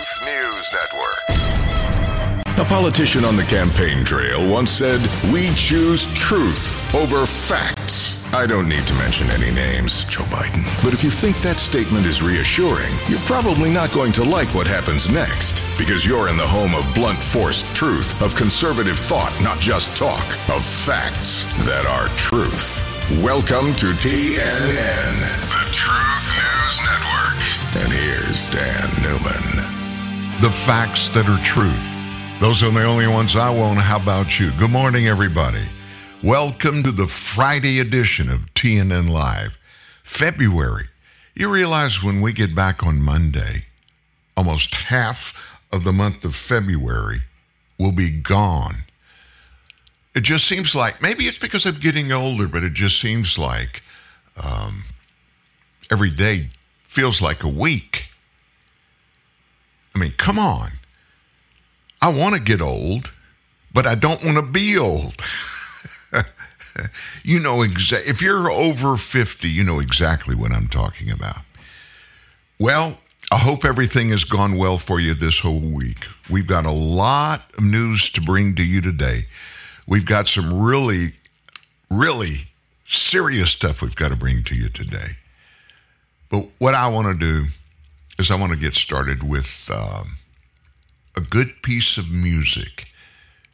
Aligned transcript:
Truth 0.00 0.24
News 0.24 0.72
Network. 0.72 2.56
A 2.58 2.64
politician 2.64 3.22
on 3.22 3.36
the 3.36 3.42
campaign 3.42 4.02
trail 4.02 4.50
once 4.50 4.70
said, 4.70 4.98
We 5.30 5.50
choose 5.50 6.06
truth 6.14 6.94
over 6.94 7.26
facts. 7.26 8.16
I 8.32 8.46
don't 8.46 8.66
need 8.66 8.86
to 8.86 8.94
mention 8.94 9.28
any 9.28 9.50
names, 9.50 10.04
Joe 10.04 10.24
Biden. 10.24 10.64
But 10.82 10.94
if 10.94 11.04
you 11.04 11.10
think 11.10 11.36
that 11.42 11.56
statement 11.56 12.06
is 12.06 12.22
reassuring, 12.22 12.94
you're 13.08 13.18
probably 13.20 13.68
not 13.68 13.92
going 13.92 14.12
to 14.12 14.24
like 14.24 14.54
what 14.54 14.66
happens 14.66 15.10
next. 15.10 15.62
Because 15.76 16.06
you're 16.06 16.28
in 16.28 16.38
the 16.38 16.46
home 16.46 16.74
of 16.74 16.94
blunt 16.94 17.22
force 17.22 17.62
truth, 17.74 18.18
of 18.22 18.34
conservative 18.34 18.98
thought, 18.98 19.38
not 19.42 19.60
just 19.60 19.94
talk, 19.94 20.24
of 20.48 20.64
facts 20.64 21.44
that 21.66 21.84
are 21.84 22.08
truth. 22.16 22.86
Welcome 23.22 23.74
to 23.74 23.92
TNN, 23.92 25.14
the 25.52 25.72
Truth 25.72 26.32
News 26.40 26.80
Network. 26.88 27.20
And 27.84 27.92
here's 27.92 28.48
Dan 28.50 28.88
Newman. 29.02 29.69
The 30.40 30.48
facts 30.48 31.08
that 31.08 31.28
are 31.28 31.44
truth. 31.44 32.40
Those 32.40 32.62
are 32.62 32.70
the 32.70 32.84
only 32.84 33.06
ones 33.06 33.36
I 33.36 33.50
want. 33.50 33.78
How 33.78 34.00
about 34.00 34.40
you? 34.40 34.50
Good 34.52 34.70
morning, 34.70 35.06
everybody. 35.06 35.68
Welcome 36.22 36.82
to 36.84 36.92
the 36.92 37.06
Friday 37.06 37.78
edition 37.78 38.30
of 38.30 38.46
TNN 38.54 39.10
Live. 39.10 39.58
February. 40.02 40.84
You 41.34 41.52
realize 41.52 42.02
when 42.02 42.22
we 42.22 42.32
get 42.32 42.54
back 42.54 42.82
on 42.82 43.02
Monday, 43.02 43.66
almost 44.34 44.74
half 44.74 45.60
of 45.70 45.84
the 45.84 45.92
month 45.92 46.24
of 46.24 46.34
February 46.34 47.20
will 47.78 47.92
be 47.92 48.10
gone. 48.10 48.84
It 50.14 50.22
just 50.22 50.46
seems 50.46 50.74
like, 50.74 51.02
maybe 51.02 51.24
it's 51.24 51.36
because 51.36 51.66
I'm 51.66 51.78
getting 51.80 52.12
older, 52.12 52.48
but 52.48 52.64
it 52.64 52.72
just 52.72 52.98
seems 52.98 53.36
like 53.36 53.82
um, 54.42 54.84
every 55.90 56.10
day 56.10 56.48
feels 56.84 57.20
like 57.20 57.44
a 57.44 57.48
week. 57.48 58.09
I 59.94 59.98
mean, 59.98 60.12
come 60.16 60.38
on. 60.38 60.70
I 62.02 62.08
want 62.08 62.34
to 62.34 62.40
get 62.40 62.62
old, 62.62 63.12
but 63.72 63.86
I 63.86 63.94
don't 63.94 64.24
want 64.24 64.36
to 64.36 64.42
be 64.42 64.78
old. 64.78 65.16
you 67.22 67.38
know 67.38 67.62
exactly 67.62 68.10
if 68.10 68.22
you're 68.22 68.50
over 68.50 68.96
50 68.96 69.48
you 69.48 69.64
know 69.64 69.80
exactly 69.80 70.34
what 70.34 70.52
i'm 70.52 70.68
talking 70.68 71.10
about 71.10 71.42
well 72.58 72.98
i 73.30 73.38
hope 73.38 73.64
everything 73.64 74.10
has 74.10 74.24
gone 74.24 74.56
well 74.56 74.78
for 74.78 75.00
you 75.00 75.14
this 75.14 75.40
whole 75.40 75.60
week 75.60 76.06
we've 76.28 76.46
got 76.46 76.64
a 76.64 76.70
lot 76.70 77.50
of 77.58 77.64
news 77.64 78.10
to 78.10 78.20
bring 78.20 78.54
to 78.54 78.64
you 78.64 78.80
today 78.80 79.26
we've 79.86 80.06
got 80.06 80.26
some 80.26 80.60
really 80.60 81.12
really 81.90 82.46
serious 82.84 83.50
stuff 83.50 83.82
we've 83.82 83.96
got 83.96 84.08
to 84.10 84.16
bring 84.16 84.42
to 84.44 84.54
you 84.54 84.68
today 84.68 85.16
but 86.30 86.46
what 86.58 86.74
i 86.74 86.88
want 86.88 87.06
to 87.06 87.14
do 87.14 87.46
i 88.28 88.34
want 88.34 88.52
to 88.52 88.58
get 88.58 88.74
started 88.74 89.22
with 89.22 89.70
um, 89.72 90.16
a 91.16 91.20
good 91.20 91.62
piece 91.62 91.96
of 91.96 92.10
music 92.10 92.88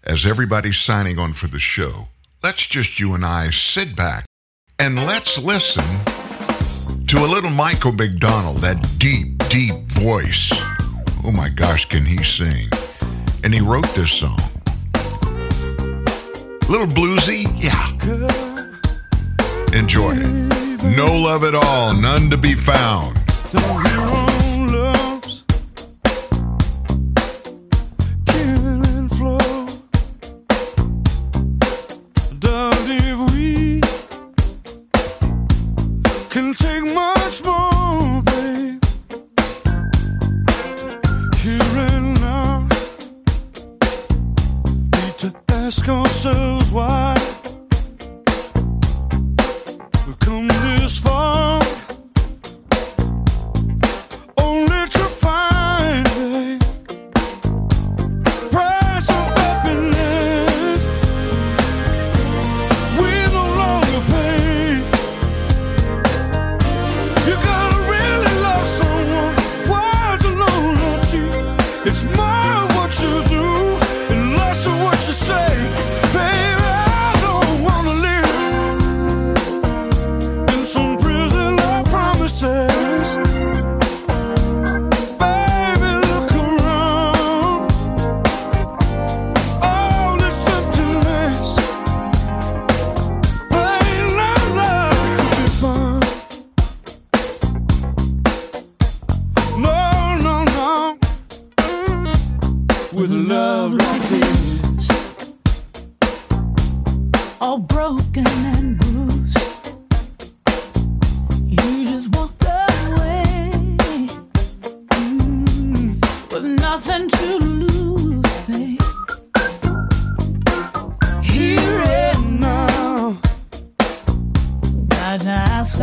as 0.02 0.24
everybody's 0.24 0.78
signing 0.78 1.18
on 1.18 1.34
for 1.34 1.46
the 1.48 1.60
show 1.60 2.08
let's 2.46 2.66
just 2.68 3.00
you 3.00 3.12
and 3.12 3.24
I 3.24 3.50
sit 3.50 3.96
back 3.96 4.24
and 4.78 4.94
let's 4.94 5.36
listen 5.36 5.82
to 7.08 7.18
a 7.18 7.26
little 7.26 7.50
Michael 7.50 7.90
McDonald, 7.90 8.58
that 8.58 8.80
deep, 8.98 9.36
deep 9.48 9.74
voice. 9.92 10.52
Oh 11.24 11.32
my 11.32 11.48
gosh, 11.48 11.86
can 11.86 12.04
he 12.04 12.22
sing? 12.22 12.68
And 13.42 13.52
he 13.52 13.60
wrote 13.60 13.88
this 13.96 14.12
song. 14.12 14.38
Little 16.68 16.86
bluesy? 16.86 17.50
Yeah. 17.56 17.90
Enjoy 19.76 20.12
it. 20.14 20.96
No 20.96 21.16
love 21.16 21.42
at 21.42 21.56
all, 21.56 21.94
none 21.94 22.30
to 22.30 22.36
be 22.36 22.54
found. 22.54 23.16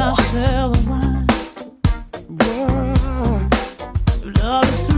Ask 0.03 0.19
ourselves 0.19 0.79
why 0.85 1.25
Why? 2.27 3.49
love 4.41 4.69
is 4.73 4.92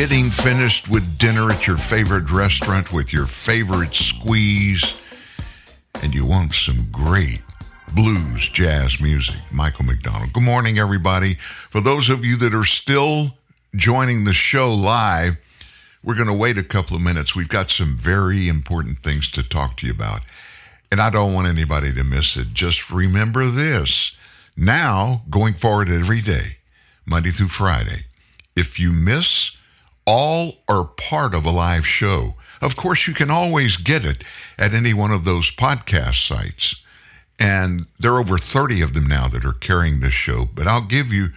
getting 0.00 0.30
finished 0.30 0.88
with 0.88 1.18
dinner 1.18 1.50
at 1.50 1.66
your 1.66 1.76
favorite 1.76 2.30
restaurant 2.30 2.90
with 2.90 3.12
your 3.12 3.26
favorite 3.26 3.92
squeeze, 3.92 4.94
and 6.02 6.14
you 6.14 6.24
want 6.24 6.54
some 6.54 6.86
great 6.90 7.42
blues 7.94 8.48
jazz 8.48 8.98
music. 8.98 9.36
Michael 9.52 9.84
McDonald. 9.84 10.32
Good 10.32 10.42
morning, 10.42 10.78
everybody. 10.78 11.34
For 11.68 11.82
those 11.82 12.08
of 12.08 12.24
you 12.24 12.38
that 12.38 12.54
are 12.54 12.64
still 12.64 13.36
joining 13.76 14.24
the 14.24 14.32
show 14.32 14.72
live, 14.72 15.36
we're 16.02 16.14
going 16.14 16.28
to 16.28 16.32
wait 16.32 16.56
a 16.56 16.64
couple 16.64 16.96
of 16.96 17.02
minutes. 17.02 17.36
We've 17.36 17.46
got 17.46 17.70
some 17.70 17.94
very 17.98 18.48
important 18.48 19.00
things 19.00 19.28
to 19.32 19.46
talk 19.46 19.76
to 19.76 19.86
you 19.86 19.92
about. 19.92 20.20
And 20.90 20.98
I 20.98 21.10
don't 21.10 21.34
want 21.34 21.46
anybody 21.46 21.92
to 21.92 22.04
miss 22.04 22.38
it. 22.38 22.54
Just 22.54 22.90
remember 22.90 23.48
this. 23.48 24.16
Now, 24.56 25.24
going 25.28 25.52
forward 25.52 25.90
every 25.90 26.22
day, 26.22 26.56
Monday 27.04 27.32
through 27.32 27.48
Friday, 27.48 28.06
if 28.56 28.80
you 28.80 28.92
miss 28.92 29.56
all 30.10 30.54
or 30.68 30.86
part 30.86 31.36
of 31.36 31.44
a 31.44 31.52
live 31.52 31.86
show, 31.86 32.34
of 32.60 32.74
course, 32.74 33.06
you 33.06 33.14
can 33.14 33.30
always 33.30 33.76
get 33.76 34.04
it 34.04 34.24
at 34.58 34.74
any 34.74 34.92
one 34.92 35.12
of 35.12 35.24
those 35.24 35.52
podcast 35.52 36.26
sites. 36.26 36.74
And 37.38 37.86
there 37.96 38.14
are 38.14 38.20
over 38.20 38.36
30 38.36 38.82
of 38.82 38.92
them 38.92 39.06
now 39.06 39.28
that 39.28 39.44
are 39.44 39.52
carrying 39.52 40.00
this 40.00 40.12
show, 40.12 40.48
but 40.52 40.66
I'll 40.66 40.84
give 40.84 41.12
you 41.12 41.28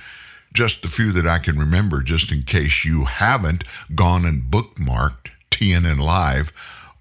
just 0.53 0.83
a 0.83 0.87
few 0.87 1.11
that 1.11 1.27
I 1.27 1.37
can 1.37 1.59
remember 1.59 2.01
just 2.01 2.31
in 2.31 2.41
case 2.41 2.83
you 2.83 3.05
haven't 3.05 3.63
gone 3.93 4.25
and 4.25 4.41
bookmarked 4.41 5.29
TNN 5.51 5.99
Live 5.99 6.51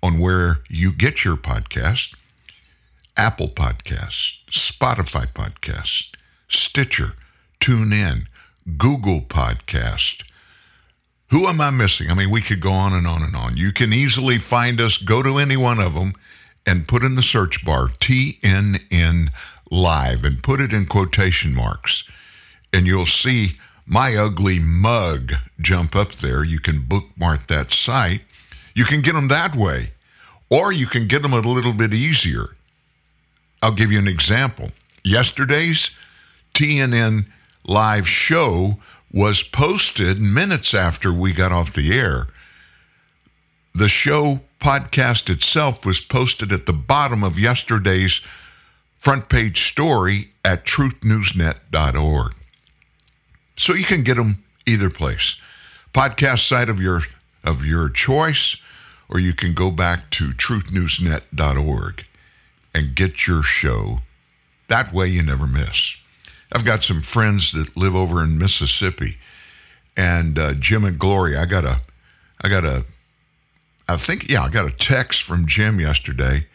on 0.02 0.18
where 0.18 0.58
you 0.68 0.92
get 0.92 1.24
your 1.24 1.36
podcast. 1.36 2.14
Apple 3.16 3.48
Podcast, 3.48 4.34
Spotify 4.50 5.26
Podcast, 5.32 6.08
Stitcher, 6.48 7.14
TuneIn, 7.60 8.26
Google 8.76 9.22
Podcast. 9.22 10.22
Who 11.32 11.46
am 11.46 11.62
I 11.62 11.70
missing? 11.70 12.10
I 12.10 12.14
mean, 12.14 12.30
we 12.30 12.42
could 12.42 12.60
go 12.60 12.72
on 12.72 12.92
and 12.92 13.06
on 13.06 13.22
and 13.22 13.34
on. 13.34 13.56
You 13.56 13.72
can 13.72 13.90
easily 13.90 14.36
find 14.36 14.78
us, 14.82 14.98
go 14.98 15.22
to 15.22 15.38
any 15.38 15.56
one 15.56 15.80
of 15.80 15.94
them, 15.94 16.12
and 16.66 16.86
put 16.86 17.02
in 17.02 17.14
the 17.14 17.22
search 17.22 17.64
bar 17.64 17.88
TNN 17.88 19.30
Live 19.70 20.26
and 20.26 20.42
put 20.42 20.60
it 20.60 20.74
in 20.74 20.84
quotation 20.84 21.54
marks. 21.54 22.04
And 22.74 22.86
you'll 22.86 23.06
see 23.06 23.52
my 23.86 24.14
ugly 24.14 24.58
mug 24.58 25.32
jump 25.58 25.96
up 25.96 26.12
there. 26.12 26.44
You 26.44 26.60
can 26.60 26.82
bookmark 26.82 27.46
that 27.46 27.72
site. 27.72 28.20
You 28.74 28.84
can 28.84 29.00
get 29.00 29.14
them 29.14 29.28
that 29.28 29.56
way, 29.56 29.92
or 30.50 30.70
you 30.70 30.86
can 30.86 31.08
get 31.08 31.22
them 31.22 31.32
a 31.32 31.40
little 31.40 31.72
bit 31.72 31.94
easier. 31.94 32.48
I'll 33.62 33.72
give 33.72 33.90
you 33.90 33.98
an 33.98 34.08
example. 34.08 34.70
Yesterday's 35.02 35.92
TNN 36.52 37.24
live 37.64 38.06
show 38.06 38.76
was 39.12 39.42
posted 39.42 40.20
minutes 40.20 40.72
after 40.72 41.12
we 41.12 41.32
got 41.32 41.52
off 41.52 41.74
the 41.74 41.96
air. 41.96 42.28
The 43.74 43.88
show 43.88 44.40
podcast 44.60 45.28
itself 45.28 45.84
was 45.84 46.00
posted 46.00 46.52
at 46.52 46.66
the 46.66 46.72
bottom 46.72 47.22
of 47.22 47.38
yesterday's 47.38 48.20
front 48.96 49.28
page 49.28 49.68
story 49.68 50.28
at 50.44 50.64
truthnewsnet.org. 50.64 52.34
So 53.56 53.74
you 53.74 53.84
can 53.84 54.02
get 54.02 54.16
them 54.16 54.44
either 54.66 54.90
place. 54.90 55.36
Podcast 55.92 56.46
site 56.46 56.68
of 56.68 56.80
your 56.80 57.02
of 57.44 57.66
your 57.66 57.88
choice 57.88 58.56
or 59.08 59.18
you 59.18 59.34
can 59.34 59.52
go 59.52 59.70
back 59.70 60.08
to 60.10 60.30
truthnewsnet.org 60.30 62.06
and 62.74 62.94
get 62.94 63.26
your 63.26 63.42
show. 63.42 63.98
That 64.68 64.92
way 64.92 65.08
you 65.08 65.22
never 65.22 65.46
miss. 65.46 65.96
I've 66.54 66.64
got 66.64 66.82
some 66.82 67.02
friends 67.02 67.52
that 67.52 67.76
live 67.76 67.94
over 67.94 68.22
in 68.22 68.38
Mississippi, 68.38 69.16
and 69.96 70.38
uh, 70.38 70.54
Jim 70.54 70.84
and 70.84 70.98
Gloria. 70.98 71.40
I 71.40 71.46
got 71.46 71.64
a, 71.64 71.80
I 72.42 72.48
got 72.48 72.64
a, 72.64 72.84
I 73.88 73.96
think 73.96 74.30
yeah, 74.30 74.42
I 74.42 74.48
got 74.48 74.66
a 74.66 74.72
text 74.72 75.22
from 75.22 75.46
Jim 75.46 75.80
yesterday, 75.80 76.46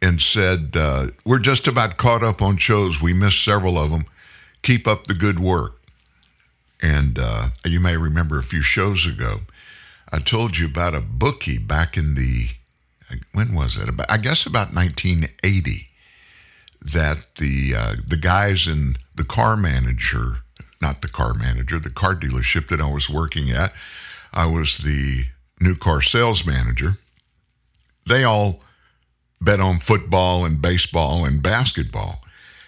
and 0.00 0.20
said 0.20 0.72
uh, 0.76 1.06
we're 1.24 1.38
just 1.38 1.66
about 1.66 1.96
caught 1.96 2.22
up 2.22 2.42
on 2.42 2.56
shows. 2.56 3.00
We 3.00 3.12
missed 3.12 3.44
several 3.44 3.78
of 3.78 3.90
them. 3.90 4.04
Keep 4.62 4.86
up 4.86 5.06
the 5.06 5.14
good 5.14 5.40
work. 5.40 5.78
And 6.80 7.18
uh, 7.20 7.48
you 7.64 7.78
may 7.78 7.96
remember 7.96 8.38
a 8.38 8.42
few 8.42 8.62
shows 8.62 9.06
ago, 9.06 9.42
I 10.10 10.18
told 10.18 10.58
you 10.58 10.66
about 10.66 10.96
a 10.96 11.00
bookie 11.00 11.58
back 11.58 11.96
in 11.96 12.14
the 12.14 12.48
when 13.32 13.54
was 13.54 13.76
it? 13.76 13.88
About, 13.88 14.10
I 14.10 14.16
guess 14.16 14.46
about 14.46 14.74
1980. 14.74 15.88
That 16.84 17.36
the 17.38 17.74
uh, 17.76 17.94
the 18.06 18.16
guys 18.16 18.66
in 18.66 18.96
the 19.14 19.24
car 19.24 19.56
manager, 19.56 20.38
not 20.80 21.00
the 21.00 21.08
car 21.08 21.32
manager, 21.34 21.78
the 21.78 21.90
car 21.90 22.14
dealership 22.14 22.68
that 22.68 22.80
I 22.80 22.90
was 22.90 23.08
working 23.08 23.50
at, 23.50 23.72
I 24.32 24.46
was 24.46 24.78
the 24.78 25.26
new 25.60 25.76
car 25.76 26.02
sales 26.02 26.44
manager. 26.44 26.98
They 28.08 28.24
all 28.24 28.60
bet 29.40 29.60
on 29.60 29.78
football 29.78 30.44
and 30.44 30.60
baseball 30.60 31.24
and 31.24 31.42
basketball. 31.42 32.24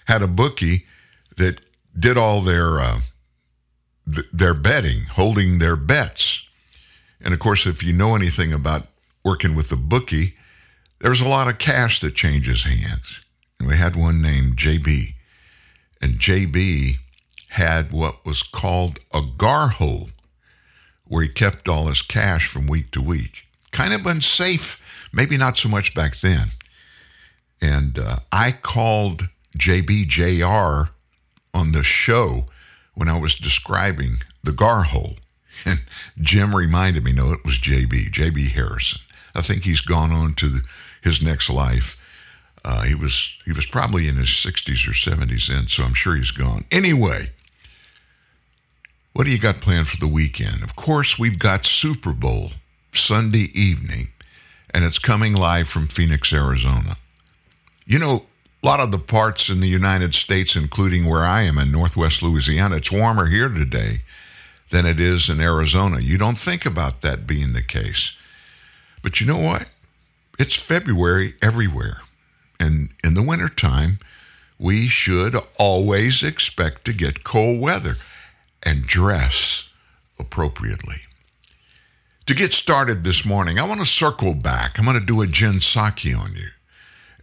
Had 0.07 0.23
a 0.23 0.29
bookie 0.29 0.87
that 1.37 1.61
did 1.99 2.17
all 2.17 2.41
their 2.41 2.81
uh, 2.81 3.01
th- 4.13 4.27
their 4.33 4.55
betting, 4.55 5.03
holding 5.13 5.59
their 5.59 5.77
bets. 5.77 6.43
And 7.21 7.33
of 7.33 7.41
course, 7.41 7.67
if 7.67 7.83
you 7.83 7.93
know 7.93 8.15
anything 8.15 8.53
about 8.53 8.87
working 9.25 9.55
with 9.55 9.73
a 9.73 9.77
bookie, 9.77 10.35
there's 11.01 11.21
a 11.21 11.29
lot 11.29 11.49
of 11.49 11.59
cash 11.59 12.01
that 12.01 12.15
changes 12.15 12.65
hands. 12.65 13.24
And 13.65 13.71
we 13.71 13.79
had 13.79 13.97
one 13.97 14.21
named 14.21 14.59
JB, 14.59 15.15
and 15.99 16.17
JB 16.17 16.97
had 17.49 17.93
what 17.93 18.27
was 18.27 18.43
called 18.43 18.99
a 19.11 19.23
gar 19.39 19.69
hole, 19.69 20.11
where 21.07 21.23
he 21.23 21.31
kept 21.31 21.67
all 21.67 21.87
his 21.87 22.03
cash 22.03 22.47
from 22.47 22.67
week 22.67 22.91
to 22.91 23.01
week. 23.01 23.47
Kind 23.71 23.95
of 23.95 24.05
unsafe, 24.05 24.79
maybe 25.15 25.39
not 25.39 25.57
so 25.57 25.71
much 25.71 25.95
back 25.95 26.21
then. 26.21 26.49
And 27.59 27.99
uh, 27.99 28.19
I 28.31 28.53
called 28.53 29.31
JBJR 29.57 30.91
on 31.55 31.73
the 31.73 31.83
show 31.83 32.45
when 32.93 33.09
I 33.09 33.19
was 33.19 33.35
describing 33.35 34.19
the 34.43 34.53
gar 34.53 34.83
hole. 34.83 35.17
And 35.65 35.81
Jim 36.21 36.55
reminded 36.55 37.03
me, 37.03 37.13
no, 37.13 37.33
it 37.33 37.47
was 37.47 37.59
JB, 37.59 38.11
JB 38.11 38.49
Harrison. 38.49 39.01
I 39.35 39.41
think 39.41 39.63
he's 39.63 39.81
gone 39.81 40.13
on 40.13 40.35
to 40.35 40.49
the, 40.49 40.61
his 41.03 41.23
next 41.23 41.49
life. 41.49 41.97
Uh, 42.65 42.83
he 42.83 42.95
was 42.95 43.37
he 43.45 43.53
was 43.53 43.67
probably 43.67 44.09
in 44.09 44.17
his 44.17 44.29
60s 44.29 44.89
or 44.89 44.93
70s 44.93 45.49
then, 45.49 45.69
so 45.69 45.83
I'm 45.83 45.95
sure 45.95 46.17
he's 46.17 46.31
gone. 46.31 46.65
Anyway, 46.73 47.31
what 49.13 49.25
do 49.25 49.31
you 49.31 49.39
got 49.39 49.59
planned 49.59 49.89
for 49.89 49.99
the 49.99 50.09
weekend? 50.09 50.63
Of 50.63 50.75
course, 50.75 51.19
we've 51.19 51.39
got 51.39 51.67
Super 51.67 52.13
Bowl 52.13 52.53
Sunday 52.93 53.51
evening, 53.55 54.09
and 54.73 54.85
it's 54.85 54.99
coming 54.99 55.35
live 55.35 55.69
from 55.69 55.89
Phoenix, 55.89 56.33
Arizona. 56.33 56.97
You 57.85 57.99
know, 57.99 58.25
a 58.63 58.67
lot 58.67 58.81
of 58.81 58.93
the 58.93 58.99
parts 58.99 59.51
in 59.51 59.61
the 59.61 59.69
United 59.69 60.15
States, 60.15 60.57
including 60.57 61.05
where 61.05 61.25
I 61.25 61.43
am 61.43 61.59
in 61.59 61.71
Northwest 61.71 62.23
Louisiana, 62.23 62.77
it's 62.77 62.91
warmer 62.91 63.27
here 63.27 63.51
today 63.51 64.01
than 64.71 64.87
it 64.87 65.01
is 65.01 65.29
in 65.29 65.39
Arizona. 65.39 66.01
You 66.01 66.17
don't 66.17 66.39
think 66.39 66.65
about 66.65 67.03
that 67.03 67.27
being 67.27 67.53
the 67.53 67.63
case. 67.63 68.17
But 69.03 69.21
you 69.21 69.27
know 69.27 69.39
what? 69.39 69.69
It's 70.39 70.55
February 70.55 71.35
everywhere. 71.43 71.99
And 72.59 72.91
in 73.03 73.15
the 73.15 73.23
wintertime, 73.23 73.99
we 74.59 74.89
should 74.89 75.37
always 75.59 76.23
expect 76.23 76.85
to 76.85 76.93
get 76.93 77.25
cold 77.25 77.61
weather 77.61 77.97
and 78.63 78.85
dress 78.85 79.69
appropriately. 80.19 81.03
To 82.27 82.35
get 82.35 82.55
started 82.55 83.05
this 83.05 83.25
morning, 83.25 83.59
I 83.59 83.69
want 83.69 83.81
to 83.81 83.87
circle 83.87 84.35
back. 84.35 84.79
I'm 84.79 84.87
going 84.87 84.99
to 84.99 85.05
do 85.05 85.21
a 85.21 85.27
Jen 85.27 85.57
Psaki 85.57 86.19
on 86.19 86.35
you 86.35 86.49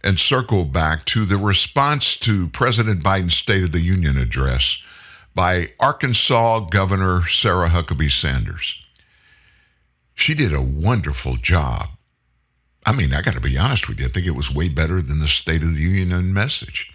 and 0.04 0.18
circle 0.18 0.64
back 0.64 1.04
to 1.06 1.24
the 1.24 1.36
response 1.36 2.16
to 2.16 2.48
President 2.48 3.02
Biden's 3.02 3.36
State 3.36 3.64
of 3.64 3.72
the 3.72 3.80
Union 3.80 4.16
address 4.16 4.82
by 5.34 5.72
Arkansas 5.80 6.60
Governor 6.70 7.26
Sarah 7.28 7.70
Huckabee 7.70 8.12
Sanders. 8.12 8.80
She 10.14 10.34
did 10.34 10.52
a 10.52 10.62
wonderful 10.62 11.36
job. 11.36 11.88
I 12.84 12.92
mean, 12.92 13.12
I 13.12 13.22
got 13.22 13.34
to 13.34 13.40
be 13.40 13.56
honest 13.56 13.88
with 13.88 14.00
you, 14.00 14.06
I 14.06 14.08
think 14.08 14.26
it 14.26 14.34
was 14.34 14.52
way 14.52 14.68
better 14.68 15.00
than 15.00 15.20
the 15.20 15.28
State 15.28 15.62
of 15.62 15.74
the 15.74 15.80
Union 15.80 16.34
message. 16.34 16.92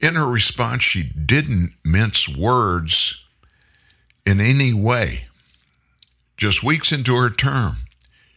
In 0.00 0.14
her 0.14 0.30
response, 0.30 0.84
she 0.84 1.02
didn't 1.02 1.72
mince 1.84 2.28
words 2.28 3.24
in 4.24 4.40
any 4.40 4.72
way. 4.72 5.26
Just 6.36 6.62
weeks 6.62 6.92
into 6.92 7.16
her 7.16 7.30
term, 7.30 7.76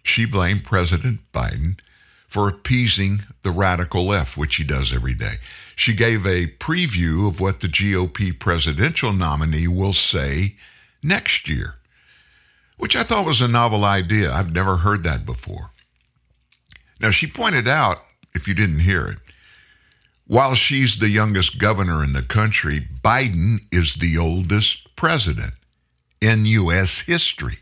she 0.03 0.25
blamed 0.25 0.63
President 0.63 1.19
Biden 1.33 1.79
for 2.27 2.49
appeasing 2.49 3.23
the 3.43 3.51
radical 3.51 4.07
left, 4.07 4.37
which 4.37 4.55
he 4.55 4.63
does 4.63 4.93
every 4.93 5.13
day. 5.13 5.35
She 5.75 5.93
gave 5.93 6.25
a 6.25 6.47
preview 6.47 7.27
of 7.27 7.39
what 7.39 7.59
the 7.59 7.67
GOP 7.67 8.37
presidential 8.37 9.13
nominee 9.13 9.67
will 9.67 9.93
say 9.93 10.55
next 11.03 11.47
year, 11.47 11.75
which 12.77 12.95
I 12.95 13.03
thought 13.03 13.25
was 13.25 13.41
a 13.41 13.47
novel 13.47 13.85
idea. 13.85 14.31
I've 14.31 14.53
never 14.53 14.77
heard 14.77 15.03
that 15.03 15.25
before. 15.25 15.71
Now, 17.01 17.09
she 17.09 17.27
pointed 17.27 17.67
out, 17.67 18.03
if 18.35 18.47
you 18.47 18.53
didn't 18.53 18.79
hear 18.81 19.07
it, 19.07 19.17
While 20.31 20.55
she's 20.55 20.97
the 20.97 21.09
youngest 21.09 21.57
governor 21.57 22.03
in 22.05 22.13
the 22.13 22.21
country, 22.21 22.87
Biden 23.03 23.57
is 23.69 23.95
the 23.95 24.17
oldest 24.17 24.95
president 24.95 25.51
in 26.21 26.45
U.S. 26.45 27.01
history. 27.01 27.57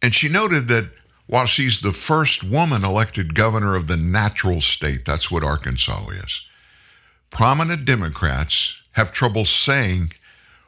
And 0.00 0.14
she 0.14 0.28
noted 0.28 0.68
that 0.68 0.90
while 1.26 1.46
she's 1.46 1.80
the 1.80 1.90
first 1.90 2.44
woman 2.44 2.84
elected 2.84 3.34
governor 3.34 3.74
of 3.74 3.88
the 3.88 3.96
natural 3.96 4.60
state, 4.60 5.04
that's 5.04 5.32
what 5.32 5.42
Arkansas 5.42 6.10
is, 6.10 6.42
prominent 7.30 7.84
Democrats 7.84 8.80
have 8.92 9.10
trouble 9.12 9.44
saying 9.44 10.12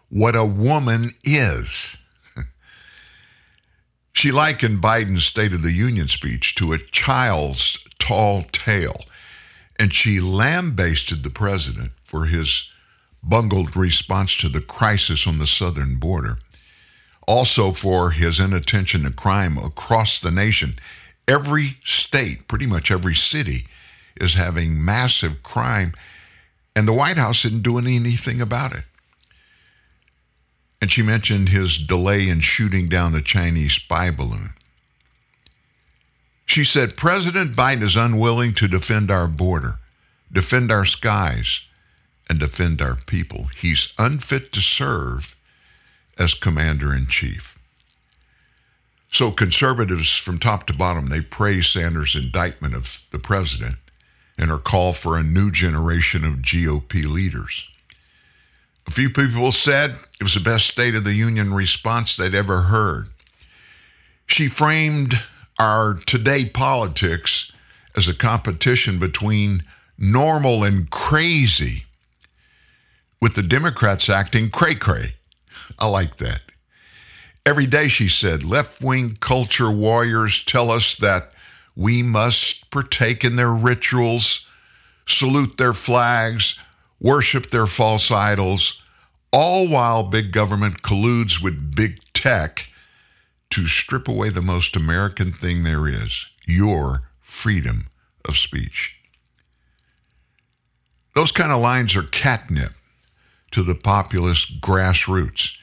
what 0.08 0.34
a 0.34 0.44
woman 0.44 1.10
is. 1.22 1.98
She 4.12 4.30
likened 4.30 4.82
Biden's 4.82 5.24
State 5.24 5.52
of 5.52 5.62
the 5.62 5.72
Union 5.72 6.08
speech 6.08 6.54
to 6.56 6.72
a 6.72 6.78
child's 6.78 7.78
tall 7.98 8.42
tale, 8.52 9.00
and 9.78 9.94
she 9.94 10.20
lambasted 10.20 11.22
the 11.22 11.30
president 11.30 11.92
for 12.04 12.26
his 12.26 12.70
bungled 13.22 13.76
response 13.76 14.36
to 14.36 14.48
the 14.48 14.60
crisis 14.60 15.26
on 15.26 15.38
the 15.38 15.46
southern 15.46 15.96
border. 15.96 16.38
Also, 17.26 17.72
for 17.72 18.10
his 18.10 18.40
inattention 18.40 19.04
to 19.04 19.12
crime 19.12 19.56
across 19.56 20.18
the 20.18 20.30
nation. 20.30 20.76
Every 21.28 21.78
state, 21.84 22.48
pretty 22.48 22.66
much 22.66 22.90
every 22.90 23.14
city, 23.14 23.66
is 24.20 24.34
having 24.34 24.84
massive 24.84 25.42
crime, 25.42 25.94
and 26.74 26.86
the 26.86 26.92
White 26.92 27.16
House 27.16 27.44
isn't 27.44 27.62
doing 27.62 27.86
anything 27.86 28.40
about 28.40 28.74
it. 28.74 28.84
And 30.82 30.90
she 30.90 31.00
mentioned 31.00 31.50
his 31.50 31.78
delay 31.78 32.28
in 32.28 32.40
shooting 32.40 32.88
down 32.88 33.12
the 33.12 33.22
Chinese 33.22 33.74
spy 33.74 34.10
balloon. 34.10 34.54
She 36.44 36.64
said 36.64 36.96
President 36.96 37.54
Biden 37.54 37.82
is 37.82 37.94
unwilling 37.94 38.52
to 38.54 38.66
defend 38.66 39.08
our 39.08 39.28
border, 39.28 39.78
defend 40.32 40.72
our 40.72 40.84
skies, 40.84 41.60
and 42.28 42.40
defend 42.40 42.82
our 42.82 42.96
people. 42.96 43.46
He's 43.56 43.92
unfit 43.96 44.52
to 44.54 44.60
serve 44.60 45.36
as 46.18 46.34
commander 46.34 46.92
in 46.92 47.06
chief. 47.06 47.56
So 49.08 49.30
conservatives 49.30 50.10
from 50.10 50.40
top 50.40 50.66
to 50.66 50.72
bottom, 50.72 51.10
they 51.10 51.20
praise 51.20 51.68
Sanders' 51.68 52.16
indictment 52.16 52.74
of 52.74 52.98
the 53.12 53.20
president 53.20 53.76
and 54.36 54.50
her 54.50 54.58
call 54.58 54.92
for 54.92 55.16
a 55.16 55.22
new 55.22 55.52
generation 55.52 56.24
of 56.24 56.38
GOP 56.38 57.06
leaders. 57.06 57.68
A 58.86 58.90
few 58.90 59.10
people 59.10 59.52
said 59.52 59.96
it 60.20 60.22
was 60.22 60.34
the 60.34 60.40
best 60.40 60.66
State 60.66 60.94
of 60.94 61.04
the 61.04 61.14
Union 61.14 61.54
response 61.54 62.16
they'd 62.16 62.34
ever 62.34 62.62
heard. 62.62 63.08
She 64.26 64.48
framed 64.48 65.22
our 65.58 65.94
today 65.94 66.44
politics 66.46 67.50
as 67.96 68.08
a 68.08 68.14
competition 68.14 68.98
between 68.98 69.64
normal 69.98 70.64
and 70.64 70.90
crazy, 70.90 71.84
with 73.20 73.34
the 73.34 73.42
Democrats 73.42 74.08
acting 74.08 74.50
cray 74.50 74.74
cray. 74.74 75.14
I 75.78 75.88
like 75.88 76.16
that. 76.16 76.40
Every 77.44 77.66
day, 77.66 77.88
she 77.88 78.08
said, 78.08 78.44
left 78.44 78.80
wing 78.80 79.16
culture 79.20 79.70
warriors 79.70 80.44
tell 80.44 80.70
us 80.70 80.96
that 80.96 81.32
we 81.74 82.02
must 82.02 82.70
partake 82.70 83.24
in 83.24 83.36
their 83.36 83.52
rituals, 83.52 84.46
salute 85.06 85.56
their 85.56 85.72
flags, 85.72 86.56
worship 87.02 87.50
their 87.50 87.66
false 87.66 88.10
idols, 88.10 88.80
all 89.32 89.68
while 89.68 90.04
big 90.04 90.32
government 90.32 90.82
colludes 90.82 91.42
with 91.42 91.74
big 91.74 92.00
tech 92.14 92.68
to 93.50 93.66
strip 93.66 94.08
away 94.08 94.30
the 94.30 94.40
most 94.40 94.76
American 94.76 95.32
thing 95.32 95.64
there 95.64 95.88
is 95.88 96.26
your 96.46 97.08
freedom 97.20 97.88
of 98.24 98.36
speech. 98.36 98.96
Those 101.14 101.32
kind 101.32 101.52
of 101.52 101.60
lines 101.60 101.94
are 101.94 102.04
catnip 102.04 102.72
to 103.50 103.62
the 103.62 103.74
populist 103.74 104.60
grassroots. 104.60 105.56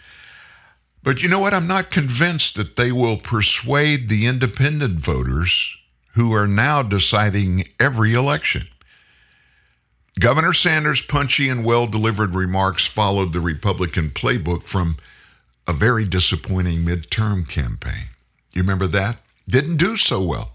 But 1.01 1.24
you 1.24 1.29
know 1.29 1.39
what? 1.39 1.53
I'm 1.53 1.67
not 1.67 1.89
convinced 1.89 2.55
that 2.55 2.75
they 2.75 2.91
will 2.91 3.17
persuade 3.17 4.10
the 4.10 4.27
independent 4.27 5.00
voters 5.00 5.75
who 6.13 6.34
are 6.34 6.48
now 6.48 6.84
deciding 6.84 7.63
every 7.79 8.13
election. 8.13 8.67
Governor 10.20 10.54
Sanders' 10.54 11.02
punchy 11.02 11.48
and 11.50 11.64
well 11.64 11.88
delivered 11.88 12.36
remarks 12.36 12.86
followed 12.86 13.32
the 13.32 13.40
Republican 13.40 14.10
playbook 14.10 14.64
from 14.64 14.98
a 15.66 15.74
very 15.74 16.04
disappointing 16.04 16.80
midterm 16.80 17.48
campaign. 17.48 18.10
You 18.54 18.62
remember 18.62 18.88
that? 18.88 19.18
Didn't 19.48 19.78
do 19.78 19.98
so 19.98 20.22
well. 20.22 20.52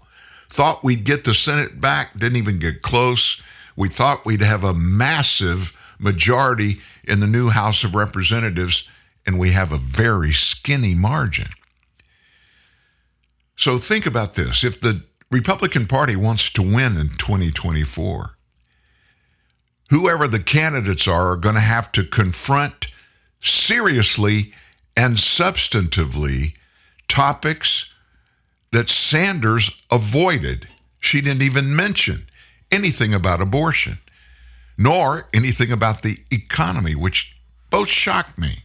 Thought 0.49 0.83
we'd 0.83 1.03
get 1.03 1.23
the 1.23 1.33
Senate 1.33 1.81
back, 1.81 2.17
didn't 2.17 2.37
even 2.37 2.59
get 2.59 2.81
close. 2.81 3.41
We 3.75 3.89
thought 3.89 4.25
we'd 4.25 4.41
have 4.41 4.63
a 4.63 4.73
massive 4.73 5.73
majority 5.99 6.79
in 7.03 7.19
the 7.19 7.27
new 7.27 7.49
House 7.49 7.83
of 7.83 7.95
Representatives, 7.95 8.87
and 9.25 9.39
we 9.39 9.51
have 9.51 9.71
a 9.71 9.77
very 9.77 10.33
skinny 10.33 10.93
margin. 10.93 11.47
So 13.57 13.77
think 13.77 14.05
about 14.05 14.35
this. 14.35 14.63
If 14.63 14.79
the 14.79 15.03
Republican 15.31 15.87
Party 15.87 16.15
wants 16.15 16.49
to 16.51 16.61
win 16.61 16.97
in 16.97 17.09
2024, 17.09 18.34
whoever 19.89 20.27
the 20.27 20.39
candidates 20.39 21.07
are 21.07 21.31
are 21.31 21.37
going 21.37 21.55
to 21.55 21.61
have 21.61 21.91
to 21.93 22.03
confront 22.03 22.87
seriously 23.39 24.53
and 24.97 25.17
substantively 25.17 26.53
topics 27.07 27.91
that 28.71 28.89
Sanders 28.89 29.71
avoided. 29.91 30.67
She 30.99 31.21
didn't 31.21 31.43
even 31.43 31.75
mention 31.75 32.27
anything 32.71 33.13
about 33.13 33.41
abortion, 33.41 33.99
nor 34.77 35.27
anything 35.33 35.71
about 35.71 36.01
the 36.01 36.17
economy, 36.31 36.95
which 36.95 37.35
both 37.69 37.89
shocked 37.89 38.37
me. 38.37 38.63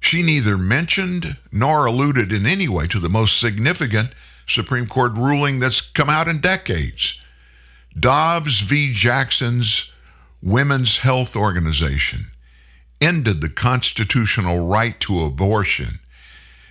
She 0.00 0.22
neither 0.22 0.58
mentioned 0.58 1.36
nor 1.52 1.86
alluded 1.86 2.32
in 2.32 2.46
any 2.46 2.68
way 2.68 2.86
to 2.88 3.00
the 3.00 3.08
most 3.08 3.40
significant 3.40 4.10
Supreme 4.46 4.86
Court 4.86 5.12
ruling 5.14 5.58
that's 5.58 5.80
come 5.80 6.08
out 6.08 6.28
in 6.28 6.40
decades 6.40 7.18
Dobbs 7.98 8.60
v. 8.60 8.92
Jackson's 8.92 9.90
Women's 10.42 10.98
Health 10.98 11.34
Organization 11.34 12.26
ended 13.00 13.40
the 13.40 13.48
constitutional 13.48 14.66
right 14.66 14.98
to 15.00 15.24
abortion 15.24 16.00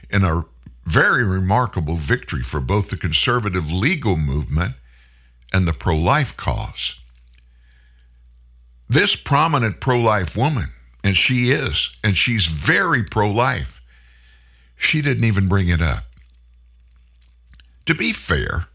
in 0.09 0.23
a 0.23 0.43
very 0.85 1.23
remarkable 1.23 1.95
victory 1.95 2.43
for 2.43 2.59
both 2.59 2.89
the 2.89 2.97
conservative 2.97 3.71
legal 3.71 4.17
movement 4.17 4.75
and 5.51 5.67
the 5.67 5.73
pro 5.73 5.97
life 5.97 6.37
cause. 6.37 6.95
This 8.87 9.15
prominent 9.15 9.79
pro 9.79 9.99
life 9.99 10.37
woman, 10.37 10.73
and 11.03 11.17
she 11.17 11.49
is, 11.49 11.91
and 12.03 12.15
she's 12.15 12.45
very 12.45 13.03
pro 13.03 13.31
life, 13.31 13.81
she 14.77 15.01
didn't 15.01 15.23
even 15.23 15.47
bring 15.47 15.69
it 15.69 15.81
up. 15.81 16.03
To 17.87 17.95
be 17.95 18.13
fair, 18.13 18.67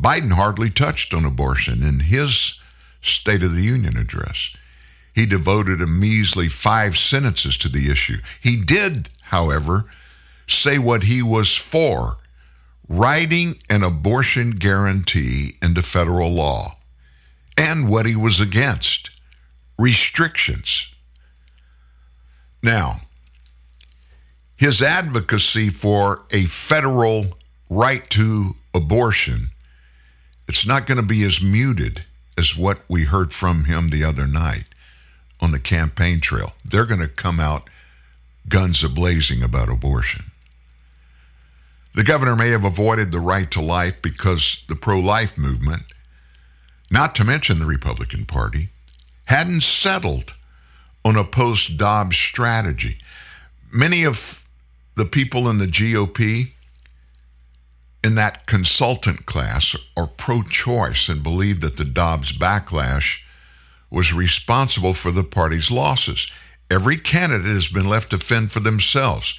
Biden 0.00 0.32
hardly 0.32 0.70
touched 0.70 1.14
on 1.14 1.24
abortion 1.24 1.82
in 1.82 2.00
his 2.00 2.54
State 3.00 3.42
of 3.42 3.54
the 3.54 3.62
Union 3.62 3.96
address. 3.96 4.50
He 5.12 5.26
devoted 5.26 5.80
a 5.80 5.86
measly 5.86 6.48
five 6.48 6.96
sentences 6.96 7.56
to 7.58 7.68
the 7.68 7.90
issue. 7.90 8.16
He 8.40 8.56
did, 8.56 9.10
however, 9.24 9.84
say 10.48 10.78
what 10.78 11.04
he 11.04 11.22
was 11.22 11.54
for 11.56 12.18
writing 12.88 13.56
an 13.70 13.82
abortion 13.82 14.50
guarantee 14.52 15.56
into 15.62 15.82
federal 15.82 16.30
law, 16.30 16.76
and 17.56 17.88
what 17.88 18.06
he 18.06 18.16
was 18.16 18.40
against 18.40 19.10
restrictions. 19.78 20.86
Now, 22.62 23.00
his 24.56 24.82
advocacy 24.82 25.70
for 25.70 26.24
a 26.30 26.44
federal 26.44 27.38
right 27.70 28.08
to 28.10 28.56
abortion 28.74 29.50
it's 30.48 30.66
not 30.66 30.86
going 30.86 30.96
to 30.96 31.02
be 31.02 31.24
as 31.24 31.40
muted 31.40 32.04
as 32.36 32.56
what 32.56 32.80
we 32.88 33.04
heard 33.04 33.32
from 33.32 33.64
him 33.64 33.90
the 33.90 34.04
other 34.04 34.26
night 34.26 34.64
on 35.40 35.52
the 35.52 35.60
campaign 35.60 36.20
trail. 36.20 36.52
They're 36.64 36.86
going 36.86 37.00
to 37.00 37.08
come 37.08 37.40
out 37.40 37.68
guns 38.48 38.82
ablazing 38.82 39.42
about 39.42 39.68
abortion. 39.68 40.26
The 41.94 42.04
governor 42.04 42.34
may 42.34 42.50
have 42.50 42.64
avoided 42.64 43.12
the 43.12 43.20
right 43.20 43.50
to 43.52 43.60
life 43.60 44.02
because 44.02 44.62
the 44.68 44.74
pro 44.74 44.98
life 44.98 45.38
movement, 45.38 45.84
not 46.90 47.14
to 47.16 47.24
mention 47.24 47.60
the 47.60 47.66
Republican 47.66 48.26
Party, 48.26 48.70
hadn't 49.26 49.62
settled 49.62 50.34
on 51.04 51.16
a 51.16 51.24
post 51.24 51.76
Dobbs 51.76 52.16
strategy. 52.16 52.98
Many 53.72 54.04
of 54.04 54.44
the 54.96 55.04
people 55.04 55.48
in 55.48 55.58
the 55.58 55.66
GOP 55.66 56.53
in 58.04 58.16
that 58.16 58.46
consultant 58.46 59.24
class 59.24 59.74
are 59.96 60.06
pro 60.06 60.42
choice 60.42 61.08
and 61.08 61.22
believe 61.22 61.62
that 61.62 61.78
the 61.78 61.86
Dobbs 61.86 62.32
backlash 62.32 63.20
was 63.90 64.12
responsible 64.12 64.92
for 64.92 65.10
the 65.10 65.24
party's 65.24 65.70
losses. 65.70 66.30
Every 66.70 66.98
candidate 66.98 67.46
has 67.46 67.68
been 67.68 67.88
left 67.88 68.10
to 68.10 68.18
fend 68.18 68.52
for 68.52 68.60
themselves, 68.60 69.38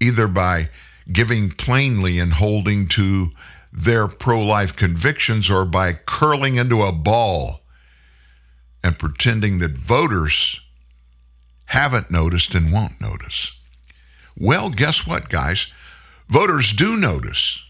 either 0.00 0.26
by 0.26 0.70
giving 1.12 1.50
plainly 1.50 2.18
and 2.18 2.32
holding 2.32 2.88
to 2.88 3.28
their 3.72 4.08
pro 4.08 4.42
life 4.42 4.74
convictions 4.74 5.48
or 5.48 5.64
by 5.64 5.92
curling 5.92 6.56
into 6.56 6.82
a 6.82 6.90
ball 6.90 7.60
and 8.82 8.98
pretending 8.98 9.60
that 9.60 9.72
voters 9.72 10.60
haven't 11.66 12.10
noticed 12.10 12.56
and 12.56 12.72
won't 12.72 13.00
notice. 13.00 13.52
Well, 14.36 14.70
guess 14.70 15.06
what, 15.06 15.28
guys? 15.28 15.68
Voters 16.28 16.72
do 16.72 16.96
notice. 16.96 17.62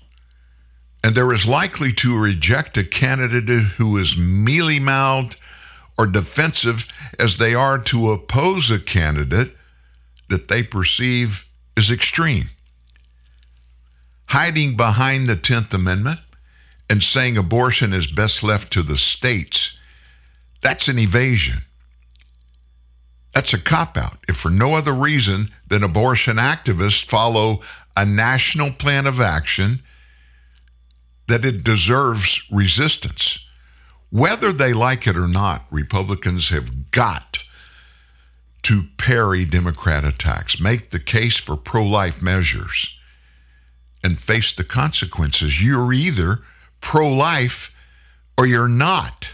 And 1.03 1.15
they're 1.15 1.33
as 1.33 1.47
likely 1.47 1.93
to 1.95 2.19
reject 2.19 2.77
a 2.77 2.85
candidate 2.85 3.49
who 3.49 3.97
is 3.97 4.17
mealy 4.17 4.79
mouthed 4.79 5.37
or 5.97 6.07
defensive 6.07 6.87
as 7.19 7.37
they 7.37 7.55
are 7.55 7.79
to 7.79 8.11
oppose 8.11 8.71
a 8.71 8.79
candidate 8.79 9.57
that 10.29 10.49
they 10.49 10.63
perceive 10.63 11.47
as 11.77 11.91
extreme. 11.91 12.47
Hiding 14.29 14.77
behind 14.77 15.27
the 15.27 15.37
10th 15.37 15.75
Amendment 15.75 16.21
and 16.89 17.03
saying 17.03 17.37
abortion 17.37 17.93
is 17.93 18.07
best 18.07 18.43
left 18.43 18.73
to 18.73 18.83
the 18.83 18.99
states, 18.99 19.73
that's 20.61 20.89
an 20.89 20.99
evasion. 20.99 21.63
That's 23.33 23.53
a 23.53 23.59
cop 23.59 23.97
out, 23.97 24.19
if 24.29 24.37
for 24.37 24.51
no 24.51 24.75
other 24.75 24.93
reason 24.93 25.51
than 25.69 25.83
abortion 25.83 26.37
activists 26.37 27.05
follow 27.05 27.61
a 27.97 28.05
national 28.05 28.73
plan 28.73 29.07
of 29.07 29.21
action 29.21 29.83
that 31.31 31.45
it 31.45 31.65
deserves 31.65 32.43
resistance. 32.51 33.39
Whether 34.11 34.53
they 34.53 34.73
like 34.73 35.07
it 35.07 35.17
or 35.17 35.29
not, 35.29 35.65
Republicans 35.71 36.49
have 36.49 36.91
got 36.91 37.39
to 38.63 38.85
parry 38.99 39.45
Democrat 39.45 40.05
attacks, 40.05 40.61
make 40.61 40.91
the 40.91 40.99
case 40.99 41.37
for 41.37 41.57
pro 41.57 41.85
life 41.85 42.21
measures, 42.21 42.93
and 44.03 44.21
face 44.21 44.53
the 44.53 44.65
consequences. 44.65 45.63
You're 45.63 45.93
either 45.93 46.41
pro 46.81 47.09
life 47.09 47.73
or 48.37 48.47
you're 48.47 48.69
not. 48.69 49.29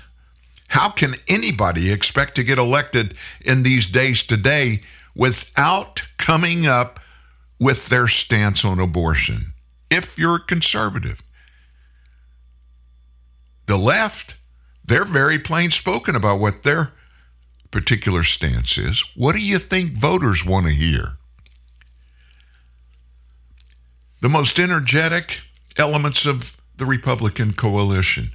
How 0.69 0.91
can 0.91 1.15
anybody 1.29 1.91
expect 1.91 2.35
to 2.35 2.45
get 2.45 2.59
elected 2.59 3.15
in 3.41 3.63
these 3.63 3.87
days 3.87 4.23
today 4.23 4.83
without 5.15 6.03
coming 6.19 6.67
up 6.67 7.01
with 7.59 7.89
their 7.89 8.09
stance 8.09 8.65
on 8.65 8.79
abortion 8.81 9.55
if 9.91 10.19
you're 10.19 10.39
conservative? 10.39 11.19
The 13.67 13.77
left, 13.77 14.37
they're 14.85 15.05
very 15.05 15.39
plain 15.39 15.71
spoken 15.71 16.15
about 16.15 16.41
what 16.41 16.63
their 16.63 16.93
particular 17.71 18.23
stance 18.23 18.79
is. 18.79 19.05
What 19.15 19.35
do 19.35 19.41
you 19.41 19.59
think 19.59 19.99
voters 19.99 20.45
want 20.45 20.67
to 20.67 20.73
hear? 20.73 21.19
The 24.21 24.29
most 24.29 24.59
energetic 24.59 25.41
elements 25.77 26.25
of 26.25 26.57
the 26.77 26.87
Republican 26.87 27.53
coalition 27.53 28.31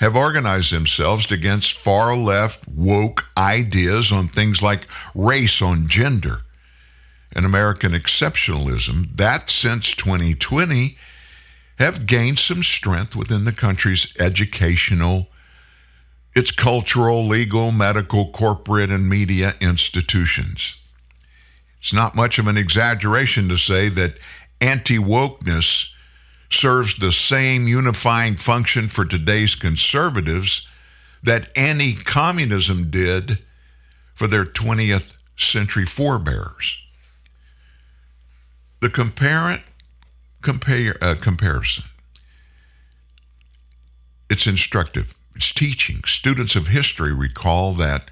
have 0.00 0.16
organized 0.16 0.72
themselves 0.72 1.30
against 1.30 1.72
far 1.72 2.16
left 2.16 2.66
woke 2.66 3.24
ideas 3.36 4.10
on 4.10 4.28
things 4.28 4.62
like 4.62 4.90
race, 5.14 5.62
on 5.62 5.88
gender, 5.88 6.40
and 7.32 7.46
American 7.46 7.92
exceptionalism 7.92 9.16
that 9.16 9.50
since 9.50 9.94
2020 9.94 10.96
have 11.78 12.06
gained 12.06 12.38
some 12.38 12.62
strength 12.62 13.16
within 13.16 13.44
the 13.44 13.52
country's 13.52 14.12
educational, 14.18 15.28
its 16.34 16.50
cultural, 16.50 17.26
legal, 17.26 17.72
medical, 17.72 18.30
corporate, 18.30 18.90
and 18.90 19.08
media 19.08 19.54
institutions. 19.60 20.76
It's 21.80 21.92
not 21.92 22.14
much 22.14 22.38
of 22.38 22.46
an 22.46 22.56
exaggeration 22.56 23.48
to 23.48 23.58
say 23.58 23.88
that 23.90 24.16
anti 24.60 24.98
wokeness 24.98 25.88
serves 26.50 26.96
the 26.96 27.12
same 27.12 27.66
unifying 27.68 28.36
function 28.36 28.88
for 28.88 29.04
today's 29.04 29.54
conservatives 29.54 30.66
that 31.22 31.48
anti 31.56 31.94
communism 31.94 32.90
did 32.90 33.38
for 34.14 34.26
their 34.26 34.44
20th 34.44 35.14
century 35.36 35.84
forebears. 35.84 36.78
The 38.80 38.90
comparant 38.90 39.62
compare, 40.44 40.94
uh, 41.00 41.16
comparison. 41.20 41.84
It's 44.30 44.46
instructive. 44.46 45.14
It's 45.34 45.52
teaching. 45.52 46.02
Students 46.06 46.54
of 46.54 46.68
history 46.68 47.12
recall 47.12 47.72
that 47.74 48.10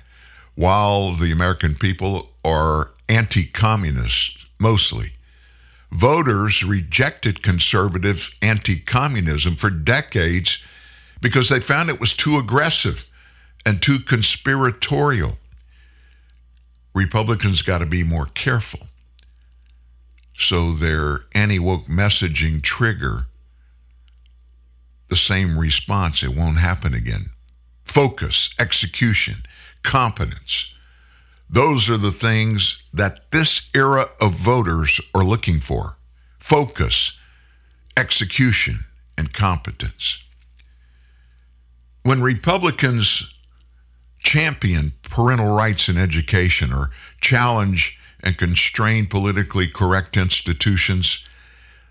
while 0.55 1.12
the 1.12 1.31
American 1.31 1.77
people 1.77 2.31
are 2.45 2.92
anti 3.09 3.45
communist 3.45 4.47
mostly, 4.59 5.12
voters 5.92 6.64
rejected 6.64 7.42
conservative 7.42 8.31
anti 8.40 8.81
communism 8.81 9.57
for 9.57 9.71
decades 9.71 10.59
because 11.21 11.49
they 11.49 11.61
found 11.61 11.88
it 11.88 12.01
was 12.01 12.14
too 12.14 12.38
aggressive 12.38 13.05
and 13.64 13.81
too 13.81 14.01
conspiratorial. 14.01 15.38
Republicans 16.95 17.62
got 17.62 17.79
to 17.79 17.87
be 17.87 18.03
more 18.03 18.27
careful. 18.27 18.88
So 20.42 20.72
their 20.72 21.20
anti 21.35 21.61
woke 21.61 21.87
messaging 21.87 22.62
trigger 22.62 23.26
the 25.09 25.16
same 25.16 25.57
response. 25.57 26.22
It 26.22 26.35
won't 26.35 26.59
happen 26.59 26.94
again. 26.94 27.31
Focus, 27.85 28.50
execution, 28.59 29.44
competence. 29.85 30.74
Those 31.48 31.88
are 31.88 31.96
the 31.96 32.11
things 32.11 32.83
that 32.92 33.31
this 33.31 33.68
era 33.72 34.09
of 34.20 34.35
voters 34.35 35.00
are 35.14 35.24
looking 35.24 35.61
for 35.61 35.96
focus, 36.38 37.12
execution, 37.96 38.81
and 39.16 39.33
competence. 39.33 40.18
When 42.02 42.20
Republicans 42.20 43.33
champion 44.24 44.94
parental 45.02 45.55
rights 45.55 45.88
in 45.88 45.96
education 45.96 46.72
or 46.72 46.90
challenge 47.20 47.96
and 48.22 48.38
constrain 48.38 49.06
politically 49.06 49.66
correct 49.66 50.16
institutions, 50.16 51.24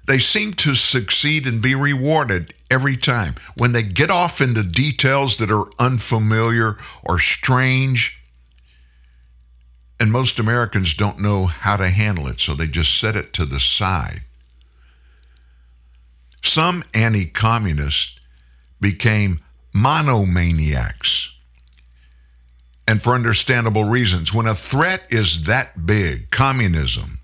they 0.07 0.19
seem 0.19 0.53
to 0.53 0.73
succeed 0.73 1.45
and 1.45 1.61
be 1.61 1.75
rewarded 1.75 2.53
every 2.69 2.97
time. 2.97 3.35
When 3.57 3.73
they 3.73 3.83
get 3.83 4.09
off 4.09 4.41
into 4.41 4.63
details 4.63 5.37
that 5.37 5.51
are 5.51 5.67
unfamiliar 5.77 6.77
or 7.03 7.19
strange, 7.19 8.17
and 9.99 10.11
most 10.11 10.39
Americans 10.39 10.95
don't 10.95 11.19
know 11.19 11.45
how 11.45 11.77
to 11.77 11.89
handle 11.89 12.27
it, 12.27 12.39
so 12.39 12.55
they 12.55 12.67
just 12.67 12.97
set 12.97 13.15
it 13.15 13.33
to 13.33 13.45
the 13.45 13.59
side. 13.59 14.21
Some 16.43 16.83
anti 16.93 17.25
communists 17.25 18.17
became 18.79 19.41
monomaniacs 19.75 21.27
and 22.91 23.01
for 23.01 23.13
understandable 23.13 23.85
reasons. 23.85 24.33
When 24.33 24.45
a 24.45 24.53
threat 24.53 25.03
is 25.09 25.43
that 25.43 25.85
big, 25.85 26.29
communism, 26.29 27.21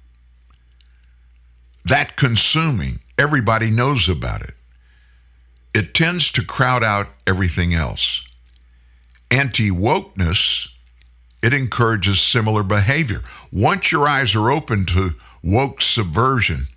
that 1.83 2.15
consuming, 2.15 3.01
everybody 3.17 3.69
knows 3.69 4.07
about 4.07 4.43
it. 4.43 4.53
It 5.75 5.93
tends 5.93 6.31
to 6.31 6.45
crowd 6.45 6.85
out 6.85 7.07
everything 7.27 7.73
else. 7.73 8.23
Anti 9.29 9.69
wokeness, 9.69 10.69
it 11.43 11.53
encourages 11.53 12.21
similar 12.21 12.63
behavior. 12.63 13.19
Once 13.51 13.91
your 13.91 14.07
eyes 14.07 14.35
are 14.35 14.49
open 14.49 14.85
to 14.85 15.15
woke 15.43 15.81
subversion, 15.81 16.67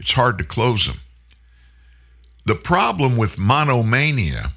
it's 0.00 0.14
hard 0.14 0.38
to 0.38 0.44
close 0.44 0.86
them. 0.86 0.98
The 2.46 2.56
problem 2.56 3.16
with 3.16 3.38
monomania 3.38 4.54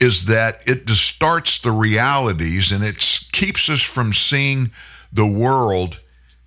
is 0.00 0.26
that 0.26 0.62
it 0.68 0.86
distorts 0.86 1.58
the 1.58 1.72
realities 1.72 2.70
and 2.70 2.84
it 2.84 2.98
keeps 3.32 3.68
us 3.68 3.80
from 3.80 4.12
seeing 4.12 4.70
the 5.12 5.26
world 5.26 6.00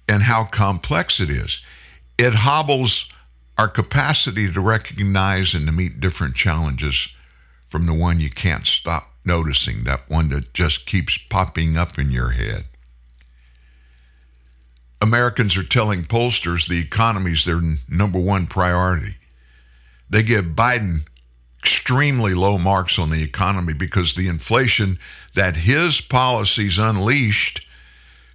and 0.07 0.23
how 0.23 0.45
complex 0.45 1.19
it 1.19 1.29
is. 1.29 1.61
It 2.17 2.33
hobbles 2.33 3.09
our 3.57 3.67
capacity 3.67 4.51
to 4.51 4.61
recognize 4.61 5.53
and 5.53 5.67
to 5.67 5.73
meet 5.73 5.99
different 5.99 6.35
challenges 6.35 7.09
from 7.69 7.85
the 7.85 7.93
one 7.93 8.19
you 8.19 8.29
can't 8.29 8.65
stop 8.65 9.03
noticing, 9.25 9.83
that 9.83 10.09
one 10.09 10.29
that 10.29 10.53
just 10.53 10.85
keeps 10.85 11.17
popping 11.29 11.77
up 11.77 11.97
in 11.97 12.11
your 12.11 12.31
head. 12.31 12.63
Americans 15.01 15.57
are 15.57 15.63
telling 15.63 16.03
pollsters 16.03 16.67
the 16.67 16.79
economy 16.79 17.31
is 17.31 17.45
their 17.45 17.61
number 17.89 18.19
one 18.19 18.47
priority. 18.47 19.15
They 20.09 20.23
give 20.23 20.45
Biden 20.45 21.07
extremely 21.61 22.33
low 22.33 22.57
marks 22.57 22.97
on 22.97 23.11
the 23.11 23.21
economy 23.21 23.73
because 23.73 24.15
the 24.15 24.27
inflation 24.27 24.97
that 25.35 25.57
his 25.57 26.01
policies 26.01 26.79
unleashed 26.79 27.65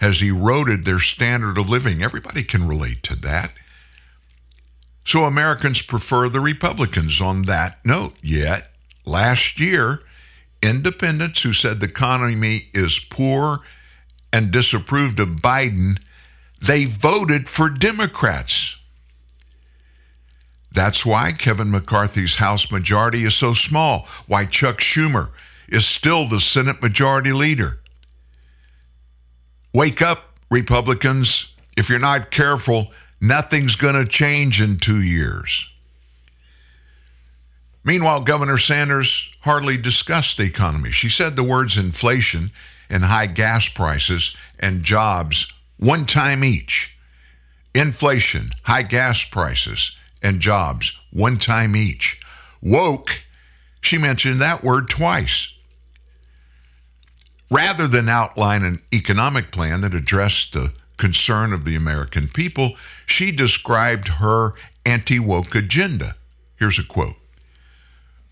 has 0.00 0.22
eroded 0.22 0.84
their 0.84 1.00
standard 1.00 1.58
of 1.58 1.68
living. 1.68 2.02
Everybody 2.02 2.44
can 2.44 2.68
relate 2.68 3.02
to 3.02 3.16
that. 3.16 3.50
So 5.04 5.24
Americans 5.24 5.82
prefer 5.82 6.28
the 6.28 6.40
Republicans 6.40 7.20
on 7.20 7.42
that 7.42 7.78
note. 7.84 8.14
Yet, 8.22 8.70
last 9.04 9.58
year, 9.58 10.02
independents 10.62 11.42
who 11.42 11.52
said 11.52 11.80
the 11.80 11.86
economy 11.86 12.68
is 12.74 13.00
poor 13.10 13.60
and 14.32 14.52
disapproved 14.52 15.18
of 15.18 15.28
Biden, 15.28 15.98
they 16.60 16.84
voted 16.84 17.48
for 17.48 17.70
Democrats. 17.70 18.75
That's 20.76 21.06
why 21.06 21.32
Kevin 21.32 21.70
McCarthy's 21.70 22.34
House 22.34 22.70
majority 22.70 23.24
is 23.24 23.34
so 23.34 23.54
small, 23.54 24.06
why 24.26 24.44
Chuck 24.44 24.76
Schumer 24.76 25.30
is 25.68 25.86
still 25.86 26.28
the 26.28 26.38
Senate 26.38 26.82
majority 26.82 27.32
leader. 27.32 27.80
Wake 29.72 30.02
up, 30.02 30.34
Republicans. 30.50 31.48
If 31.78 31.88
you're 31.88 31.98
not 31.98 32.30
careful, 32.30 32.92
nothing's 33.22 33.74
going 33.74 33.94
to 33.94 34.04
change 34.04 34.60
in 34.60 34.76
two 34.76 35.00
years. 35.00 35.66
Meanwhile, 37.82 38.20
Governor 38.20 38.58
Sanders 38.58 39.30
hardly 39.40 39.78
discussed 39.78 40.36
the 40.36 40.42
economy. 40.42 40.90
She 40.90 41.08
said 41.08 41.36
the 41.36 41.42
words 41.42 41.78
inflation 41.78 42.50
and 42.90 43.02
high 43.02 43.28
gas 43.28 43.66
prices 43.66 44.36
and 44.58 44.82
jobs 44.82 45.50
one 45.78 46.04
time 46.04 46.44
each. 46.44 46.90
Inflation, 47.74 48.50
high 48.64 48.82
gas 48.82 49.24
prices, 49.24 49.96
and 50.22 50.40
jobs 50.40 50.96
one 51.12 51.38
time 51.38 51.76
each. 51.76 52.20
Woke, 52.62 53.22
she 53.80 53.98
mentioned 53.98 54.40
that 54.40 54.64
word 54.64 54.88
twice. 54.88 55.48
Rather 57.50 57.86
than 57.86 58.08
outline 58.08 58.64
an 58.64 58.82
economic 58.92 59.52
plan 59.52 59.82
that 59.82 59.94
addressed 59.94 60.52
the 60.52 60.72
concern 60.96 61.52
of 61.52 61.64
the 61.64 61.76
American 61.76 62.28
people, 62.28 62.74
she 63.06 63.30
described 63.30 64.08
her 64.08 64.52
anti 64.84 65.18
woke 65.18 65.54
agenda. 65.54 66.16
Here's 66.56 66.78
a 66.78 66.84
quote 66.84 67.16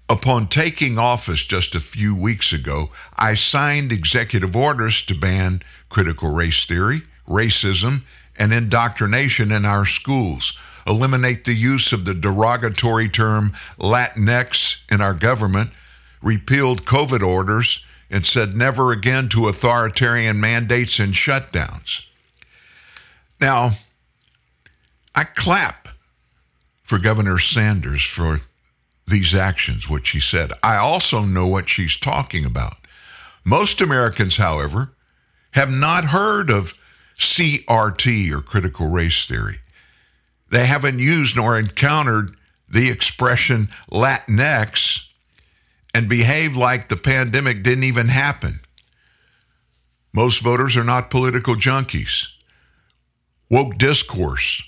Upon 0.08 0.48
taking 0.48 0.98
office 0.98 1.44
just 1.44 1.74
a 1.74 1.80
few 1.80 2.14
weeks 2.14 2.52
ago, 2.52 2.90
I 3.16 3.34
signed 3.34 3.90
executive 3.90 4.54
orders 4.54 5.02
to 5.06 5.14
ban 5.14 5.62
critical 5.88 6.30
race 6.30 6.66
theory, 6.66 7.02
racism, 7.28 8.02
and 8.36 8.52
indoctrination 8.52 9.50
in 9.50 9.64
our 9.64 9.86
schools, 9.86 10.58
eliminate 10.86 11.44
the 11.44 11.54
use 11.54 11.92
of 11.92 12.04
the 12.04 12.14
derogatory 12.14 13.08
term 13.08 13.52
Latinx 13.78 14.78
in 14.90 15.00
our 15.00 15.14
government, 15.14 15.70
repealed 16.22 16.84
COVID 16.84 17.22
orders, 17.22 17.84
and 18.10 18.26
said 18.26 18.56
never 18.56 18.92
again 18.92 19.28
to 19.30 19.48
authoritarian 19.48 20.40
mandates 20.40 20.98
and 20.98 21.14
shutdowns. 21.14 22.02
Now, 23.40 23.72
I 25.14 25.24
clap 25.24 25.88
for 26.82 26.98
Governor 26.98 27.38
Sanders 27.38 28.02
for 28.02 28.40
these 29.06 29.34
actions, 29.34 29.88
what 29.88 30.06
she 30.06 30.20
said. 30.20 30.52
I 30.62 30.76
also 30.76 31.22
know 31.22 31.46
what 31.46 31.68
she's 31.68 31.96
talking 31.96 32.44
about. 32.44 32.76
Most 33.44 33.80
Americans, 33.80 34.36
however, 34.36 34.92
have 35.52 35.70
not 35.70 36.06
heard 36.06 36.50
of 36.50 36.74
CRT 37.18 38.30
or 38.32 38.40
critical 38.40 38.88
race 38.88 39.24
theory. 39.26 39.56
They 40.54 40.66
haven't 40.66 41.00
used 41.00 41.34
nor 41.34 41.58
encountered 41.58 42.36
the 42.68 42.88
expression 42.88 43.70
Latinx 43.90 45.00
and 45.92 46.08
behave 46.08 46.56
like 46.56 46.88
the 46.88 46.96
pandemic 46.96 47.64
didn't 47.64 47.82
even 47.82 48.06
happen. 48.06 48.60
Most 50.12 50.44
voters 50.44 50.76
are 50.76 50.84
not 50.84 51.10
political 51.10 51.56
junkies. 51.56 52.28
Woke 53.50 53.78
discourse 53.78 54.62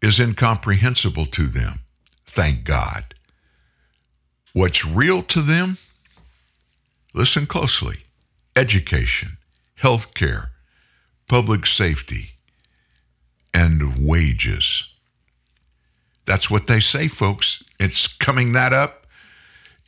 is 0.00 0.20
incomprehensible 0.20 1.26
to 1.26 1.48
them. 1.48 1.80
Thank 2.24 2.62
God. 2.62 3.16
What's 4.52 4.84
real 4.84 5.24
to 5.24 5.42
them? 5.42 5.78
Listen 7.12 7.46
closely 7.46 8.04
education, 8.54 9.36
health 9.74 10.14
care, 10.14 10.52
public 11.26 11.66
safety, 11.66 12.34
and 13.52 14.06
wages. 14.06 14.84
That's 16.26 16.50
what 16.50 16.66
they 16.66 16.80
say, 16.80 17.08
folks. 17.08 17.62
It's 17.78 18.06
coming 18.06 18.52
that 18.52 18.72
up 18.72 19.06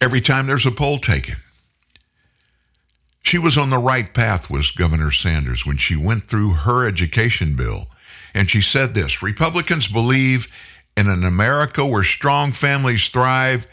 every 0.01 0.21
time 0.21 0.47
there's 0.47 0.67
a 0.67 0.73
poll 0.73 0.99
taken. 0.99 1.37
She 3.23 3.39
was 3.39 3.57
on 3.57 3.71
the 3.71 3.79
right 3.79 4.13
path, 4.13 4.51
was 4.51 4.73
Governor 4.73 5.13
Sanders, 5.13 5.65
when 5.65 5.77
she 5.77 5.95
went 5.95 6.27
through 6.27 6.51
her 6.51 6.87
education 6.87 7.55
bill. 7.55 7.87
And 8.35 8.51
she 8.51 8.61
said 8.61 8.95
this 8.95 9.23
Republicans 9.23 9.87
believe 9.87 10.49
in 10.97 11.09
an 11.09 11.25
America 11.25 11.87
where 11.87 12.05
strong 12.05 12.51
families 12.51 13.09
thrive 13.09 13.67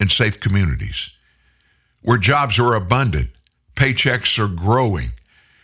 in 0.00 0.08
safe 0.08 0.40
communities, 0.40 1.10
where 2.02 2.18
jobs 2.18 2.58
are 2.58 2.74
abundant, 2.74 3.30
paychecks 3.76 4.38
are 4.38 4.52
growing, 4.52 5.12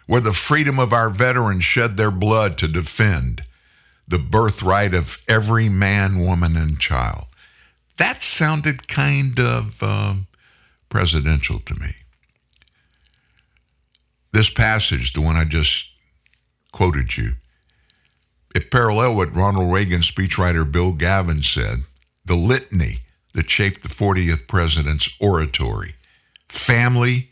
where 0.07 0.21
the 0.21 0.33
freedom 0.33 0.79
of 0.79 0.93
our 0.93 1.11
veterans 1.11 1.65
shed 1.65 1.97
their 1.97 2.11
blood 2.11 2.57
to 2.59 2.69
defend 2.69 3.43
the 4.13 4.19
birthright 4.19 4.95
of 4.95 5.19
every 5.27 5.71
man, 5.71 6.21
woman, 6.21 6.55
and 6.55 6.79
child. 6.79 7.25
That 7.97 8.23
sounded 8.23 8.87
kind 8.87 9.41
of 9.41 9.83
um, 9.83 10.27
presidential 10.91 11.61
to 11.61 11.75
me. 11.75 11.97
This 14.33 14.51
passage, 14.51 15.15
the 15.15 15.23
one 15.23 15.37
I 15.37 15.47
just 15.47 15.87
quoted 16.73 17.17
you, 17.17 17.33
it 18.55 18.71
paralleled 18.71 19.17
what 19.17 19.35
Ronald 19.35 19.73
Reagan 19.73 20.03
speechwriter 20.03 20.71
Bill 20.71 20.93
Gavin 20.93 21.43
said, 21.43 21.79
the 22.23 22.37
litany 22.37 22.99
that 23.33 23.49
shaped 23.49 23.83
the 23.83 23.89
40th 23.89 24.47
president's 24.47 25.09
oratory 25.21 25.95
family, 26.51 27.31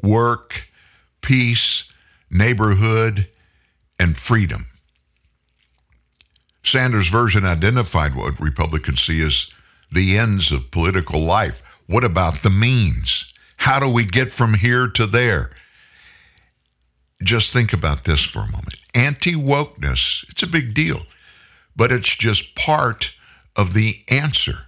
work, 0.00 0.68
peace, 1.22 1.90
neighborhood, 2.30 3.26
and 3.98 4.16
freedom. 4.16 4.69
Sanders' 6.62 7.08
version 7.08 7.44
identified 7.44 8.14
what 8.14 8.38
Republicans 8.38 9.02
see 9.02 9.22
as 9.22 9.46
the 9.90 10.16
ends 10.16 10.52
of 10.52 10.70
political 10.70 11.20
life. 11.20 11.62
What 11.86 12.04
about 12.04 12.42
the 12.42 12.50
means? 12.50 13.32
How 13.56 13.80
do 13.80 13.88
we 13.88 14.04
get 14.04 14.30
from 14.30 14.54
here 14.54 14.86
to 14.88 15.06
there? 15.06 15.50
Just 17.22 17.52
think 17.52 17.72
about 17.72 18.04
this 18.04 18.22
for 18.22 18.40
a 18.40 18.50
moment. 18.50 18.76
Anti 18.94 19.34
wokeness, 19.34 20.28
it's 20.30 20.42
a 20.42 20.46
big 20.46 20.74
deal, 20.74 21.02
but 21.76 21.92
it's 21.92 22.14
just 22.16 22.54
part 22.54 23.14
of 23.56 23.74
the 23.74 24.02
answer. 24.08 24.66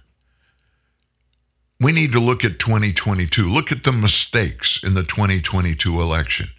We 1.79 1.91
need 1.91 2.11
to 2.13 2.19
look 2.19 2.45
at 2.45 2.59
2022. 2.59 3.49
Look 3.49 3.71
at 3.71 3.83
the 3.83 3.91
mistakes 3.91 4.79
in 4.83 4.93
the 4.93 5.03
2022 5.03 6.01
election. 6.01 6.49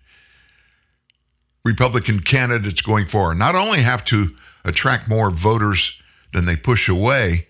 Republican 1.64 2.20
candidates 2.20 2.82
going 2.82 3.06
forward 3.06 3.36
not 3.36 3.54
only 3.54 3.80
have 3.80 4.04
to 4.06 4.34
attract 4.64 5.08
more 5.08 5.30
voters 5.30 5.94
than 6.32 6.44
they 6.44 6.56
push 6.56 6.88
away, 6.88 7.46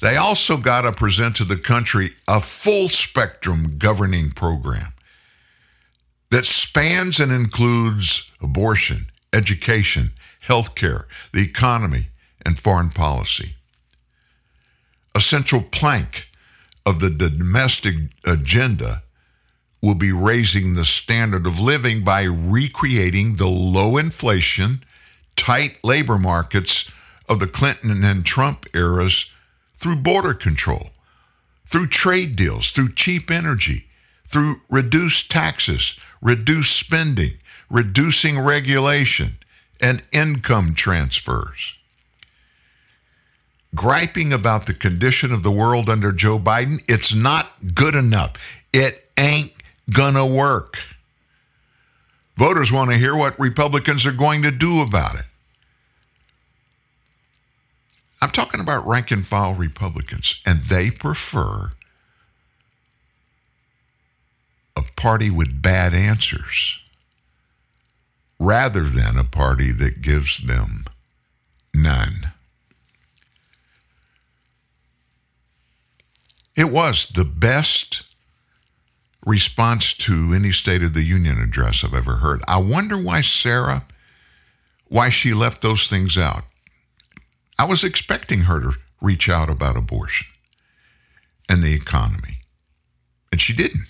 they 0.00 0.16
also 0.16 0.56
got 0.56 0.82
to 0.82 0.92
present 0.92 1.36
to 1.36 1.44
the 1.44 1.56
country 1.56 2.12
a 2.28 2.40
full 2.40 2.88
spectrum 2.88 3.78
governing 3.78 4.30
program 4.30 4.92
that 6.30 6.46
spans 6.46 7.18
and 7.18 7.32
includes 7.32 8.30
abortion, 8.40 9.10
education, 9.32 10.10
healthcare, 10.46 11.04
the 11.32 11.42
economy, 11.42 12.08
and 12.44 12.58
foreign 12.58 12.90
policy. 12.90 13.54
A 15.14 15.20
central 15.20 15.62
plank 15.62 16.28
of 16.86 17.00
the 17.00 17.10
domestic 17.10 17.94
agenda 18.24 19.02
will 19.82 19.94
be 19.94 20.12
raising 20.12 20.74
the 20.74 20.84
standard 20.84 21.46
of 21.46 21.60
living 21.60 22.02
by 22.02 22.22
recreating 22.22 23.36
the 23.36 23.48
low 23.48 23.96
inflation, 23.96 24.82
tight 25.38 25.78
labor 25.82 26.18
markets 26.18 26.90
of 27.28 27.38
the 27.38 27.46
Clinton 27.46 28.04
and 28.04 28.26
Trump 28.26 28.66
eras 28.74 29.26
through 29.74 29.96
border 29.96 30.34
control, 30.34 30.90
through 31.64 31.86
trade 31.86 32.36
deals, 32.36 32.70
through 32.70 32.92
cheap 32.92 33.30
energy, 33.30 33.86
through 34.26 34.60
reduced 34.68 35.30
taxes, 35.30 35.94
reduced 36.20 36.76
spending, 36.76 37.34
reducing 37.70 38.38
regulation, 38.38 39.38
and 39.80 40.02
income 40.12 40.74
transfers. 40.74 41.74
Griping 43.74 44.32
about 44.32 44.66
the 44.66 44.74
condition 44.74 45.32
of 45.32 45.42
the 45.42 45.50
world 45.50 45.88
under 45.88 46.10
Joe 46.10 46.38
Biden, 46.38 46.82
it's 46.88 47.14
not 47.14 47.74
good 47.74 47.94
enough. 47.94 48.32
It 48.72 49.10
ain't 49.16 49.52
gonna 49.90 50.26
work. 50.26 50.78
Voters 52.36 52.72
want 52.72 52.90
to 52.90 52.96
hear 52.96 53.16
what 53.16 53.38
Republicans 53.38 54.06
are 54.06 54.12
going 54.12 54.42
to 54.42 54.50
do 54.50 54.80
about 54.80 55.16
it. 55.16 55.24
I'm 58.20 58.30
talking 58.30 58.60
about 58.60 58.86
rank 58.86 59.10
and 59.10 59.24
file 59.24 59.54
Republicans, 59.54 60.40
and 60.44 60.64
they 60.64 60.90
prefer 60.90 61.72
a 64.76 64.82
party 64.96 65.30
with 65.30 65.62
bad 65.62 65.94
answers 65.94 66.78
rather 68.40 68.84
than 68.84 69.16
a 69.16 69.24
party 69.24 69.72
that 69.72 70.02
gives 70.02 70.38
them 70.38 70.84
none. 71.74 72.32
It 76.56 76.70
was 76.70 77.06
the 77.06 77.24
best 77.24 78.02
response 79.24 79.92
to 79.94 80.32
any 80.34 80.50
State 80.50 80.82
of 80.82 80.94
the 80.94 81.04
Union 81.04 81.38
address 81.38 81.84
I've 81.84 81.94
ever 81.94 82.16
heard. 82.16 82.40
I 82.48 82.58
wonder 82.58 83.00
why 83.00 83.20
Sarah, 83.20 83.84
why 84.88 85.08
she 85.08 85.34
left 85.34 85.60
those 85.60 85.86
things 85.86 86.16
out. 86.16 86.44
I 87.58 87.64
was 87.64 87.82
expecting 87.82 88.42
her 88.42 88.60
to 88.60 88.72
reach 89.00 89.28
out 89.28 89.50
about 89.50 89.76
abortion 89.76 90.26
and 91.48 91.62
the 91.62 91.74
economy. 91.74 92.38
And 93.32 93.40
she 93.40 93.52
didn't. 93.52 93.86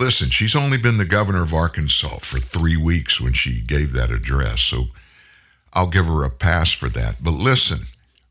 Listen, 0.00 0.30
she's 0.30 0.56
only 0.56 0.78
been 0.78 0.98
the 0.98 1.04
governor 1.04 1.42
of 1.42 1.54
Arkansas 1.54 2.18
for 2.18 2.38
three 2.38 2.76
weeks 2.76 3.20
when 3.20 3.32
she 3.34 3.60
gave 3.62 3.92
that 3.92 4.10
address, 4.10 4.60
so 4.60 4.86
I'll 5.72 5.86
give 5.86 6.06
her 6.06 6.24
a 6.24 6.30
pass 6.30 6.72
for 6.72 6.88
that. 6.88 7.22
But 7.22 7.32
listen, 7.32 7.82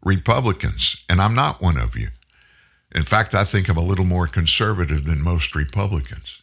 Republicans, 0.04 0.98
and 1.10 1.22
I'm 1.22 1.34
not 1.34 1.62
one 1.62 1.78
of 1.78 1.96
you. 1.96 2.08
In 2.94 3.04
fact, 3.04 3.34
I 3.34 3.46
think 3.46 3.70
I'm 3.70 3.78
a 3.78 3.82
little 3.82 4.06
more 4.06 4.28
conservative 4.28 5.06
than 5.06 5.22
most 5.22 5.56
Republicans. 5.56 6.42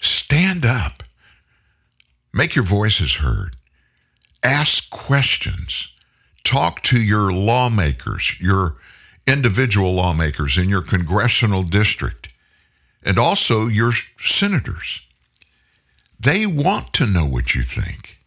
Stand 0.00 0.66
up. 0.66 1.02
Make 2.34 2.54
your 2.54 2.64
voices 2.64 3.14
heard. 3.14 3.56
Ask 4.46 4.90
questions. 4.90 5.88
Talk 6.44 6.80
to 6.84 7.00
your 7.00 7.32
lawmakers, 7.32 8.36
your 8.38 8.76
individual 9.26 9.92
lawmakers 9.92 10.56
in 10.56 10.68
your 10.68 10.82
congressional 10.82 11.64
district, 11.64 12.28
and 13.02 13.18
also 13.18 13.66
your 13.66 13.90
senators. 14.20 15.00
They 16.20 16.46
want 16.46 16.92
to 16.92 17.06
know 17.06 17.26
what 17.26 17.56
you 17.56 17.62
think. 17.62 18.18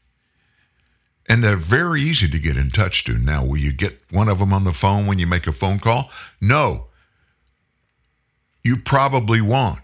And 1.30 1.42
they're 1.42 1.56
very 1.56 2.02
easy 2.02 2.28
to 2.28 2.38
get 2.38 2.58
in 2.58 2.70
touch 2.70 3.06
to. 3.06 3.14
Now, 3.18 3.46
will 3.46 3.58
you 3.58 3.72
get 3.72 3.98
one 4.12 4.28
of 4.28 4.40
them 4.40 4.52
on 4.52 4.66
the 4.66 4.74
phone 4.74 5.06
when 5.06 5.20
you 5.20 5.28
make 5.28 5.48
a 5.48 5.54
phone 5.54 5.80
call? 5.80 6.12
No. 6.42 6.88
You 8.62 8.76
probably 8.76 9.40
won't. 9.40 9.80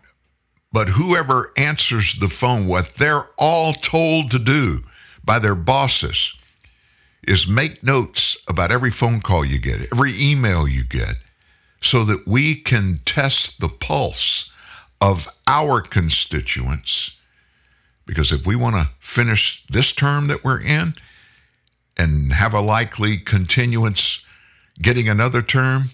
But 0.74 0.90
whoever 0.90 1.54
answers 1.56 2.20
the 2.20 2.28
phone, 2.28 2.68
what 2.68 2.96
they're 2.96 3.30
all 3.38 3.72
told 3.72 4.32
to 4.32 4.40
do 4.40 4.82
by 5.26 5.40
their 5.40 5.56
bosses 5.56 6.34
is 7.28 7.48
make 7.48 7.84
notes 7.84 8.38
about 8.48 8.72
every 8.72 8.92
phone 8.92 9.20
call 9.20 9.44
you 9.44 9.60
get, 9.60 9.82
every 9.92 10.14
email 10.22 10.68
you 10.68 10.84
get, 10.84 11.16
so 11.82 12.04
that 12.04 12.28
we 12.28 12.56
can 12.56 13.00
test 13.06 13.60
the 13.60 13.70
pulse 13.70 14.50
of 15.02 15.28
our 15.48 15.82
constituents. 15.82 17.18
Because 18.06 18.32
if 18.32 18.46
we 18.46 18.56
want 18.56 18.76
to 18.76 18.90
finish 19.00 19.64
this 19.70 19.92
term 19.92 20.28
that 20.28 20.44
we're 20.44 20.62
in 20.62 20.96
and 21.98 22.34
have 22.34 22.54
a 22.54 22.62
likely 22.62 23.18
continuance 23.18 24.24
getting 24.82 25.10
another 25.10 25.42
term, 25.42 25.86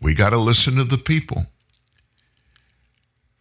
we 0.00 0.14
got 0.14 0.30
to 0.30 0.38
listen 0.38 0.76
to 0.76 0.84
the 0.84 0.98
people. 0.98 1.46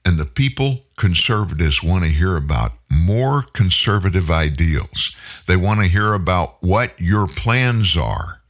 And 0.06 0.18
the 0.18 0.26
people, 0.26 0.80
conservatives, 1.02 1.82
want 1.82 2.04
to 2.04 2.12
hear 2.12 2.38
about 2.38 2.74
more 2.88 3.42
conservative 3.54 4.30
ideals. 4.30 5.12
They 5.48 5.58
want 5.58 5.80
to 5.80 5.88
hear 5.88 6.14
about 6.14 6.58
what 6.62 6.94
your 7.00 7.28
plans 7.28 7.98
are 7.98 8.44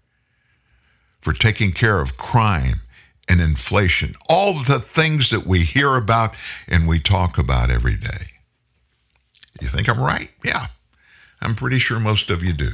for 1.21 1.31
taking 1.31 1.71
care 1.71 2.01
of 2.01 2.17
crime 2.17 2.81
and 3.29 3.39
inflation, 3.39 4.15
all 4.27 4.61
the 4.63 4.81
things 4.81 5.29
that 5.29 5.45
we 5.47 5.61
hear 5.61 5.95
about 5.95 6.35
and 6.67 6.89
we 6.89 6.99
talk 6.99 7.37
about 7.37 7.71
every 7.71 7.95
day. 7.95 8.33
You 9.61 9.69
think 9.69 9.87
I'm 9.87 10.01
right? 10.01 10.29
Yeah, 10.43 10.65
I'm 11.41 11.55
pretty 11.55 11.79
sure 11.79 12.01
most 12.01 12.29
of 12.29 12.43
you 12.43 12.51
do. 12.51 12.71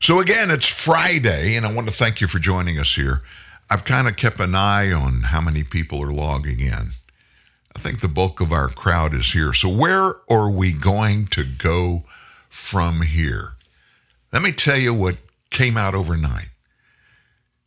So, 0.00 0.18
again, 0.18 0.50
it's 0.50 0.66
Friday, 0.66 1.56
and 1.56 1.66
I 1.66 1.72
want 1.72 1.88
to 1.88 1.94
thank 1.94 2.22
you 2.22 2.26
for 2.26 2.38
joining 2.38 2.78
us 2.78 2.94
here. 2.94 3.20
I've 3.68 3.84
kind 3.84 4.08
of 4.08 4.16
kept 4.16 4.40
an 4.40 4.54
eye 4.54 4.92
on 4.92 5.24
how 5.24 5.42
many 5.42 5.62
people 5.62 6.02
are 6.02 6.12
logging 6.12 6.60
in. 6.60 6.92
I 7.76 7.78
think 7.78 8.00
the 8.00 8.08
bulk 8.08 8.40
of 8.40 8.52
our 8.52 8.68
crowd 8.68 9.14
is 9.14 9.32
here. 9.32 9.52
So, 9.52 9.68
where 9.68 10.14
are 10.30 10.50
we 10.50 10.72
going 10.72 11.26
to 11.26 11.44
go 11.44 12.04
from 12.48 13.02
here? 13.02 13.52
Let 14.32 14.40
me 14.40 14.50
tell 14.50 14.78
you 14.78 14.94
what 14.94 15.18
came 15.50 15.76
out 15.76 15.94
overnight. 15.94 16.48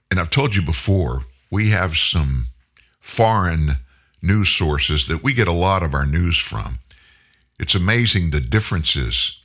And 0.09 0.19
I've 0.19 0.31
told 0.31 0.55
you 0.55 0.63
before, 0.63 1.25
we 1.51 1.69
have 1.69 1.95
some 1.95 2.45
foreign 2.99 3.77
news 4.19 4.49
sources 4.49 5.05
that 5.05 5.21
we 5.21 5.31
get 5.31 5.47
a 5.47 5.51
lot 5.53 5.83
of 5.83 5.93
our 5.93 6.07
news 6.07 6.39
from. 6.39 6.79
It's 7.59 7.75
amazing 7.75 8.31
the 8.31 8.39
differences, 8.39 9.37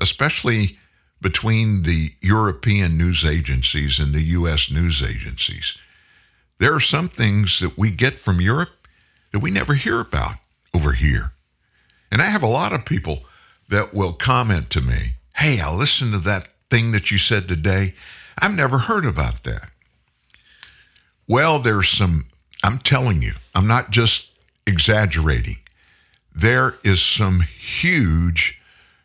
especially 0.00 0.78
between 1.20 1.82
the 1.82 2.10
European 2.20 2.96
news 2.96 3.24
agencies 3.24 3.98
and 3.98 4.14
the 4.14 4.22
U.S. 4.22 4.70
news 4.70 5.02
agencies. 5.02 5.76
There 6.60 6.72
are 6.72 6.80
some 6.80 7.08
things 7.08 7.58
that 7.58 7.76
we 7.76 7.90
get 7.90 8.20
from 8.20 8.40
Europe 8.40 8.83
that 9.34 9.40
we 9.40 9.50
never 9.50 9.74
hear 9.74 10.00
about 10.00 10.36
over 10.72 10.92
here. 10.92 11.32
And 12.12 12.22
I 12.22 12.26
have 12.26 12.44
a 12.44 12.46
lot 12.46 12.72
of 12.72 12.84
people 12.84 13.24
that 13.68 13.92
will 13.92 14.12
comment 14.12 14.70
to 14.70 14.80
me, 14.80 15.16
Hey, 15.34 15.58
I 15.58 15.74
listened 15.74 16.12
to 16.12 16.20
that 16.20 16.46
thing 16.70 16.92
that 16.92 17.10
you 17.10 17.18
said 17.18 17.48
today. 17.48 17.94
I've 18.40 18.54
never 18.54 18.78
heard 18.78 19.04
about 19.04 19.42
that. 19.42 19.70
Well, 21.26 21.58
there's 21.58 21.88
some, 21.88 22.26
I'm 22.62 22.78
telling 22.78 23.22
you, 23.22 23.32
I'm 23.56 23.66
not 23.66 23.90
just 23.90 24.28
exaggerating. 24.68 25.56
There 26.32 26.76
is 26.84 27.02
some 27.02 27.40
huge 27.40 28.60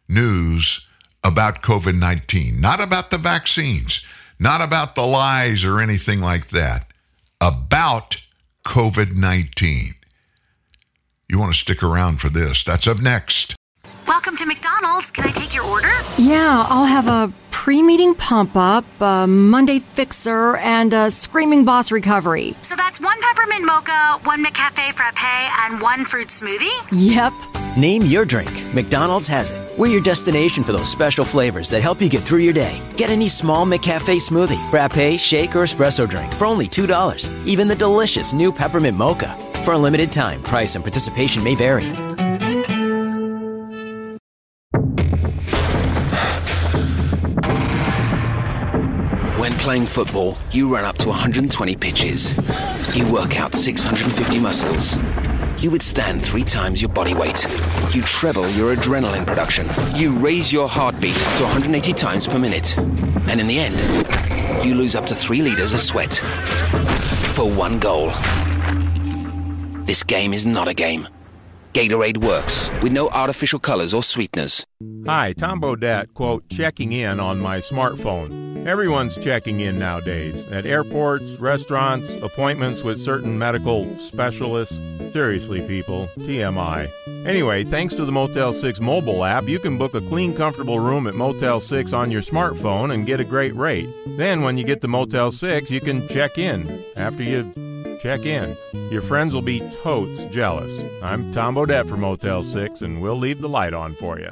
news 0.07 0.85
about 1.23 1.63
COVID 1.63 1.97
19, 1.97 2.61
not 2.61 2.79
about 2.79 3.09
the 3.09 3.17
vaccines, 3.17 4.03
not 4.37 4.61
about 4.61 4.93
the 4.93 5.07
lies 5.07 5.65
or 5.65 5.79
anything 5.79 6.19
like 6.19 6.49
that, 6.49 6.85
about 7.41 8.17
COVID 8.63 9.15
19. 9.15 9.95
You 11.31 11.37
want 11.37 11.53
to 11.53 11.59
stick 11.59 11.83
around 11.83 12.19
for 12.19 12.29
this. 12.29 12.63
That's 12.63 12.87
up 12.87 12.99
next. 12.99 13.55
Welcome 14.07 14.35
to 14.37 14.47
McDonald's. 14.47 15.11
Can 15.11 15.25
I 15.25 15.31
take 15.31 15.53
your 15.53 15.63
order? 15.63 15.91
Yeah, 16.17 16.65
I'll 16.67 16.85
have 16.85 17.07
a 17.07 17.31
pre 17.51 17.83
meeting 17.83 18.15
pump 18.15 18.55
up, 18.55 18.83
a 18.99 19.27
Monday 19.27 19.77
fixer, 19.77 20.57
and 20.57 20.91
a 20.91 21.11
screaming 21.11 21.65
boss 21.65 21.91
recovery. 21.91 22.55
So 22.63 22.75
that's 22.75 22.99
one 22.99 23.21
peppermint 23.21 23.63
mocha, 23.63 24.19
one 24.23 24.43
McCafe 24.43 24.91
frappe, 24.95 25.63
and 25.65 25.79
one 25.79 26.03
fruit 26.03 26.29
smoothie? 26.29 26.87
Yep. 26.91 27.31
Name 27.77 28.01
your 28.01 28.25
drink. 28.25 28.49
McDonald's 28.73 29.27
has 29.27 29.51
it. 29.51 29.77
We're 29.77 29.91
your 29.91 30.01
destination 30.01 30.63
for 30.63 30.71
those 30.71 30.91
special 30.91 31.23
flavors 31.23 31.69
that 31.69 31.81
help 31.81 32.01
you 32.01 32.09
get 32.09 32.23
through 32.23 32.39
your 32.39 32.53
day. 32.53 32.81
Get 32.97 33.11
any 33.11 33.29
small 33.29 33.67
McCafe 33.67 34.17
smoothie, 34.17 34.69
frappe, 34.71 35.19
shake, 35.19 35.55
or 35.55 35.61
espresso 35.61 36.09
drink 36.09 36.33
for 36.33 36.45
only 36.45 36.67
$2. 36.67 37.45
Even 37.45 37.67
the 37.67 37.75
delicious 37.75 38.33
new 38.33 38.51
peppermint 38.51 38.97
mocha. 38.97 39.37
For 39.63 39.73
a 39.73 39.77
limited 39.77 40.11
time, 40.11 40.41
price 40.41 40.75
and 40.75 40.83
participation 40.83 41.43
may 41.43 41.53
vary. 41.53 41.85
When 49.37 49.53
playing 49.53 49.85
football, 49.85 50.37
you 50.51 50.73
run 50.73 50.85
up 50.85 50.97
to 50.99 51.09
120 51.09 51.75
pitches. 51.75 52.35
You 52.95 53.07
work 53.11 53.39
out 53.39 53.53
650 53.53 54.39
muscles. 54.39 54.97
You 55.61 55.71
withstand 55.71 56.23
three 56.25 56.45
times 56.45 56.81
your 56.81 56.89
body 56.89 57.13
weight. 57.13 57.45
You 57.93 58.01
treble 58.01 58.49
your 58.51 58.75
adrenaline 58.75 59.27
production. 59.27 59.67
You 59.93 60.13
raise 60.13 60.51
your 60.53 60.69
heartbeat 60.69 61.15
to 61.15 61.43
180 61.43 61.93
times 61.93 62.25
per 62.25 62.39
minute. 62.39 62.77
And 62.77 63.39
in 63.39 63.47
the 63.47 63.59
end, 63.59 64.65
you 64.65 64.73
lose 64.73 64.95
up 64.95 65.05
to 65.07 65.15
three 65.15 65.41
liters 65.41 65.73
of 65.73 65.81
sweat 65.81 66.15
for 67.35 67.49
one 67.49 67.77
goal. 67.77 68.11
This 69.89 70.03
game 70.03 70.35
is 70.35 70.45
not 70.45 70.67
a 70.67 70.75
game. 70.75 71.07
Gatorade 71.73 72.17
works 72.17 72.69
with 72.83 72.93
no 72.93 73.09
artificial 73.09 73.57
colors 73.57 73.91
or 73.91 74.03
sweeteners. 74.03 74.63
Hi, 75.07 75.33
Tom 75.33 75.59
Bodett, 75.59 76.13
quote, 76.13 76.47
checking 76.47 76.91
in 76.91 77.19
on 77.19 77.39
my 77.39 77.57
smartphone. 77.57 78.67
Everyone's 78.67 79.17
checking 79.17 79.61
in 79.61 79.79
nowadays 79.79 80.43
at 80.51 80.67
airports, 80.67 81.37
restaurants, 81.37 82.13
appointments 82.21 82.83
with 82.83 83.01
certain 83.01 83.39
medical 83.39 83.97
specialists. 83.97 84.79
Seriously, 85.11 85.67
people, 85.67 86.07
TMI. 86.19 86.87
Anyway, 87.25 87.63
thanks 87.63 87.95
to 87.95 88.05
the 88.05 88.11
Motel 88.11 88.53
6 88.53 88.79
mobile 88.79 89.25
app, 89.25 89.47
you 89.47 89.57
can 89.57 89.79
book 89.79 89.95
a 89.95 90.01
clean, 90.01 90.35
comfortable 90.35 90.79
room 90.79 91.07
at 91.07 91.15
Motel 91.15 91.59
6 91.59 91.93
on 91.93 92.11
your 92.11 92.21
smartphone 92.21 92.93
and 92.93 93.07
get 93.07 93.19
a 93.19 93.23
great 93.25 93.55
rate. 93.55 93.89
Then, 94.05 94.43
when 94.43 94.55
you 94.55 94.65
get 94.65 94.81
to 94.81 94.87
Motel 94.87 95.31
6, 95.31 95.71
you 95.71 95.81
can 95.81 96.07
check 96.09 96.37
in 96.37 96.85
after 96.95 97.23
you 97.23 97.51
check 97.99 98.25
in. 98.25 98.57
Your 98.89 99.01
friends 99.01 99.33
will 99.33 99.41
be 99.41 99.59
totes 99.83 100.23
jealous. 100.25 100.83
I'm 101.03 101.31
Tom 101.31 101.55
Bodett 101.55 101.87
from 101.87 101.99
Motel 101.99 102.43
6, 102.43 102.81
and 102.81 103.01
we'll 103.01 103.17
leave 103.17 103.41
the 103.41 103.49
light 103.49 103.73
on 103.73 103.93
for 103.95 104.19
you. 104.19 104.31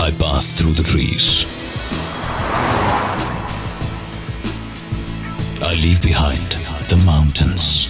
I 0.00 0.10
pass 0.18 0.58
through 0.58 0.72
the 0.72 0.82
trees. 0.82 1.44
I 5.60 5.74
leave 5.74 6.00
behind 6.00 6.52
the 6.88 6.96
mountains. 7.04 7.88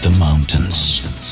The 0.00 0.10
mountains. 0.10 1.23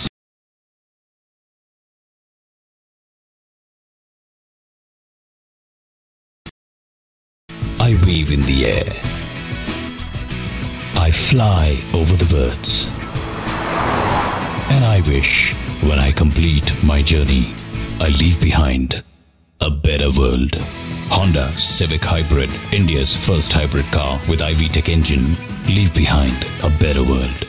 I 7.92 8.04
weave 8.06 8.32
in 8.32 8.40
the 8.42 8.64
air. 8.64 8.90
I 10.96 11.10
fly 11.10 11.78
over 11.92 12.16
the 12.16 12.24
birds. 12.24 12.88
And 14.72 14.82
I 14.82 15.02
wish, 15.06 15.52
when 15.82 15.98
I 15.98 16.10
complete 16.10 16.72
my 16.82 17.02
journey, 17.02 17.52
I 18.00 18.08
leave 18.08 18.40
behind 18.40 19.04
a 19.60 19.68
better 19.68 20.10
world. 20.18 20.54
Honda 21.10 21.52
Civic 21.52 22.02
Hybrid, 22.02 22.48
India's 22.72 23.14
first 23.14 23.52
hybrid 23.52 23.84
car 23.92 24.18
with 24.26 24.40
iVTEC 24.40 24.88
engine. 24.88 25.34
Leave 25.66 25.92
behind 25.92 26.46
a 26.62 26.70
better 26.78 27.04
world. 27.04 27.46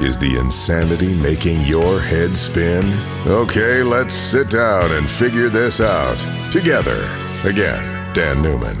Is 0.00 0.16
the 0.16 0.38
insanity 0.40 1.14
making 1.16 1.60
your 1.62 2.00
head 2.00 2.34
spin? 2.34 2.90
Okay, 3.26 3.82
let's 3.82 4.14
sit 4.14 4.48
down 4.48 4.90
and 4.92 5.06
figure 5.10 5.50
this 5.50 5.82
out 5.82 6.16
together. 6.50 7.06
Again, 7.44 8.01
Dan 8.14 8.42
Newman. 8.42 8.76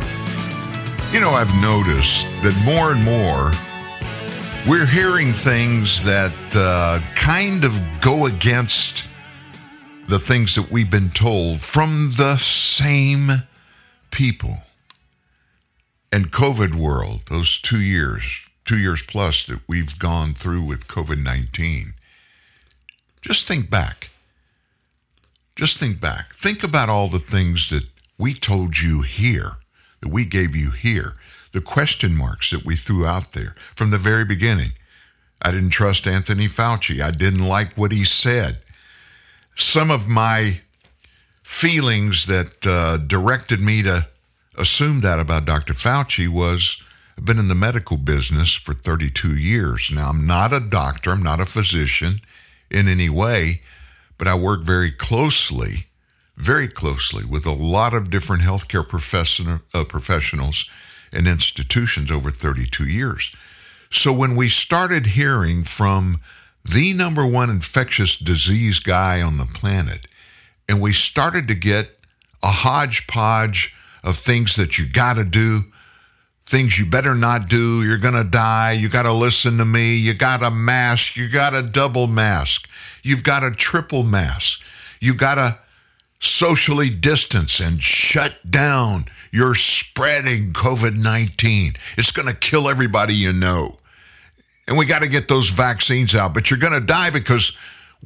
You 1.10 1.20
know, 1.20 1.30
I've 1.30 1.54
noticed 1.62 2.26
that 2.42 2.54
more 2.66 2.92
and 2.92 3.02
more 3.02 3.50
we're 4.68 4.86
hearing 4.86 5.32
things 5.32 6.02
that 6.02 6.34
uh, 6.54 7.00
kind 7.14 7.64
of 7.64 7.80
go 8.00 8.26
against 8.26 9.04
the 10.06 10.18
things 10.18 10.54
that 10.54 10.70
we've 10.70 10.90
been 10.90 11.10
told 11.10 11.60
from 11.60 12.12
the 12.16 12.36
same 12.36 13.44
people. 14.10 14.58
And 16.12 16.30
COVID 16.30 16.74
world, 16.74 17.22
those 17.30 17.58
two 17.58 17.80
years, 17.80 18.22
two 18.66 18.78
years 18.78 19.02
plus 19.02 19.44
that 19.46 19.60
we've 19.66 19.98
gone 19.98 20.34
through 20.34 20.64
with 20.64 20.88
COVID 20.88 21.22
19, 21.22 21.94
just 23.22 23.48
think 23.48 23.70
back. 23.70 24.10
Just 25.56 25.78
think 25.78 26.00
back. 26.00 26.34
Think 26.34 26.62
about 26.62 26.90
all 26.90 27.08
the 27.08 27.18
things 27.18 27.70
that 27.70 27.84
we 28.22 28.32
told 28.34 28.78
you 28.78 29.02
here, 29.02 29.56
that 30.00 30.12
we 30.12 30.24
gave 30.24 30.54
you 30.54 30.70
here, 30.70 31.14
the 31.50 31.60
question 31.60 32.14
marks 32.14 32.50
that 32.50 32.64
we 32.64 32.76
threw 32.76 33.04
out 33.04 33.32
there 33.32 33.56
from 33.74 33.90
the 33.90 33.98
very 33.98 34.24
beginning. 34.24 34.70
I 35.42 35.50
didn't 35.50 35.70
trust 35.70 36.06
Anthony 36.06 36.46
Fauci. 36.46 37.00
I 37.00 37.10
didn't 37.10 37.44
like 37.44 37.74
what 37.74 37.90
he 37.90 38.04
said. 38.04 38.58
Some 39.56 39.90
of 39.90 40.06
my 40.06 40.60
feelings 41.42 42.26
that 42.26 42.64
uh, 42.64 42.98
directed 42.98 43.60
me 43.60 43.82
to 43.82 44.06
assume 44.56 45.00
that 45.00 45.18
about 45.18 45.44
Dr. 45.44 45.72
Fauci 45.72 46.28
was 46.28 46.80
I've 47.18 47.24
been 47.24 47.40
in 47.40 47.48
the 47.48 47.56
medical 47.56 47.96
business 47.96 48.54
for 48.54 48.72
32 48.72 49.34
years. 49.34 49.90
Now, 49.92 50.10
I'm 50.10 50.28
not 50.28 50.52
a 50.52 50.60
doctor, 50.60 51.10
I'm 51.10 51.24
not 51.24 51.40
a 51.40 51.46
physician 51.46 52.20
in 52.70 52.86
any 52.86 53.10
way, 53.10 53.62
but 54.16 54.28
I 54.28 54.36
work 54.36 54.62
very 54.62 54.92
closely, 54.92 55.86
very 56.42 56.66
closely 56.66 57.24
with 57.24 57.46
a 57.46 57.52
lot 57.52 57.94
of 57.94 58.10
different 58.10 58.42
healthcare 58.42 58.86
profession, 58.86 59.60
uh, 59.72 59.84
professionals 59.84 60.68
and 61.12 61.28
institutions 61.28 62.10
over 62.10 62.32
32 62.32 62.84
years. 62.84 63.30
So 63.92 64.12
when 64.12 64.34
we 64.34 64.48
started 64.48 65.06
hearing 65.06 65.62
from 65.62 66.20
the 66.64 66.94
number 66.94 67.24
one 67.24 67.48
infectious 67.48 68.16
disease 68.16 68.80
guy 68.80 69.22
on 69.22 69.38
the 69.38 69.46
planet, 69.46 70.06
and 70.68 70.80
we 70.80 70.92
started 70.92 71.46
to 71.46 71.54
get 71.54 71.96
a 72.42 72.50
hodgepodge 72.50 73.72
of 74.02 74.18
things 74.18 74.56
that 74.56 74.78
you 74.78 74.86
got 74.88 75.14
to 75.14 75.24
do, 75.24 75.66
things 76.44 76.76
you 76.76 76.86
better 76.86 77.14
not 77.14 77.48
do, 77.48 77.84
you're 77.84 77.98
going 77.98 78.14
to 78.14 78.24
die, 78.24 78.72
you 78.72 78.88
got 78.88 79.04
to 79.04 79.12
listen 79.12 79.58
to 79.58 79.64
me, 79.64 79.94
you 79.94 80.12
got 80.12 80.42
a 80.42 80.50
mask, 80.50 81.16
you 81.16 81.28
got 81.28 81.54
a 81.54 81.62
double 81.62 82.08
mask, 82.08 82.68
you've 83.04 83.22
got 83.22 83.44
a 83.44 83.52
triple 83.52 84.02
mask, 84.02 84.60
you 85.00 85.14
got 85.14 85.36
to 85.36 85.58
socially 86.22 86.88
distance 86.88 87.58
and 87.58 87.82
shut 87.82 88.34
down. 88.48 89.06
You're 89.32 89.56
spreading 89.56 90.52
COVID 90.52 90.96
19. 90.96 91.74
It's 91.98 92.12
going 92.12 92.28
to 92.28 92.34
kill 92.34 92.68
everybody 92.68 93.14
you 93.14 93.32
know. 93.32 93.76
And 94.68 94.78
we 94.78 94.86
got 94.86 95.02
to 95.02 95.08
get 95.08 95.28
those 95.28 95.48
vaccines 95.48 96.14
out, 96.14 96.32
but 96.32 96.48
you're 96.48 96.60
going 96.60 96.72
to 96.72 96.80
die 96.80 97.10
because 97.10 97.52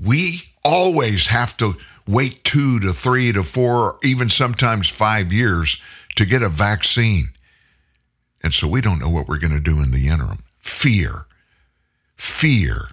we 0.02 0.42
always 0.64 1.26
have 1.26 1.56
to 1.58 1.74
wait 2.08 2.42
two 2.42 2.80
to 2.80 2.92
three 2.92 3.32
to 3.32 3.42
four, 3.42 3.98
even 4.02 4.30
sometimes 4.30 4.88
five 4.88 5.32
years 5.32 5.80
to 6.16 6.24
get 6.24 6.42
a 6.42 6.48
vaccine. 6.48 7.28
And 8.42 8.54
so 8.54 8.66
we 8.66 8.80
don't 8.80 8.98
know 8.98 9.10
what 9.10 9.28
we're 9.28 9.38
going 9.38 9.52
to 9.52 9.60
do 9.60 9.82
in 9.82 9.90
the 9.90 10.08
interim. 10.08 10.42
Fear, 10.56 11.26
fear, 12.16 12.88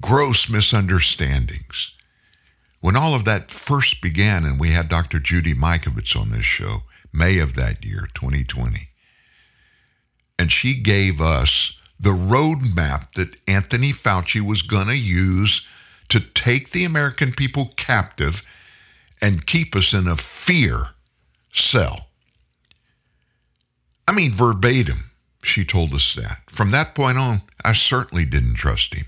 gross 0.00 0.48
misunderstandings. 0.48 1.92
When 2.82 2.96
all 2.96 3.14
of 3.14 3.24
that 3.24 3.52
first 3.52 4.02
began, 4.02 4.44
and 4.44 4.58
we 4.58 4.70
had 4.70 4.88
Dr. 4.88 5.20
Judy 5.20 5.54
Mikovits 5.54 6.20
on 6.20 6.30
this 6.30 6.44
show, 6.44 6.82
May 7.12 7.38
of 7.38 7.54
that 7.54 7.84
year, 7.84 8.08
2020, 8.12 8.88
and 10.36 10.50
she 10.50 10.74
gave 10.74 11.20
us 11.20 11.78
the 12.00 12.10
roadmap 12.10 13.12
that 13.12 13.40
Anthony 13.46 13.92
Fauci 13.92 14.40
was 14.40 14.62
going 14.62 14.88
to 14.88 14.96
use 14.96 15.64
to 16.08 16.18
take 16.18 16.70
the 16.70 16.82
American 16.82 17.32
people 17.32 17.72
captive 17.76 18.42
and 19.20 19.46
keep 19.46 19.76
us 19.76 19.94
in 19.94 20.08
a 20.08 20.16
fear 20.16 20.88
cell. 21.52 22.08
I 24.08 24.12
mean, 24.12 24.32
verbatim, 24.32 25.12
she 25.44 25.64
told 25.64 25.92
us 25.92 26.14
that. 26.14 26.38
From 26.50 26.72
that 26.72 26.96
point 26.96 27.16
on, 27.16 27.42
I 27.64 27.74
certainly 27.74 28.24
didn't 28.24 28.54
trust 28.54 28.92
him. 28.94 29.06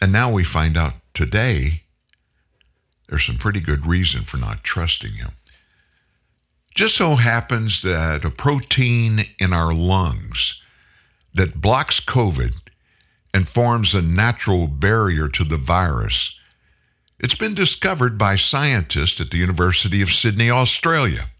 And 0.00 0.12
now 0.12 0.30
we 0.30 0.44
find 0.44 0.76
out 0.76 0.92
today 1.18 1.82
there's 3.08 3.26
some 3.26 3.38
pretty 3.38 3.60
good 3.60 3.86
reason 3.86 4.22
for 4.22 4.36
not 4.36 4.62
trusting 4.62 5.14
him. 5.14 5.32
Just 6.76 6.94
so 6.94 7.16
happens 7.16 7.82
that 7.82 8.24
a 8.24 8.30
protein 8.30 9.24
in 9.40 9.52
our 9.52 9.74
lungs 9.74 10.62
that 11.34 11.60
blocks 11.60 11.98
COVID 11.98 12.54
and 13.34 13.48
forms 13.48 13.94
a 13.94 14.02
natural 14.02 14.68
barrier 14.68 15.28
to 15.28 15.42
the 15.42 15.56
virus. 15.56 16.38
It's 17.18 17.34
been 17.34 17.54
discovered 17.54 18.16
by 18.16 18.36
scientists 18.36 19.20
at 19.20 19.32
the 19.32 19.38
University 19.38 20.00
of 20.02 20.10
Sydney, 20.10 20.52
Australia. 20.52 21.30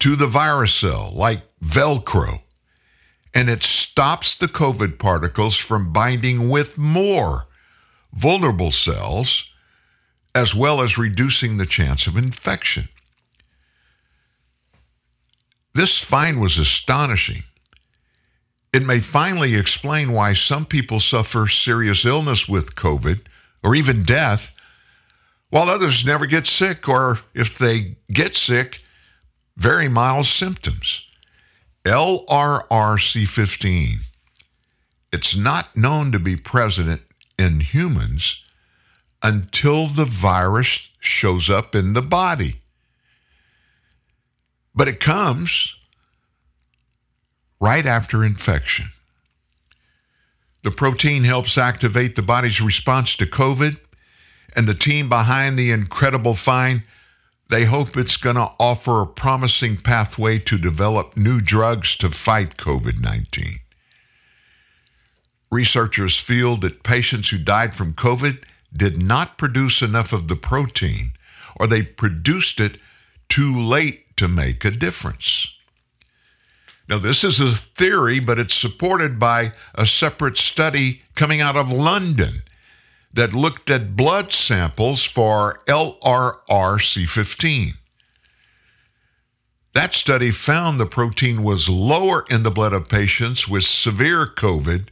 to 0.00 0.16
the 0.16 0.26
virus 0.26 0.74
cell 0.74 1.12
like 1.14 1.42
Velcro, 1.64 2.42
and 3.32 3.48
it 3.48 3.62
stops 3.62 4.34
the 4.34 4.48
COVID 4.48 4.98
particles 4.98 5.56
from 5.56 5.92
binding 5.92 6.48
with 6.48 6.76
more 6.76 7.46
vulnerable 8.12 8.72
cells, 8.72 9.44
as 10.34 10.52
well 10.54 10.80
as 10.80 10.98
reducing 10.98 11.58
the 11.58 11.66
chance 11.66 12.08
of 12.08 12.16
infection. 12.16 12.88
This 15.74 15.98
find 15.98 16.40
was 16.40 16.58
astonishing. 16.58 17.44
It 18.72 18.84
may 18.84 19.00
finally 19.00 19.54
explain 19.54 20.12
why 20.12 20.32
some 20.34 20.66
people 20.66 21.00
suffer 21.00 21.48
serious 21.48 22.04
illness 22.04 22.46
with 22.46 22.74
COVID 22.74 23.22
or 23.64 23.74
even 23.74 24.02
death, 24.02 24.50
while 25.50 25.70
others 25.70 26.04
never 26.04 26.26
get 26.26 26.46
sick, 26.46 26.86
or 26.88 27.20
if 27.34 27.56
they 27.56 27.96
get 28.12 28.36
sick, 28.36 28.82
very 29.56 29.88
mild 29.88 30.26
symptoms. 30.26 31.02
LRRC15. 31.84 33.94
It's 35.10 35.34
not 35.34 35.74
known 35.74 36.12
to 36.12 36.18
be 36.18 36.36
present 36.36 37.00
in 37.38 37.60
humans 37.60 38.44
until 39.22 39.86
the 39.86 40.04
virus 40.04 40.88
shows 41.00 41.48
up 41.48 41.74
in 41.74 41.94
the 41.94 42.02
body. 42.02 42.60
But 44.74 44.88
it 44.88 45.00
comes 45.00 45.77
right 47.60 47.86
after 47.86 48.24
infection. 48.24 48.88
The 50.62 50.70
protein 50.70 51.24
helps 51.24 51.56
activate 51.56 52.16
the 52.16 52.22
body's 52.22 52.60
response 52.60 53.16
to 53.16 53.26
COVID, 53.26 53.78
and 54.56 54.66
the 54.66 54.74
team 54.74 55.08
behind 55.08 55.58
the 55.58 55.70
incredible 55.70 56.34
find, 56.34 56.82
they 57.48 57.64
hope 57.64 57.96
it's 57.96 58.16
going 58.16 58.36
to 58.36 58.52
offer 58.58 59.00
a 59.00 59.06
promising 59.06 59.76
pathway 59.78 60.38
to 60.40 60.58
develop 60.58 61.16
new 61.16 61.40
drugs 61.40 61.96
to 61.96 62.10
fight 62.10 62.56
COVID 62.56 63.00
19. 63.00 63.60
Researchers 65.50 66.18
feel 66.18 66.56
that 66.56 66.82
patients 66.82 67.30
who 67.30 67.38
died 67.38 67.74
from 67.74 67.94
COVID 67.94 68.42
did 68.76 69.00
not 69.00 69.38
produce 69.38 69.80
enough 69.80 70.12
of 70.12 70.28
the 70.28 70.36
protein, 70.36 71.12
or 71.58 71.66
they 71.66 71.82
produced 71.82 72.60
it 72.60 72.78
too 73.28 73.58
late 73.58 74.16
to 74.18 74.28
make 74.28 74.64
a 74.64 74.70
difference. 74.70 75.48
Now, 76.88 76.98
this 76.98 77.22
is 77.22 77.38
a 77.38 77.52
theory, 77.52 78.18
but 78.18 78.38
it's 78.38 78.54
supported 78.54 79.18
by 79.18 79.52
a 79.74 79.86
separate 79.86 80.38
study 80.38 81.02
coming 81.14 81.40
out 81.40 81.56
of 81.56 81.70
London 81.70 82.42
that 83.12 83.34
looked 83.34 83.68
at 83.68 83.96
blood 83.96 84.32
samples 84.32 85.04
for 85.04 85.60
LRRC15. 85.66 87.72
That 89.74 89.92
study 89.92 90.30
found 90.30 90.80
the 90.80 90.86
protein 90.86 91.42
was 91.42 91.68
lower 91.68 92.24
in 92.30 92.42
the 92.42 92.50
blood 92.50 92.72
of 92.72 92.88
patients 92.88 93.46
with 93.46 93.64
severe 93.64 94.26
COVID 94.26 94.88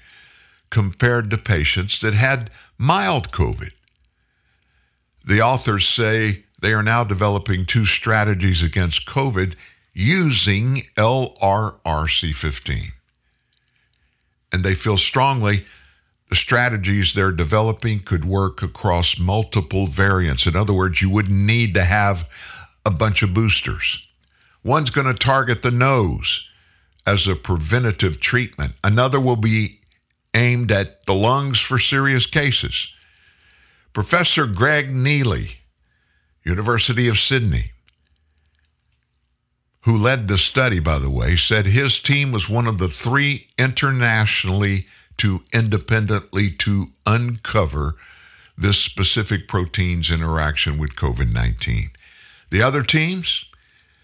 compared 0.71 1.31
to 1.31 1.39
patients 1.39 1.99
that 2.01 2.15
had 2.15 2.51
mild 2.77 3.33
COVID. 3.33 3.73
The 5.25 5.41
authors 5.41 5.89
say 5.89 6.45
they 6.61 6.73
are 6.73 6.83
now 6.83 7.05
developing 7.05 7.65
two 7.65 7.87
strategies 7.87 8.63
against 8.63 9.07
COVID 9.07 9.55
using 9.99 10.83
LRRC15. 10.97 12.93
And 14.53 14.63
they 14.63 14.75
feel 14.75 14.99
strongly 14.99 15.65
the 16.29 16.37
strategies 16.37 17.15
they're 17.15 17.33
developing 17.33 18.01
could 18.01 18.27
work 18.27 18.63
across 18.63 19.19
multiple 19.19 19.87
variants. 19.87 20.47
In 20.47 20.55
other 20.55 20.75
words, 20.75 21.01
you 21.01 21.09
wouldn't 21.09 21.39
need 21.39 21.73
to 21.75 21.85
have 21.85 22.29
a 22.85 22.91
bunch 22.91 23.23
of 23.23 23.33
boosters. 23.33 24.07
One's 24.63 24.91
going 24.91 25.07
to 25.07 25.15
target 25.15 25.63
the 25.63 25.71
nose 25.71 26.47
as 27.07 27.27
a 27.27 27.35
preventative 27.35 28.21
treatment, 28.21 28.75
another 28.85 29.21
will 29.21 29.37
be 29.37 29.81
aimed 30.35 30.73
at 30.73 31.07
the 31.07 31.15
lungs 31.15 31.59
for 31.61 31.79
serious 31.79 32.27
cases. 32.27 32.89
Professor 33.93 34.47
Greg 34.47 34.95
Neely, 34.95 35.59
University 36.45 37.09
of 37.09 37.17
Sydney, 37.17 37.71
who 39.87 39.97
led 39.97 40.27
the 40.27 40.37
study, 40.37 40.81
by 40.81 40.99
the 40.99 41.09
way, 41.09 41.37
said 41.37 41.65
his 41.65 42.01
team 42.01 42.33
was 42.33 42.49
one 42.49 42.67
of 42.67 42.79
the 42.79 42.89
three 42.89 43.47
internationally 43.57 44.85
to 45.17 45.45
independently 45.55 46.51
to 46.51 46.89
uncover 47.07 47.95
this 48.59 48.79
specific 48.79 49.47
protein's 49.47 50.11
interaction 50.11 50.77
with 50.77 50.97
COVID-19. 50.97 51.91
The 52.51 52.63
other 52.63 52.83
teams, 52.83 53.45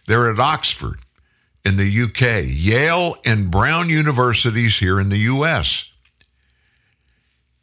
they're 0.06 0.30
at 0.30 0.38
Oxford 0.38 1.00
in 1.64 1.76
the 1.76 2.02
UK, 2.02 2.44
Yale 2.46 3.16
and 3.24 3.50
Brown 3.50 3.90
universities 3.90 4.78
here 4.78 5.00
in 5.00 5.08
the 5.08 5.18
US. 5.18 5.86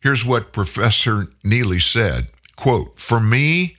Here's 0.02 0.26
what 0.26 0.52
Professor 0.52 1.28
Neely 1.42 1.80
said, 1.80 2.28
quote, 2.58 3.00
"For 3.00 3.22
me 3.22 3.78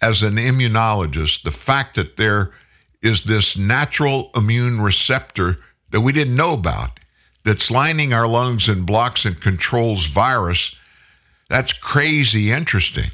as 0.00 0.22
an 0.22 0.36
immunologist, 0.36 1.42
the 1.42 1.50
fact 1.50 1.94
that 1.96 2.16
there 2.16 2.54
is 3.02 3.24
this 3.24 3.56
natural 3.56 4.30
immune 4.34 4.80
receptor 4.80 5.58
that 5.90 6.00
we 6.00 6.12
didn't 6.12 6.36
know 6.36 6.52
about 6.52 7.00
that's 7.44 7.70
lining 7.70 8.12
our 8.12 8.26
lungs 8.26 8.68
and 8.68 8.84
blocks 8.84 9.24
and 9.24 9.40
controls 9.40 10.06
virus, 10.06 10.74
that's 11.48 11.72
crazy 11.72 12.50
interesting. 12.50 13.10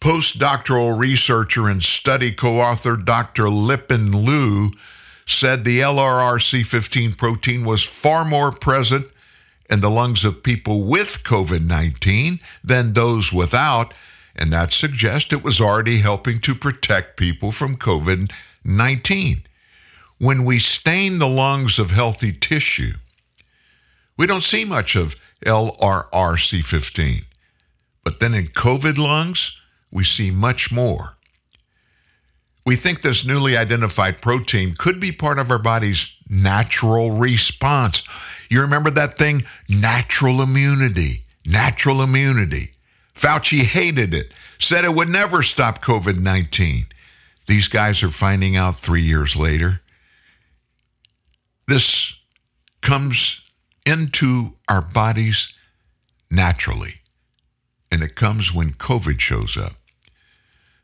Postdoctoral 0.00 0.98
researcher 0.98 1.68
and 1.68 1.82
study 1.82 2.32
co 2.32 2.60
author 2.60 2.96
Dr. 2.96 3.44
Lipin 3.44 4.24
Loo 4.24 4.72
said 5.26 5.64
the 5.64 5.80
LRRC15 5.80 7.16
protein 7.16 7.64
was 7.64 7.82
far 7.82 8.24
more 8.24 8.52
present 8.52 9.06
in 9.68 9.80
the 9.80 9.90
lungs 9.90 10.24
of 10.24 10.42
people 10.42 10.84
with 10.84 11.22
COVID 11.24 11.64
19 11.64 12.38
than 12.62 12.92
those 12.92 13.32
without, 13.32 13.94
and 14.36 14.52
that 14.52 14.72
suggests 14.72 15.32
it 15.32 15.42
was 15.42 15.60
already 15.60 15.98
helping 15.98 16.40
to 16.40 16.54
protect 16.54 17.16
people 17.16 17.50
from 17.52 17.76
COVID 17.76 18.30
19. 18.64 19.42
When 20.18 20.44
we 20.44 20.58
stain 20.58 21.18
the 21.18 21.28
lungs 21.28 21.78
of 21.78 21.90
healthy 21.90 22.32
tissue, 22.32 22.94
we 24.16 24.26
don't 24.26 24.42
see 24.42 24.64
much 24.64 24.96
of 24.96 25.14
LRRC15. 25.44 27.24
But 28.02 28.20
then 28.20 28.34
in 28.34 28.48
COVID 28.48 28.98
lungs, 28.98 29.56
we 29.90 30.04
see 30.04 30.30
much 30.30 30.72
more. 30.72 31.16
We 32.64 32.76
think 32.76 33.02
this 33.02 33.24
newly 33.24 33.56
identified 33.56 34.20
protein 34.20 34.74
could 34.76 34.98
be 34.98 35.12
part 35.12 35.38
of 35.38 35.50
our 35.50 35.58
body's 35.58 36.16
natural 36.28 37.12
response. 37.12 38.02
You 38.50 38.62
remember 38.62 38.90
that 38.90 39.18
thing? 39.18 39.44
Natural 39.68 40.42
immunity. 40.42 41.24
Natural 41.44 42.02
immunity. 42.02 42.72
Fauci 43.16 43.62
hated 43.62 44.12
it, 44.12 44.32
said 44.58 44.84
it 44.84 44.94
would 44.94 45.08
never 45.08 45.42
stop 45.42 45.82
COVID 45.82 46.18
19. 46.18 46.86
These 47.46 47.68
guys 47.68 48.02
are 48.02 48.08
finding 48.08 48.56
out 48.56 48.76
three 48.76 49.02
years 49.02 49.34
later. 49.36 49.80
This 51.66 52.14
comes 52.82 53.40
into 53.86 54.54
our 54.68 54.82
bodies 54.82 55.54
naturally, 56.30 57.00
and 57.90 58.02
it 58.02 58.14
comes 58.14 58.52
when 58.52 58.74
COVID 58.74 59.18
shows 59.18 59.56
up. 59.56 59.72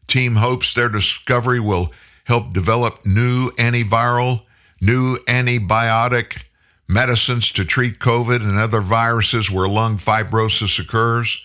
Team 0.07 0.37
hopes 0.37 0.73
their 0.73 0.89
discovery 0.89 1.61
will 1.61 1.93
help 2.25 2.55
develop 2.55 3.05
new 3.05 3.51
antiviral, 3.53 4.43
new 4.81 5.19
antibiotic 5.27 6.45
medicines 6.89 7.53
to 7.53 7.65
treat 7.65 7.99
COVID 7.99 8.41
and 8.41 8.59
other 8.59 8.81
viruses 8.81 9.51
where 9.51 9.69
lung 9.69 9.99
fibrosis 9.99 10.79
occurs. 10.79 11.45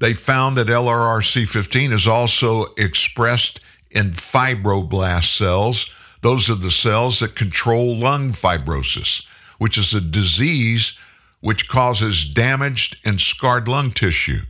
They 0.00 0.14
found 0.14 0.56
that 0.56 0.68
LRRC15 0.68 1.92
is 1.92 2.06
also 2.06 2.72
expressed 2.78 3.60
in 3.90 4.12
fibroblast 4.12 5.36
cells. 5.36 5.90
Those 6.22 6.48
are 6.48 6.54
the 6.54 6.70
cells 6.70 7.20
that 7.20 7.36
control 7.36 7.94
lung 7.96 8.32
fibrosis, 8.32 9.22
which 9.58 9.76
is 9.76 9.92
a 9.92 10.00
disease 10.00 10.94
which 11.40 11.68
causes 11.68 12.24
damaged 12.24 12.98
and 13.04 13.20
scarred 13.20 13.68
lung 13.68 13.92
tissue, 13.92 14.40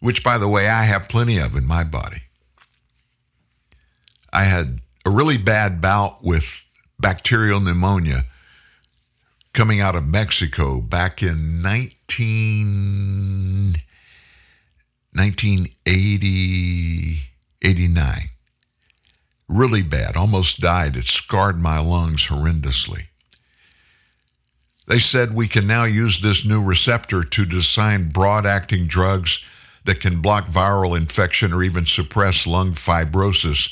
which, 0.00 0.24
by 0.24 0.36
the 0.36 0.48
way, 0.48 0.68
I 0.68 0.82
have 0.82 1.08
plenty 1.08 1.38
of 1.38 1.56
in 1.56 1.64
my 1.64 1.84
body. 1.84 2.22
I 4.32 4.42
had 4.44 4.80
a 5.06 5.10
really 5.10 5.38
bad 5.38 5.80
bout 5.80 6.24
with 6.24 6.60
bacterial 6.98 7.60
pneumonia 7.60 8.24
coming 9.52 9.80
out 9.80 9.94
of 9.94 10.04
Mexico 10.06 10.80
back 10.80 11.22
in 11.22 11.62
19, 11.62 13.76
1980, 15.12 17.20
89. 17.62 18.30
Really 19.48 19.82
bad, 19.82 20.16
almost 20.16 20.60
died. 20.60 20.96
It 20.96 21.06
scarred 21.06 21.60
my 21.60 21.78
lungs 21.78 22.26
horrendously. 22.26 23.06
They 24.86 24.98
said 24.98 25.34
we 25.34 25.48
can 25.48 25.66
now 25.66 25.84
use 25.84 26.20
this 26.20 26.44
new 26.44 26.62
receptor 26.62 27.22
to 27.22 27.44
design 27.44 28.08
broad 28.08 28.46
acting 28.46 28.86
drugs 28.86 29.40
that 29.84 30.00
can 30.00 30.20
block 30.20 30.48
viral 30.48 30.96
infection 30.96 31.52
or 31.52 31.62
even 31.62 31.86
suppress 31.86 32.46
lung 32.46 32.72
fibrosis. 32.72 33.70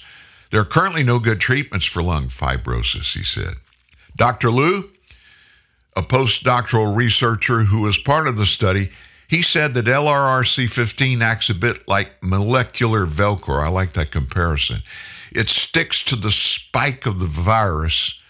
There 0.50 0.60
are 0.60 0.66
currently 0.66 1.02
no 1.02 1.18
good 1.18 1.40
treatments 1.40 1.86
for 1.86 2.02
lung 2.02 2.28
fibrosis, 2.28 3.14
he 3.14 3.22
said. 3.22 3.54
Dr. 4.16 4.50
Loo, 4.50 4.90
a 5.94 6.02
postdoctoral 6.02 6.94
researcher 6.94 7.64
who 7.64 7.82
was 7.82 7.98
part 7.98 8.28
of 8.28 8.36
the 8.36 8.46
study, 8.46 8.90
he 9.28 9.42
said 9.42 9.74
that 9.74 9.86
LRRC15 9.86 11.20
acts 11.20 11.50
a 11.50 11.54
bit 11.54 11.86
like 11.88 12.22
molecular 12.22 13.06
Velcro. 13.06 13.62
I 13.62 13.68
like 13.68 13.92
that 13.94 14.10
comparison. 14.10 14.78
It 15.32 15.48
sticks 15.48 16.02
to 16.04 16.16
the 16.16 16.30
spike 16.30 17.06
of 17.06 17.18
the 17.18 17.26
virus 17.26 18.20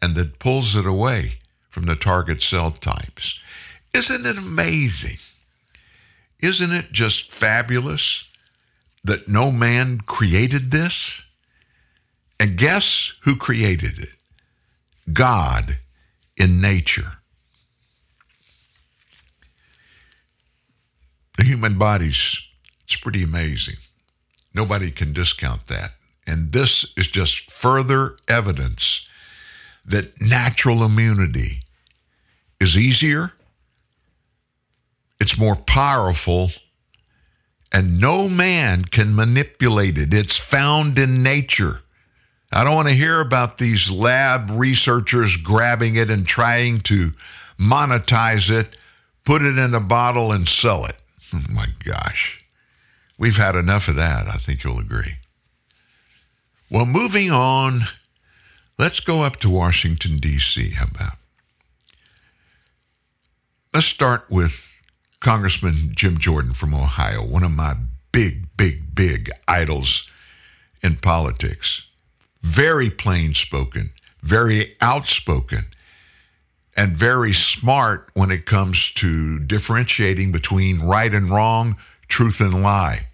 and 0.00 0.16
then 0.16 0.32
pulls 0.38 0.74
it 0.74 0.86
away 0.86 1.38
from 1.68 1.84
the 1.84 1.96
target 1.96 2.42
cell 2.42 2.70
types. 2.70 3.38
Isn't 3.94 4.26
it 4.26 4.38
amazing? 4.38 5.18
Isn't 6.40 6.72
it 6.72 6.92
just 6.92 7.30
fabulous 7.30 8.24
that 9.04 9.28
no 9.28 9.52
man 9.52 10.00
created 10.00 10.70
this? 10.70 11.22
And 12.38 12.58
guess 12.58 13.12
who 13.22 13.36
created 13.36 13.98
it? 13.98 14.14
God 15.12 15.78
in 16.36 16.60
nature. 16.60 17.15
The 21.36 21.44
human 21.44 21.78
body's 21.78 22.40
it's 22.84 22.96
pretty 22.96 23.22
amazing. 23.22 23.76
Nobody 24.54 24.90
can 24.92 25.12
discount 25.12 25.66
that. 25.66 25.92
And 26.26 26.52
this 26.52 26.86
is 26.96 27.08
just 27.08 27.50
further 27.50 28.16
evidence 28.28 29.06
that 29.84 30.20
natural 30.20 30.84
immunity 30.84 31.60
is 32.60 32.76
easier, 32.76 33.32
it's 35.20 35.38
more 35.38 35.56
powerful, 35.56 36.50
and 37.72 38.00
no 38.00 38.28
man 38.28 38.84
can 38.84 39.14
manipulate 39.14 39.98
it. 39.98 40.14
It's 40.14 40.36
found 40.36 40.98
in 40.98 41.22
nature. 41.22 41.82
I 42.52 42.64
don't 42.64 42.74
want 42.74 42.88
to 42.88 42.94
hear 42.94 43.20
about 43.20 43.58
these 43.58 43.90
lab 43.90 44.50
researchers 44.50 45.36
grabbing 45.36 45.96
it 45.96 46.10
and 46.10 46.26
trying 46.26 46.80
to 46.82 47.12
monetize 47.58 48.48
it, 48.50 48.76
put 49.24 49.42
it 49.42 49.58
in 49.58 49.74
a 49.74 49.80
bottle, 49.80 50.32
and 50.32 50.46
sell 50.46 50.84
it. 50.86 50.96
Oh 51.36 51.52
my 51.52 51.68
gosh. 51.84 52.38
We've 53.18 53.36
had 53.36 53.56
enough 53.56 53.88
of 53.88 53.96
that. 53.96 54.26
I 54.28 54.36
think 54.36 54.64
you'll 54.64 54.78
agree. 54.78 55.16
Well, 56.70 56.86
moving 56.86 57.30
on, 57.30 57.84
let's 58.78 59.00
go 59.00 59.22
up 59.22 59.36
to 59.36 59.50
Washington, 59.50 60.16
D.C. 60.16 60.70
How 60.70 60.86
about? 60.86 61.14
Let's 63.72 63.86
start 63.86 64.26
with 64.30 64.72
Congressman 65.20 65.92
Jim 65.94 66.18
Jordan 66.18 66.54
from 66.54 66.74
Ohio, 66.74 67.24
one 67.24 67.44
of 67.44 67.52
my 67.52 67.76
big, 68.12 68.48
big, 68.56 68.94
big 68.94 69.30
idols 69.46 70.08
in 70.82 70.96
politics. 70.96 71.82
Very 72.42 72.90
plain 72.90 73.34
spoken, 73.34 73.92
very 74.22 74.76
outspoken. 74.80 75.66
And 76.76 76.96
very 76.96 77.32
smart 77.32 78.10
when 78.14 78.30
it 78.30 78.44
comes 78.44 78.92
to 78.92 79.38
differentiating 79.38 80.30
between 80.30 80.80
right 80.80 81.12
and 81.12 81.30
wrong, 81.30 81.76
truth 82.08 82.40
and 82.40 82.62
lie. 82.62 83.08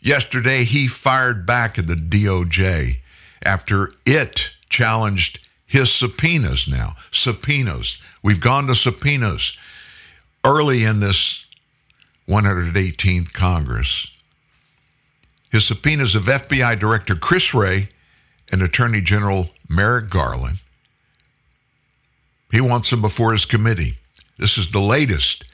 Yesterday, 0.00 0.64
he 0.64 0.88
fired 0.88 1.46
back 1.46 1.78
at 1.78 1.86
the 1.86 1.94
DOJ 1.94 2.98
after 3.44 3.92
it 4.04 4.50
challenged 4.68 5.48
his 5.66 5.92
subpoenas 5.92 6.68
now. 6.68 6.96
Subpoenas. 7.10 8.00
We've 8.22 8.40
gone 8.40 8.66
to 8.66 8.74
subpoenas 8.74 9.56
early 10.44 10.84
in 10.84 11.00
this 11.00 11.44
118th 12.28 13.32
Congress. 13.32 14.10
His 15.50 15.66
subpoenas 15.66 16.14
of 16.14 16.24
FBI 16.24 16.78
Director 16.78 17.14
Chris 17.14 17.54
Wray 17.54 17.88
and 18.50 18.62
Attorney 18.62 19.00
General 19.00 19.50
Merrick 19.68 20.10
Garland. 20.10 20.58
He 22.56 22.62
wants 22.62 22.88
them 22.88 23.02
before 23.02 23.32
his 23.32 23.44
committee. 23.44 23.98
This 24.38 24.56
is 24.56 24.70
the 24.70 24.80
latest 24.80 25.44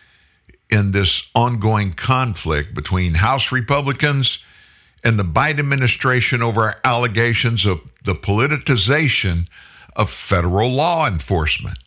in 0.71 0.93
this 0.93 1.29
ongoing 1.35 1.95
conflict 1.95 2.77
between 2.77 3.15
House 3.15 3.51
Republicans 3.51 4.39
and 5.03 5.19
the 5.19 5.25
Biden 5.25 5.59
administration 5.59 6.45
over 6.45 6.77
allegations 6.85 7.67
of 7.67 7.81
the 8.05 8.15
politicization 8.15 9.49
of 9.97 10.11
federal 10.11 10.71
law 10.71 11.09
enforcement. 11.09 11.81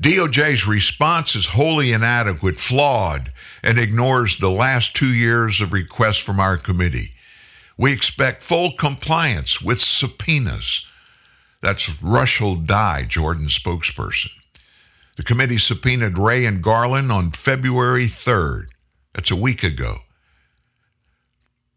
DOJ's 0.00 0.64
response 0.64 1.34
is 1.34 1.46
wholly 1.46 1.90
inadequate, 1.90 2.60
flawed, 2.60 3.32
and 3.64 3.80
ignores 3.80 4.38
the 4.38 4.48
last 4.48 4.94
two 4.94 5.12
years 5.12 5.60
of 5.60 5.72
requests 5.72 6.18
from 6.18 6.38
our 6.38 6.56
committee. 6.56 7.14
We 7.76 7.92
expect 7.92 8.44
full 8.44 8.76
compliance 8.76 9.60
with 9.60 9.80
subpoenas. 9.80 10.84
That's 11.62 12.02
Russell 12.02 12.56
Dye, 12.56 13.04
Jordan's 13.04 13.58
spokesperson. 13.58 14.30
The 15.16 15.22
committee 15.22 15.58
subpoenaed 15.58 16.16
Wray 16.16 16.46
and 16.46 16.62
Garland 16.62 17.12
on 17.12 17.30
February 17.30 18.06
3rd. 18.06 18.68
That's 19.12 19.30
a 19.30 19.36
week 19.36 19.62
ago. 19.62 19.98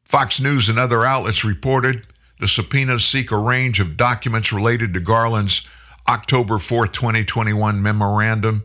Fox 0.03 0.39
News 0.39 0.69
and 0.69 0.79
other 0.79 1.03
outlets 1.03 1.43
reported 1.43 2.07
the 2.39 2.47
subpoenas 2.47 3.03
seek 3.03 3.31
a 3.31 3.38
range 3.38 3.79
of 3.79 3.97
documents 3.97 4.53
related 4.53 4.93
to 4.93 4.99
Garland's 4.99 5.67
October 6.07 6.55
4th, 6.55 6.93
2021 6.93 7.81
memorandum 7.81 8.63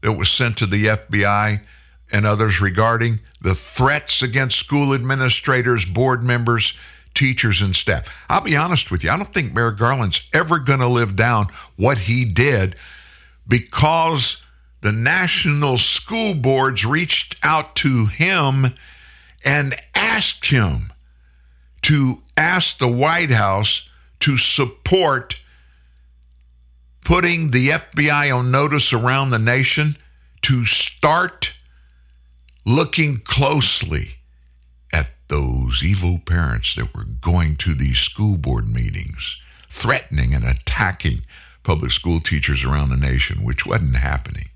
that 0.00 0.12
was 0.12 0.30
sent 0.30 0.56
to 0.58 0.66
the 0.66 0.86
FBI 0.86 1.64
and 2.10 2.26
others 2.26 2.60
regarding 2.60 3.20
the 3.42 3.54
threats 3.54 4.22
against 4.22 4.58
school 4.58 4.94
administrators, 4.94 5.84
board 5.84 6.22
members, 6.22 6.74
teachers, 7.14 7.60
and 7.60 7.74
staff. 7.74 8.08
I'll 8.28 8.40
be 8.40 8.56
honest 8.56 8.90
with 8.90 9.02
you, 9.02 9.10
I 9.10 9.16
don't 9.16 9.32
think 9.32 9.52
Merrick 9.52 9.78
Garland's 9.78 10.28
ever 10.32 10.58
going 10.58 10.80
to 10.80 10.88
live 10.88 11.16
down 11.16 11.48
what 11.76 11.98
he 11.98 12.24
did 12.24 12.76
because 13.46 14.40
the 14.80 14.92
national 14.92 15.78
school 15.78 16.34
boards 16.34 16.84
reached 16.84 17.36
out 17.42 17.74
to 17.76 18.06
him 18.06 18.74
and 19.44 19.74
asked 19.94 20.46
him 20.46 20.92
to 21.82 22.22
ask 22.36 22.78
the 22.78 22.88
White 22.88 23.30
House 23.30 23.88
to 24.20 24.36
support 24.36 25.38
putting 27.04 27.50
the 27.50 27.70
FBI 27.70 28.36
on 28.36 28.50
notice 28.50 28.92
around 28.92 29.30
the 29.30 29.38
nation 29.38 29.96
to 30.42 30.66
start 30.66 31.52
looking 32.66 33.18
closely 33.24 34.17
those 35.28 35.82
evil 35.82 36.20
parents 36.24 36.74
that 36.74 36.94
were 36.94 37.04
going 37.04 37.56
to 37.56 37.74
these 37.74 37.98
school 37.98 38.36
board 38.36 38.68
meetings, 38.68 39.38
threatening 39.68 40.34
and 40.34 40.44
attacking 40.44 41.20
public 41.62 41.92
school 41.92 42.20
teachers 42.20 42.64
around 42.64 42.88
the 42.88 42.96
nation, 42.96 43.44
which 43.44 43.66
wasn't 43.66 43.96
happening. 43.96 44.48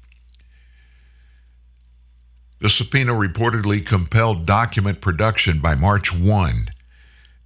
The 2.60 2.70
subpoena 2.70 3.12
reportedly 3.12 3.84
compelled 3.84 4.46
document 4.46 5.00
production 5.00 5.58
by 5.58 5.74
March 5.74 6.12
1 6.14 6.68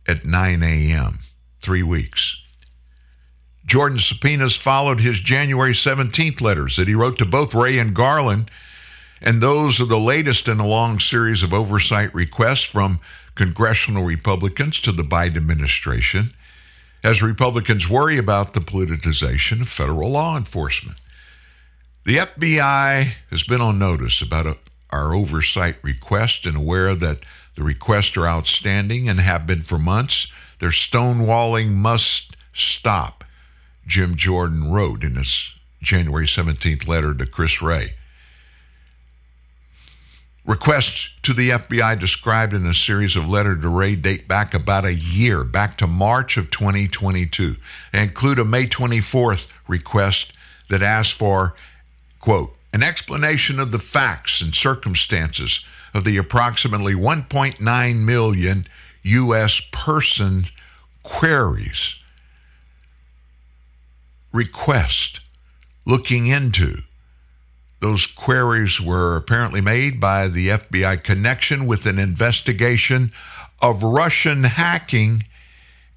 at 0.07 0.25
9 0.25 0.63
a.m., 0.63 1.21
three 1.61 1.83
weeks. 1.83 2.41
Jordan's 3.65 4.07
subpoenas 4.07 4.55
followed 4.57 5.01
his 5.01 5.19
January 5.19 5.73
17th 5.73 6.41
letters 6.41 6.77
that 6.77 6.87
he 6.87 6.95
wrote 6.95 7.19
to 7.19 7.25
both 7.25 7.55
Wray 7.55 7.79
and 7.79 7.95
Garland, 7.95 8.51
and 9.23 9.41
those 9.41 9.81
are 9.81 9.87
the 9.87 9.99
latest 9.99 10.49
in 10.49 10.61
a 10.61 10.67
long 10.67 10.99
series 11.01 11.43
of 11.43 11.53
oversight 11.53 12.15
requests 12.15 12.63
from 12.63 13.01
congressional 13.35 14.05
Republicans 14.05 14.81
to 14.81 14.93
the 14.93 15.03
Biden 15.03 15.37
administration 15.37 16.33
as 17.03 17.23
Republicans 17.23 17.89
worry 17.89 18.19
about 18.19 18.53
the 18.53 18.61
politicization 18.61 19.61
of 19.61 19.69
federal 19.69 20.11
law 20.11 20.37
enforcement. 20.37 20.99
The 22.05 22.19
FBI 22.19 23.13
has 23.31 23.43
been 23.43 23.61
on 23.61 23.79
notice 23.79 24.23
about 24.23 24.47
a, 24.47 24.57
our 24.91 25.15
oversight 25.15 25.77
request 25.83 26.47
and 26.47 26.57
aware 26.57 26.95
that 26.95 27.25
the 27.57 27.63
requests 27.63 28.17
are 28.17 28.27
outstanding 28.27 29.09
and 29.09 29.19
have 29.19 29.47
been 29.47 29.63
for 29.63 29.79
months. 29.79 30.29
Their 30.61 30.71
stonewalling 30.71 31.73
must 31.73 32.37
stop. 32.53 33.25
Jim 33.87 34.17
Jordan 34.17 34.71
wrote 34.71 35.03
in 35.03 35.17
his 35.17 35.51
January 35.83 36.27
17th 36.27 36.87
letter 36.87 37.15
to 37.15 37.27
Chris 37.27 37.61
Wray. 37.61 37.96
Requests 40.47 41.09
to 41.25 41.33
the 41.33 41.51
FBI 41.51 41.99
described 41.99 42.55
in 42.55 42.65
a 42.67 42.75
series 42.75 43.17
of 43.17 43.29
letters 43.29 43.61
to 43.63 43.69
Wray 43.69 43.97
date 43.97 44.29
back 44.29 44.55
about 44.55 44.85
a 44.85 44.95
year, 44.95 45.43
back 45.43 45.77
to 45.79 45.89
March 45.89 46.37
of 46.37 46.53
2022. 46.53 47.57
They 47.93 48.01
include 48.01 48.39
a 48.39 48.45
May 48.45 48.67
24th 48.67 49.49
request 49.67 50.33
that 50.71 50.83
asks 50.83 51.13
for, 51.13 51.57
quote, 52.21 52.57
an 52.73 52.85
explanation 52.85 53.59
of 53.59 53.73
the 53.73 53.81
facts 53.81 54.41
and 54.41 54.55
circumstances 54.55 55.65
of 55.93 56.05
the 56.05 56.17
approximately 56.17 56.95
1.9 56.95 57.97
million 57.97 58.69
U.S. 59.03 59.61
person 59.73 60.45
queries 61.03 61.97
request 64.33 65.19
looking 65.85 66.29
into. 66.29 66.83
Those 67.81 68.07
queries 68.07 68.81
were 68.81 69.17
apparently 69.17 69.61
made 69.61 70.01
by 70.01 70.29
the 70.29 70.49
FBI 70.49 71.03
connection 71.03 71.67
with 71.67 71.87
an 71.87 71.99
investigation 71.99 73.11
of 73.61 73.83
Russian 73.83 74.45
hacking 74.45 75.25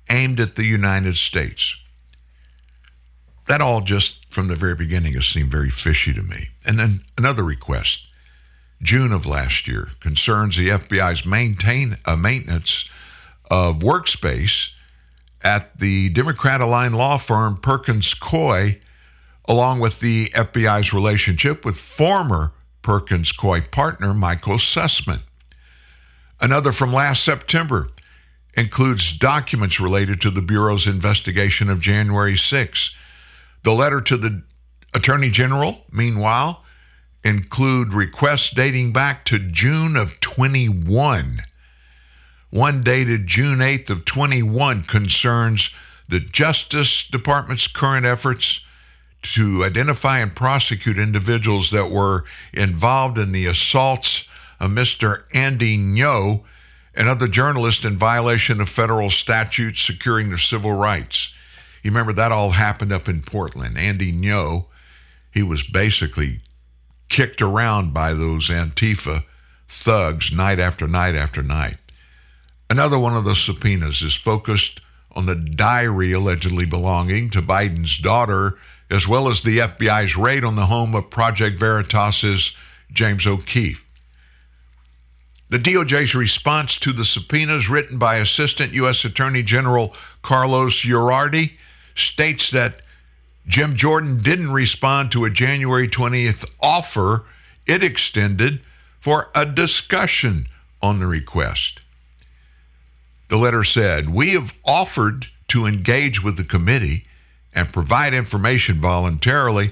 aimed 0.10 0.40
at 0.40 0.56
the 0.56 0.66
United 0.66 1.16
States. 1.16 1.76
That 3.48 3.62
all 3.62 3.82
just 3.82 4.32
from 4.32 4.48
the 4.48 4.56
very 4.56 4.76
beginning 4.76 5.14
has 5.14 5.26
seemed 5.26 5.52
very 5.52 5.70
fishy 5.70 6.14
to 6.14 6.22
me. 6.22 6.50
And 6.66 6.78
then 6.78 7.02
another 7.18 7.44
request, 7.44 8.02
June 8.82 9.12
of 9.12 9.26
last 9.26 9.68
year, 9.68 9.92
concerns 10.00 10.56
the 10.56 10.70
FBI's 10.70 11.26
maintain 11.26 11.98
uh, 12.06 12.16
maintenance 12.16 12.86
of 13.50 13.80
workspace 13.80 14.72
at 15.42 15.80
the 15.80 16.10
Democrat 16.10 16.62
aligned 16.62 16.96
law 16.96 17.18
firm 17.18 17.58
Perkins 17.58 18.14
Coie, 18.14 18.80
along 19.50 19.80
with 19.80 20.00
the 20.00 20.30
FBI's 20.30 20.94
relationship 20.94 21.66
with 21.66 21.78
former 21.78 22.54
Perkins 22.82 23.34
Coie 23.34 23.70
partner 23.70 24.14
Michael 24.14 24.58
Sussmann. 24.58 25.24
Another 26.40 26.72
from 26.72 26.94
last 26.94 27.24
September 27.24 27.90
includes 28.54 29.12
documents 29.12 29.80
related 29.80 30.22
to 30.22 30.30
the 30.30 30.42
Bureau's 30.42 30.88
investigation 30.88 31.70
of 31.70 31.82
January 31.82 32.38
6. 32.38 32.96
The 33.64 33.74
letter 33.74 34.00
to 34.00 34.16
the 34.16 34.44
Attorney 34.94 35.30
General, 35.30 35.84
meanwhile, 35.92 36.64
include 37.24 37.94
requests 37.94 38.52
dating 38.52 38.94
back 38.94 39.26
to 39.26 39.40
June 39.40 39.98
of 39.98 40.20
21 40.22 41.40
one 42.52 42.82
dated 42.82 43.28
June 43.28 43.60
8th 43.60 43.90
of 43.92 44.06
21 44.06 44.84
concerns 44.84 45.70
the 46.08 46.20
Justice 46.20 47.08
Department's 47.08 47.68
current 47.68 48.06
efforts 48.06 48.62
to 49.22 49.64
identify 49.66 50.20
and 50.20 50.36
prosecute 50.36 50.98
individuals 50.98 51.72
that 51.72 51.90
were 51.90 52.24
involved 52.54 53.18
in 53.18 53.32
the 53.32 53.46
assaults 53.46 54.28
of 54.60 54.72
Mr. 54.72 55.24
Andy 55.34 55.78
Ngo 55.78 56.44
and 56.96 57.08
other 57.08 57.28
journalists 57.28 57.86
in 57.86 57.98
violation 57.98 58.62
of 58.62 58.70
federal 58.70 59.10
statutes 59.10 59.82
securing 59.82 60.30
their 60.30 60.38
civil 60.38 60.74
rights. 60.74 61.34
You 61.84 61.92
remember 61.92 62.14
that 62.14 62.32
all 62.32 62.52
happened 62.52 62.92
up 62.92 63.08
in 63.08 63.22
Portland. 63.22 63.78
Andy 63.78 64.12
Ngo, 64.12 64.66
he 65.32 65.44
was 65.44 65.64
basically 65.64 66.40
kicked 67.08 67.42
around 67.42 67.94
by 67.94 68.14
those 68.14 68.50
Antifa 68.50 69.24
thugs 69.68 70.32
night 70.32 70.60
after 70.60 70.88
night 70.88 71.16
after 71.16 71.42
night. 71.42 71.78
Another 72.70 73.00
one 73.00 73.16
of 73.16 73.24
the 73.24 73.36
subpoenas 73.36 74.02
is 74.02 74.16
focused 74.16 74.82
on 75.14 75.26
the 75.26 75.36
diary 75.36 76.12
allegedly 76.12 76.66
belonging 76.66 77.30
to 77.32 77.42
Biden's 77.42 77.98
daughter, 77.98 78.58
as 78.90 79.08
well 79.08 79.28
as 79.28 79.42
the 79.42 79.60
FBI's 79.60 80.18
raid 80.18 80.44
on 80.44 80.56
the 80.56 80.66
home 80.66 80.96
of 80.96 81.10
Project 81.10 81.60
Veritas's 81.60 82.54
James 82.92 83.28
O'Keefe. 83.28 83.86
The 85.50 85.58
DOJ's 85.58 86.14
response 86.14 86.78
to 86.80 86.94
the 86.94 87.06
subpoenas 87.06 87.70
written 87.70 87.98
by 87.98 88.18
Assistant 88.18 88.74
U.S. 88.74 89.04
Attorney 89.04 89.42
General 89.42 89.96
Carlos 90.22 90.82
Uriarte 90.84 91.54
states 91.96 92.52
that 92.52 92.82
Jim 93.48 93.76
Jordan 93.76 94.22
didn't 94.22 94.52
respond 94.52 95.12
to 95.12 95.26
a 95.26 95.30
January 95.30 95.88
20th 95.88 96.46
offer 96.62 97.26
it 97.66 97.84
extended 97.84 98.62
for 99.00 99.30
a 99.34 99.46
discussion 99.46 100.46
on 100.82 101.00
the 101.00 101.08
request. 101.08 101.82
The 103.30 103.38
letter 103.38 103.64
said, 103.64 104.10
We 104.10 104.32
have 104.32 104.54
offered 104.66 105.28
to 105.50 105.66
engage 105.66 106.24
with 106.24 106.38
the 106.38 106.44
committee 106.44 107.06
and 107.60 107.74
provide 107.74 108.14
information 108.14 108.80
voluntarily, 108.80 109.72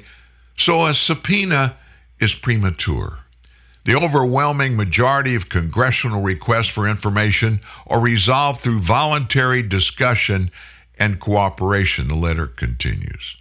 so 0.57 0.85
a 0.85 0.93
subpoena 0.93 1.77
is 2.19 2.35
premature. 2.35 3.19
The 3.85 3.95
overwhelming 3.95 4.75
majority 4.75 5.35
of 5.35 5.47
congressional 5.47 6.21
requests 6.21 6.67
for 6.67 6.85
information 6.85 7.61
are 7.87 8.01
resolved 8.01 8.59
through 8.59 8.79
voluntary 8.79 9.63
discussion 9.63 10.51
and 10.99 11.21
cooperation, 11.21 12.09
the 12.09 12.15
letter 12.15 12.45
continues. 12.45 13.37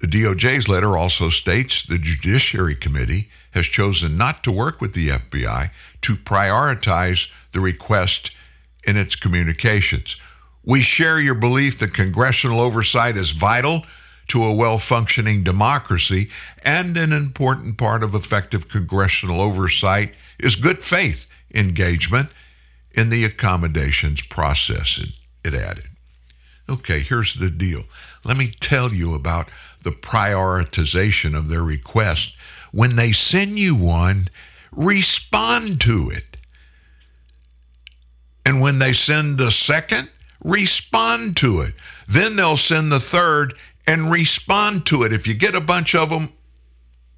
The 0.00 0.08
DOJ's 0.08 0.68
letter 0.68 0.96
also 0.96 1.28
states 1.28 1.84
the 1.84 1.98
Judiciary 1.98 2.74
Committee 2.74 3.28
has 3.52 3.66
chosen 3.66 4.16
not 4.16 4.42
to 4.42 4.50
work 4.50 4.80
with 4.80 4.94
the 4.94 5.10
FBI 5.10 5.70
to 6.02 6.16
prioritize 6.16 7.28
the 7.52 7.60
request 7.60 8.32
in 8.82 8.96
its 8.96 9.14
communications. 9.14 10.16
We 10.64 10.80
share 10.80 11.20
your 11.20 11.34
belief 11.34 11.78
that 11.78 11.94
congressional 11.94 12.60
oversight 12.60 13.16
is 13.16 13.30
vital 13.30 13.84
to 14.28 14.44
a 14.44 14.54
well 14.54 14.78
functioning 14.78 15.42
democracy, 15.42 16.30
and 16.62 16.96
an 16.96 17.12
important 17.12 17.78
part 17.78 18.02
of 18.02 18.14
effective 18.14 18.68
congressional 18.68 19.40
oversight 19.40 20.14
is 20.38 20.54
good 20.54 20.84
faith 20.84 21.26
engagement 21.52 22.28
in 22.92 23.10
the 23.10 23.24
accommodations 23.24 24.22
process, 24.22 24.98
it, 24.98 25.18
it 25.44 25.54
added. 25.54 25.84
Okay, 26.68 27.00
here's 27.00 27.34
the 27.34 27.50
deal. 27.50 27.84
Let 28.24 28.36
me 28.36 28.48
tell 28.60 28.92
you 28.92 29.14
about 29.14 29.48
the 29.82 29.90
prioritization 29.90 31.36
of 31.36 31.48
their 31.48 31.62
request. 31.62 32.32
When 32.72 32.96
they 32.96 33.12
send 33.12 33.58
you 33.58 33.74
one, 33.74 34.28
respond 34.70 35.80
to 35.82 36.10
it. 36.10 36.36
And 38.46 38.60
when 38.60 38.78
they 38.78 38.92
send 38.92 39.38
the 39.38 39.50
second, 39.50 40.10
respond 40.42 41.36
to 41.38 41.60
it. 41.60 41.74
Then 42.08 42.36
they'll 42.36 42.56
send 42.56 42.90
the 42.90 43.00
third 43.00 43.54
and 43.86 44.10
respond 44.10 44.86
to 44.86 45.02
it. 45.02 45.12
If 45.12 45.26
you 45.26 45.34
get 45.34 45.54
a 45.54 45.60
bunch 45.60 45.94
of 45.94 46.10
them, 46.10 46.32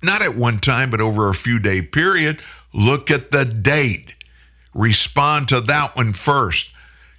not 0.02 0.22
at 0.22 0.36
one 0.36 0.58
time, 0.58 0.90
but 0.90 1.00
over 1.00 1.28
a 1.28 1.34
few 1.34 1.58
day 1.58 1.82
period, 1.82 2.42
look 2.74 3.10
at 3.10 3.30
the 3.30 3.44
date. 3.44 4.14
Respond 4.74 5.48
to 5.48 5.60
that 5.60 5.96
one 5.96 6.12
first. 6.12 6.70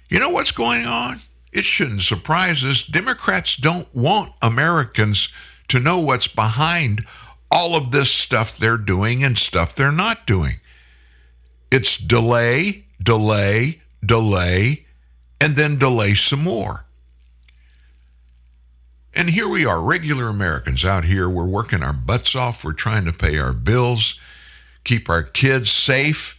You 0.08 0.18
know 0.18 0.30
what's 0.30 0.50
going 0.50 0.86
on? 0.86 1.20
It 1.52 1.64
shouldn't 1.64 2.02
surprise 2.02 2.64
us. 2.64 2.82
Democrats 2.82 3.56
don't 3.56 3.92
want 3.94 4.32
Americans 4.42 5.28
to 5.68 5.80
know 5.80 6.00
what's 6.00 6.28
behind 6.28 7.04
all 7.50 7.76
of 7.76 7.92
this 7.92 8.10
stuff 8.10 8.58
they're 8.58 8.76
doing 8.76 9.22
and 9.22 9.38
stuff 9.38 9.74
they're 9.74 9.92
not 9.92 10.26
doing. 10.26 10.54
It's 11.70 11.96
delay, 11.96 12.84
delay, 13.00 13.80
delay, 14.04 14.83
and 15.44 15.56
then 15.56 15.76
delay 15.76 16.14
some 16.14 16.42
more. 16.42 16.86
And 19.12 19.28
here 19.28 19.46
we 19.46 19.66
are, 19.66 19.78
regular 19.78 20.28
Americans 20.28 20.86
out 20.86 21.04
here. 21.04 21.28
We're 21.28 21.44
working 21.44 21.82
our 21.82 21.92
butts 21.92 22.34
off. 22.34 22.64
We're 22.64 22.72
trying 22.72 23.04
to 23.04 23.12
pay 23.12 23.36
our 23.38 23.52
bills, 23.52 24.18
keep 24.84 25.10
our 25.10 25.22
kids 25.22 25.70
safe, 25.70 26.34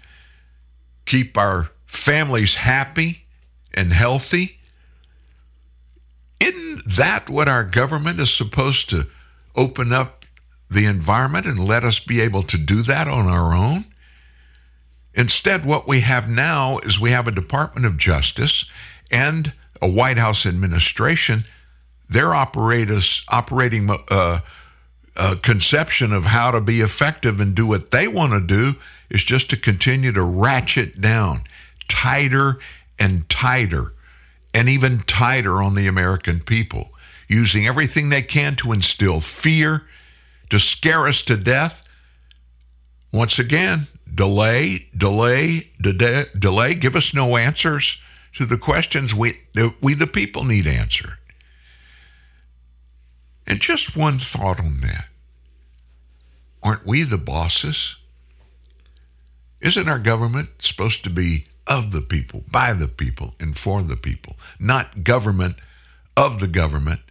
keep 1.05 1.37
our 1.37 1.69
families 1.85 2.55
happy 2.55 3.27
and 3.75 3.93
healthy. 3.93 4.57
Isn't 6.39 6.95
that 6.95 7.29
what 7.29 7.47
our 7.47 7.63
government 7.63 8.19
is 8.19 8.33
supposed 8.33 8.89
to 8.89 9.05
open 9.55 9.93
up 9.93 10.25
the 10.67 10.87
environment 10.87 11.45
and 11.45 11.59
let 11.59 11.83
us 11.83 11.99
be 11.99 12.21
able 12.21 12.41
to 12.41 12.57
do 12.57 12.81
that 12.81 13.07
on 13.07 13.27
our 13.27 13.53
own? 13.53 13.85
Instead, 15.13 15.63
what 15.63 15.87
we 15.87 15.99
have 15.99 16.27
now 16.27 16.79
is 16.79 16.99
we 16.99 17.11
have 17.11 17.27
a 17.27 17.31
Department 17.31 17.85
of 17.85 17.97
Justice 17.97 18.65
and 19.11 19.53
a 19.81 19.89
White 19.89 20.17
House 20.17 20.45
administration. 20.45 21.43
Their 22.09 22.35
operators, 22.35 23.23
operating 23.29 23.89
uh, 23.89 24.39
uh, 25.15 25.35
conception 25.41 26.11
of 26.11 26.25
how 26.25 26.51
to 26.51 26.61
be 26.61 26.81
effective 26.81 27.39
and 27.39 27.55
do 27.55 27.65
what 27.65 27.91
they 27.91 28.07
want 28.07 28.33
to 28.33 28.41
do 28.41 28.77
is 29.09 29.23
just 29.23 29.49
to 29.49 29.57
continue 29.57 30.11
to 30.11 30.23
ratchet 30.23 30.99
down 30.99 31.41
tighter 31.87 32.59
and 32.99 33.27
tighter 33.29 33.93
and 34.53 34.69
even 34.69 34.99
tighter 35.01 35.61
on 35.61 35.75
the 35.75 35.87
American 35.87 36.39
people, 36.39 36.89
using 37.27 37.67
everything 37.67 38.09
they 38.09 38.21
can 38.21 38.55
to 38.55 38.71
instill 38.71 39.19
fear, 39.19 39.83
to 40.49 40.59
scare 40.59 41.07
us 41.07 41.21
to 41.21 41.35
death. 41.35 41.87
Once 43.11 43.37
again, 43.37 43.87
delay, 44.13 44.87
delay, 44.95 45.71
de- 45.79 46.25
delay, 46.37 46.73
give 46.73 46.95
us 46.95 47.13
no 47.13 47.35
answers 47.35 47.97
to 48.35 48.45
the 48.45 48.57
questions 48.57 49.15
we, 49.15 49.39
we 49.81 49.93
the 49.93 50.07
people 50.07 50.43
need 50.43 50.67
answered. 50.67 51.17
And 53.47 53.59
just 53.59 53.95
one 53.95 54.19
thought 54.19 54.59
on 54.59 54.81
that. 54.81 55.09
Aren't 56.61 56.85
we 56.85 57.03
the 57.03 57.17
bosses? 57.17 57.95
Isn't 59.61 59.87
our 59.87 59.99
government 59.99 60.49
supposed 60.59 61.03
to 61.03 61.09
be 61.09 61.45
of 61.67 61.91
the 61.91 62.01
people, 62.01 62.43
by 62.51 62.73
the 62.73 62.87
people, 62.87 63.35
and 63.39 63.57
for 63.57 63.81
the 63.81 63.95
people, 63.95 64.35
not 64.59 65.03
government 65.03 65.55
of 66.17 66.39
the 66.39 66.47
government, 66.47 67.01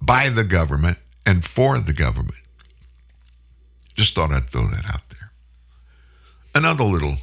by 0.00 0.28
the 0.28 0.44
government, 0.44 0.98
and 1.24 1.44
for 1.44 1.78
the 1.78 1.92
government? 1.92 2.38
Just 3.94 4.14
thought 4.14 4.30
I'd 4.30 4.50
throw 4.50 4.66
that 4.66 4.84
out 4.92 5.08
there. 5.08 5.32
Another 6.54 6.84
little 6.84 7.16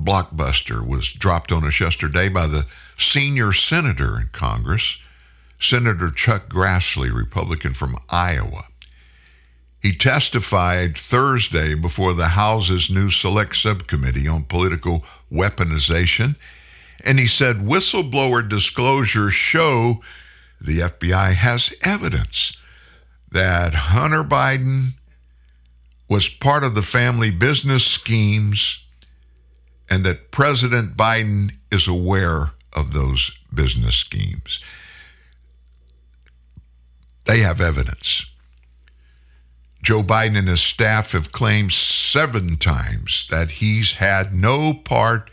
blockbuster 0.00 0.86
was 0.86 1.12
dropped 1.12 1.52
on 1.52 1.64
us 1.64 1.80
yesterday 1.80 2.28
by 2.28 2.46
the 2.46 2.66
senior 2.96 3.52
senator 3.52 4.18
in 4.18 4.28
Congress, 4.32 4.98
Senator 5.60 6.10
Chuck 6.10 6.48
Grassley, 6.48 7.14
Republican 7.14 7.74
from 7.74 7.98
Iowa. 8.08 8.66
He 9.80 9.92
testified 9.92 10.96
Thursday 10.96 11.74
before 11.74 12.14
the 12.14 12.28
House's 12.28 12.90
new 12.90 13.10
Select 13.10 13.56
Subcommittee 13.56 14.26
on 14.26 14.44
Political 14.44 15.04
Weaponization, 15.30 16.36
and 17.04 17.18
he 17.18 17.26
said 17.26 17.56
whistleblower 17.58 18.48
disclosures 18.48 19.34
show 19.34 20.00
the 20.60 20.80
FBI 20.80 21.34
has 21.34 21.74
evidence 21.82 22.56
that 23.30 23.74
Hunter 23.74 24.24
Biden 24.24 24.92
was 26.08 26.28
part 26.28 26.64
of 26.64 26.74
the 26.74 26.82
family 26.82 27.30
business 27.30 27.84
schemes 27.84 28.83
and 29.90 30.04
that 30.04 30.30
President 30.30 30.96
Biden 30.96 31.52
is 31.70 31.86
aware 31.86 32.52
of 32.72 32.92
those 32.92 33.30
business 33.52 33.96
schemes. 33.96 34.60
They 37.24 37.38
have 37.40 37.60
evidence. 37.60 38.26
Joe 39.82 40.02
Biden 40.02 40.38
and 40.38 40.48
his 40.48 40.62
staff 40.62 41.12
have 41.12 41.32
claimed 41.32 41.72
seven 41.72 42.56
times 42.56 43.26
that 43.30 43.52
he's 43.52 43.94
had 43.94 44.34
no 44.34 44.72
part 44.72 45.30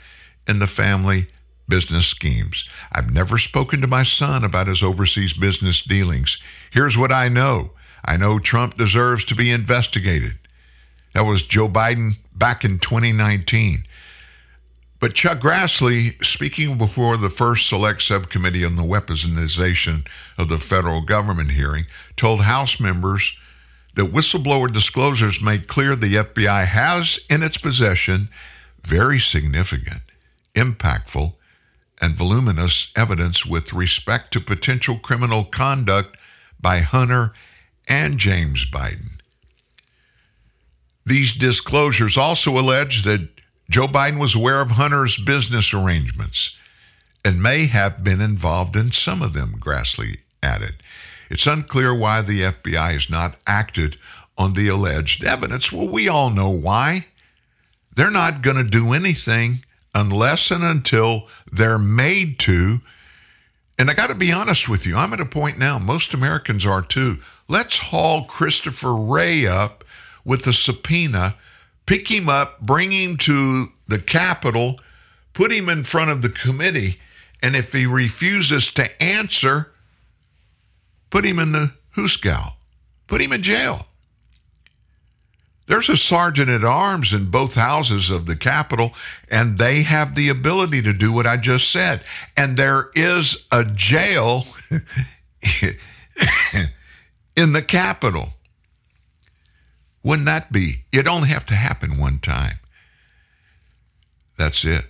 in 0.47 0.59
the 0.59 0.67
family 0.67 1.27
business 1.69 2.05
schemes. 2.05 2.67
I've 2.91 3.13
never 3.13 3.37
spoken 3.37 3.79
to 3.79 3.87
my 3.87 4.03
son 4.03 4.43
about 4.43 4.67
his 4.67 4.83
overseas 4.83 5.33
business 5.33 5.81
dealings. 5.81 6.37
Here's 6.69 6.97
what 6.97 7.13
I 7.13 7.29
know 7.29 7.71
I 8.03 8.17
know 8.17 8.39
Trump 8.39 8.77
deserves 8.77 9.23
to 9.25 9.35
be 9.35 9.51
investigated. 9.51 10.37
That 11.13 11.21
was 11.21 11.43
Joe 11.43 11.69
Biden 11.69 12.17
back 12.35 12.65
in 12.65 12.79
2019. 12.79 13.85
But 15.01 15.15
Chuck 15.15 15.39
Grassley, 15.39 16.23
speaking 16.23 16.77
before 16.77 17.17
the 17.17 17.31
first 17.31 17.67
select 17.67 18.03
subcommittee 18.03 18.63
on 18.63 18.75
the 18.75 18.83
weaponization 18.83 20.07
of 20.37 20.47
the 20.47 20.59
federal 20.59 21.01
government 21.01 21.51
hearing, 21.51 21.87
told 22.15 22.41
House 22.41 22.79
members 22.79 23.35
that 23.95 24.13
whistleblower 24.13 24.71
disclosures 24.71 25.41
made 25.41 25.67
clear 25.67 25.95
the 25.95 26.15
FBI 26.15 26.65
has 26.65 27.19
in 27.31 27.41
its 27.41 27.57
possession 27.57 28.29
very 28.83 29.19
significant, 29.19 30.01
impactful, 30.53 31.33
and 31.99 32.15
voluminous 32.15 32.91
evidence 32.95 33.43
with 33.43 33.73
respect 33.73 34.31
to 34.33 34.39
potential 34.39 34.99
criminal 34.99 35.43
conduct 35.45 36.15
by 36.59 36.81
Hunter 36.81 37.33
and 37.87 38.19
James 38.19 38.69
Biden. 38.69 39.19
These 41.07 41.33
disclosures 41.33 42.17
also 42.17 42.51
allege 42.51 43.01
that 43.03 43.40
Joe 43.71 43.87
Biden 43.87 44.19
was 44.19 44.35
aware 44.35 44.59
of 44.59 44.71
Hunter's 44.71 45.17
business 45.17 45.73
arrangements 45.73 46.57
and 47.23 47.41
may 47.41 47.67
have 47.67 48.03
been 48.03 48.19
involved 48.19 48.75
in 48.75 48.91
some 48.91 49.21
of 49.21 49.31
them, 49.31 49.55
Grassley 49.61 50.17
added. 50.43 50.83
It's 51.29 51.47
unclear 51.47 51.95
why 51.95 52.21
the 52.21 52.41
FBI 52.41 52.91
has 52.91 53.09
not 53.09 53.37
acted 53.47 53.95
on 54.37 54.53
the 54.53 54.67
alleged 54.67 55.23
evidence. 55.23 55.71
Well, 55.71 55.87
we 55.87 56.09
all 56.09 56.31
know 56.31 56.49
why. 56.49 57.05
They're 57.95 58.11
not 58.11 58.41
going 58.41 58.57
to 58.57 58.65
do 58.65 58.91
anything 58.91 59.63
unless 59.95 60.51
and 60.51 60.65
until 60.65 61.29
they're 61.49 61.79
made 61.79 62.39
to. 62.39 62.81
And 63.79 63.89
I 63.89 63.93
got 63.93 64.07
to 64.07 64.15
be 64.15 64.33
honest 64.33 64.67
with 64.67 64.85
you, 64.85 64.97
I'm 64.97 65.13
at 65.13 65.21
a 65.21 65.25
point 65.25 65.57
now, 65.57 65.79
most 65.79 66.13
Americans 66.13 66.65
are 66.65 66.81
too. 66.81 67.19
Let's 67.47 67.77
haul 67.77 68.25
Christopher 68.25 68.95
Wray 68.95 69.47
up 69.47 69.85
with 70.25 70.45
a 70.45 70.51
subpoena, 70.51 71.35
pick 71.91 72.09
him 72.09 72.29
up, 72.29 72.61
bring 72.61 72.89
him 72.89 73.17
to 73.17 73.69
the 73.89 73.99
Capitol, 73.99 74.79
put 75.33 75.51
him 75.51 75.67
in 75.67 75.83
front 75.83 76.09
of 76.09 76.21
the 76.21 76.29
committee, 76.29 76.97
and 77.43 77.53
if 77.53 77.73
he 77.73 77.85
refuses 77.85 78.71
to 78.71 79.03
answer, 79.03 79.73
put 81.09 81.25
him 81.25 81.37
in 81.37 81.51
the 81.51 81.73
Hooskow, 81.97 82.53
put 83.07 83.19
him 83.21 83.33
in 83.33 83.43
jail. 83.43 83.87
There's 85.67 85.89
a 85.89 85.97
sergeant 85.97 86.49
at 86.49 86.63
arms 86.63 87.11
in 87.11 87.29
both 87.29 87.55
houses 87.55 88.09
of 88.09 88.25
the 88.25 88.37
Capitol, 88.37 88.93
and 89.27 89.59
they 89.59 89.81
have 89.81 90.15
the 90.15 90.29
ability 90.29 90.81
to 90.83 90.93
do 90.93 91.11
what 91.11 91.27
I 91.27 91.35
just 91.35 91.71
said. 91.71 92.05
And 92.37 92.55
there 92.55 92.89
is 92.95 93.43
a 93.51 93.65
jail 93.65 94.47
in 97.35 97.51
the 97.51 97.61
Capitol. 97.61 98.29
Wouldn't 100.03 100.25
that 100.25 100.51
be? 100.51 100.85
It 100.91 101.07
only 101.07 101.29
have 101.29 101.45
to 101.47 101.55
happen 101.55 101.97
one 101.97 102.19
time. 102.19 102.59
That's 104.37 104.65
it. 104.65 104.85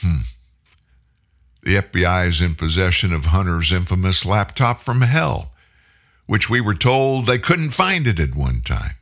Hmm. 0.00 0.22
The 1.62 1.76
FBI 1.76 2.28
is 2.28 2.40
in 2.42 2.54
possession 2.54 3.12
of 3.12 3.26
Hunter's 3.26 3.72
infamous 3.72 4.26
laptop 4.26 4.80
from 4.80 5.00
hell 5.00 5.54
which 6.26 6.48
we 6.48 6.60
were 6.60 6.74
told 6.74 7.26
they 7.26 7.38
couldn't 7.38 7.70
find 7.70 8.06
it 8.06 8.18
at 8.18 8.34
one 8.34 8.60
time. 8.62 8.96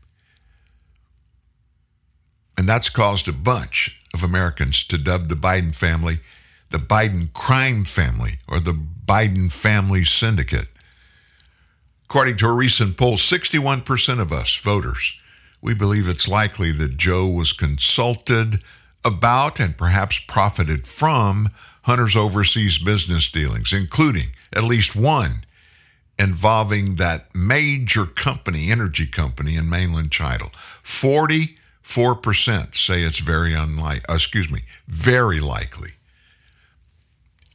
And 2.59 2.69
that's 2.69 2.89
caused 2.89 3.29
a 3.29 3.33
bunch 3.33 4.01
of 4.13 4.23
Americans 4.23 4.85
to 4.85 4.99
dub 4.99 5.29
the 5.29 5.35
Biden 5.35 5.75
family 5.75 6.21
the 6.71 6.79
Biden 6.79 7.31
crime 7.35 7.85
family 7.85 8.39
or 8.49 8.59
the 8.59 8.73
Biden 8.73 9.53
family 9.53 10.07
syndicate. 10.07 10.69
According 12.13 12.37
to 12.37 12.47
a 12.49 12.53
recent 12.53 12.99
poll, 12.99 13.17
61% 13.17 14.21
of 14.21 14.35
us 14.35 14.55
voters, 14.57 15.15
we 15.63 15.73
believe 15.73 16.07
it's 16.07 16.29
likely 16.29 16.71
that 16.71 16.99
Joe 16.99 17.27
was 17.27 17.55
consulted 17.55 18.63
about 19.03 19.59
and 19.59 19.79
perhaps 19.79 20.19
profited 20.29 20.87
from 20.87 21.49
Hunter's 21.85 22.15
overseas 22.15 22.77
business 22.77 23.31
dealings, 23.31 23.73
including 23.73 24.33
at 24.53 24.63
least 24.63 24.95
one 24.95 25.47
involving 26.19 26.97
that 26.97 27.35
major 27.35 28.05
company, 28.05 28.71
energy 28.71 29.07
company 29.07 29.57
in 29.57 29.71
mainland 29.71 30.13
China. 30.13 30.51
44% 30.85 32.77
say 32.77 33.05
it's 33.05 33.21
very 33.21 33.55
unlikely, 33.55 34.05
uh, 34.11 34.17
excuse 34.17 34.51
me, 34.51 34.65
very 34.87 35.41
likely. 35.41 35.93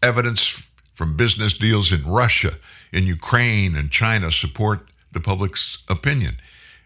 Evidence 0.01 0.67
from 0.93 1.15
business 1.15 1.53
deals 1.53 1.91
in 1.91 2.03
Russia, 2.03 2.57
in 2.91 3.05
Ukraine, 3.05 3.75
and 3.75 3.91
China 3.91 4.31
support 4.31 4.87
the 5.11 5.19
public's 5.19 5.79
opinion. 5.87 6.37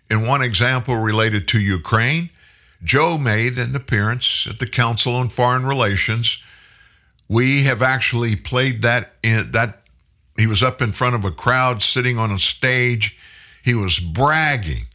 In 0.10 0.26
one 0.28 0.42
example 0.42 0.98
related 0.98 1.48
to 1.50 1.60
Ukraine, 1.60 2.30
Joe 2.84 3.18
made 3.18 3.58
an 3.58 3.76
appearance 3.76 4.48
at 4.50 4.60
the 4.60 4.68
Council 4.68 5.16
on 5.16 5.30
Foreign 5.30 5.66
Relations. 5.66 6.42
We 7.28 7.64
have 7.64 7.82
actually 7.82 8.36
played 8.36 8.82
that 8.82 9.14
in, 9.24 9.52
that 9.52 9.82
he 10.38 10.48
was 10.48 10.64
up 10.64 10.82
in 10.82 10.92
front 10.92 11.16
of 11.16 11.24
a 11.24 11.32
crowd 11.32 11.82
sitting 11.82 12.18
on 12.18 12.32
a 12.32 12.40
stage. 12.40 13.18
He 13.64 13.74
was 13.76 14.00
bragging. 14.00 14.88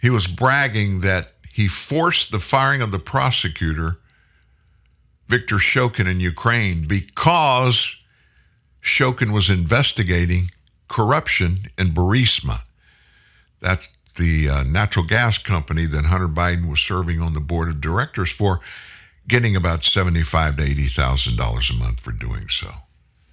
He 0.00 0.08
was 0.08 0.26
bragging 0.26 1.00
that 1.00 1.34
he 1.52 1.68
forced 1.68 2.32
the 2.32 2.40
firing 2.40 2.80
of 2.80 2.90
the 2.90 2.98
prosecutor, 2.98 3.98
Viktor 5.30 5.56
Shokin, 5.56 6.08
in 6.10 6.18
Ukraine 6.18 6.88
because 6.88 7.96
Shokin 8.82 9.32
was 9.32 9.48
investigating 9.48 10.50
corruption 10.88 11.56
in 11.78 11.92
Burisma. 11.92 12.62
That's 13.60 13.88
the 14.16 14.48
uh, 14.48 14.62
natural 14.64 15.04
gas 15.04 15.38
company 15.38 15.86
that 15.86 16.06
Hunter 16.06 16.28
Biden 16.28 16.68
was 16.68 16.80
serving 16.80 17.20
on 17.22 17.34
the 17.34 17.40
board 17.40 17.68
of 17.68 17.80
directors 17.80 18.30
for 18.30 18.60
getting 19.28 19.54
about 19.54 19.84
seventy-five 19.84 20.56
to 20.56 20.64
eighty 20.64 20.86
thousand 20.86 21.36
dollars 21.36 21.70
a 21.70 21.74
month 21.74 22.00
for 22.00 22.10
doing 22.10 22.48
so. 22.48 22.68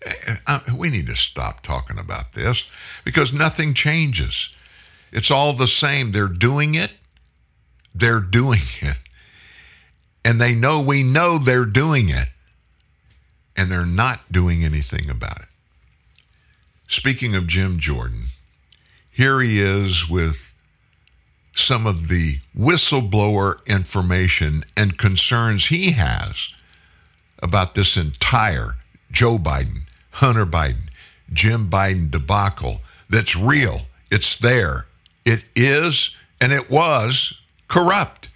Eh, 0.06 0.36
eh, 0.48 0.60
we 0.78 0.90
need 0.90 1.08
to 1.08 1.16
stop 1.16 1.64
talking 1.64 1.98
about 1.98 2.34
this 2.34 2.66
because 3.04 3.34
nothing 3.34 3.74
changes. 3.74 4.50
It's 5.12 5.32
all 5.32 5.54
the 5.54 5.68
same. 5.68 6.12
They're 6.12 6.28
doing 6.28 6.76
it. 6.76 6.92
They're 7.96 8.20
doing 8.20 8.62
it. 8.82 8.98
And 10.28 10.42
they 10.42 10.54
know 10.56 10.82
we 10.82 11.04
know 11.04 11.38
they're 11.38 11.64
doing 11.64 12.10
it. 12.10 12.28
And 13.56 13.72
they're 13.72 13.86
not 13.86 14.30
doing 14.30 14.66
anything 14.66 15.10
about 15.10 15.38
it. 15.38 15.48
Speaking 16.90 17.34
of 17.34 17.48
Jim 17.48 17.80
Jordan, 17.80 18.26
here 19.10 19.40
he 19.40 19.62
is 19.62 20.10
with 20.10 20.54
some 21.56 21.88
of 21.88 22.10
the 22.10 22.40
whistleblower 22.54 23.66
information 23.66 24.66
and 24.76 24.98
concerns 24.98 25.68
he 25.68 25.92
has 25.92 26.50
about 27.42 27.76
this 27.76 27.96
entire 27.96 28.76
Joe 29.10 29.38
Biden, 29.38 29.84
Hunter 30.12 30.46
Biden, 30.46 30.90
Jim 31.32 31.70
Biden 31.70 32.12
debacle 32.12 32.82
that's 33.10 33.38
real. 33.38 33.84
It's 34.12 34.36
there. 34.36 34.88
It 35.24 35.46
is 35.56 36.14
and 36.42 36.52
it 36.52 36.70
was 36.70 37.34
corrupt. 37.70 38.30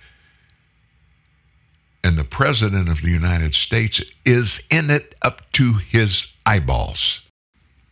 And 2.03 2.17
the 2.17 2.23
President 2.23 2.89
of 2.89 3.01
the 3.01 3.11
United 3.11 3.53
States 3.53 4.01
is 4.25 4.63
in 4.69 4.89
it 4.89 5.15
up 5.21 5.51
to 5.53 5.73
his 5.73 6.27
eyeballs. 6.45 7.21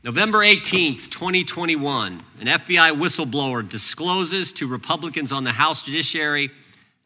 November 0.04 0.40
18th, 0.40 1.10
2021, 1.10 2.24
an 2.40 2.48
FBI 2.48 2.98
whistleblower 2.98 3.68
discloses 3.68 4.54
to 4.54 4.66
Republicans 4.66 5.32
on 5.32 5.44
the 5.44 5.52
House 5.52 5.84
Judiciary 5.84 6.50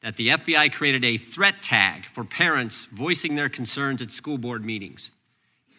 that 0.01 0.15
the 0.15 0.27
FBI 0.27 0.71
created 0.71 1.03
a 1.03 1.17
threat 1.17 1.63
tag 1.63 2.05
for 2.05 2.23
parents 2.23 2.85
voicing 2.85 3.35
their 3.35 3.49
concerns 3.49 4.01
at 4.01 4.11
school 4.11 4.37
board 4.37 4.63
meetings. 4.63 5.11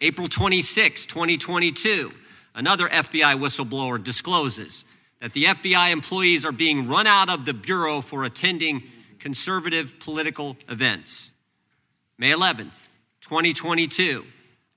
April 0.01 0.27
26, 0.27 1.05
2022, 1.05 2.11
another 2.53 2.89
FBI 2.89 3.39
whistleblower 3.39 4.03
discloses 4.03 4.83
that 5.21 5.31
the 5.33 5.45
FBI 5.45 5.91
employees 5.91 6.43
are 6.43 6.51
being 6.51 6.87
run 6.87 7.07
out 7.07 7.29
of 7.29 7.45
the 7.45 7.53
Bureau 7.53 8.01
for 8.01 8.25
attending 8.25 8.83
conservative 9.25 9.99
political 9.99 10.55
events. 10.69 11.31
May 12.19 12.29
11th, 12.29 12.89
2022, 13.21 14.23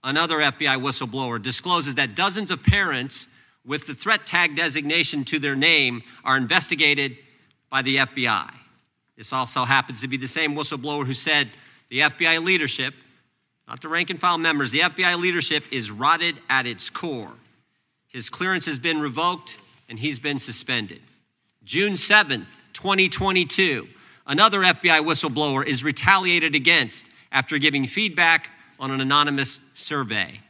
another 0.03 0.39
FBI 0.39 0.81
whistleblower, 0.81 1.41
discloses 1.41 1.97
that 1.97 2.15
dozens 2.15 2.51
of 2.51 2.63
parents 2.63 3.29
with 3.67 3.87
the 3.87 3.93
threat 3.93 4.25
tag 4.25 4.57
designation 4.57 5.23
to 5.27 5.39
their 5.39 5.55
name 5.55 6.03
are 6.25 6.39
investigated 6.39 7.19
by 7.69 7.83
the 7.83 7.97
FBI. 7.99 8.51
This 9.19 9.35
also 9.35 9.67
happens 9.67 10.01
to 10.01 10.09
be 10.09 10.17
the 10.17 10.27
same 10.27 10.55
whistleblower 10.55 11.05
who 11.05 11.13
said 11.13 11.51
the 11.91 12.01
FBI 12.01 12.43
leadership, 12.43 12.95
not 13.69 13.83
the 13.83 13.89
rank 13.89 14.09
and 14.09 14.19
file 14.19 14.39
members, 14.39 14.71
the 14.71 14.81
FBI 14.81 15.21
leadership 15.21 15.65
is 15.71 15.91
rotted 15.91 16.37
at 16.49 16.67
its 16.67 16.89
core. 16.89 17.35
His 18.07 18.31
clearance 18.31 18.65
has 18.65 18.79
been 18.79 18.99
revoked 18.99 19.59
and 19.91 19.99
he's 19.99 20.19
been 20.19 20.39
suspended. 20.39 21.03
June 21.65 21.93
7th, 21.93 22.63
2022, 22.73 23.87
another 24.29 24.61
FBI 24.61 25.01
whistleblower 25.01 25.67
is 25.67 25.83
retaliated 25.83 26.55
against 26.55 27.07
after 27.33 27.59
giving 27.59 27.87
feedback 27.87 28.51
on 28.79 28.91
an 28.91 29.01
anonymous 29.01 29.61
survey. 29.75 30.41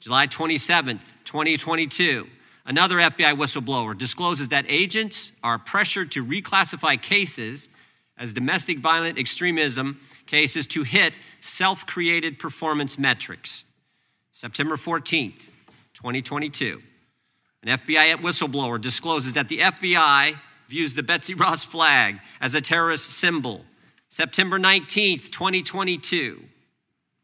July 0.00 0.26
27th, 0.26 1.04
2022, 1.24 2.26
another 2.66 2.96
FBI 2.96 3.36
whistleblower 3.36 3.96
discloses 3.96 4.48
that 4.48 4.66
agents 4.68 5.32
are 5.42 5.58
pressured 5.58 6.12
to 6.12 6.24
reclassify 6.24 7.00
cases 7.00 7.68
as 8.18 8.32
domestic 8.32 8.78
violent 8.78 9.18
extremism 9.18 10.00
cases 10.26 10.66
to 10.66 10.82
hit 10.82 11.14
self 11.40 11.86
created 11.86 12.38
performance 12.38 12.98
metrics. 12.98 13.64
September 14.32 14.76
14th, 14.76 15.52
2022, 15.94 16.80
an 17.64 17.78
FBI 17.78 18.16
whistleblower 18.16 18.80
discloses 18.80 19.34
that 19.34 19.48
the 19.48 19.58
FBI 19.58 20.36
views 20.68 20.94
the 20.94 21.02
Betsy 21.02 21.34
Ross 21.34 21.64
flag 21.64 22.18
as 22.40 22.54
a 22.54 22.60
terrorist 22.60 23.10
symbol. 23.10 23.64
September 24.08 24.58
19th, 24.58 25.30
2022, 25.30 26.42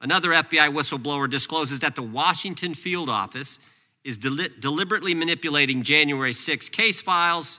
Another 0.05 0.33
FBI 0.33 0.71
whistleblower 0.71 1.31
discloses 1.31 1.81
that 1.81 1.95
the 1.95 2.03
Washington 2.03 2.75
field 2.75 3.09
office 3.09 3.59
is 4.05 4.19
del- 4.19 4.49
deliberately 4.61 5.15
manipulating 5.15 5.83
January 5.83 6.35
6 6.35 6.69
case 6.69 7.01
files 7.01 7.59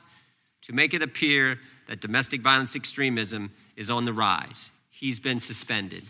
to 0.61 0.71
make 0.71 0.93
it 0.93 1.01
appear 1.01 1.59
that 1.87 2.01
domestic 2.01 2.41
violence 2.41 2.75
extremism 2.75 3.51
is 3.75 3.89
on 3.89 4.05
the 4.05 4.13
rise. 4.13 4.69
He's 4.91 5.19
been 5.19 5.39
suspended. 5.39 6.03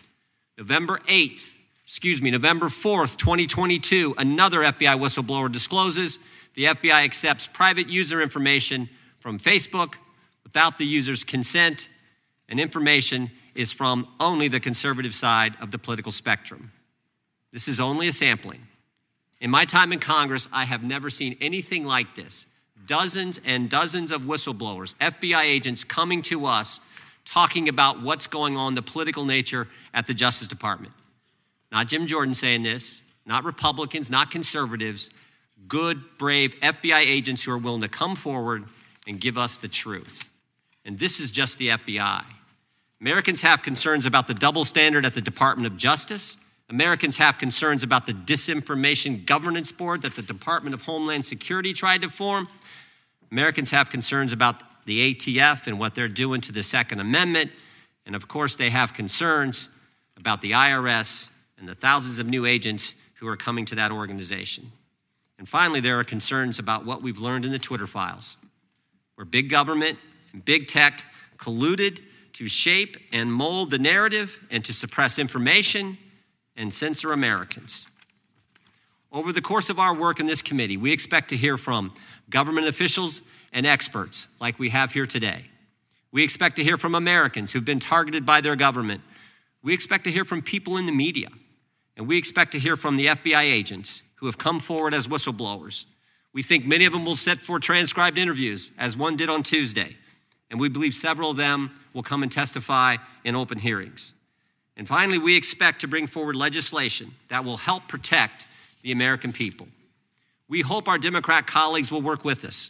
November 0.57 0.99
8th, 1.07 1.57
excuse 1.85 2.21
me, 2.21 2.31
November 2.31 2.67
4th, 2.67 3.15
2022, 3.15 4.15
another 4.17 4.59
FBI 4.59 4.99
whistleblower 4.99 5.49
discloses 5.49 6.19
the 6.55 6.65
FBI 6.65 7.05
accepts 7.05 7.47
private 7.47 7.87
user 7.87 8.21
information 8.21 8.89
from 9.25 9.39
Facebook 9.39 9.95
without 10.43 10.77
the 10.77 10.85
user's 10.85 11.23
consent 11.23 11.89
and 12.47 12.59
information 12.59 13.31
is 13.55 13.71
from 13.71 14.07
only 14.19 14.47
the 14.47 14.59
conservative 14.59 15.15
side 15.15 15.57
of 15.59 15.71
the 15.71 15.79
political 15.79 16.11
spectrum. 16.11 16.71
This 17.51 17.67
is 17.67 17.79
only 17.79 18.07
a 18.07 18.13
sampling. 18.13 18.61
In 19.41 19.49
my 19.49 19.65
time 19.65 19.91
in 19.91 19.97
Congress, 19.97 20.47
I 20.53 20.65
have 20.65 20.83
never 20.83 21.09
seen 21.09 21.37
anything 21.41 21.85
like 21.85 22.13
this. 22.13 22.45
Dozens 22.85 23.41
and 23.43 23.67
dozens 23.67 24.11
of 24.11 24.21
whistleblowers, 24.21 24.93
FBI 24.97 25.41
agents 25.41 25.83
coming 25.83 26.21
to 26.21 26.45
us 26.45 26.79
talking 27.25 27.67
about 27.67 28.03
what's 28.03 28.27
going 28.27 28.55
on, 28.55 28.75
the 28.75 28.83
political 28.83 29.25
nature 29.25 29.67
at 29.95 30.05
the 30.05 30.13
Justice 30.13 30.47
Department. 30.47 30.93
Not 31.71 31.87
Jim 31.87 32.05
Jordan 32.05 32.35
saying 32.35 32.61
this, 32.61 33.01
not 33.25 33.43
Republicans, 33.43 34.11
not 34.11 34.29
conservatives, 34.29 35.09
good, 35.67 35.99
brave 36.19 36.53
FBI 36.59 36.99
agents 36.99 37.43
who 37.43 37.51
are 37.53 37.57
willing 37.57 37.81
to 37.81 37.89
come 37.89 38.15
forward 38.15 38.65
and 39.07 39.19
give 39.19 39.37
us 39.37 39.57
the 39.57 39.67
truth. 39.67 40.29
And 40.85 40.97
this 40.99 41.19
is 41.19 41.31
just 41.31 41.57
the 41.57 41.69
FBI. 41.69 42.23
Americans 43.01 43.41
have 43.41 43.61
concerns 43.61 44.05
about 44.05 44.27
the 44.27 44.33
double 44.33 44.63
standard 44.63 45.05
at 45.05 45.13
the 45.13 45.21
Department 45.21 45.67
of 45.67 45.77
Justice. 45.77 46.37
Americans 46.69 47.17
have 47.17 47.37
concerns 47.37 47.83
about 47.83 48.05
the 48.05 48.13
disinformation 48.13 49.25
governance 49.25 49.71
board 49.71 50.01
that 50.01 50.15
the 50.15 50.21
Department 50.21 50.73
of 50.73 50.81
Homeland 50.81 51.25
Security 51.25 51.73
tried 51.73 52.01
to 52.01 52.09
form. 52.09 52.47
Americans 53.31 53.71
have 53.71 53.89
concerns 53.89 54.31
about 54.31 54.63
the 54.85 55.13
ATF 55.13 55.67
and 55.67 55.79
what 55.79 55.93
they're 55.93 56.07
doing 56.07 56.41
to 56.41 56.51
the 56.51 56.63
Second 56.63 56.99
Amendment. 56.99 57.51
And 58.05 58.15
of 58.15 58.27
course, 58.27 58.55
they 58.55 58.69
have 58.69 58.93
concerns 58.93 59.69
about 60.17 60.41
the 60.41 60.51
IRS 60.51 61.29
and 61.59 61.67
the 61.67 61.75
thousands 61.75 62.19
of 62.19 62.27
new 62.27 62.45
agents 62.45 62.93
who 63.15 63.27
are 63.27 63.37
coming 63.37 63.65
to 63.65 63.75
that 63.75 63.91
organization. 63.91 64.71
And 65.37 65.47
finally, 65.47 65.79
there 65.79 65.99
are 65.99 66.03
concerns 66.03 66.59
about 66.59 66.85
what 66.85 67.01
we've 67.01 67.17
learned 67.17 67.45
in 67.45 67.51
the 67.51 67.59
Twitter 67.59 67.87
files, 67.87 68.37
where 69.15 69.25
big 69.25 69.49
government 69.49 69.97
and 70.33 70.43
big 70.43 70.67
tech 70.67 71.03
colluded 71.37 72.01
to 72.33 72.47
shape 72.47 72.97
and 73.11 73.31
mold 73.31 73.71
the 73.71 73.79
narrative 73.79 74.37
and 74.51 74.63
to 74.65 74.73
suppress 74.73 75.19
information 75.19 75.97
and 76.55 76.73
censor 76.73 77.13
Americans. 77.13 77.85
Over 79.11 79.31
the 79.31 79.41
course 79.41 79.69
of 79.69 79.79
our 79.79 79.93
work 79.93 80.19
in 80.19 80.25
this 80.25 80.41
committee, 80.41 80.75
we 80.75 80.91
expect 80.91 81.29
to 81.29 81.37
hear 81.37 81.57
from 81.57 81.93
government 82.29 82.67
officials 82.67 83.21
and 83.53 83.65
experts 83.65 84.27
like 84.41 84.59
we 84.59 84.69
have 84.69 84.91
here 84.91 85.05
today. 85.05 85.45
We 86.11 86.23
expect 86.23 86.57
to 86.57 86.63
hear 86.63 86.77
from 86.77 86.95
Americans 86.95 87.51
who've 87.51 87.63
been 87.63 87.79
targeted 87.79 88.25
by 88.25 88.41
their 88.41 88.55
government. 88.55 89.01
We 89.63 89.73
expect 89.73 90.03
to 90.05 90.11
hear 90.11 90.25
from 90.25 90.41
people 90.41 90.77
in 90.77 90.85
the 90.85 90.91
media. 90.91 91.29
And 91.97 92.07
we 92.07 92.17
expect 92.17 92.51
to 92.51 92.59
hear 92.59 92.75
from 92.75 92.97
the 92.97 93.07
FBI 93.07 93.43
agents 93.43 94.03
who 94.15 94.25
have 94.25 94.37
come 94.37 94.59
forward 94.59 94.93
as 94.93 95.07
whistleblowers. 95.07 95.85
We 96.35 96.43
think 96.43 96.65
many 96.65 96.83
of 96.83 96.91
them 96.91 97.05
will 97.05 97.15
set 97.15 97.39
for 97.39 97.61
transcribed 97.61 98.17
interviews, 98.17 98.69
as 98.77 98.97
one 98.97 99.15
did 99.15 99.29
on 99.29 99.41
Tuesday. 99.41 99.95
And 100.51 100.59
we 100.59 100.67
believe 100.67 100.93
several 100.93 101.31
of 101.31 101.37
them 101.37 101.71
will 101.93 102.03
come 102.03 102.23
and 102.23 102.31
testify 102.31 102.97
in 103.23 103.37
open 103.37 103.57
hearings. 103.57 104.13
And 104.75 104.85
finally, 104.85 105.17
we 105.17 105.37
expect 105.37 105.79
to 105.79 105.87
bring 105.87 106.07
forward 106.07 106.35
legislation 106.35 107.13
that 107.29 107.45
will 107.45 107.55
help 107.55 107.87
protect 107.87 108.47
the 108.83 108.91
American 108.91 109.31
people. 109.31 109.69
We 110.49 110.59
hope 110.59 110.89
our 110.89 110.97
Democrat 110.97 111.47
colleagues 111.47 111.89
will 111.89 112.01
work 112.01 112.25
with 112.25 112.43
us. 112.43 112.69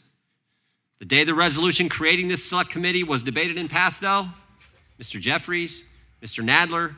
The 0.99 1.05
day 1.05 1.23
the 1.23 1.33
resolution 1.33 1.89
creating 1.89 2.27
this 2.27 2.45
select 2.45 2.69
committee 2.69 3.03
was 3.03 3.23
debated 3.23 3.57
and 3.57 3.67
passed, 3.67 3.99
though, 3.99 4.27
Mr. 5.01 5.19
Jeffries, 5.19 5.85
Mr. 6.21 6.47
Nadler 6.47 6.93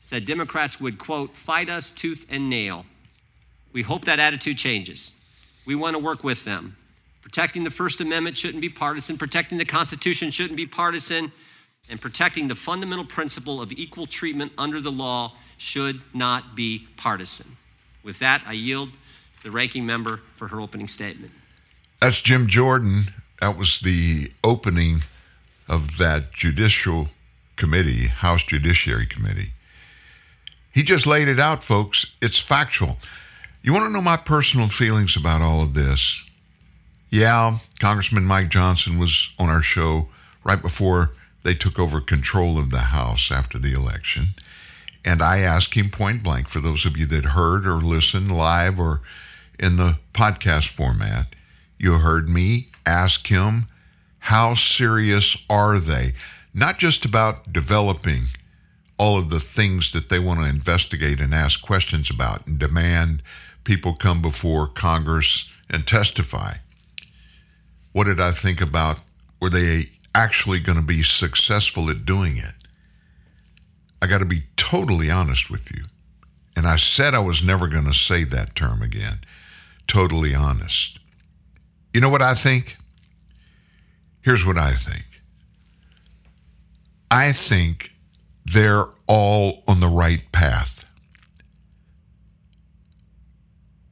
said 0.00 0.24
Democrats 0.24 0.80
would, 0.80 0.96
quote, 0.96 1.36
fight 1.36 1.68
us 1.68 1.90
tooth 1.90 2.24
and 2.30 2.48
nail. 2.48 2.86
We 3.74 3.82
hope 3.82 4.06
that 4.06 4.18
attitude 4.18 4.56
changes. 4.56 5.12
We 5.66 5.74
want 5.74 5.94
to 5.94 5.98
work 5.98 6.24
with 6.24 6.44
them. 6.44 6.76
Protecting 7.22 7.64
the 7.64 7.70
First 7.70 8.00
Amendment 8.00 8.38
shouldn't 8.38 8.60
be 8.60 8.68
partisan, 8.68 9.18
protecting 9.18 9.58
the 9.58 9.64
Constitution 9.64 10.30
shouldn't 10.30 10.56
be 10.56 10.66
partisan, 10.66 11.32
and 11.90 12.00
protecting 12.00 12.48
the 12.48 12.54
fundamental 12.54 13.04
principle 13.04 13.60
of 13.60 13.72
equal 13.72 14.06
treatment 14.06 14.52
under 14.56 14.80
the 14.80 14.92
law 14.92 15.32
should 15.58 16.00
not 16.14 16.54
be 16.54 16.86
partisan. 16.96 17.56
With 18.04 18.18
that, 18.20 18.42
I 18.46 18.52
yield 18.52 18.90
to 18.90 19.42
the 19.42 19.50
ranking 19.50 19.84
member 19.84 20.20
for 20.36 20.48
her 20.48 20.60
opening 20.60 20.86
statement. 20.86 21.32
That's 22.00 22.20
Jim 22.20 22.46
Jordan. 22.46 23.06
That 23.40 23.56
was 23.56 23.80
the 23.80 24.30
opening 24.44 25.02
of 25.68 25.98
that 25.98 26.32
judicial 26.32 27.08
committee, 27.56 28.06
House 28.06 28.44
Judiciary 28.44 29.06
Committee. 29.06 29.50
He 30.72 30.82
just 30.82 31.06
laid 31.06 31.26
it 31.26 31.40
out, 31.40 31.64
folks. 31.64 32.12
It's 32.20 32.38
factual. 32.38 32.98
You 33.66 33.72
want 33.72 33.86
to 33.86 33.90
know 33.90 34.00
my 34.00 34.16
personal 34.16 34.68
feelings 34.68 35.16
about 35.16 35.42
all 35.42 35.60
of 35.60 35.74
this? 35.74 36.22
Yeah, 37.10 37.58
Congressman 37.80 38.24
Mike 38.24 38.48
Johnson 38.48 38.96
was 38.96 39.30
on 39.40 39.48
our 39.48 39.60
show 39.60 40.06
right 40.44 40.62
before 40.62 41.10
they 41.42 41.54
took 41.54 41.76
over 41.76 42.00
control 42.00 42.60
of 42.60 42.70
the 42.70 42.78
House 42.78 43.28
after 43.32 43.58
the 43.58 43.72
election. 43.72 44.36
And 45.04 45.20
I 45.20 45.38
asked 45.38 45.74
him 45.74 45.90
point 45.90 46.22
blank 46.22 46.46
for 46.46 46.60
those 46.60 46.86
of 46.86 46.96
you 46.96 47.06
that 47.06 47.24
heard 47.24 47.66
or 47.66 47.78
listened 47.78 48.30
live 48.30 48.78
or 48.78 49.00
in 49.58 49.78
the 49.78 49.98
podcast 50.14 50.68
format, 50.68 51.34
you 51.76 51.94
heard 51.94 52.28
me 52.28 52.68
ask 52.86 53.26
him, 53.26 53.66
how 54.20 54.54
serious 54.54 55.36
are 55.50 55.80
they? 55.80 56.12
Not 56.54 56.78
just 56.78 57.04
about 57.04 57.52
developing 57.52 58.26
all 58.96 59.18
of 59.18 59.28
the 59.28 59.40
things 59.40 59.90
that 59.90 60.08
they 60.08 60.20
want 60.20 60.38
to 60.38 60.48
investigate 60.48 61.18
and 61.18 61.34
ask 61.34 61.60
questions 61.60 62.08
about 62.08 62.46
and 62.46 62.60
demand 62.60 63.24
people 63.66 63.92
come 63.92 64.22
before 64.22 64.68
Congress 64.68 65.44
and 65.68 65.86
testify. 65.86 66.54
What 67.92 68.04
did 68.04 68.20
I 68.20 68.32
think 68.32 68.60
about? 68.60 69.00
Were 69.40 69.50
they 69.50 69.90
actually 70.14 70.60
going 70.60 70.78
to 70.78 70.84
be 70.84 71.02
successful 71.02 71.90
at 71.90 72.06
doing 72.06 72.36
it? 72.38 72.54
I 74.00 74.06
got 74.06 74.18
to 74.18 74.24
be 74.24 74.44
totally 74.56 75.10
honest 75.10 75.50
with 75.50 75.70
you. 75.76 75.84
And 76.56 76.66
I 76.66 76.76
said 76.76 77.12
I 77.12 77.18
was 77.18 77.42
never 77.42 77.66
going 77.66 77.84
to 77.84 77.92
say 77.92 78.24
that 78.24 78.54
term 78.54 78.80
again. 78.80 79.18
Totally 79.86 80.34
honest. 80.34 80.98
You 81.92 82.00
know 82.00 82.08
what 82.08 82.22
I 82.22 82.34
think? 82.34 82.76
Here's 84.22 84.44
what 84.44 84.58
I 84.58 84.72
think 84.72 85.04
I 87.10 87.32
think 87.32 87.92
they're 88.44 88.86
all 89.06 89.62
on 89.68 89.80
the 89.80 89.88
right 89.88 90.20
path. 90.32 90.75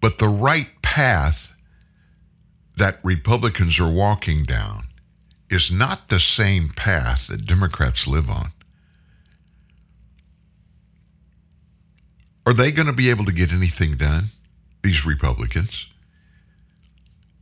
But 0.04 0.18
the 0.18 0.28
right 0.28 0.68
path 0.82 1.56
that 2.76 2.98
Republicans 3.02 3.80
are 3.80 3.90
walking 3.90 4.42
down 4.42 4.88
is 5.48 5.72
not 5.72 6.10
the 6.10 6.20
same 6.20 6.68
path 6.68 7.28
that 7.28 7.46
Democrats 7.46 8.06
live 8.06 8.28
on. 8.28 8.52
Are 12.44 12.52
they 12.52 12.70
going 12.70 12.86
to 12.86 12.92
be 12.92 13.08
able 13.08 13.24
to 13.24 13.32
get 13.32 13.50
anything 13.50 13.96
done, 13.96 14.24
these 14.82 15.06
Republicans? 15.06 15.86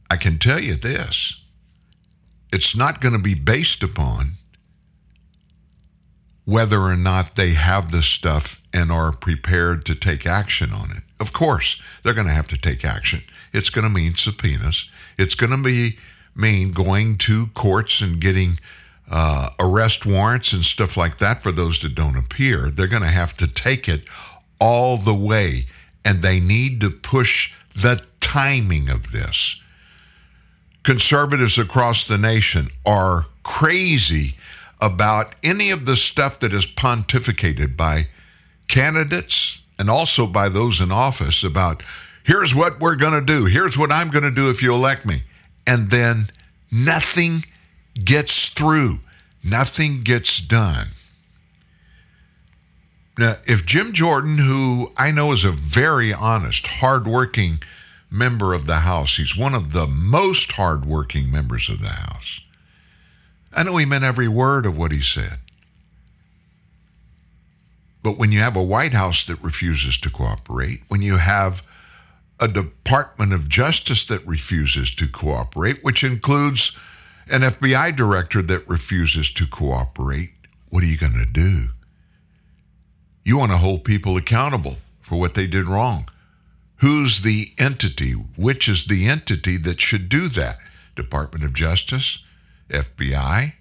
I 0.08 0.14
can 0.14 0.38
tell 0.38 0.60
you 0.60 0.76
this 0.76 1.42
it's 2.52 2.76
not 2.76 3.00
going 3.00 3.14
to 3.14 3.18
be 3.18 3.34
based 3.34 3.82
upon 3.82 4.34
whether 6.44 6.80
or 6.80 6.96
not 6.96 7.36
they 7.36 7.50
have 7.50 7.92
this 7.92 8.06
stuff 8.06 8.60
and 8.72 8.90
are 8.90 9.12
prepared 9.12 9.84
to 9.86 9.94
take 9.94 10.26
action 10.26 10.72
on 10.72 10.90
it. 10.90 11.02
Of 11.20 11.32
course, 11.32 11.80
they're 12.02 12.14
going 12.14 12.26
to 12.26 12.32
have 12.32 12.48
to 12.48 12.58
take 12.58 12.84
action. 12.84 13.22
It's 13.52 13.70
going 13.70 13.84
to 13.84 13.90
mean 13.90 14.14
subpoenas. 14.14 14.88
It's 15.18 15.34
going 15.34 15.50
to 15.50 15.62
be 15.62 15.98
mean 16.34 16.72
going 16.72 17.18
to 17.18 17.48
courts 17.48 18.00
and 18.00 18.20
getting 18.20 18.58
uh, 19.10 19.50
arrest 19.60 20.06
warrants 20.06 20.52
and 20.52 20.64
stuff 20.64 20.96
like 20.96 21.18
that 21.18 21.42
for 21.42 21.52
those 21.52 21.78
that 21.80 21.94
don't 21.94 22.16
appear. 22.16 22.70
They're 22.70 22.86
going 22.86 23.02
to 23.02 23.08
have 23.08 23.36
to 23.36 23.46
take 23.46 23.88
it 23.88 24.08
all 24.58 24.96
the 24.96 25.14
way, 25.14 25.66
and 26.04 26.22
they 26.22 26.40
need 26.40 26.80
to 26.80 26.90
push 26.90 27.52
the 27.74 28.00
timing 28.20 28.88
of 28.88 29.12
this. 29.12 29.60
Conservatives 30.82 31.58
across 31.58 32.04
the 32.04 32.18
nation 32.18 32.68
are 32.84 33.26
crazy 33.42 34.34
about 34.82 35.36
any 35.44 35.70
of 35.70 35.86
the 35.86 35.96
stuff 35.96 36.40
that 36.40 36.52
is 36.52 36.66
pontificated 36.66 37.76
by 37.76 38.08
candidates 38.66 39.62
and 39.78 39.88
also 39.88 40.26
by 40.26 40.48
those 40.48 40.80
in 40.80 40.90
office 40.90 41.44
about 41.44 41.84
here's 42.24 42.52
what 42.54 42.80
we're 42.80 42.96
going 42.96 43.18
to 43.18 43.24
do, 43.24 43.44
here's 43.44 43.78
what 43.78 43.92
I'm 43.92 44.10
going 44.10 44.24
to 44.24 44.30
do 44.30 44.50
if 44.50 44.60
you 44.60 44.74
elect 44.74 45.06
me. 45.06 45.22
And 45.66 45.90
then 45.90 46.26
nothing 46.70 47.44
gets 48.04 48.48
through, 48.48 48.98
nothing 49.44 50.02
gets 50.02 50.40
done. 50.40 50.88
Now, 53.16 53.36
if 53.46 53.64
Jim 53.64 53.92
Jordan, 53.92 54.38
who 54.38 54.90
I 54.96 55.12
know 55.12 55.30
is 55.30 55.44
a 55.44 55.52
very 55.52 56.12
honest, 56.12 56.66
hardworking 56.66 57.62
member 58.10 58.52
of 58.52 58.66
the 58.66 58.80
House, 58.80 59.16
he's 59.16 59.36
one 59.36 59.54
of 59.54 59.72
the 59.72 59.86
most 59.86 60.52
hardworking 60.52 61.30
members 61.30 61.68
of 61.68 61.80
the 61.80 61.88
House. 61.88 62.40
I 63.52 63.62
know 63.62 63.76
he 63.76 63.84
meant 63.84 64.04
every 64.04 64.28
word 64.28 64.66
of 64.66 64.76
what 64.76 64.92
he 64.92 65.02
said. 65.02 65.38
But 68.02 68.18
when 68.18 68.32
you 68.32 68.40
have 68.40 68.56
a 68.56 68.62
White 68.62 68.92
House 68.92 69.24
that 69.26 69.42
refuses 69.42 69.96
to 69.98 70.10
cooperate, 70.10 70.82
when 70.88 71.02
you 71.02 71.18
have 71.18 71.62
a 72.40 72.48
Department 72.48 73.32
of 73.32 73.48
Justice 73.48 74.04
that 74.04 74.26
refuses 74.26 74.92
to 74.96 75.06
cooperate, 75.06 75.84
which 75.84 76.02
includes 76.02 76.76
an 77.28 77.42
FBI 77.42 77.94
director 77.94 78.42
that 78.42 78.68
refuses 78.68 79.30
to 79.32 79.46
cooperate, 79.46 80.32
what 80.68 80.82
are 80.82 80.88
you 80.88 80.98
going 80.98 81.12
to 81.12 81.26
do? 81.26 81.68
You 83.24 83.38
want 83.38 83.52
to 83.52 83.58
hold 83.58 83.84
people 83.84 84.16
accountable 84.16 84.78
for 85.00 85.20
what 85.20 85.34
they 85.34 85.46
did 85.46 85.68
wrong. 85.68 86.08
Who's 86.76 87.20
the 87.20 87.52
entity? 87.58 88.12
Which 88.12 88.68
is 88.68 88.86
the 88.86 89.06
entity 89.06 89.56
that 89.58 89.80
should 89.80 90.08
do 90.08 90.26
that? 90.28 90.58
Department 90.96 91.44
of 91.44 91.54
Justice? 91.54 92.18
FBI? 92.72 93.52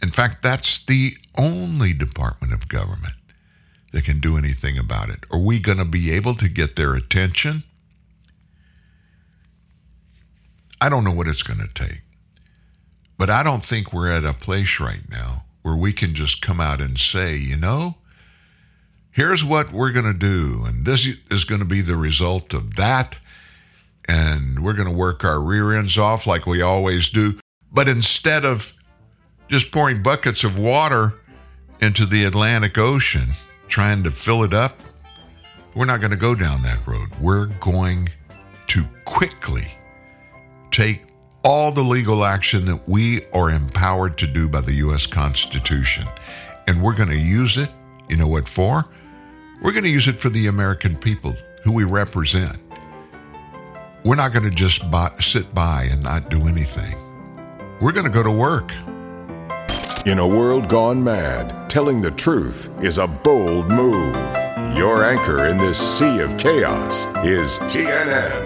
In 0.00 0.10
fact, 0.10 0.42
that's 0.42 0.84
the 0.84 1.16
only 1.36 1.92
department 1.92 2.52
of 2.52 2.68
government 2.68 3.14
that 3.92 4.04
can 4.04 4.20
do 4.20 4.36
anything 4.36 4.78
about 4.78 5.08
it. 5.08 5.24
Are 5.32 5.38
we 5.38 5.58
going 5.58 5.78
to 5.78 5.84
be 5.84 6.10
able 6.12 6.34
to 6.36 6.48
get 6.48 6.76
their 6.76 6.94
attention? 6.94 7.64
I 10.80 10.88
don't 10.88 11.04
know 11.04 11.12
what 11.12 11.28
it's 11.28 11.42
going 11.42 11.60
to 11.60 11.68
take. 11.72 12.02
But 13.18 13.30
I 13.30 13.44
don't 13.44 13.64
think 13.64 13.92
we're 13.92 14.10
at 14.10 14.24
a 14.24 14.34
place 14.34 14.80
right 14.80 15.08
now 15.08 15.44
where 15.62 15.76
we 15.76 15.92
can 15.92 16.14
just 16.14 16.42
come 16.42 16.60
out 16.60 16.80
and 16.80 16.98
say, 16.98 17.36
you 17.36 17.56
know, 17.56 17.96
here's 19.12 19.44
what 19.44 19.72
we're 19.72 19.92
going 19.92 20.06
to 20.06 20.12
do, 20.12 20.64
and 20.66 20.84
this 20.84 21.06
is 21.30 21.44
going 21.44 21.60
to 21.60 21.64
be 21.64 21.82
the 21.82 21.94
result 21.94 22.52
of 22.52 22.74
that, 22.74 23.16
and 24.08 24.64
we're 24.64 24.72
going 24.72 24.88
to 24.88 24.94
work 24.94 25.24
our 25.24 25.40
rear 25.40 25.72
ends 25.72 25.96
off 25.96 26.26
like 26.26 26.46
we 26.46 26.60
always 26.62 27.10
do. 27.10 27.38
But 27.72 27.88
instead 27.88 28.44
of 28.44 28.72
just 29.48 29.72
pouring 29.72 30.02
buckets 30.02 30.44
of 30.44 30.58
water 30.58 31.14
into 31.80 32.06
the 32.06 32.24
Atlantic 32.24 32.78
Ocean, 32.78 33.30
trying 33.68 34.02
to 34.04 34.10
fill 34.10 34.44
it 34.44 34.52
up, 34.52 34.80
we're 35.74 35.86
not 35.86 36.00
going 36.00 36.10
to 36.10 36.16
go 36.16 36.34
down 36.34 36.62
that 36.62 36.86
road. 36.86 37.08
We're 37.20 37.46
going 37.46 38.10
to 38.68 38.84
quickly 39.04 39.72
take 40.70 41.04
all 41.44 41.72
the 41.72 41.82
legal 41.82 42.24
action 42.24 42.66
that 42.66 42.88
we 42.88 43.24
are 43.32 43.50
empowered 43.50 44.16
to 44.18 44.26
do 44.26 44.48
by 44.48 44.60
the 44.60 44.74
U.S. 44.74 45.06
Constitution. 45.06 46.06
And 46.66 46.82
we're 46.82 46.94
going 46.94 47.08
to 47.08 47.18
use 47.18 47.56
it, 47.56 47.70
you 48.08 48.16
know 48.16 48.28
what 48.28 48.46
for? 48.46 48.84
We're 49.62 49.72
going 49.72 49.84
to 49.84 49.90
use 49.90 50.08
it 50.08 50.20
for 50.20 50.28
the 50.28 50.46
American 50.46 50.96
people 50.96 51.34
who 51.64 51.72
we 51.72 51.84
represent. 51.84 52.58
We're 54.04 54.16
not 54.16 54.32
going 54.32 54.44
to 54.44 54.50
just 54.50 54.88
buy, 54.90 55.12
sit 55.20 55.54
by 55.54 55.84
and 55.84 56.02
not 56.02 56.28
do 56.28 56.48
anything. 56.48 56.96
We're 57.82 57.90
going 57.90 58.06
to 58.06 58.12
go 58.12 58.22
to 58.22 58.30
work. 58.30 58.70
In 60.06 60.20
a 60.20 60.28
world 60.28 60.68
gone 60.68 61.02
mad, 61.02 61.68
telling 61.68 62.00
the 62.00 62.12
truth 62.12 62.70
is 62.80 62.98
a 62.98 63.08
bold 63.08 63.68
move. 63.70 64.14
Your 64.76 65.04
anchor 65.04 65.46
in 65.46 65.58
this 65.58 65.78
sea 65.78 66.20
of 66.20 66.38
chaos 66.38 67.06
is 67.24 67.58
TNN, 67.68 68.41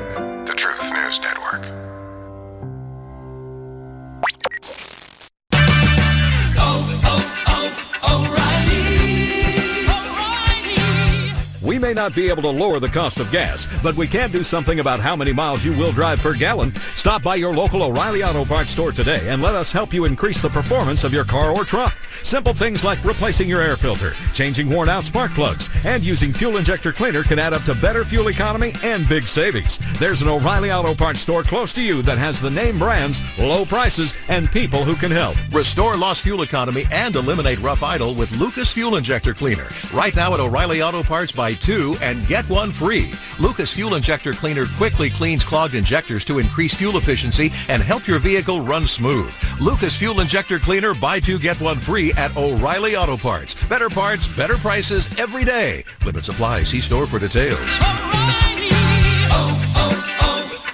Not 11.97 12.15
be 12.15 12.29
able 12.29 12.43
to 12.43 12.51
lower 12.51 12.79
the 12.79 12.89
cost 12.89 13.21
of 13.21 13.31
gas, 13.31 13.67
but 13.83 13.97
we 13.97 14.07
can 14.07 14.31
do 14.31 14.45
something 14.45 14.81
about 14.81 15.01
how 15.01 15.17
many 15.17 15.33
miles 15.33 15.65
you 15.65 15.75
will 15.75 15.93
drive 15.93 16.21
per 16.21 16.35
gallon. 16.35 16.75
Stop 16.95 17.23
by 17.23 17.37
your 17.37 17.55
local 17.55 17.83
O'Reilly 17.83 18.23
Auto 18.23 18.45
Parts 18.45 18.71
store 18.71 18.93
today 18.93 19.31
and 19.31 19.41
let 19.41 19.55
us 19.55 19.73
help 19.73 19.95
you 19.95 20.05
increase 20.05 20.43
the 20.43 20.51
performance 20.51 21.05
of 21.05 21.15
your 21.15 21.25
car 21.25 21.57
or 21.57 21.65
truck. 21.65 21.97
Simple 22.23 22.53
things 22.53 22.85
like 22.85 23.03
replacing 23.03 23.49
your 23.49 23.63
air 23.63 23.79
filter, 23.79 24.13
changing 24.35 24.69
worn 24.69 24.91
out 24.91 25.07
spark 25.07 25.33
plugs, 25.33 25.71
and 25.87 26.03
using 26.03 26.35
fuel 26.35 26.59
injector 26.59 26.93
cleaner 26.93 27.23
can 27.23 27.39
add 27.39 27.55
up 27.55 27.63
to 27.63 27.75
better 27.75 28.05
fuel 28.05 28.29
economy 28.29 28.75
and 28.83 29.09
big 29.09 29.27
savings. 29.27 29.79
There's 29.99 30.21
an 30.21 30.29
O'Reilly 30.29 30.71
Auto 30.71 30.95
Parts 30.95 31.21
store 31.21 31.45
close 31.45 31.73
to 31.75 31.83
you 31.83 32.03
that 32.03 32.19
has 32.19 32.41
the 32.41 32.51
name 32.51 32.79
brands, 32.79 33.23
low 33.39 33.65
prices, 33.65 34.13
and 34.29 34.51
people 34.51 34.85
who 34.85 34.97
can 34.97 35.11
help. 35.11 35.37
Restore 35.51 35.97
lost 35.97 36.23
fuel 36.23 36.43
economy 36.43 36.85
and 36.91 37.17
eliminate 37.17 37.61
rough 37.61 37.83
idle 37.83 38.15
with 38.15 38.33
Lucas 38.33 38.71
Fuel 38.73 38.97
Injector 38.97 39.33
Cleaner. 39.33 39.69
Right 39.95 40.15
now 40.15 40.35
at 40.35 40.41
O'Reilly 40.41 40.83
Auto 40.83 41.03
Parts, 41.03 41.33
buy 41.33 41.55
two 41.87 41.99
and 42.03 42.27
get 42.27 42.49
one 42.49 42.73
free. 42.73 43.13
Lucas 43.39 43.73
Fuel 43.73 43.95
Injector 43.95 44.33
Cleaner 44.33 44.67
quickly 44.77 45.11
cleans 45.11 45.45
clogged 45.45 45.75
injectors 45.75 46.25
to 46.25 46.39
increase 46.39 46.75
fuel 46.75 46.97
efficiency 46.97 47.51
and 47.69 47.83
help 47.83 48.07
your 48.07 48.19
vehicle 48.19 48.61
run 48.61 48.87
smooth. 48.87 49.33
Lucas 49.61 49.97
Fuel 49.97 50.21
Injector 50.21 50.59
Cleaner, 50.59 50.95
buy 50.95 51.21
two, 51.21 51.39
get 51.39 51.61
one 51.61 51.79
free 51.79 52.13
at 52.15 52.37
O'Reilly 52.37 52.97
Auto 52.97 53.17
Parts. 53.17 53.55
Better 53.69 53.89
parts, 53.89 54.27
better 54.37 54.57
prices 54.57 55.09
every 55.19 55.45
day. 55.45 55.85
Limit 56.05 56.25
supply. 56.25 56.63
See 56.63 56.81
store 56.81 57.07
for 57.07 57.19
details. 57.19 57.59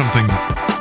Something 0.00 0.26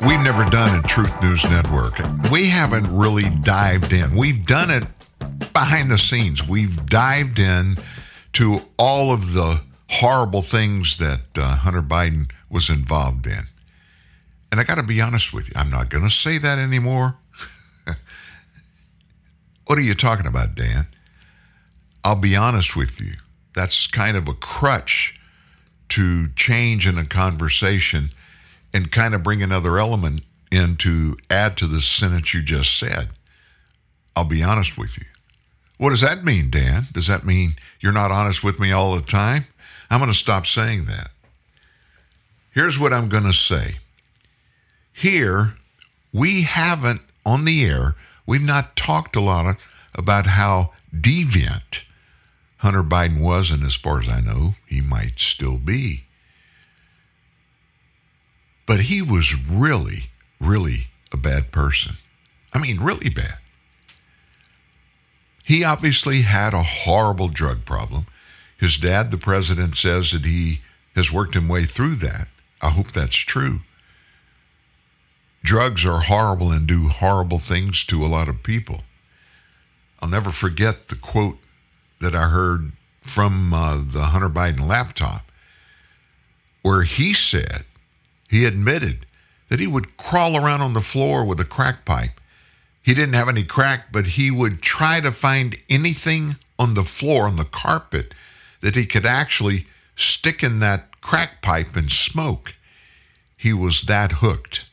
we've 0.08 0.22
never 0.22 0.46
done 0.46 0.74
at 0.80 0.88
Truth 0.88 1.22
News 1.22 1.44
Network? 1.44 2.00
We 2.32 2.48
haven't 2.48 2.90
really 2.96 3.30
dived 3.42 3.92
in. 3.92 4.16
We've 4.16 4.46
done 4.46 4.72
it 4.72 4.86
behind 5.52 5.92
the 5.92 5.98
scenes. 5.98 6.48
We've 6.48 6.86
dived 6.86 7.38
in 7.38 7.78
to 8.34 8.62
all 8.78 9.12
of 9.12 9.34
the 9.34 9.60
horrible 9.90 10.42
things 10.42 11.00
that 11.00 11.20
uh, 11.36 11.58
Hunter 11.58 11.82
Biden 11.82 12.32
was 12.50 12.70
involved 12.70 13.28
in. 13.28 13.42
And 14.54 14.62
I 14.62 14.64
got 14.64 14.76
to 14.76 14.84
be 14.84 15.02
honest 15.02 15.34
with 15.34 15.50
you, 15.50 15.54
I'm 15.58 15.70
not 15.70 15.90
going 15.90 16.06
to 16.06 16.10
say 16.10 16.38
that 16.38 16.58
anymore. 16.58 17.18
what 19.66 19.78
are 19.78 19.82
you 19.82 19.96
talking 19.96 20.28
about, 20.28 20.56
Dan? 20.56 20.88
I'll 22.06 22.16
be 22.16 22.38
honest 22.38 22.74
with 22.74 23.02
you. 23.02 23.16
That's 23.54 23.86
kind 23.86 24.16
of 24.16 24.30
a 24.30 24.34
crutch 24.34 25.20
to 25.90 26.30
change 26.38 26.88
in 26.88 26.98
a 26.98 27.04
conversation 27.06 28.12
and 28.74 28.92
kind 28.92 29.14
of 29.14 29.24
bring 29.24 29.42
another 29.42 29.78
element 29.78 30.22
in 30.52 30.78
to 30.78 31.18
add 31.30 31.58
to 31.58 31.68
the 31.68 31.82
sentence 31.82 32.34
you 32.34 32.42
just 32.42 32.78
said. 32.78 33.10
I'll 34.16 34.26
be 34.26 34.44
honest 34.44 34.78
with 34.78 34.98
you. 34.98 35.06
What 35.78 35.92
does 35.92 36.02
that 36.02 36.24
mean, 36.24 36.50
Dan? 36.50 36.88
Does 36.92 37.08
that 37.08 37.24
mean 37.24 37.56
you're 37.80 37.94
not 37.94 38.12
honest 38.12 38.44
with 38.44 38.60
me 38.60 38.72
all 38.72 38.96
the 38.96 39.02
time? 39.02 39.46
I'm 39.90 40.00
going 40.00 40.12
to 40.12 40.18
stop 40.18 40.46
saying 40.46 40.86
that. 40.86 41.12
Here's 42.52 42.78
what 42.78 42.94
I'm 42.94 43.10
going 43.10 43.24
to 43.24 43.34
say. 43.34 43.78
Here, 44.92 45.54
we 46.12 46.42
haven't, 46.42 47.02
on 47.26 47.46
the 47.46 47.66
air, 47.66 47.96
we've 48.26 48.42
not 48.42 48.76
talked 48.76 49.16
a 49.16 49.22
lot 49.22 49.56
about 49.96 50.26
how 50.26 50.74
deviant 50.94 51.82
Hunter 52.58 52.84
Biden 52.84 53.22
was, 53.22 53.52
and 53.52 53.64
as 53.64 53.76
far 53.76 54.02
as 54.02 54.10
I 54.10 54.20
know, 54.20 54.56
he 54.68 54.82
might 54.82 55.20
still 55.20 55.58
be. 55.58 56.04
But 58.70 58.82
he 58.82 59.02
was 59.02 59.34
really, 59.34 60.12
really 60.40 60.90
a 61.12 61.18
bad 61.18 61.52
person. 61.52 61.96
I 62.54 62.60
mean, 62.60 62.80
really 62.80 63.10
bad. 63.10 63.40
He 65.44 65.64
obviously 65.64 66.22
had 66.22 66.54
a 66.54 66.62
horrible 66.62 67.30
drug 67.30 67.66
problem. 67.66 68.06
His 68.60 68.78
dad, 68.78 69.10
the 69.10 69.18
president, 69.18 69.76
says 69.76 70.12
that 70.12 70.24
he 70.24 70.62
has 70.96 71.12
worked 71.12 71.34
his 71.34 71.44
way 71.46 71.66
through 71.66 71.96
that. 71.96 72.28
I 72.62 72.70
hope 72.70 72.92
that's 72.92 73.16
true. 73.16 73.62
Drugs 75.44 75.84
are 75.84 76.02
horrible 76.02 76.52
and 76.52 76.68
do 76.68 76.90
horrible 76.90 77.40
things 77.40 77.84
to 77.86 78.06
a 78.06 78.08
lot 78.08 78.30
of 78.30 78.44
people. 78.44 78.84
I'll 80.00 80.10
never 80.10 80.30
forget 80.30 80.90
the 80.90 80.96
quote 80.96 81.40
that 82.02 82.14
I 82.14 82.30
heard 82.30 82.74
from 83.02 83.52
uh, 83.52 83.78
the 83.84 84.04
Hunter 84.04 84.30
Biden 84.30 84.68
laptop, 84.68 85.24
where 86.62 86.84
he 86.84 87.16
said, 87.16 87.66
he 88.30 88.46
admitted 88.46 89.06
that 89.50 89.60
he 89.60 89.68
would 89.68 89.98
crawl 89.98 90.38
around 90.38 90.62
on 90.62 90.74
the 90.74 90.82
floor 90.82 91.26
with 91.26 91.40
a 91.40 91.46
crack 91.46 91.84
pipe. 91.84 92.22
He 92.82 92.94
didn't 92.94 93.16
have 93.16 93.28
any 93.28 93.44
crack, 93.44 93.92
but 93.92 94.06
he 94.06 94.32
would 94.32 94.62
try 94.62 95.02
to 95.02 95.12
find 95.12 95.58
anything 95.70 96.38
on 96.58 96.76
the 96.76 96.84
floor, 96.84 97.26
on 97.26 97.36
the 97.36 97.46
carpet, 97.46 98.14
that 98.62 98.76
he 98.76 98.86
could 98.86 99.06
actually 99.06 99.66
stick 99.96 100.44
in 100.44 100.60
that 100.60 101.02
crack 101.02 101.42
pipe 101.42 101.76
and 101.76 101.92
smoke. 101.92 102.54
He 103.36 103.54
was 103.54 103.84
that 103.84 104.14
hooked. 104.14 104.66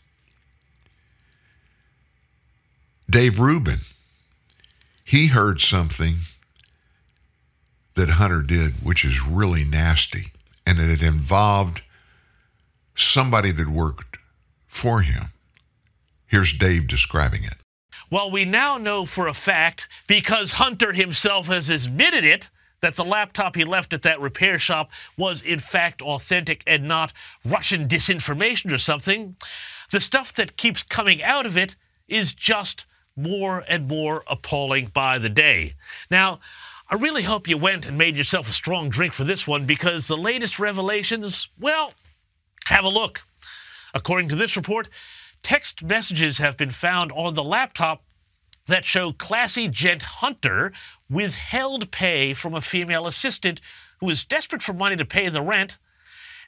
Dave 3.09 3.39
Rubin, 3.39 3.81
he 5.05 5.29
heard 5.29 5.61
something 5.61 6.17
that 7.95 8.11
Hunter 8.11 8.43
did, 8.43 8.85
which 8.85 9.05
is 9.05 9.25
really 9.25 9.65
nasty, 9.65 10.33
and 10.67 10.79
it 10.79 11.03
involved 11.03 11.83
somebody 12.97 13.53
that 13.53 13.69
worked 13.69 14.19
for 14.67 15.01
him. 15.01 15.27
Here's 16.27 16.53
Dave 16.53 16.87
describing 16.87 17.45
it. 17.45 17.57
Well, 18.11 18.31
we 18.31 18.45
now 18.45 18.79
know 18.79 19.05
for 19.05 19.27
a 19.27 19.35
fact, 19.35 19.89
because 20.07 20.53
Hunter 20.53 20.93
himself 20.93 21.47
has 21.47 21.71
admitted 21.71 22.25
it, 22.25 22.51
that 22.81 22.95
the 22.95 23.05
laptop 23.05 23.57
he 23.57 23.65
left 23.65 23.93
at 23.93 24.03
that 24.03 24.21
repair 24.21 24.59
shop 24.59 24.91
was 25.17 25.43
in 25.43 25.59
fact 25.59 26.03
authentic 26.03 26.63
and 26.67 26.87
not 26.87 27.13
Russian 27.45 27.89
disinformation 27.89 28.73
or 28.73 28.79
something. 28.79 29.37
The 29.91 30.01
stuff 30.01 30.33
that 30.35 30.57
keeps 30.57 30.83
coming 30.83 31.23
out 31.23 31.47
of 31.47 31.57
it 31.57 31.75
is 32.07 32.33
just 32.33 32.87
more 33.17 33.65
and 33.67 33.89
more 33.89 34.23
appalling 34.27 34.87
by 34.87 35.19
the 35.19 35.29
day. 35.29 35.75
Now, 36.11 36.39
I 36.89 36.95
really 36.95 37.23
hope 37.23 37.49
you 37.49 37.57
went 37.57 37.87
and 37.87 37.99
made 37.99 38.17
yourself 38.17 38.49
a 38.49 38.53
strong 38.53 38.91
drink 38.91 39.13
for 39.13 39.25
this 39.25 39.47
one 39.47 39.67
because 39.67 40.07
the 40.07 40.17
latest 40.17 40.59
revelations, 40.59 41.49
well, 41.59 41.93
have 42.67 42.85
a 42.85 42.89
look. 42.89 43.23
According 43.95 44.29
to 44.29 44.37
this 44.37 44.57
report, 44.57 44.89
text 45.43 45.83
messages 45.83 46.39
have 46.39 46.57
been 46.57 46.71
found 46.71 47.13
on 47.13 47.35
the 47.35 47.45
laptop 47.45 48.03
that 48.67 48.85
show 48.85 49.13
classy 49.13 49.69
gent 49.69 50.03
Hunter 50.03 50.73
withheld 51.09 51.91
pay 51.93 52.35
from 52.35 52.55
a 52.55 52.61
female 52.61 53.07
assistant 53.07 53.61
who 54.01 54.07
was 54.07 54.25
desperate 54.25 54.63
for 54.63 54.73
money 54.73 54.97
to 54.97 55.05
pay 55.05 55.29
the 55.29 55.41
rent, 55.41 55.79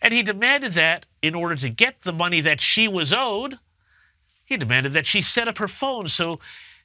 and 0.02 0.12
he 0.12 0.22
demanded 0.22 0.74
that 0.74 1.06
in 1.22 1.34
order 1.34 1.54
to 1.54 1.68
get 1.68 2.02
the 2.02 2.12
money 2.12 2.40
that 2.40 2.60
she 2.60 2.88
was 2.88 3.12
owed, 3.12 3.58
he 4.44 4.56
demanded 4.56 4.92
that 4.92 5.06
she 5.06 5.22
set 5.22 5.46
up 5.46 5.58
her 5.58 5.68
phone 5.68 6.08
so 6.08 6.40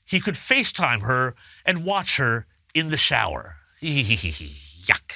he 0.06 0.20
could 0.20 0.36
FaceTime 0.36 1.02
her 1.02 1.34
and 1.66 1.86
watch 1.86 2.18
her 2.18 2.46
in 2.74 2.90
the 2.92 2.98
shower. 2.98 3.56
Yuck. 3.82 5.14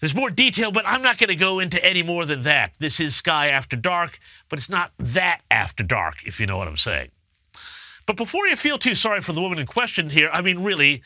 There's 0.00 0.14
more 0.14 0.30
detail, 0.30 0.70
but 0.70 0.86
I'm 0.86 1.02
not 1.02 1.18
going 1.18 1.28
to 1.28 1.36
go 1.36 1.58
into 1.58 1.84
any 1.84 2.02
more 2.02 2.24
than 2.24 2.42
that. 2.42 2.72
This 2.78 3.00
is 3.00 3.16
Sky 3.16 3.48
After 3.48 3.76
Dark, 3.76 4.20
but 4.48 4.58
it's 4.58 4.70
not 4.70 4.92
that 4.98 5.40
after 5.50 5.82
dark, 5.82 6.24
if 6.24 6.38
you 6.38 6.46
know 6.46 6.56
what 6.56 6.68
I'm 6.68 6.76
saying. 6.76 7.10
But 8.06 8.16
before 8.16 8.46
you 8.46 8.56
feel 8.56 8.78
too 8.78 8.94
sorry 8.94 9.20
for 9.20 9.32
the 9.32 9.40
woman 9.40 9.58
in 9.58 9.66
question 9.66 10.10
here, 10.10 10.30
I 10.32 10.40
mean, 10.40 10.62
really, 10.62 11.02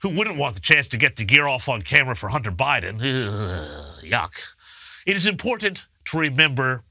who 0.00 0.10
wouldn't 0.10 0.36
want 0.36 0.54
the 0.54 0.60
chance 0.60 0.86
to 0.88 0.96
get 0.96 1.16
the 1.16 1.24
gear 1.24 1.48
off 1.48 1.68
on 1.68 1.82
camera 1.82 2.14
for 2.14 2.28
Hunter 2.28 2.52
Biden? 2.52 2.96
Ugh, 2.96 4.04
yuck. 4.04 4.32
It 5.04 5.16
is 5.16 5.26
important 5.26 5.86
to 6.06 6.18
remember 6.18 6.82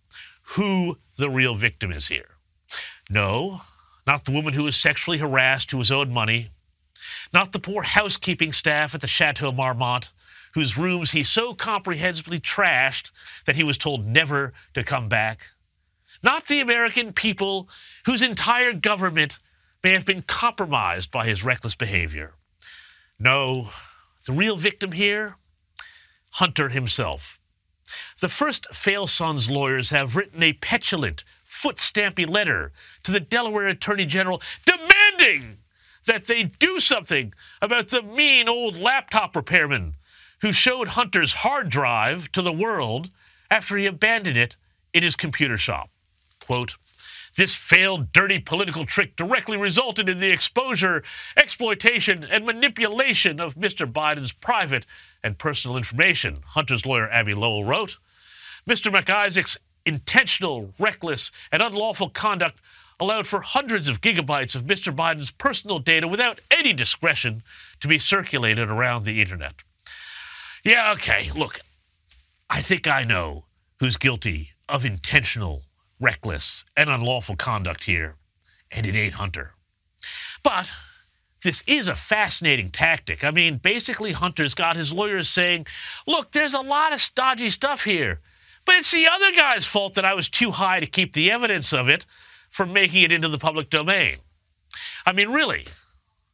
who 0.49 0.97
the 1.15 1.29
real 1.29 1.55
victim 1.55 1.91
is 1.91 2.07
here. 2.07 2.37
No, 3.09 3.61
not 4.05 4.25
the 4.25 4.31
woman 4.31 4.53
who 4.53 4.63
was 4.63 4.75
sexually 4.75 5.19
harassed, 5.19 5.71
who 5.71 5.77
was 5.77 5.91
owed 5.91 6.09
money. 6.09 6.51
Not 7.33 7.51
the 7.51 7.59
poor 7.59 7.83
housekeeping 7.83 8.51
staff 8.51 8.93
at 8.93 9.01
the 9.01 9.07
Chateau 9.07 9.51
Marmont, 9.51 10.11
whose 10.55 10.77
rooms 10.77 11.11
he 11.11 11.21
so 11.21 11.53
comprehensively 11.53 12.39
trashed 12.39 13.11
that 13.45 13.57
he 13.57 13.63
was 13.63 13.77
told 13.77 14.05
never 14.05 14.53
to 14.73 14.85
come 14.85 15.09
back. 15.09 15.49
Not 16.23 16.47
the 16.47 16.61
American 16.61 17.11
people 17.11 17.67
whose 18.05 18.21
entire 18.21 18.71
government 18.71 19.37
may 19.83 19.91
have 19.91 20.05
been 20.05 20.21
compromised 20.21 21.11
by 21.11 21.27
his 21.27 21.43
reckless 21.43 21.75
behavior. 21.75 22.35
No, 23.19 23.69
the 24.25 24.31
real 24.31 24.55
victim 24.55 24.93
here, 24.93 25.35
Hunter 26.31 26.69
himself. 26.69 27.37
The 28.21 28.29
first 28.29 28.65
Fail 28.73 29.07
Sons 29.07 29.49
lawyers 29.49 29.89
have 29.89 30.15
written 30.15 30.41
a 30.41 30.53
petulant, 30.53 31.25
foot 31.43 31.77
stampy 31.77 32.25
letter 32.25 32.71
to 33.03 33.11
the 33.11 33.19
Delaware 33.19 33.67
Attorney 33.67 34.05
General 34.05 34.41
demanding 34.65 35.57
that 36.05 36.27
they 36.27 36.43
do 36.43 36.79
something 36.79 37.33
about 37.61 37.89
the 37.89 38.01
mean 38.01 38.47
old 38.47 38.77
laptop 38.77 39.35
repairman 39.35 39.95
who 40.41 40.51
showed 40.51 40.89
Hunter's 40.89 41.33
hard 41.33 41.69
drive 41.69 42.31
to 42.33 42.41
the 42.41 42.53
world 42.53 43.09
after 43.49 43.77
he 43.77 43.85
abandoned 43.85 44.37
it 44.37 44.55
in 44.93 45.03
his 45.03 45.15
computer 45.15 45.57
shop. 45.57 45.89
Quote, 46.39 46.75
this 47.35 47.53
failed, 47.53 48.13
dirty 48.13 48.39
political 48.39 48.85
trick 48.85 49.17
directly 49.17 49.57
resulted 49.57 50.07
in 50.07 50.19
the 50.19 50.31
exposure, 50.31 51.03
exploitation, 51.35 52.23
and 52.23 52.45
manipulation 52.45 53.41
of 53.41 53.55
Mr. 53.55 53.91
Biden's 53.91 54.31
private 54.31 54.85
and 55.21 55.37
personal 55.37 55.75
information, 55.75 56.39
Hunter's 56.47 56.85
lawyer 56.85 57.09
Abbe 57.09 57.33
Lowell 57.33 57.65
wrote. 57.65 57.97
Mr. 58.67 58.91
Mac 58.91 59.09
Isaac's 59.09 59.57
intentional, 59.85 60.73
reckless, 60.79 61.29
and 61.51 61.61
unlawful 61.61 62.09
conduct 62.09 62.59
allowed 62.99 63.27
for 63.27 63.41
hundreds 63.41 63.89
of 63.89 63.99
gigabytes 63.99 64.55
of 64.55 64.63
Mr. 64.63 64.95
Biden's 64.95 65.31
personal 65.31 65.79
data 65.79 66.07
without 66.07 66.39
any 66.49 66.71
discretion 66.71 67.43
to 67.81 67.89
be 67.89 67.99
circulated 67.99 68.69
around 68.69 69.03
the 69.03 69.21
internet. 69.21 69.55
Yeah, 70.65 70.93
okay, 70.93 71.29
look, 71.35 71.61
I 72.49 72.63
think 72.63 72.87
I 72.87 73.03
know 73.03 73.45
who's 73.79 73.97
guilty 73.97 74.49
of 74.67 74.83
intentional, 74.83 75.61
reckless, 75.99 76.65
and 76.75 76.89
unlawful 76.89 77.35
conduct 77.35 77.83
here, 77.83 78.15
and 78.71 78.83
it 78.87 78.95
ain't 78.95 79.13
Hunter. 79.13 79.51
But 80.41 80.71
this 81.43 81.63
is 81.67 81.87
a 81.87 81.93
fascinating 81.93 82.71
tactic. 82.71 83.23
I 83.23 83.29
mean, 83.29 83.57
basically, 83.57 84.13
Hunter's 84.13 84.55
got 84.55 84.75
his 84.75 84.91
lawyers 84.91 85.29
saying, 85.29 85.67
look, 86.07 86.31
there's 86.31 86.55
a 86.55 86.61
lot 86.61 86.93
of 86.93 86.99
stodgy 86.99 87.51
stuff 87.51 87.83
here, 87.83 88.21
but 88.65 88.73
it's 88.73 88.91
the 88.91 89.05
other 89.05 89.31
guy's 89.31 89.67
fault 89.67 89.93
that 89.93 90.05
I 90.05 90.15
was 90.15 90.29
too 90.29 90.49
high 90.49 90.79
to 90.79 90.87
keep 90.87 91.13
the 91.13 91.29
evidence 91.29 91.73
of 91.73 91.87
it 91.87 92.07
from 92.49 92.73
making 92.73 93.03
it 93.03 93.11
into 93.11 93.27
the 93.27 93.37
public 93.37 93.69
domain. 93.69 94.17
I 95.05 95.11
mean, 95.11 95.29
really, 95.29 95.67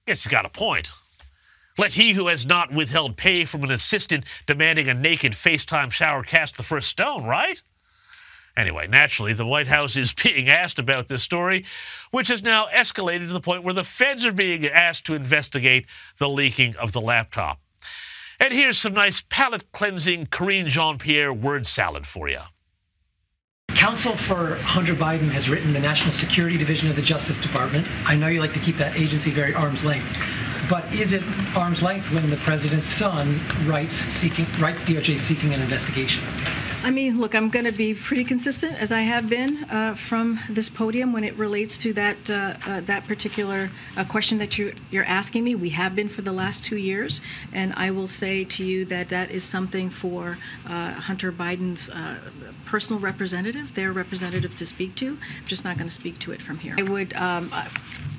it's 0.07 0.25
got 0.25 0.45
a 0.45 0.49
point. 0.49 0.89
Let 1.77 1.93
he 1.93 2.13
who 2.13 2.27
has 2.27 2.45
not 2.45 2.73
withheld 2.73 3.17
pay 3.17 3.45
from 3.45 3.63
an 3.63 3.71
assistant 3.71 4.25
demanding 4.45 4.87
a 4.87 4.93
naked 4.93 5.33
FaceTime 5.33 5.91
shower 5.91 6.23
cast 6.23 6.57
the 6.57 6.63
first 6.63 6.89
stone, 6.89 7.23
right? 7.23 7.61
Anyway, 8.57 8.85
naturally, 8.87 9.33
the 9.33 9.45
White 9.45 9.67
House 9.67 9.95
is 9.95 10.13
being 10.23 10.49
asked 10.49 10.79
about 10.79 11.07
this 11.07 11.23
story, 11.23 11.65
which 12.11 12.27
has 12.27 12.43
now 12.43 12.67
escalated 12.73 13.27
to 13.27 13.33
the 13.33 13.39
point 13.39 13.63
where 13.63 13.73
the 13.73 13.83
feds 13.83 14.25
are 14.25 14.33
being 14.33 14.65
asked 14.65 15.05
to 15.05 15.13
investigate 15.13 15.85
the 16.17 16.29
leaking 16.29 16.75
of 16.75 16.91
the 16.91 17.01
laptop. 17.01 17.59
And 18.39 18.51
here's 18.51 18.77
some 18.77 18.93
nice 18.93 19.21
palate 19.21 19.71
cleansing 19.71 20.25
Karine 20.27 20.67
Jean 20.67 20.97
Pierre 20.97 21.33
word 21.33 21.67
salad 21.67 22.07
for 22.07 22.27
you. 22.27 22.39
Counsel 23.69 24.17
for 24.17 24.55
Hunter 24.57 24.95
Biden 24.95 25.31
has 25.31 25.47
written 25.47 25.73
the 25.73 25.79
National 25.79 26.11
Security 26.11 26.57
Division 26.57 26.89
of 26.89 26.95
the 26.95 27.01
Justice 27.01 27.37
Department. 27.37 27.87
I 28.05 28.15
know 28.15 28.27
you 28.27 28.39
like 28.39 28.53
to 28.53 28.59
keep 28.59 28.77
that 28.77 28.95
agency 28.95 29.31
very 29.31 29.53
arm's 29.53 29.83
length. 29.83 30.07
But 30.71 30.85
is 30.93 31.11
it 31.11 31.21
arm's 31.53 31.81
length 31.81 32.09
when 32.13 32.29
the 32.29 32.37
president's 32.37 32.87
son 32.87 33.41
writes 33.67 33.93
seeking 33.93 34.47
writes 34.57 34.85
DOJ 34.85 35.19
seeking 35.19 35.53
an 35.53 35.61
investigation? 35.61 36.23
I 36.81 36.89
mean, 36.89 37.19
look, 37.19 37.35
I'm 37.35 37.49
going 37.49 37.65
to 37.65 37.73
be 37.73 37.93
pretty 37.93 38.23
consistent 38.23 38.75
as 38.81 38.89
I 38.89 39.01
have 39.01 39.27
been 39.27 39.65
uh, 39.65 39.95
from 39.95 40.39
this 40.49 40.69
podium 40.69 41.11
when 41.11 41.25
it 41.25 41.37
relates 41.37 41.77
to 41.79 41.91
that 41.95 42.17
uh, 42.29 42.55
uh, 42.65 42.79
that 42.81 43.05
particular 43.05 43.69
uh, 43.97 44.05
question 44.05 44.37
that 44.37 44.57
you 44.57 44.73
you're 44.91 45.03
asking 45.03 45.43
me. 45.43 45.55
We 45.55 45.69
have 45.71 45.93
been 45.93 46.07
for 46.07 46.21
the 46.21 46.31
last 46.31 46.63
two 46.63 46.77
years, 46.77 47.19
and 47.51 47.73
I 47.75 47.91
will 47.91 48.07
say 48.07 48.45
to 48.45 48.63
you 48.63 48.85
that 48.85 49.09
that 49.09 49.29
is 49.29 49.43
something 49.43 49.89
for 49.89 50.37
uh, 50.65 50.93
Hunter 50.93 51.33
Biden's 51.33 51.89
uh, 51.89 52.17
personal 52.65 53.01
representative, 53.01 53.75
their 53.75 53.91
representative, 53.91 54.55
to 54.55 54.65
speak 54.65 54.95
to. 54.95 55.17
I'm 55.19 55.47
just 55.47 55.65
not 55.65 55.75
going 55.75 55.89
to 55.89 55.93
speak 55.93 56.17
to 56.19 56.31
it 56.31 56.41
from 56.41 56.59
here. 56.59 56.75
I 56.77 56.83
would. 56.83 57.13
Um, 57.13 57.51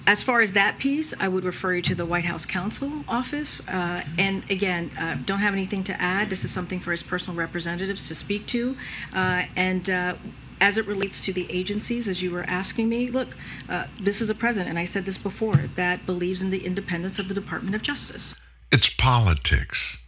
as 0.06 0.22
far 0.22 0.40
as 0.40 0.52
that 0.52 0.78
piece, 0.78 1.14
I 1.18 1.28
would 1.28 1.44
refer 1.44 1.74
you 1.74 1.82
to 1.82 1.94
the 1.94 2.04
White 2.04 2.24
House 2.24 2.44
Counsel 2.44 3.04
Office. 3.06 3.60
Uh, 3.68 4.02
and 4.18 4.42
again, 4.50 4.90
uh, 4.98 5.16
don't 5.24 5.38
have 5.38 5.52
anything 5.52 5.84
to 5.84 6.02
add. 6.02 6.28
This 6.28 6.44
is 6.44 6.50
something 6.50 6.80
for 6.80 6.90
his 6.90 7.02
personal 7.02 7.36
representatives 7.36 8.08
to 8.08 8.14
speak 8.14 8.46
to. 8.48 8.76
Uh, 9.14 9.44
and 9.56 9.88
uh, 9.90 10.16
as 10.60 10.78
it 10.78 10.86
relates 10.86 11.20
to 11.24 11.32
the 11.32 11.50
agencies, 11.50 12.08
as 12.08 12.20
you 12.20 12.30
were 12.30 12.44
asking 12.44 12.88
me, 12.88 13.10
look, 13.10 13.28
uh, 13.68 13.86
this 14.00 14.20
is 14.20 14.30
a 14.30 14.34
president, 14.34 14.70
and 14.70 14.78
I 14.78 14.84
said 14.84 15.04
this 15.04 15.18
before, 15.18 15.70
that 15.76 16.04
believes 16.06 16.42
in 16.42 16.50
the 16.50 16.64
independence 16.64 17.18
of 17.18 17.28
the 17.28 17.34
Department 17.34 17.74
of 17.74 17.82
Justice. 17.82 18.34
It's 18.70 18.88
politics. 18.88 19.98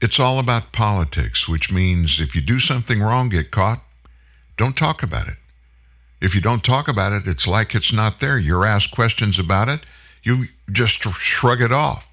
It's 0.00 0.20
all 0.20 0.38
about 0.38 0.72
politics, 0.72 1.48
which 1.48 1.70
means 1.72 2.20
if 2.20 2.34
you 2.34 2.40
do 2.40 2.60
something 2.60 3.00
wrong, 3.00 3.30
get 3.30 3.50
caught, 3.50 3.82
don't 4.56 4.76
talk 4.76 5.02
about 5.02 5.28
it. 5.28 5.36
If 6.24 6.34
you 6.34 6.40
don't 6.40 6.64
talk 6.64 6.88
about 6.88 7.12
it, 7.12 7.26
it's 7.26 7.46
like 7.46 7.74
it's 7.74 7.92
not 7.92 8.18
there. 8.18 8.38
You're 8.38 8.64
asked 8.64 8.90
questions 8.90 9.38
about 9.38 9.68
it, 9.68 9.80
you 10.22 10.46
just 10.72 11.02
shrug 11.02 11.60
it 11.60 11.70
off. 11.70 12.08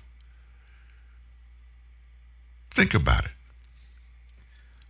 Think 2.71 2.93
about 2.93 3.23
it. 3.23 3.31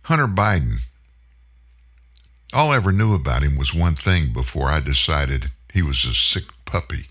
Hunter 0.02 0.26
Biden, 0.26 0.78
all 2.52 2.72
I 2.72 2.76
ever 2.76 2.90
knew 2.90 3.14
about 3.14 3.44
him 3.44 3.56
was 3.56 3.72
one 3.72 3.94
thing 3.94 4.32
before 4.32 4.68
I 4.68 4.80
decided 4.80 5.52
he 5.72 5.82
was 5.82 6.04
a 6.04 6.14
sick 6.14 6.46
puppy. 6.64 7.06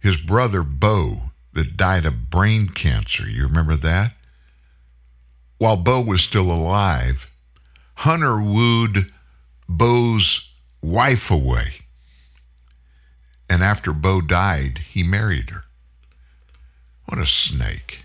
His 0.00 0.16
brother, 0.16 0.64
Beau, 0.64 1.30
that 1.52 1.76
died 1.76 2.04
of 2.04 2.30
brain 2.30 2.68
cancer. 2.68 3.28
You 3.28 3.44
remember 3.44 3.76
that? 3.76 4.16
While 5.58 5.76
Beau 5.76 6.00
was 6.00 6.22
still 6.22 6.50
alive, 6.50 7.28
Hunter 7.94 8.42
wooed 8.42 9.12
Beau's 9.68 10.50
wife 10.84 11.30
away 11.30 11.80
And 13.48 13.62
after 13.62 13.92
Beau 13.92 14.20
died, 14.20 14.78
he 14.78 15.02
married 15.02 15.50
her. 15.50 15.64
What 17.06 17.18
a 17.20 17.26
snake. 17.26 18.04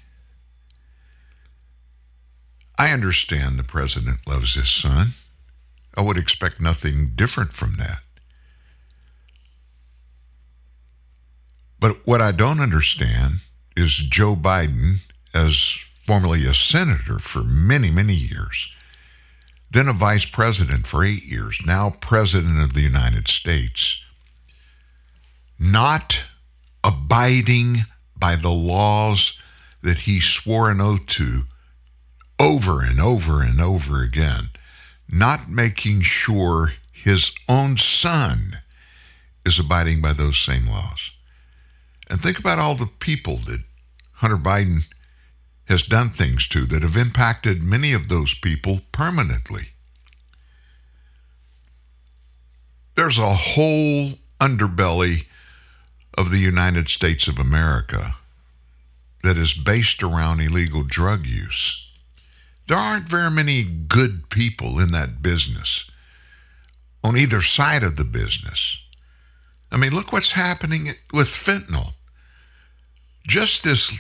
I 2.78 2.92
understand 2.92 3.58
the 3.58 3.64
president 3.64 4.28
loves 4.28 4.56
his 4.56 4.70
son. 4.70 5.14
I 5.96 6.02
would 6.02 6.18
expect 6.18 6.62
nothing 6.62 7.12
different 7.16 7.54
from 7.54 7.76
that. 7.78 8.04
But 11.80 12.06
what 12.06 12.22
I 12.22 12.32
don't 12.32 12.60
understand 12.60 13.40
is 13.76 13.96
Joe 13.96 14.36
Biden, 14.36 15.00
as 15.34 15.58
formerly 16.06 16.46
a 16.46 16.54
senator 16.54 17.20
for 17.20 17.44
many, 17.44 17.92
many 17.92 18.14
years, 18.14 18.70
then 19.72 19.88
a 19.88 19.94
vice 19.94 20.26
president 20.26 20.88
for 20.88 21.04
eight 21.04 21.24
years, 21.24 21.60
now 21.66 21.92
president 22.02 22.62
of 22.62 22.74
the 22.74 22.82
United 22.82 23.28
States, 23.28 24.02
not 25.60 26.24
abiding 26.84 27.80
by 28.18 28.36
the 28.36 28.52
laws 28.52 29.34
that 29.82 30.00
he 30.00 30.20
swore 30.20 30.70
an 30.70 30.82
oath 30.82 31.06
to 31.06 31.44
over 32.40 32.84
and 32.84 33.00
over 33.00 33.42
and 33.42 33.62
over 33.62 34.02
again, 34.02 34.50
not 35.10 35.50
making 35.50 36.02
sure 36.02 36.74
his 36.92 37.32
own 37.48 37.78
son 37.78 38.60
is 39.46 39.60
abiding 39.60 40.02
by 40.02 40.14
those 40.14 40.38
same 40.38 40.68
laws. 40.68 41.12
And 42.10 42.22
think 42.22 42.40
about 42.40 42.60
all 42.60 42.76
the 42.76 42.90
people 43.00 43.38
that 43.38 43.64
Hunter 44.14 44.38
Biden 44.38 44.84
has 45.70 45.84
done 45.84 46.10
things 46.10 46.48
to 46.48 46.66
that 46.66 46.82
have 46.82 46.98
impacted 46.98 47.62
many 47.62 47.94
of 47.94 48.10
those 48.10 48.34
people 48.34 48.82
permanently. 48.92 49.70
There's 52.96 53.20
a 53.20 53.36
whole 53.36 54.14
underbelly 54.42 55.26
of 56.18 56.32
the 56.32 56.40
United 56.40 56.90
States 56.90 57.28
of 57.28 57.38
America 57.38 58.16
that 59.24 59.38
is 59.38 59.54
based 59.54 60.02
around 60.02 60.42
illegal 60.42 60.84
drug 60.84 61.26
use. 61.26 61.80
There 62.68 62.78
aren't 62.78 63.08
very 63.08 63.32
many 63.32 63.64
good 63.64 64.30
people 64.30 64.80
in 64.80 64.92
that 64.92 65.22
business 65.22 65.90
on 67.04 67.16
either 67.16 67.42
side 67.42 67.84
of 67.84 67.96
the 67.96 68.04
business. 68.04 68.78
I 69.72 69.78
mean, 69.78 69.94
look 69.94 70.12
what's 70.12 70.32
happening 70.32 70.90
with 71.14 71.28
fentanyl. 71.28 71.94
Just 73.28 73.64
this 73.64 74.00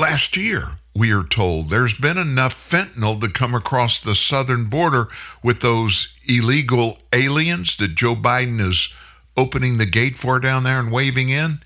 last 0.00 0.36
year, 0.36 0.62
we 0.94 1.12
are 1.12 1.22
told 1.22 1.68
there's 1.68 1.94
been 1.94 2.18
enough 2.18 2.54
fentanyl 2.54 3.20
to 3.20 3.28
come 3.28 3.54
across 3.54 4.00
the 4.00 4.14
southern 4.14 4.64
border 4.64 5.08
with 5.44 5.60
those 5.60 6.14
illegal 6.26 6.98
aliens 7.12 7.76
that 7.76 7.94
Joe 7.94 8.16
Biden 8.16 8.60
is 8.60 8.92
opening 9.36 9.76
the 9.76 9.86
gate 9.86 10.16
for 10.16 10.40
down 10.40 10.64
there 10.64 10.80
and 10.80 10.90
waving 10.90 11.28
in. 11.28 11.60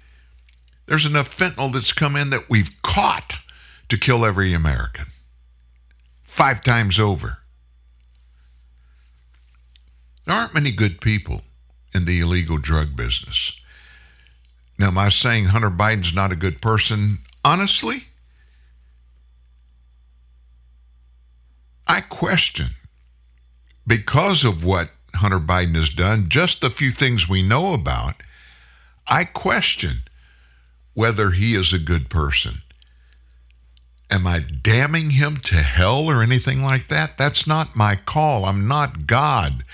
There's 0.86 1.06
enough 1.06 1.34
fentanyl 1.34 1.72
that's 1.72 1.92
come 1.92 2.16
in 2.16 2.30
that 2.30 2.50
we've 2.50 2.70
caught 2.82 3.34
to 3.88 3.96
kill 3.96 4.26
every 4.26 4.52
American. 4.52 5.06
Five 6.22 6.62
times 6.62 6.98
over. 6.98 7.38
There 10.26 10.34
aren't 10.34 10.54
many 10.54 10.72
good 10.72 11.00
people 11.00 11.42
in 11.94 12.04
the 12.04 12.18
illegal 12.20 12.58
drug 12.58 12.96
business. 12.96 13.52
Now, 14.76 14.88
am 14.88 14.98
I 14.98 15.10
saying 15.10 15.46
Hunter 15.46 15.70
Biden's 15.70 16.12
not 16.12 16.32
a 16.32 16.36
good 16.36 16.60
person? 16.60 17.18
Honestly, 17.44 18.08
I 21.86 22.00
question 22.00 22.70
because 23.86 24.44
of 24.44 24.64
what 24.64 24.90
Hunter 25.16 25.40
Biden 25.40 25.74
has 25.76 25.90
done, 25.90 26.28
just 26.28 26.64
a 26.64 26.70
few 26.70 26.90
things 26.90 27.28
we 27.28 27.42
know 27.42 27.74
about, 27.74 28.14
I 29.06 29.24
question 29.24 30.02
whether 30.94 31.30
he 31.30 31.54
is 31.54 31.72
a 31.72 31.78
good 31.78 32.08
person. 32.08 32.62
Am 34.10 34.26
I 34.26 34.40
damning 34.40 35.10
him 35.10 35.38
to 35.38 35.56
hell 35.56 36.06
or 36.06 36.22
anything 36.22 36.62
like 36.62 36.88
that? 36.88 37.18
That's 37.18 37.46
not 37.46 37.76
my 37.76 37.96
call. 37.96 38.44
I'm 38.44 38.68
not 38.68 39.06
God. 39.06 39.64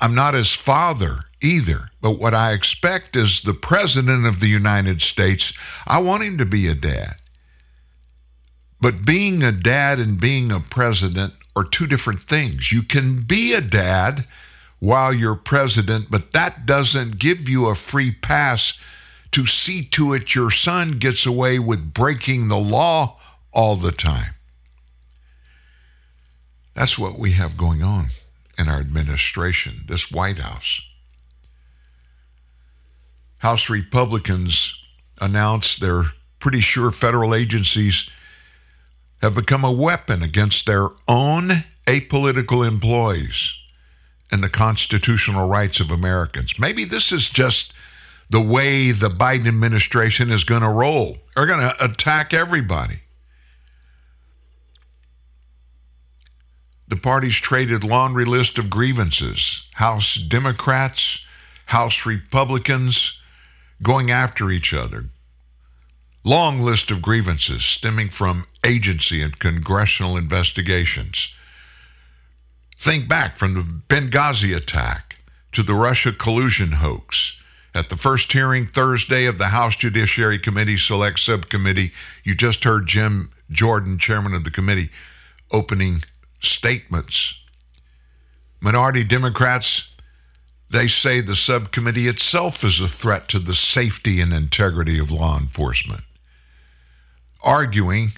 I'm 0.00 0.14
not 0.14 0.34
his 0.34 0.52
father 0.52 1.24
either. 1.42 1.90
But 2.00 2.18
what 2.18 2.34
I 2.34 2.52
expect 2.52 3.16
is 3.16 3.42
the 3.42 3.54
president 3.54 4.26
of 4.26 4.40
the 4.40 4.48
United 4.48 5.02
States, 5.02 5.52
I 5.86 6.00
want 6.00 6.22
him 6.22 6.38
to 6.38 6.46
be 6.46 6.68
a 6.68 6.74
dad. 6.74 7.16
But 8.80 9.04
being 9.04 9.42
a 9.42 9.52
dad 9.52 9.98
and 9.98 10.20
being 10.20 10.52
a 10.52 10.60
president 10.60 11.34
are 11.54 11.64
two 11.64 11.86
different 11.86 12.20
things. 12.20 12.70
You 12.70 12.82
can 12.82 13.22
be 13.22 13.54
a 13.54 13.60
dad 13.60 14.26
while 14.78 15.12
you're 15.12 15.34
president, 15.34 16.10
but 16.10 16.32
that 16.32 16.66
doesn't 16.66 17.18
give 17.18 17.48
you 17.48 17.66
a 17.66 17.74
free 17.74 18.12
pass 18.12 18.74
to 19.32 19.46
see 19.46 19.82
to 19.82 20.12
it 20.12 20.34
your 20.34 20.50
son 20.50 20.98
gets 20.98 21.26
away 21.26 21.58
with 21.58 21.92
breaking 21.94 22.48
the 22.48 22.58
law 22.58 23.18
all 23.52 23.76
the 23.76 23.92
time. 23.92 24.34
That's 26.74 26.98
what 26.98 27.18
we 27.18 27.32
have 27.32 27.56
going 27.56 27.82
on 27.82 28.08
in 28.58 28.68
our 28.68 28.78
administration, 28.78 29.84
this 29.88 30.10
White 30.10 30.38
House. 30.38 30.82
House 33.38 33.70
Republicans 33.70 34.74
announced 35.20 35.80
they're 35.80 36.12
pretty 36.38 36.60
sure 36.60 36.90
federal 36.90 37.34
agencies 37.34 38.08
have 39.22 39.34
become 39.34 39.64
a 39.64 39.72
weapon 39.72 40.22
against 40.22 40.66
their 40.66 40.88
own 41.08 41.64
apolitical 41.86 42.66
employees 42.66 43.54
and 44.30 44.42
the 44.42 44.48
constitutional 44.48 45.48
rights 45.48 45.80
of 45.80 45.90
Americans. 45.90 46.58
Maybe 46.58 46.84
this 46.84 47.12
is 47.12 47.30
just 47.30 47.72
the 48.28 48.42
way 48.42 48.90
the 48.90 49.08
Biden 49.08 49.46
administration 49.46 50.30
is 50.30 50.44
going 50.44 50.62
to 50.62 50.68
roll. 50.68 51.18
They're 51.34 51.46
going 51.46 51.60
to 51.60 51.84
attack 51.84 52.34
everybody. 52.34 53.00
The 56.88 56.96
parties 56.96 57.36
traded 57.36 57.84
laundry 57.84 58.24
list 58.24 58.58
of 58.58 58.70
grievances. 58.70 59.62
House 59.74 60.14
Democrats, 60.14 61.20
House 61.66 62.06
Republicans 62.06 63.18
going 63.82 64.10
after 64.10 64.50
each 64.50 64.72
other. 64.72 65.06
Long 66.24 66.60
list 66.60 66.90
of 66.90 67.02
grievances 67.02 67.64
stemming 67.64 68.10
from 68.10 68.46
agency 68.66 69.22
and 69.22 69.38
congressional 69.38 70.16
investigations. 70.16 71.32
Think 72.76 73.08
back 73.08 73.36
from 73.36 73.54
the 73.54 73.62
Benghazi 73.62 74.54
attack 74.54 75.16
to 75.52 75.62
the 75.62 75.74
Russia 75.74 76.12
collusion 76.12 76.72
hoax. 76.72 77.40
At 77.74 77.90
the 77.90 77.96
first 77.96 78.32
hearing 78.32 78.66
Thursday 78.66 79.26
of 79.26 79.38
the 79.38 79.48
House 79.48 79.76
Judiciary 79.76 80.38
Committee 80.38 80.78
Select 80.78 81.18
Subcommittee, 81.18 81.92
you 82.24 82.34
just 82.34 82.64
heard 82.64 82.86
Jim 82.86 83.30
Jordan, 83.50 83.98
chairman 83.98 84.34
of 84.34 84.44
the 84.44 84.50
committee, 84.50 84.90
opening 85.50 86.02
statements. 86.40 87.34
Minority 88.60 89.04
Democrats, 89.04 89.90
they 90.70 90.88
say 90.88 91.20
the 91.20 91.36
subcommittee 91.36 92.08
itself 92.08 92.64
is 92.64 92.80
a 92.80 92.88
threat 92.88 93.28
to 93.28 93.38
the 93.38 93.54
safety 93.54 94.20
and 94.20 94.32
integrity 94.32 94.98
of 94.98 95.10
law 95.10 95.38
enforcement. 95.38 96.02
Arguing 97.42 98.12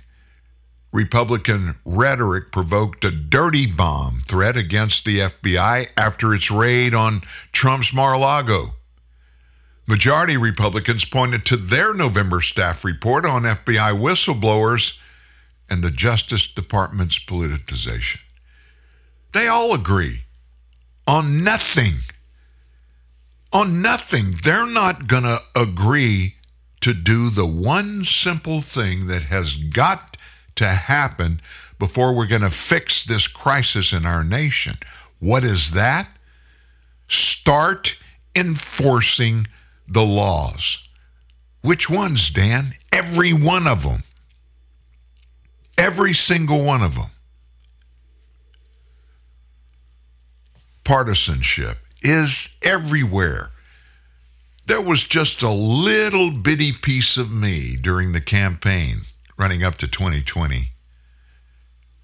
Republican 0.92 1.76
rhetoric 1.84 2.50
provoked 2.50 3.04
a 3.04 3.10
dirty 3.10 3.66
bomb 3.66 4.20
threat 4.26 4.56
against 4.56 5.04
the 5.04 5.18
FBI 5.18 5.90
after 5.96 6.34
its 6.34 6.50
raid 6.50 6.94
on 6.94 7.22
Trump's 7.52 7.92
Mar 7.92 8.14
a 8.14 8.18
Lago. 8.18 8.74
Majority 9.86 10.36
Republicans 10.36 11.04
pointed 11.04 11.46
to 11.46 11.56
their 11.56 11.94
November 11.94 12.40
staff 12.40 12.84
report 12.84 13.24
on 13.24 13.42
FBI 13.42 13.98
whistleblowers 13.98 14.96
and 15.70 15.82
the 15.82 15.90
Justice 15.90 16.46
Department's 16.46 17.18
politicization. 17.18 18.20
They 19.32 19.48
all 19.48 19.74
agree 19.74 20.24
on 21.06 21.42
nothing. 21.42 22.00
On 23.52 23.80
nothing. 23.80 24.36
They're 24.42 24.66
not 24.66 25.06
going 25.06 25.22
to 25.22 25.40
agree 25.54 26.34
to 26.80 26.92
do 26.92 27.30
the 27.30 27.46
one 27.46 28.04
simple 28.04 28.60
thing 28.60 29.06
that 29.06 29.22
has 29.22 29.54
got 29.54 30.17
to 30.58 30.68
happen 30.68 31.40
before 31.78 32.14
we're 32.14 32.26
going 32.26 32.42
to 32.42 32.50
fix 32.50 33.04
this 33.04 33.26
crisis 33.26 33.92
in 33.92 34.04
our 34.04 34.24
nation. 34.24 34.76
What 35.18 35.44
is 35.44 35.72
that? 35.72 36.08
Start 37.08 37.96
enforcing 38.34 39.46
the 39.86 40.04
laws. 40.04 40.78
Which 41.62 41.88
ones, 41.88 42.30
Dan? 42.30 42.74
Every 42.92 43.32
one 43.32 43.66
of 43.66 43.84
them. 43.84 44.02
Every 45.76 46.12
single 46.12 46.64
one 46.64 46.82
of 46.82 46.94
them. 46.94 47.10
Partisanship 50.84 51.78
is 52.02 52.50
everywhere. 52.62 53.50
There 54.66 54.80
was 54.80 55.04
just 55.04 55.42
a 55.42 55.50
little 55.50 56.30
bitty 56.30 56.72
piece 56.72 57.16
of 57.16 57.32
me 57.32 57.76
during 57.80 58.12
the 58.12 58.20
campaign 58.20 59.02
running 59.38 59.62
up 59.62 59.76
to 59.76 59.86
2020, 59.86 60.72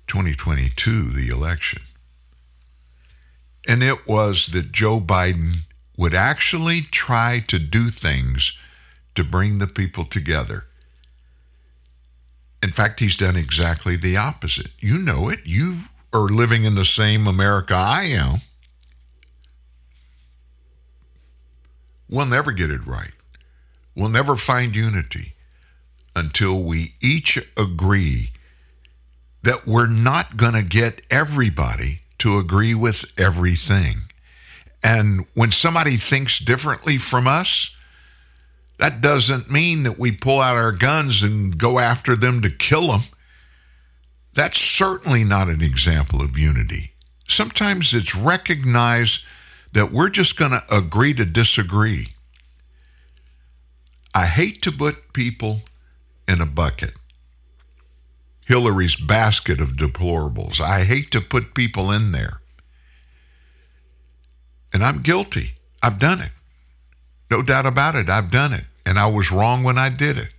2022, 0.07 1.11
the 1.11 1.29
election. 1.29 1.83
And 3.67 3.83
it 3.83 4.07
was 4.07 4.47
that 4.49 4.71
Joe 4.71 5.01
Biden 5.01 5.57
would 5.97 6.15
actually 6.15 6.83
try 6.83 7.41
to 7.49 7.59
do 7.59 7.91
things 7.91 8.57
to 9.17 9.25
bring 9.25 9.59
the 9.59 9.67
people 9.67 10.05
together. 10.05 10.67
In 12.63 12.73
fact, 12.73 13.01
he's 13.01 13.17
done 13.17 13.37
exactly 13.37 13.97
the 13.97 14.17
opposite. 14.17 14.69
You 14.79 14.99
know 14.99 15.29
it. 15.29 15.41
You 15.45 15.81
are 16.13 16.29
living 16.29 16.65
in 16.65 16.77
the 16.77 16.85
same 16.85 17.27
America 17.27 17.75
I 17.75 18.05
am. 18.05 18.41
We'll 22.09 22.27
never 22.27 22.53
get 22.53 22.71
it 22.71 22.87
right. 22.87 23.13
We'll 23.97 24.09
never 24.09 24.37
find 24.37 24.77
unity 24.77 25.34
until 26.17 26.63
we 26.63 26.95
each 27.03 27.39
agree 27.57 28.31
that 29.43 29.67
we're 29.67 29.89
not 29.89 30.37
going 30.37 30.55
to 30.55 30.63
get 30.63 31.03
everybody 31.11 32.01
to 32.19 32.39
agree 32.39 32.75
with 32.75 33.05
everything. 33.19 34.05
And 34.83 35.27
when 35.35 35.51
somebody 35.51 35.97
thinks 35.97 36.39
differently 36.39 36.99
from 36.99 37.27
us, 37.27 37.71
that 38.79 39.01
doesn't 39.01 39.51
mean 39.51 39.83
that 39.85 39.99
we 39.99 40.13
pull 40.13 40.41
out 40.41 40.57
our 40.57 40.73
guns 40.73 41.23
and 41.23 41.57
go 41.57 41.79
after 41.79 42.17
them 42.17 42.43
to 42.43 42.51
kill 42.51 42.89
them. 42.89 43.03
That's 44.35 44.59
certainly 44.59 45.25
not 45.25 45.49
an 45.49 45.63
example 45.63 46.21
of 46.21 46.39
unity. 46.39 46.93
Sometimes 47.29 47.95
it's 47.95 48.15
recognized 48.15 49.23
that 49.73 49.93
we're 49.93 50.11
just 50.11 50.37
going 50.37 50.51
to 50.51 50.65
agree 50.75 51.15
to 51.15 51.25
disagree. 51.25 52.09
I 54.15 54.27
hate 54.27 54.63
to 54.63 54.73
put 54.73 55.13
people 55.13 55.63
in 56.29 56.41
a 56.41 56.47
bucket. 56.47 56.95
Hillary's 58.47 58.97
basket 58.97 59.61
of 59.61 59.71
deplorables. 59.71 60.61
I 60.61 60.85
hate 60.85 61.11
to 61.13 61.21
put 61.21 61.55
people 61.55 61.91
in 61.91 62.13
there. 62.13 62.41
And 64.73 64.85
I'm 64.85 65.03
guilty. 65.03 65.55
I've 65.83 65.99
done 65.99 66.21
it. 66.21 66.33
No 67.31 67.43
doubt 67.43 67.67
about 67.67 67.97
it. 67.97 68.11
I've 68.11 68.31
done 68.31 68.53
it. 68.53 68.65
And 68.85 68.99
I 68.99 69.07
was 69.07 69.33
wrong 69.33 69.63
when 69.63 69.79
I 69.79 69.89
did 69.89 70.19
it. 70.19 70.35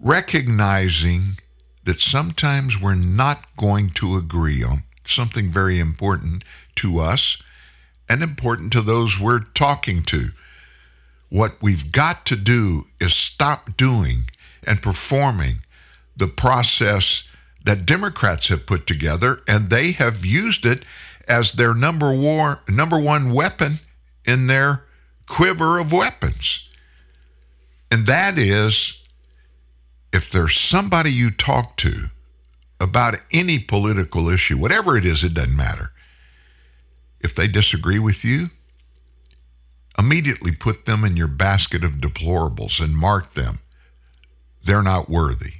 Recognizing 0.00 1.38
that 1.84 2.00
sometimes 2.00 2.80
we're 2.80 2.94
not 2.94 3.44
going 3.56 3.88
to 3.90 4.16
agree 4.16 4.62
on 4.62 4.82
something 5.04 5.50
very 5.50 5.78
important 5.78 6.44
to 6.76 6.98
us 6.98 7.38
and 8.08 8.22
important 8.22 8.72
to 8.72 8.82
those 8.82 9.18
we're 9.18 9.40
talking 9.40 10.02
to. 10.02 10.30
What 11.32 11.62
we've 11.62 11.90
got 11.90 12.26
to 12.26 12.36
do 12.36 12.88
is 13.00 13.14
stop 13.14 13.74
doing 13.78 14.24
and 14.66 14.82
performing 14.82 15.60
the 16.14 16.28
process 16.28 17.24
that 17.64 17.86
Democrats 17.86 18.48
have 18.48 18.66
put 18.66 18.86
together, 18.86 19.40
and 19.48 19.70
they 19.70 19.92
have 19.92 20.26
used 20.26 20.66
it 20.66 20.84
as 21.26 21.52
their 21.52 21.72
number 21.72 22.12
war, 22.12 22.60
number 22.68 23.00
one 23.00 23.32
weapon 23.32 23.78
in 24.26 24.46
their 24.46 24.84
quiver 25.26 25.78
of 25.78 25.90
weapons. 25.90 26.68
And 27.90 28.06
that 28.06 28.38
is 28.38 29.00
if 30.12 30.30
there's 30.30 30.54
somebody 30.54 31.10
you 31.10 31.30
talk 31.30 31.78
to 31.78 32.10
about 32.78 33.14
any 33.32 33.58
political 33.58 34.28
issue, 34.28 34.58
whatever 34.58 34.98
it 34.98 35.06
is, 35.06 35.24
it 35.24 35.32
doesn't 35.32 35.56
matter. 35.56 35.92
If 37.20 37.34
they 37.34 37.48
disagree 37.48 37.98
with 37.98 38.22
you, 38.22 38.50
immediately 39.98 40.52
put 40.52 40.84
them 40.84 41.04
in 41.04 41.16
your 41.16 41.28
basket 41.28 41.84
of 41.84 41.92
deplorables 41.92 42.82
and 42.82 42.96
mark 42.96 43.34
them. 43.34 43.60
They're 44.62 44.82
not 44.82 45.08
worthy. 45.08 45.54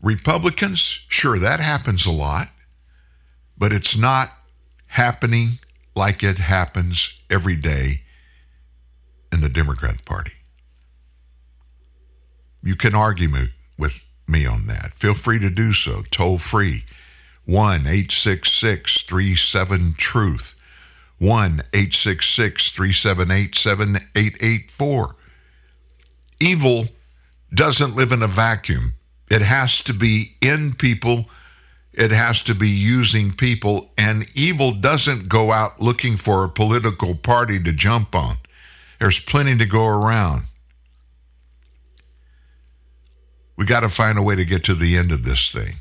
Republicans, 0.00 1.00
sure, 1.08 1.38
that 1.38 1.60
happens 1.60 2.06
a 2.06 2.10
lot, 2.10 2.48
but 3.56 3.72
it's 3.72 3.96
not 3.96 4.32
happening 4.88 5.58
like 5.94 6.22
it 6.22 6.38
happens 6.38 7.20
every 7.30 7.56
day 7.56 8.02
in 9.30 9.40
the 9.40 9.48
Democrat 9.48 10.04
Party. 10.04 10.32
You 12.62 12.76
can 12.76 12.94
argue 12.94 13.28
with 13.78 14.02
me 14.28 14.46
on 14.46 14.66
that. 14.66 14.94
Feel 14.94 15.14
free 15.14 15.38
to 15.38 15.50
do 15.50 15.72
so. 15.72 16.02
Toll 16.10 16.38
free 16.38 16.84
1 17.44 17.80
866 17.80 19.02
37 19.02 19.94
Truth. 19.96 20.54
1 21.22 21.62
866 21.72 22.72
378 22.72 23.54
7884. 23.54 25.16
Evil 26.40 26.86
doesn't 27.54 27.94
live 27.94 28.10
in 28.10 28.24
a 28.24 28.26
vacuum. 28.26 28.94
It 29.30 29.40
has 29.40 29.80
to 29.82 29.94
be 29.94 30.34
in 30.42 30.74
people, 30.74 31.26
it 31.92 32.10
has 32.10 32.42
to 32.42 32.56
be 32.56 32.68
using 32.68 33.32
people, 33.32 33.92
and 33.96 34.26
evil 34.34 34.72
doesn't 34.72 35.28
go 35.28 35.52
out 35.52 35.80
looking 35.80 36.16
for 36.16 36.42
a 36.42 36.48
political 36.48 37.14
party 37.14 37.62
to 37.62 37.72
jump 37.72 38.16
on. 38.16 38.38
There's 38.98 39.20
plenty 39.20 39.56
to 39.58 39.64
go 39.64 39.86
around. 39.86 40.46
We 43.56 43.64
got 43.64 43.80
to 43.80 43.88
find 43.88 44.18
a 44.18 44.22
way 44.22 44.34
to 44.34 44.44
get 44.44 44.64
to 44.64 44.74
the 44.74 44.96
end 44.96 45.12
of 45.12 45.24
this 45.24 45.52
thing. 45.52 45.76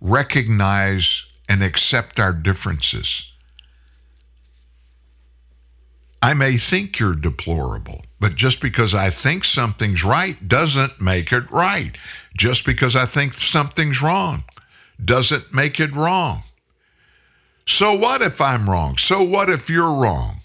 Recognize 0.00 1.26
and 1.48 1.60
accept 1.60 2.20
our 2.20 2.32
differences. 2.32 3.33
I 6.24 6.32
may 6.32 6.56
think 6.56 6.98
you're 6.98 7.14
deplorable, 7.14 8.02
but 8.18 8.34
just 8.34 8.62
because 8.62 8.94
I 8.94 9.10
think 9.10 9.44
something's 9.44 10.02
right 10.02 10.48
doesn't 10.48 10.98
make 10.98 11.32
it 11.32 11.50
right. 11.50 11.90
Just 12.34 12.64
because 12.64 12.96
I 12.96 13.04
think 13.04 13.34
something's 13.34 14.00
wrong 14.00 14.44
doesn't 15.04 15.52
make 15.52 15.78
it 15.78 15.94
wrong. 15.94 16.44
So 17.66 17.92
what 17.92 18.22
if 18.22 18.40
I'm 18.40 18.70
wrong? 18.70 18.96
So 18.96 19.22
what 19.22 19.50
if 19.50 19.68
you're 19.68 19.92
wrong? 19.92 20.40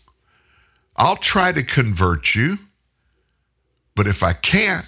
I'll 0.98 1.16
try 1.16 1.54
to 1.54 1.64
convert 1.64 2.36
you, 2.36 2.58
but 3.96 4.06
if 4.06 4.22
I 4.22 4.34
can't, 4.34 4.86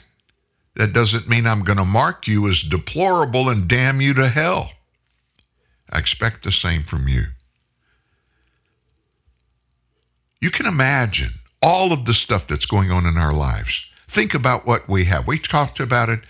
that 0.76 0.92
doesn't 0.92 1.30
mean 1.30 1.48
I'm 1.48 1.64
going 1.64 1.78
to 1.78 1.86
mark 1.86 2.28
you 2.28 2.50
as 2.50 2.62
deplorable 2.62 3.48
and 3.48 3.66
damn 3.66 4.02
you 4.02 4.14
to 4.16 4.28
hell. 4.28 4.74
I 5.90 6.00
expect 6.00 6.44
the 6.44 6.52
same 6.52 6.84
from 6.84 7.08
you. 7.08 7.28
You 10.42 10.50
can 10.50 10.66
imagine 10.66 11.34
all 11.62 11.94
of 11.94 12.06
the 12.06 12.16
stuff 12.16 12.48
that's 12.48 12.66
going 12.66 12.90
on 12.92 13.06
in 13.06 13.16
our 13.16 13.32
lives. 13.32 13.86
Think 14.08 14.34
about 14.34 14.66
what 14.66 14.90
we 14.90 15.06
have. 15.06 15.28
We 15.28 15.38
talked 15.38 15.80
about 15.80 16.10
it 16.10 16.22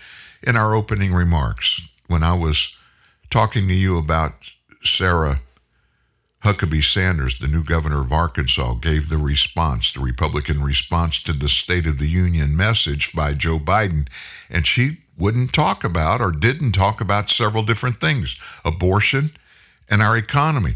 in 0.42 0.54
our 0.54 0.74
opening 0.74 1.14
remarks 1.14 1.80
when 2.08 2.22
I 2.22 2.34
was 2.34 2.70
talking 3.30 3.66
to 3.68 3.74
you 3.74 3.96
about 3.96 4.34
Sarah 4.84 5.40
Huckabee 6.44 6.84
Sanders, 6.84 7.38
the 7.38 7.48
new 7.48 7.64
governor 7.64 8.02
of 8.02 8.12
Arkansas, 8.12 8.74
gave 8.74 9.08
the 9.08 9.16
response, 9.16 9.92
the 9.92 10.00
Republican 10.00 10.62
response 10.62 11.22
to 11.22 11.32
the 11.32 11.48
State 11.48 11.86
of 11.86 11.98
the 11.98 12.08
Union 12.08 12.54
message 12.54 13.12
by 13.14 13.32
Joe 13.32 13.58
Biden. 13.58 14.08
And 14.50 14.66
she 14.66 14.98
wouldn't 15.16 15.54
talk 15.54 15.84
about 15.84 16.20
or 16.20 16.32
didn't 16.32 16.72
talk 16.72 17.00
about 17.00 17.30
several 17.30 17.62
different 17.62 18.00
things 18.00 18.36
abortion 18.64 19.30
and 19.88 20.02
our 20.02 20.16
economy. 20.16 20.74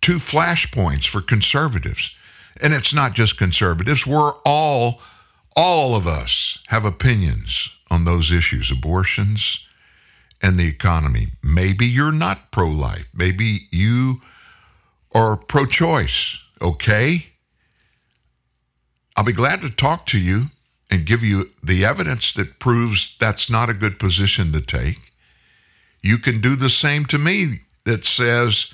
Two 0.00 0.16
flashpoints 0.16 1.06
for 1.06 1.20
conservatives. 1.20 2.14
And 2.62 2.74
it's 2.74 2.92
not 2.92 3.14
just 3.14 3.38
conservatives, 3.38 4.06
we're 4.06 4.32
all, 4.44 5.00
all 5.56 5.96
of 5.96 6.06
us 6.06 6.58
have 6.68 6.84
opinions 6.84 7.70
on 7.90 8.04
those 8.04 8.30
issues 8.30 8.70
abortions 8.70 9.66
and 10.42 10.58
the 10.58 10.66
economy. 10.66 11.28
Maybe 11.42 11.86
you're 11.86 12.12
not 12.12 12.50
pro 12.50 12.68
life. 12.68 13.06
Maybe 13.14 13.68
you 13.70 14.20
are 15.12 15.36
pro 15.36 15.66
choice, 15.66 16.38
okay? 16.62 17.26
I'll 19.16 19.24
be 19.24 19.32
glad 19.32 19.60
to 19.62 19.70
talk 19.70 20.06
to 20.06 20.18
you 20.18 20.46
and 20.90 21.04
give 21.04 21.22
you 21.22 21.50
the 21.62 21.84
evidence 21.84 22.32
that 22.32 22.58
proves 22.58 23.16
that's 23.20 23.50
not 23.50 23.70
a 23.70 23.74
good 23.74 23.98
position 23.98 24.52
to 24.52 24.60
take. 24.60 25.12
You 26.02 26.18
can 26.18 26.40
do 26.40 26.56
the 26.56 26.70
same 26.70 27.04
to 27.06 27.18
me 27.18 27.60
that 27.84 28.04
says 28.04 28.72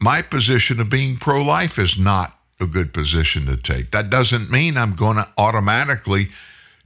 my 0.00 0.22
position 0.22 0.80
of 0.80 0.90
being 0.90 1.16
pro 1.16 1.42
life 1.42 1.78
is 1.78 1.98
not 1.98 2.38
a 2.64 2.66
good 2.66 2.92
position 2.92 3.46
to 3.46 3.56
take. 3.56 3.92
That 3.92 4.10
doesn't 4.10 4.50
mean 4.50 4.76
I'm 4.76 4.94
going 4.94 5.16
to 5.16 5.28
automatically 5.38 6.30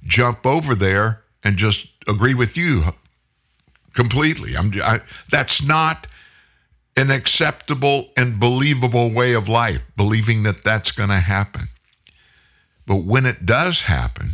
jump 0.05 0.45
over 0.45 0.75
there 0.75 1.23
and 1.43 1.57
just 1.57 1.89
agree 2.07 2.35
with 2.35 2.57
you 2.57 2.85
completely. 3.95 4.57
I'm 4.57 4.73
I, 4.83 5.01
that's 5.31 5.63
not 5.63 6.07
an 6.97 7.11
acceptable 7.11 8.11
and 8.17 8.41
believable 8.41 9.11
way 9.11 9.33
of 9.33 9.49
life, 9.49 9.81
believing 9.97 10.43
that 10.43 10.65
that's 10.65 10.91
going 10.91 11.11
to 11.11 11.21
happen. 11.21 11.69
But 12.87 13.05
when 13.05 13.25
it 13.25 13.47
does 13.47 13.83
happen, 13.83 14.31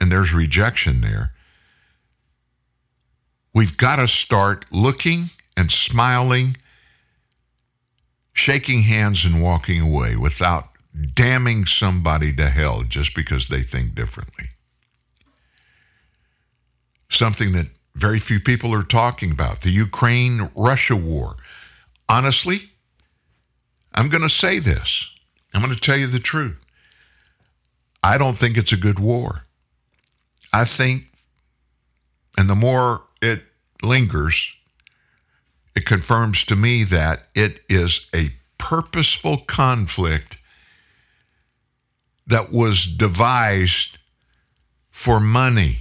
and 0.00 0.10
there's 0.10 0.32
rejection 0.32 1.00
there, 1.00 1.32
we've 3.54 3.76
got 3.76 3.96
to 3.96 4.08
start 4.08 4.64
looking 4.72 5.30
and 5.56 5.70
smiling, 5.70 6.56
shaking 8.40 8.84
hands 8.84 9.26
and 9.26 9.42
walking 9.42 9.82
away 9.82 10.16
without 10.16 10.70
damning 11.14 11.66
somebody 11.66 12.32
to 12.32 12.48
hell 12.48 12.82
just 12.82 13.14
because 13.14 13.48
they 13.48 13.60
think 13.60 13.94
differently. 13.94 14.46
Something 17.10 17.52
that 17.52 17.66
very 17.94 18.18
few 18.18 18.40
people 18.40 18.72
are 18.72 18.82
talking 18.82 19.30
about 19.30 19.60
the 19.60 19.70
Ukraine 19.70 20.50
Russia 20.56 20.96
war. 20.96 21.36
Honestly, 22.08 22.70
I'm 23.94 24.08
going 24.08 24.22
to 24.22 24.30
say 24.30 24.58
this. 24.58 25.10
I'm 25.52 25.60
going 25.60 25.74
to 25.74 25.80
tell 25.80 25.98
you 25.98 26.06
the 26.06 26.18
truth. 26.18 26.58
I 28.02 28.16
don't 28.16 28.38
think 28.38 28.56
it's 28.56 28.72
a 28.72 28.78
good 28.78 28.98
war. 28.98 29.42
I 30.50 30.64
think, 30.64 31.04
and 32.38 32.48
the 32.48 32.54
more 32.54 33.02
it 33.20 33.42
lingers, 33.82 34.54
it 35.80 35.86
confirms 35.86 36.44
to 36.44 36.54
me 36.54 36.84
that 36.84 37.28
it 37.34 37.60
is 37.70 38.06
a 38.14 38.28
purposeful 38.58 39.38
conflict 39.38 40.36
that 42.26 42.52
was 42.52 42.84
devised 42.84 43.96
for 44.90 45.18
money. 45.20 45.78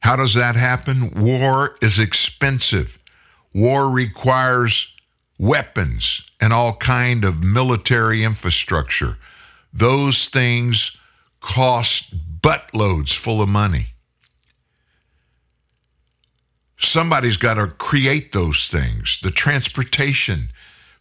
How 0.00 0.14
does 0.14 0.34
that 0.34 0.56
happen? 0.56 1.10
War 1.16 1.74
is 1.80 1.98
expensive. 1.98 2.98
War 3.54 3.90
requires 3.90 4.92
weapons 5.38 6.20
and 6.38 6.52
all 6.52 6.76
kind 6.76 7.24
of 7.24 7.42
military 7.42 8.24
infrastructure. 8.24 9.16
Those 9.72 10.26
things 10.26 10.94
cost 11.40 12.14
buttloads 12.42 13.16
full 13.16 13.40
of 13.40 13.48
money. 13.48 13.91
Somebody's 16.82 17.36
got 17.36 17.54
to 17.54 17.68
create 17.68 18.32
those 18.32 18.66
things 18.68 19.18
the 19.22 19.30
transportation 19.30 20.48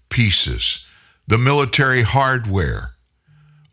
pieces, 0.09 0.79
the 1.27 1.37
military 1.37 2.03
hardware, 2.03 2.95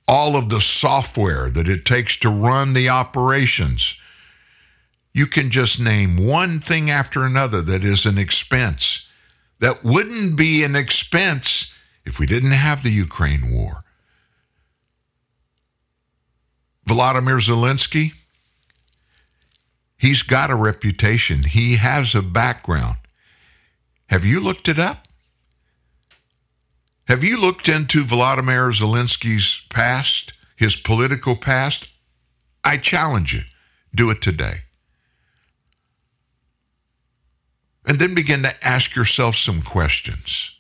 all 0.07 0.37
of 0.37 0.49
the 0.49 0.61
software 0.61 1.51
that 1.51 1.69
it 1.69 1.85
takes 1.85 2.17
to 2.17 2.31
run 2.31 2.73
the 2.73 2.89
operations. 2.89 3.97
You 5.13 5.27
can 5.27 5.51
just 5.51 5.79
name 5.79 6.17
one 6.17 6.61
thing 6.61 6.91
after 6.91 7.25
another 7.25 7.61
that 7.63 7.85
is 7.85 8.07
an 8.07 8.19
expense 8.19 9.07
that 9.61 9.85
wouldn't 9.85 10.37
be 10.37 10.63
an 10.63 10.77
expense 10.77 11.73
if 12.07 12.19
we 12.19 12.27
didn't 12.27 12.53
have 12.53 12.83
the 12.83 12.91
Ukraine 12.91 13.53
war. 13.53 13.85
Volodymyr 16.89 17.39
Zelensky, 17.39 18.13
he's 19.99 20.23
got 20.23 20.51
a 20.51 20.55
reputation, 20.55 21.43
he 21.43 21.77
has 21.77 22.15
a 22.15 22.23
background. 22.23 22.97
Have 24.07 24.25
you 24.25 24.41
looked 24.41 24.69
it 24.69 24.79
up? 24.79 25.07
Have 27.09 27.25
you 27.25 27.41
looked 27.41 27.69
into 27.69 28.05
Volodymyr 28.05 28.71
Zelensky's 28.73 29.63
past, 29.71 30.33
his 30.57 30.77
political 30.77 31.37
past? 31.37 31.91
I 32.63 32.77
challenge 32.77 33.33
you. 33.33 33.43
Do 33.95 34.11
it 34.11 34.21
today. 34.21 34.59
And 37.87 37.99
then 37.99 38.15
begin 38.15 38.43
to 38.43 38.67
ask 38.67 38.95
yourself 38.95 39.35
some 39.37 39.63
questions. 39.63 40.51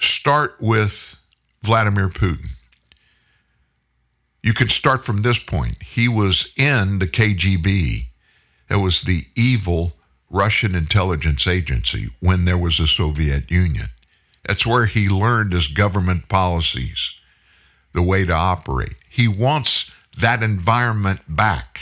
Start 0.00 0.56
with 0.60 1.16
Vladimir 1.62 2.08
Putin. 2.08 2.48
You 4.42 4.54
can 4.54 4.68
start 4.68 5.04
from 5.04 5.22
this 5.22 5.38
point. 5.38 5.82
He 5.82 6.08
was 6.08 6.48
in 6.56 6.98
the 6.98 7.06
KGB. 7.06 8.04
It 8.70 8.76
was 8.76 9.02
the 9.02 9.24
evil 9.36 9.92
Russian 10.30 10.74
intelligence 10.74 11.46
agency 11.46 12.10
when 12.20 12.44
there 12.44 12.58
was 12.58 12.78
a 12.80 12.86
Soviet 12.86 13.50
Union. 13.50 13.88
That's 14.46 14.66
where 14.66 14.86
he 14.86 15.08
learned 15.08 15.52
his 15.52 15.68
government 15.68 16.28
policies, 16.28 17.12
the 17.92 18.02
way 18.02 18.24
to 18.24 18.32
operate. 18.32 18.94
He 19.08 19.28
wants 19.28 19.90
that 20.18 20.42
environment 20.42 21.20
back. 21.28 21.80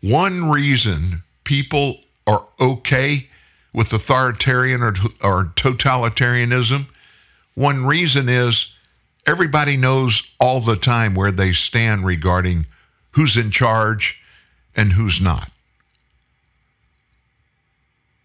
One 0.00 0.50
reason 0.50 1.22
people 1.44 2.00
are 2.26 2.46
okay 2.60 3.28
with 3.72 3.92
authoritarian 3.92 4.82
or, 4.82 4.94
or 5.22 5.44
totalitarianism, 5.56 6.86
one 7.54 7.86
reason 7.86 8.28
is 8.28 8.72
everybody 9.28 9.76
knows 9.76 10.22
all 10.40 10.58
the 10.58 10.74
time 10.74 11.14
where 11.14 11.30
they 11.30 11.52
stand 11.52 12.02
regarding 12.02 12.64
who's 13.10 13.36
in 13.36 13.50
charge 13.50 14.18
and 14.74 14.94
who's 14.94 15.20
not. 15.20 15.50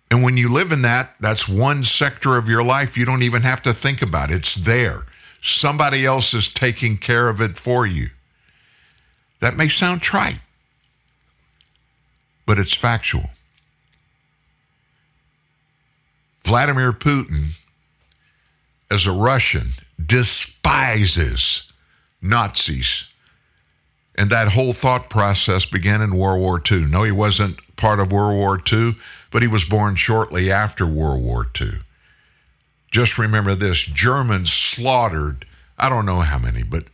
And 0.10 0.24
when 0.24 0.38
you 0.38 0.48
live 0.48 0.72
in 0.72 0.84
that, 0.84 1.16
that's 1.20 1.50
one 1.50 1.84
sector 1.84 2.38
of 2.38 2.48
your 2.48 2.64
life 2.64 2.98
you 2.98 3.04
don't 3.04 3.24
even 3.24 3.42
have 3.42 3.62
to 3.64 3.74
think 3.74 4.02
about. 4.02 4.32
It's 4.32 4.56
there. 4.56 5.04
Somebody 5.42 6.06
else 6.06 6.34
is 6.34 6.48
taking 6.48 6.98
care 6.98 7.28
of 7.28 7.42
it 7.42 7.58
for 7.58 7.86
you. 7.86 8.08
That 9.42 9.58
may 9.58 9.68
sound 9.68 10.02
trite, 10.02 10.40
but 12.46 12.58
it's 12.58 12.74
factual. 12.74 13.32
Vladimir 16.46 16.94
Putin, 16.94 17.56
as 18.90 19.06
a 19.06 19.12
Russian, 19.12 19.72
despises 20.04 21.64
Nazis. 22.22 23.06
And 24.16 24.30
that 24.30 24.50
whole 24.50 24.74
thought 24.74 25.10
process 25.10 25.66
began 25.66 26.02
in 26.02 26.16
World 26.16 26.40
War 26.40 26.62
II. 26.72 26.86
No, 26.86 27.04
he 27.04 27.12
wasn't 27.12 27.60
part 27.76 28.00
of 28.00 28.12
World 28.12 28.36
War 28.36 28.60
II, 28.72 28.96
but 29.32 29.42
he 29.42 29.48
was 29.48 29.66
born 29.66 29.96
shortly 29.96 30.52
after 30.52 30.86
World 30.86 31.24
War 31.24 31.48
II. 31.60 31.80
Just 32.92 33.18
remember 33.18 33.56
this 33.56 33.80
Germans 33.80 34.54
slaughtered, 34.54 35.46
I 35.80 35.90
don't 35.90 36.06
know 36.06 36.22
how 36.22 36.38
many, 36.38 36.64
but 36.64 36.86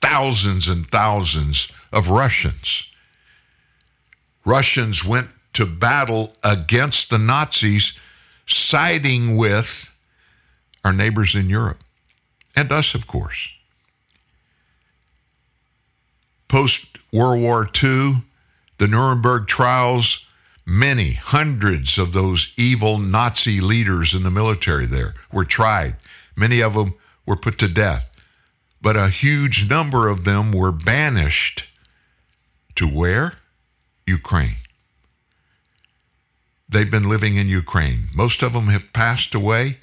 thousands 0.00 0.68
and 0.68 0.90
thousands 0.90 1.68
of 1.92 2.08
Russians. 2.08 2.84
Russians 4.44 5.04
went 5.04 5.28
to 5.52 5.66
battle 5.66 6.34
against 6.42 7.10
the 7.10 7.18
Nazis, 7.18 7.92
siding 8.46 9.36
with 9.36 9.90
our 10.84 10.92
neighbors 10.92 11.34
in 11.34 11.48
Europe 11.48 11.78
and 12.56 12.72
us, 12.72 12.94
of 12.94 13.06
course. 13.06 13.50
Post 16.48 16.86
World 17.12 17.40
War 17.40 17.68
II, 17.82 18.22
the 18.78 18.88
Nuremberg 18.88 19.46
trials, 19.46 20.24
many, 20.64 21.12
hundreds 21.12 21.98
of 21.98 22.12
those 22.12 22.52
evil 22.56 22.98
Nazi 22.98 23.60
leaders 23.60 24.14
in 24.14 24.22
the 24.22 24.30
military 24.30 24.86
there 24.86 25.14
were 25.30 25.44
tried. 25.44 25.96
Many 26.34 26.60
of 26.60 26.74
them 26.74 26.94
were 27.26 27.36
put 27.36 27.58
to 27.58 27.68
death. 27.68 28.10
But 28.80 28.96
a 28.96 29.08
huge 29.08 29.68
number 29.68 30.08
of 30.08 30.24
them 30.24 30.52
were 30.52 30.72
banished 30.72 31.64
to 32.76 32.86
where? 32.86 33.38
Ukraine. 34.06 34.56
They've 36.68 36.90
been 36.90 37.08
living 37.08 37.36
in 37.36 37.48
Ukraine. 37.48 38.08
Most 38.14 38.42
of 38.42 38.52
them 38.52 38.68
have 38.68 38.92
passed 38.92 39.34
away, 39.34 39.78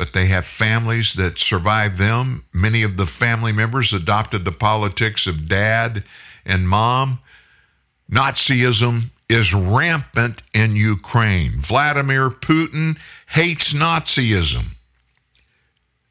but 0.00 0.14
they 0.14 0.28
have 0.28 0.46
families 0.46 1.12
that 1.12 1.38
survived 1.38 1.98
them. 1.98 2.42
Many 2.54 2.82
of 2.82 2.96
the 2.96 3.04
family 3.04 3.52
members 3.52 3.92
adopted 3.92 4.46
the 4.46 4.50
politics 4.50 5.26
of 5.26 5.46
dad 5.46 6.04
and 6.42 6.66
mom. 6.66 7.18
Nazism 8.10 9.10
is 9.28 9.52
rampant 9.52 10.40
in 10.54 10.74
Ukraine. 10.74 11.60
Vladimir 11.60 12.30
Putin 12.30 12.96
hates 13.26 13.74
Nazism. 13.74 14.68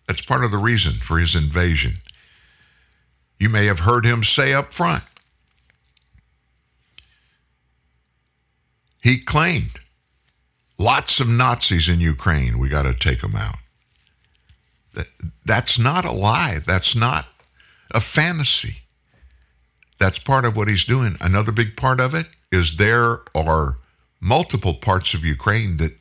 That's 0.08 0.22
part 0.22 0.44
of 0.44 0.52
the 0.52 0.60
reason 0.60 1.00
for 1.00 1.18
his 1.18 1.34
invasion. 1.34 1.96
You 3.40 3.50
may 3.50 3.66
have 3.66 3.80
heard 3.80 4.06
him 4.06 4.24
say 4.24 4.54
up 4.54 4.72
front. 4.72 5.04
He 9.02 9.18
claimed 9.18 9.80
lots 10.78 11.20
of 11.20 11.28
Nazis 11.28 11.90
in 11.90 12.00
Ukraine. 12.00 12.60
We 12.60 12.70
got 12.70 12.84
to 12.84 12.94
take 12.94 13.22
them 13.22 13.36
out. 13.36 13.56
That, 14.94 15.08
that's 15.46 15.78
not 15.78 16.06
a 16.06 16.12
lie. 16.12 16.60
That's 16.66 16.96
not 16.96 17.28
a 17.92 18.02
fantasy. 18.02 18.84
That's 20.00 20.20
part 20.20 20.46
of 20.46 20.56
what 20.56 20.68
he's 20.68 20.86
doing. 20.86 21.18
Another 21.20 21.52
big 21.52 21.76
part 21.76 22.00
of 22.00 22.14
it 22.14 22.28
is 22.52 22.78
there 22.78 23.20
are 23.36 23.78
multiple 24.20 24.74
parts 24.74 25.14
of 25.14 25.24
Ukraine 25.24 25.78
that 25.78 25.98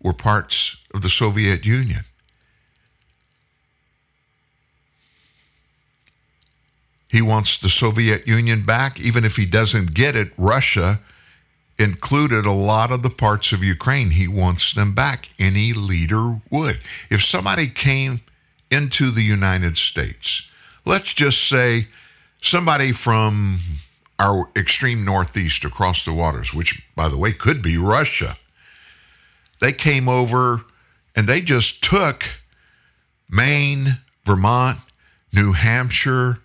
were 0.00 0.12
parts 0.12 0.76
of 0.94 1.02
the 1.02 1.10
Soviet 1.10 1.66
Union. 1.66 2.02
He 7.10 7.22
wants 7.22 7.56
the 7.56 7.70
Soviet 7.70 8.28
Union 8.28 8.64
back. 8.64 9.00
Even 9.00 9.24
if 9.24 9.36
he 9.36 9.46
doesn't 9.46 9.94
get 9.94 10.14
it, 10.14 10.32
Russia 10.36 11.00
included 11.78 12.44
a 12.44 12.52
lot 12.52 12.90
of 12.90 13.02
the 13.02 13.10
parts 13.10 13.52
of 13.52 13.62
Ukraine. 13.62 14.10
He 14.10 14.26
wants 14.26 14.74
them 14.74 14.94
back. 14.94 15.28
Any 15.38 15.72
leader 15.72 16.40
would. 16.50 16.80
If 17.10 17.24
somebody 17.24 17.68
came 17.68 18.20
into 18.70 19.10
the 19.10 19.22
United 19.22 19.76
States, 19.76 20.42
let's 20.84 21.14
just 21.14 21.46
say 21.46 21.88
somebody 22.42 22.92
from 22.92 23.60
our 24.18 24.50
extreme 24.56 25.04
northeast 25.04 25.64
across 25.64 26.04
the 26.04 26.12
waters, 26.12 26.52
which, 26.52 26.82
by 26.96 27.08
the 27.08 27.16
way, 27.16 27.32
could 27.32 27.62
be 27.62 27.78
Russia, 27.78 28.36
they 29.60 29.72
came 29.72 30.08
over 30.08 30.64
and 31.14 31.28
they 31.28 31.40
just 31.40 31.82
took 31.82 32.24
Maine, 33.30 33.98
Vermont, 34.24 34.80
New 35.32 35.52
Hampshire, 35.52 36.40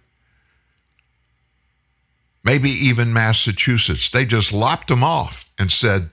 maybe 2.44 2.70
even 2.70 3.14
Massachusetts. 3.14 4.10
They 4.10 4.26
just 4.26 4.52
lopped 4.52 4.88
them 4.88 5.03
off 5.03 5.45
and 5.57 5.72
said, 5.72 6.10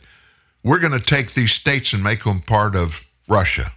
we're 0.62 0.78
going 0.78 0.92
to 0.92 1.00
take 1.00 1.32
these 1.32 1.52
states 1.52 1.92
and 1.92 2.02
make 2.02 2.24
them 2.24 2.40
part 2.40 2.76
of 2.76 3.04
Russia. 3.28 3.72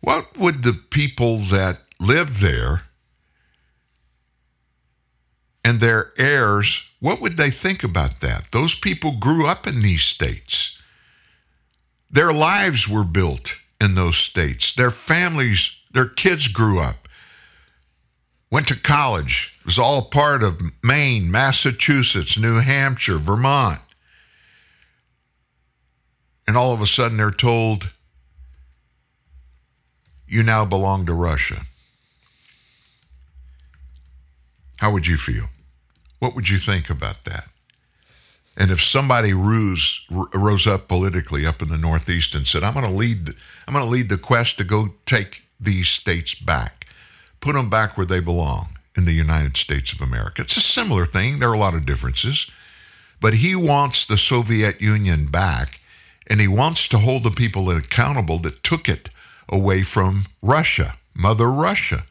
What 0.00 0.36
would 0.36 0.62
the 0.62 0.74
people 0.74 1.38
that 1.38 1.78
live 2.00 2.40
there 2.40 2.82
and 5.64 5.80
their 5.80 6.12
heirs, 6.18 6.82
what 7.00 7.20
would 7.20 7.36
they 7.36 7.50
think 7.50 7.82
about 7.82 8.20
that? 8.20 8.50
Those 8.52 8.74
people 8.74 9.12
grew 9.18 9.46
up 9.46 9.66
in 9.66 9.80
these 9.80 10.02
states. 10.02 10.78
Their 12.10 12.32
lives 12.32 12.86
were 12.86 13.04
built 13.04 13.56
in 13.80 13.94
those 13.94 14.16
states. 14.16 14.72
Their 14.74 14.90
families, 14.90 15.72
their 15.92 16.06
kids 16.06 16.48
grew 16.48 16.80
up, 16.80 17.08
went 18.50 18.68
to 18.68 18.78
college. 18.78 19.53
It 19.64 19.68
was 19.68 19.78
all 19.78 20.02
part 20.02 20.42
of 20.42 20.60
Maine, 20.82 21.30
Massachusetts, 21.30 22.36
New 22.36 22.60
Hampshire, 22.60 23.16
Vermont. 23.16 23.80
And 26.46 26.54
all 26.54 26.74
of 26.74 26.82
a 26.82 26.86
sudden 26.86 27.16
they're 27.16 27.30
told, 27.30 27.90
you 30.28 30.42
now 30.42 30.66
belong 30.66 31.06
to 31.06 31.14
Russia. 31.14 31.62
How 34.80 34.92
would 34.92 35.06
you 35.06 35.16
feel? 35.16 35.46
What 36.18 36.34
would 36.34 36.50
you 36.50 36.58
think 36.58 36.90
about 36.90 37.24
that? 37.24 37.48
And 38.58 38.70
if 38.70 38.82
somebody 38.82 39.32
rose, 39.32 40.02
rose 40.10 40.66
up 40.66 40.88
politically 40.88 41.46
up 41.46 41.62
in 41.62 41.70
the 41.70 41.78
Northeast 41.78 42.34
and 42.34 42.46
said, 42.46 42.62
"I'm 42.62 42.74
going 42.74 42.84
to 42.84 42.94
lead, 42.94 43.30
I'm 43.66 43.72
going 43.72 43.84
to 43.84 43.90
lead 43.90 44.10
the 44.10 44.18
quest 44.18 44.58
to 44.58 44.64
go 44.64 44.94
take 45.06 45.44
these 45.58 45.88
states 45.88 46.34
back, 46.34 46.86
put 47.40 47.54
them 47.54 47.70
back 47.70 47.96
where 47.96 48.06
they 48.06 48.20
belong 48.20 48.73
in 48.96 49.04
the 49.04 49.12
United 49.12 49.56
States 49.56 49.92
of 49.92 50.00
America," 50.00 50.42
it's 50.42 50.56
a 50.56 50.60
similar 50.60 51.06
thing. 51.06 51.38
There 51.38 51.50
are 51.50 51.54
a 51.54 51.58
lot 51.58 51.74
of 51.74 51.86
differences, 51.86 52.50
but 53.20 53.34
he 53.34 53.54
wants 53.54 54.04
the 54.04 54.18
Soviet 54.18 54.80
Union 54.80 55.26
back, 55.26 55.80
and 56.26 56.40
he 56.40 56.48
wants 56.48 56.88
to 56.88 56.98
hold 56.98 57.22
the 57.22 57.30
people 57.30 57.70
accountable 57.70 58.38
that 58.40 58.62
took 58.62 58.88
it 58.88 59.10
away 59.48 59.82
from 59.82 60.26
Russia, 60.42 60.96
Mother 61.14 61.50
Russia. 61.50 62.04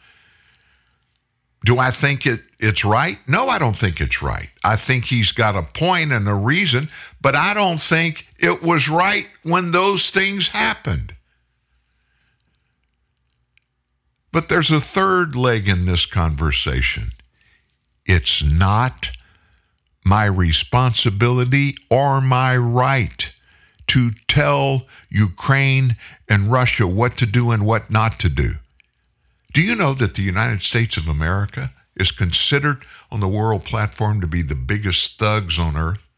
Do 1.66 1.80
I 1.80 1.92
think 1.92 2.26
it, 2.26 2.42
it's 2.60 2.84
right? 2.84 3.18
No, 3.28 3.48
I 3.48 3.58
don't 3.58 3.76
think 3.78 4.02
it's 4.02 4.22
right. 4.22 4.50
I 4.64 4.76
think 4.76 5.06
he's 5.06 5.32
got 5.32 5.56
a 5.56 5.64
point 5.64 6.12
and 6.12 6.28
a 6.28 6.34
reason, 6.34 6.90
but 7.22 7.36
I 7.36 7.54
don't 7.54 7.80
think 7.80 8.28
it 8.38 8.62
was 8.62 8.90
right 8.90 9.28
when 9.44 9.72
those 9.72 10.10
things 10.10 10.50
happened. 10.50 11.13
But 14.34 14.50
there's 14.50 14.72
a 14.72 14.82
third 14.82 15.36
leg 15.36 15.70
in 15.70 15.86
this 15.86 16.08
conversation. 16.08 17.10
It's 18.04 18.44
not 18.44 19.12
my 20.04 20.26
responsibility 20.26 21.78
or 21.92 22.20
my 22.20 22.58
right 22.58 23.32
to 23.88 24.12
tell 24.28 24.88
Ukraine 25.10 25.98
and 26.28 26.52
Russia 26.52 26.88
what 26.88 27.16
to 27.18 27.28
do 27.28 27.52
and 27.52 27.64
what 27.64 27.92
not 27.92 28.20
to 28.22 28.30
do. 28.30 28.54
Do 29.54 29.62
you 29.62 29.76
know 29.76 29.94
that 29.94 30.16
the 30.16 30.24
United 30.24 30.64
States 30.64 30.98
of 30.98 31.08
America 31.08 31.72
is 31.96 32.12
considered 32.12 32.86
on 33.12 33.20
the 33.20 33.28
world 33.28 33.64
platform 33.64 34.20
to 34.20 34.28
be 34.28 34.42
the 34.42 34.56
biggest 34.56 35.20
thugs 35.20 35.60
on 35.60 35.78
earth? 35.78 36.10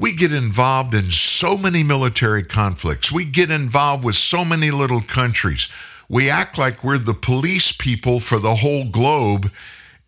We 0.00 0.14
get 0.14 0.32
involved 0.32 0.94
in 0.94 1.10
so 1.10 1.58
many 1.58 1.82
military 1.82 2.42
conflicts. 2.42 3.12
We 3.12 3.26
get 3.26 3.50
involved 3.50 4.02
with 4.02 4.16
so 4.16 4.46
many 4.46 4.70
little 4.70 5.02
countries. 5.02 5.68
We 6.08 6.30
act 6.30 6.56
like 6.56 6.82
we're 6.82 6.96
the 6.96 7.12
police 7.12 7.70
people 7.70 8.18
for 8.18 8.38
the 8.38 8.56
whole 8.56 8.86
globe 8.86 9.52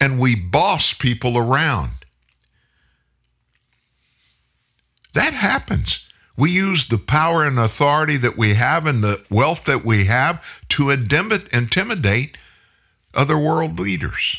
and 0.00 0.18
we 0.18 0.34
boss 0.34 0.94
people 0.94 1.36
around. 1.36 1.90
That 5.12 5.34
happens. 5.34 6.06
We 6.38 6.50
use 6.50 6.88
the 6.88 6.96
power 6.96 7.44
and 7.44 7.58
authority 7.58 8.16
that 8.16 8.38
we 8.38 8.54
have 8.54 8.86
and 8.86 9.04
the 9.04 9.22
wealth 9.30 9.66
that 9.66 9.84
we 9.84 10.06
have 10.06 10.42
to 10.70 10.88
intimidate 10.88 12.38
other 13.12 13.38
world 13.38 13.78
leaders. 13.78 14.38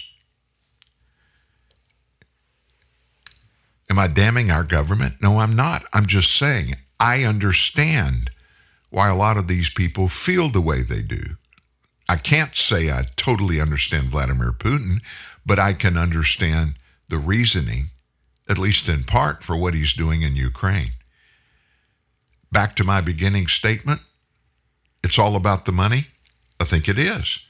Am 3.94 3.99
I 3.99 4.07
damning 4.07 4.49
our 4.49 4.64
government? 4.64 5.22
No, 5.22 5.38
I'm 5.38 5.56
not. 5.56 5.86
I'm 5.94 6.07
just 6.07 6.36
saying 6.36 6.78
I 6.99 7.26
understand 7.26 8.32
why 8.90 9.07
a 9.07 9.15
lot 9.15 9.38
of 9.38 9.48
these 9.48 9.70
people 9.70 10.07
feel 10.07 10.49
the 10.49 10.61
way 10.61 10.82
they 10.82 11.03
do. 11.03 11.22
I 12.10 12.15
can't 12.15 12.56
say 12.56 12.90
I 12.90 13.03
totally 13.15 13.61
understand 13.61 14.10
Vladimir 14.10 14.52
Putin, 14.52 15.03
but 15.45 15.60
I 15.60 15.74
can 15.74 15.95
understand 15.95 16.74
the 17.07 17.20
reasoning, 17.20 17.91
at 18.49 18.57
least 18.57 18.90
in 18.90 19.03
part, 19.03 19.44
for 19.44 19.56
what 19.56 19.76
he's 19.76 19.94
doing 19.94 20.24
in 20.24 20.36
Ukraine. 20.36 20.94
Back 22.52 22.76
to 22.78 22.84
my 22.84 22.99
beginning 22.99 23.45
statement 23.45 24.02
it's 25.03 25.20
all 25.20 25.36
about 25.36 25.65
the 25.65 25.72
money. 25.72 26.07
I 26.60 26.64
think 26.64 26.90
it 26.90 26.98
is. 26.98 27.41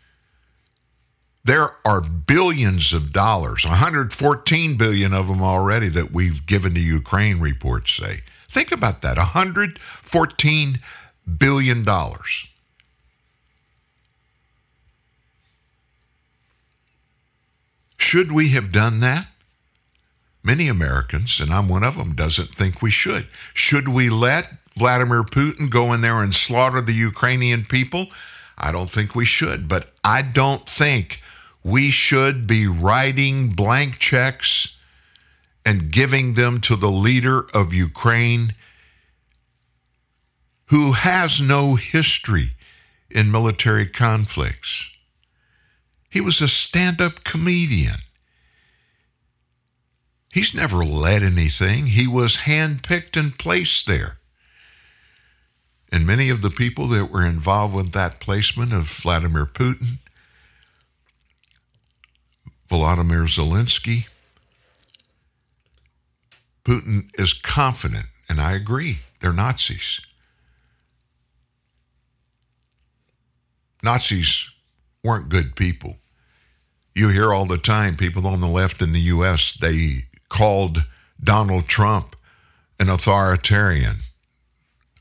There 1.45 1.71
are 1.85 1.99
billions 1.99 2.93
of 2.93 3.11
dollars, 3.11 3.65
114 3.65 4.77
billion 4.77 5.13
of 5.13 5.27
them 5.27 5.41
already 5.41 5.89
that 5.89 6.11
we've 6.11 6.45
given 6.45 6.73
to 6.75 6.79
Ukraine, 6.79 7.39
reports 7.39 7.95
say. 7.95 8.21
Think 8.49 8.71
about 8.71 9.01
that 9.01 9.17
114 9.17 10.79
billion 11.37 11.83
dollars. 11.83 12.47
Should 17.97 18.31
we 18.31 18.49
have 18.49 18.71
done 18.71 18.99
that? 18.99 19.27
Many 20.43 20.67
Americans, 20.67 21.39
and 21.39 21.51
I'm 21.51 21.67
one 21.67 21.83
of 21.83 21.97
them, 21.97 22.13
doesn't 22.13 22.53
think 22.55 22.81
we 22.81 22.91
should. 22.91 23.27
Should 23.53 23.87
we 23.89 24.09
let 24.09 24.49
Vladimir 24.77 25.23
Putin 25.23 25.69
go 25.69 25.91
in 25.93 26.01
there 26.01 26.21
and 26.21 26.33
slaughter 26.33 26.79
the 26.79 26.93
Ukrainian 26.93 27.65
people? 27.65 28.07
I 28.57 28.71
don't 28.71 28.91
think 28.91 29.15
we 29.15 29.25
should, 29.25 29.67
but 29.67 29.93
I 30.03 30.21
don't 30.21 30.63
think 30.67 31.21
we 31.63 31.89
should 31.89 32.45
be 32.45 32.67
writing 32.67 33.49
blank 33.49 33.97
checks 33.99 34.75
and 35.65 35.91
giving 35.91 36.33
them 36.33 36.59
to 36.61 36.75
the 36.75 36.91
leader 36.91 37.47
of 37.53 37.73
Ukraine 37.73 38.53
who 40.67 40.93
has 40.93 41.39
no 41.39 41.75
history 41.75 42.51
in 43.09 43.31
military 43.31 43.85
conflicts. 43.85 44.89
He 46.09 46.19
was 46.19 46.41
a 46.41 46.47
stand 46.47 47.01
up 47.01 47.23
comedian. 47.23 47.99
He's 50.31 50.53
never 50.53 50.83
led 50.83 51.21
anything. 51.21 51.87
He 51.87 52.07
was 52.07 52.37
handpicked 52.37 53.15
and 53.17 53.37
placed 53.37 53.85
there. 53.85 54.17
And 55.91 56.07
many 56.07 56.29
of 56.29 56.41
the 56.41 56.49
people 56.49 56.87
that 56.87 57.11
were 57.11 57.25
involved 57.25 57.75
with 57.75 57.91
that 57.91 58.19
placement 58.19 58.73
of 58.73 58.87
Vladimir 58.87 59.45
Putin, 59.45 59.99
Volodymyr 62.73 63.27
Zelensky, 63.27 64.07
Putin 66.65 67.03
is 67.19 67.31
confident, 67.31 68.07
and 68.27 68.41
I 68.41 68.53
agree, 68.53 69.01
they're 69.19 69.31
Nazis. 69.31 70.01
Nazis 73.83 74.49
weren't 75.03 75.29
good 75.29 75.55
people. 75.55 75.97
You 76.95 77.09
hear 77.09 77.31
all 77.31 77.45
the 77.45 77.59
time 77.59 77.95
people 77.95 78.25
on 78.25 78.41
the 78.41 78.47
left 78.47 78.81
in 78.81 78.91
the 78.91 79.01
U.S., 79.01 79.53
they 79.53 80.05
called 80.29 80.83
Donald 81.23 81.67
Trump 81.67 82.15
an 82.79 82.89
authoritarian 82.89 83.97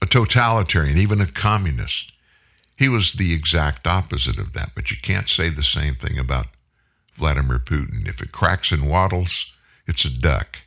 a 0.02 0.06
totalitarian, 0.06 0.98
even 0.98 1.20
a 1.20 1.26
communist. 1.26 2.12
He 2.76 2.88
was 2.88 3.12
the 3.12 3.32
exact 3.32 3.86
opposite 3.86 4.36
of 4.36 4.52
that, 4.52 4.72
but 4.74 4.90
you 4.90 4.96
can't 5.00 5.28
say 5.28 5.48
the 5.48 5.62
same 5.62 5.94
thing 5.94 6.18
about 6.18 6.46
Vladimir 7.14 7.58
Putin. 7.58 8.08
If 8.08 8.20
it 8.20 8.32
cracks 8.32 8.72
and 8.72 8.88
waddles, 8.88 9.52
it's 9.86 10.04
a 10.04 10.10
duck, 10.10 10.60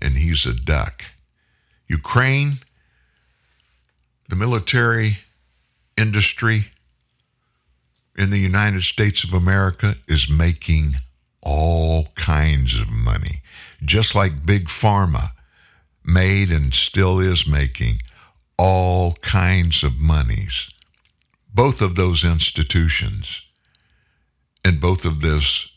and 0.00 0.16
he's 0.16 0.46
a 0.46 0.54
duck. 0.54 1.04
Ukraine, 1.88 2.58
the 4.28 4.36
military 4.36 5.18
industry 5.96 6.68
in 8.16 8.30
the 8.30 8.38
United 8.38 8.82
States 8.82 9.24
of 9.24 9.34
America 9.34 9.96
is 10.06 10.28
making 10.28 10.96
all 11.42 12.06
kinds 12.14 12.78
of 12.78 12.90
money, 12.90 13.42
just 13.82 14.14
like 14.14 14.46
Big 14.46 14.66
Pharma 14.66 15.32
made 16.04 16.50
and 16.50 16.74
still 16.74 17.18
is 17.18 17.46
making 17.46 18.00
all 18.56 19.14
kinds 19.22 19.82
of 19.82 19.98
monies. 19.98 20.70
Both 21.52 21.80
of 21.80 21.94
those 21.94 22.24
institutions 22.24 23.42
and 24.64 24.80
both 24.80 25.04
of 25.04 25.20
those 25.20 25.72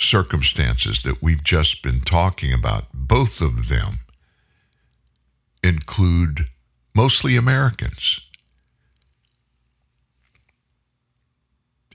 circumstances 0.00 1.02
that 1.02 1.22
we've 1.22 1.44
just 1.44 1.82
been 1.82 2.00
talking 2.00 2.52
about, 2.52 2.84
both 2.92 3.40
of 3.40 3.68
them 3.68 4.00
include 5.62 6.46
mostly 6.94 7.36
Americans 7.36 8.20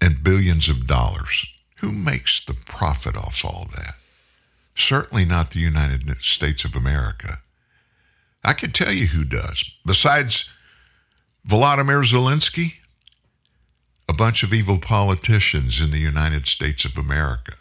and 0.02 0.24
billions 0.24 0.70
of 0.70 0.88
dollars. 0.88 1.48
Who 1.80 1.92
makes 1.92 2.44
the 2.44 2.54
profit 2.54 3.18
off 3.18 3.44
all 3.44 3.68
that? 3.76 3.96
Certainly 4.76 5.26
not 5.26 5.52
the 5.52 5.60
United 5.60 6.10
States 6.22 6.64
of 6.64 6.76
America. 6.76 7.40
I 8.44 8.54
could 8.54 8.74
tell 8.74 8.92
you 8.92 9.08
who 9.08 9.24
does. 9.24 9.64
Besides 9.86 10.50
Volodymyr 11.48 12.04
Zelensky, 12.04 12.76
a 14.08 14.14
bunch 14.14 14.44
of 14.44 14.54
evil 14.54 14.80
politicians 14.80 15.82
in 15.82 15.92
the 15.92 16.00
United 16.00 16.46
States 16.46 16.86
of 16.86 16.98
America 16.98 17.56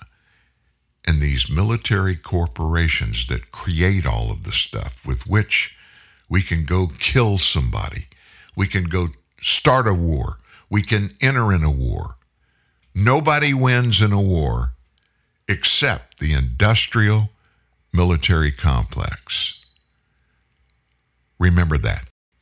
and 1.05 1.21
these 1.21 1.51
military 1.51 2.17
corporations 2.17 3.27
that 3.27 3.53
create 3.53 4.07
all 4.07 4.31
of 4.31 4.45
the 4.45 4.53
stuff 4.53 5.07
with 5.07 5.27
which 5.27 5.77
we 6.29 6.43
can 6.43 6.65
go 6.65 6.89
kill 6.99 7.39
somebody, 7.39 8.07
we 8.57 8.67
can 8.67 8.85
go 8.85 9.09
start 9.43 9.87
a 9.87 9.95
war, 9.95 10.39
we 10.71 10.83
can 10.83 11.15
enter 11.21 11.53
in 11.53 11.63
a 11.63 11.71
war. 11.71 12.17
Nobody 12.95 13.53
wins 13.53 14.01
in 14.01 14.13
a 14.13 14.21
war 14.21 14.73
except 15.49 16.19
the 16.19 16.33
industrial 16.33 17.31
military 17.93 18.51
complex. 18.51 19.61
Remember 21.39 21.77
that. 21.79 22.09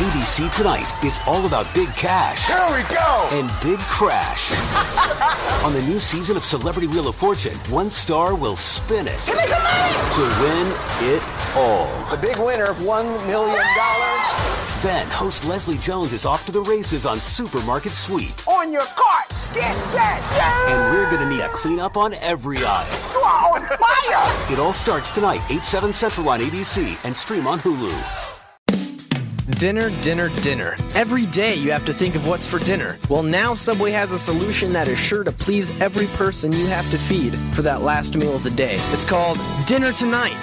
ABC 0.00 0.56
Tonight, 0.56 0.86
it's 1.02 1.20
all 1.28 1.44
about 1.44 1.66
big 1.74 1.88
cash. 1.88 2.46
Here 2.46 2.56
we 2.72 2.82
go! 2.88 3.28
And 3.36 3.50
big 3.62 3.78
crash. 3.80 4.50
On 5.66 5.74
the 5.74 5.82
new 5.82 5.98
season 5.98 6.38
of 6.38 6.42
Celebrity 6.42 6.86
Wheel 6.86 7.06
of 7.06 7.14
Fortune, 7.14 7.52
one 7.68 7.90
star 7.90 8.34
will 8.34 8.56
spin 8.56 9.06
it 9.06 9.20
Give 9.26 9.36
me 9.36 9.44
the 9.44 9.60
money! 9.60 9.92
to 10.16 10.24
win 10.40 10.66
it 11.12 11.22
all. 11.54 11.84
The 12.08 12.16
big 12.16 12.38
winner, 12.38 12.70
of 12.70 12.78
$1 12.78 13.26
million. 13.26 13.60
Then, 14.80 15.06
host 15.10 15.44
Leslie 15.44 15.76
Jones 15.76 16.14
is 16.14 16.24
off 16.24 16.46
to 16.46 16.52
the 16.52 16.62
races 16.62 17.04
on 17.04 17.16
Supermarket 17.20 17.92
Sweep. 17.92 18.32
On 18.48 18.72
your 18.72 18.86
carts, 18.96 19.52
get 19.52 19.74
set, 19.92 20.20
go! 20.32 20.72
And 20.72 20.96
we're 20.96 21.10
going 21.10 21.28
to 21.28 21.28
need 21.28 21.42
a 21.42 21.50
cleanup 21.50 21.98
on 21.98 22.14
every 22.22 22.56
aisle. 22.64 22.88
You 23.12 23.18
are 23.20 23.60
on 23.60 23.66
fire! 23.76 24.50
It 24.50 24.58
all 24.58 24.72
starts 24.72 25.10
tonight, 25.10 25.40
8, 25.50 25.62
7 25.62 25.92
Central 25.92 26.30
on 26.30 26.40
ABC 26.40 27.04
and 27.04 27.14
stream 27.14 27.46
on 27.46 27.58
Hulu. 27.58 28.29
Dinner, 29.58 29.90
dinner, 30.02 30.28
dinner. 30.42 30.76
Every 30.94 31.26
day 31.26 31.54
you 31.54 31.70
have 31.72 31.84
to 31.86 31.92
think 31.92 32.14
of 32.14 32.26
what's 32.26 32.46
for 32.46 32.58
dinner. 32.64 32.98
Well, 33.08 33.22
now 33.22 33.54
Subway 33.54 33.90
has 33.90 34.12
a 34.12 34.18
solution 34.18 34.72
that 34.72 34.88
is 34.88 34.98
sure 34.98 35.24
to 35.24 35.32
please 35.32 35.78
every 35.80 36.06
person 36.16 36.52
you 36.52 36.66
have 36.66 36.88
to 36.90 36.98
feed 36.98 37.34
for 37.54 37.62
that 37.62 37.82
last 37.82 38.16
meal 38.16 38.36
of 38.36 38.42
the 38.42 38.50
day. 38.50 38.76
It's 38.92 39.04
called 39.04 39.38
Dinner 39.66 39.92
Tonight. 39.92 40.36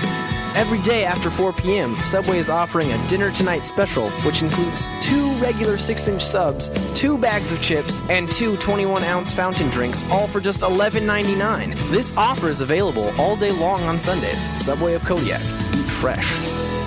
Every 0.55 0.79
day 0.81 1.05
after 1.05 1.29
4 1.29 1.53
p.m., 1.53 1.95
Subway 1.97 2.37
is 2.37 2.49
offering 2.49 2.91
a 2.91 3.07
Dinner 3.07 3.31
Tonight 3.31 3.65
special, 3.65 4.09
which 4.25 4.41
includes 4.41 4.87
two 5.01 5.31
regular 5.35 5.77
6 5.77 6.07
inch 6.07 6.21
subs, 6.21 6.69
two 6.93 7.17
bags 7.17 7.51
of 7.51 7.61
chips, 7.61 8.01
and 8.09 8.29
two 8.31 8.57
21 8.57 9.03
ounce 9.03 9.33
fountain 9.33 9.69
drinks, 9.69 10.09
all 10.11 10.27
for 10.27 10.39
just 10.39 10.61
$11.99. 10.61 11.75
This 11.91 12.15
offer 12.17 12.49
is 12.49 12.61
available 12.61 13.11
all 13.19 13.35
day 13.35 13.51
long 13.51 13.81
on 13.83 13.99
Sundays. 13.99 14.49
Subway 14.59 14.93
of 14.95 15.03
Kodiak. 15.03 15.41
Eat 15.41 15.89
fresh. 15.89 16.86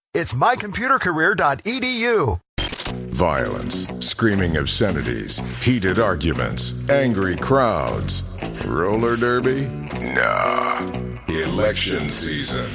It's 0.13 0.33
mycomputercareer.edu. 0.33 2.41
Violence, 3.13 3.87
screaming 4.05 4.57
obscenities, 4.57 5.37
heated 5.63 5.99
arguments, 5.99 6.73
angry 6.89 7.37
crowds. 7.37 8.21
Roller 8.65 9.15
derby? 9.15 9.67
Nah. 10.13 10.81
Election 11.29 12.09
season. 12.09 12.67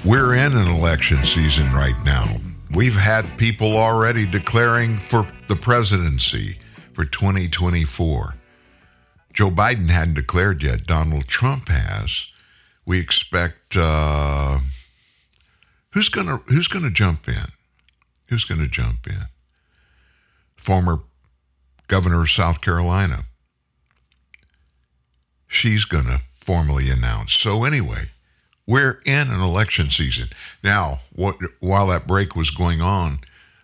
We're 0.04 0.34
in 0.34 0.58
an 0.58 0.68
election 0.68 1.24
season 1.24 1.72
right 1.72 1.94
now. 2.04 2.26
We've 2.74 2.96
had 2.96 3.26
people 3.38 3.78
already 3.78 4.26
declaring 4.26 4.98
for 4.98 5.28
the 5.50 5.56
presidency 5.56 6.58
for 6.94 7.06
2024. 7.06 8.34
Joe 9.36 9.52
Biden 9.52 9.90
hadn't 9.90 10.14
declared 10.14 10.64
yet. 10.64 10.88
Donald 10.88 11.28
Trump 11.28 11.68
has. 11.68 12.28
We 12.86 13.00
expect 13.00 13.76
uh, 13.76 14.60
who's 15.92 16.08
gonna 16.08 16.38
who's 16.48 16.70
gonna 16.70 16.90
jump 16.90 17.28
in? 17.28 17.52
Who's 18.30 18.46
gonna 18.46 18.70
jump 18.70 19.06
in? 19.08 19.28
Former 20.56 21.02
governor 21.88 22.22
of 22.22 22.32
South 22.32 22.62
Carolina. 22.62 23.26
She's 25.48 25.84
gonna 25.84 26.20
formally 26.34 26.90
announce. 26.90 27.34
So 27.34 27.66
anyway, 27.66 28.06
we're 28.66 29.02
in 29.06 29.30
an 29.30 29.42
election 29.42 29.90
season 29.90 30.30
now. 30.64 31.02
What 31.12 31.36
while 31.60 31.88
that 31.88 32.08
break 32.08 32.38
was 32.38 32.52
going 32.52 32.80
on, 32.80 33.20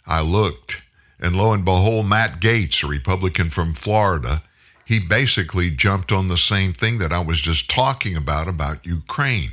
I 0.06 0.19
looked, 0.19 0.81
and 1.18 1.38
lo 1.38 1.53
and 1.53 1.64
behold, 1.64 2.07
Matt 2.07 2.41
Gaetz, 2.41 2.84
a 2.84 2.88
Republican 2.88 3.49
from 3.49 3.73
Florida 3.73 4.43
he 4.91 4.99
basically 4.99 5.69
jumped 5.69 6.11
on 6.11 6.27
the 6.27 6.38
same 6.38 6.73
thing 6.73 6.97
that 6.97 7.13
I 7.13 7.19
was 7.19 7.39
just 7.39 7.69
talking 7.69 8.18
about 8.18 8.49
about 8.49 8.85
Ukraine. 8.85 9.51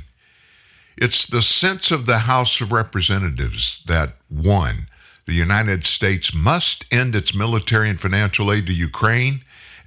It's 0.97 1.25
the 1.25 1.41
sense 1.41 1.91
of 1.91 2.05
the 2.05 2.19
House 2.19 2.59
of 2.59 2.73
Representatives 2.73 3.81
that 3.85 4.15
one, 4.27 4.89
the 5.25 5.33
United 5.33 5.85
States 5.85 6.33
must 6.33 6.83
end 6.91 7.15
its 7.15 7.33
military 7.33 7.89
and 7.89 7.97
financial 7.97 8.51
aid 8.51 8.67
to 8.67 8.73
Ukraine, 8.73 9.45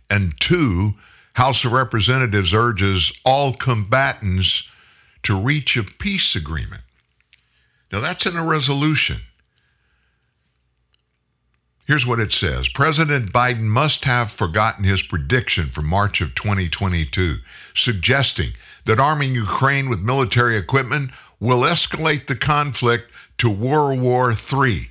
and 0.09 0.33
two, 0.41 0.95
House 1.35 1.67
of 1.67 1.73
Representatives 1.73 2.55
urges 2.55 3.13
all 3.23 3.53
combatants 3.53 4.67
to 5.23 5.39
reach 5.39 5.77
a 5.77 5.83
peace 5.83 6.35
agreement. 6.35 6.81
Now 7.93 8.01
that's 8.01 8.25
in 8.25 8.39
a 8.39 8.47
resolution. 8.47 9.19
Here's 11.85 12.07
what 12.07 12.21
it 12.21 12.31
says 12.31 12.69
President 12.69 13.33
Biden 13.33 13.63
must 13.63 14.05
have 14.05 14.31
forgotten 14.31 14.85
his 14.85 15.03
prediction 15.03 15.69
from 15.69 15.87
March 15.87 16.21
of 16.21 16.35
2022, 16.35 17.37
suggesting 17.75 18.53
that 18.85 19.01
arming 19.01 19.35
Ukraine 19.35 19.89
with 19.89 20.01
military 20.01 20.57
equipment 20.57 21.11
will 21.41 21.63
escalate 21.63 22.29
the 22.29 22.37
conflict 22.37 23.11
to 23.39 23.51
World 23.51 24.01
War 24.01 24.33
III. 24.33 24.91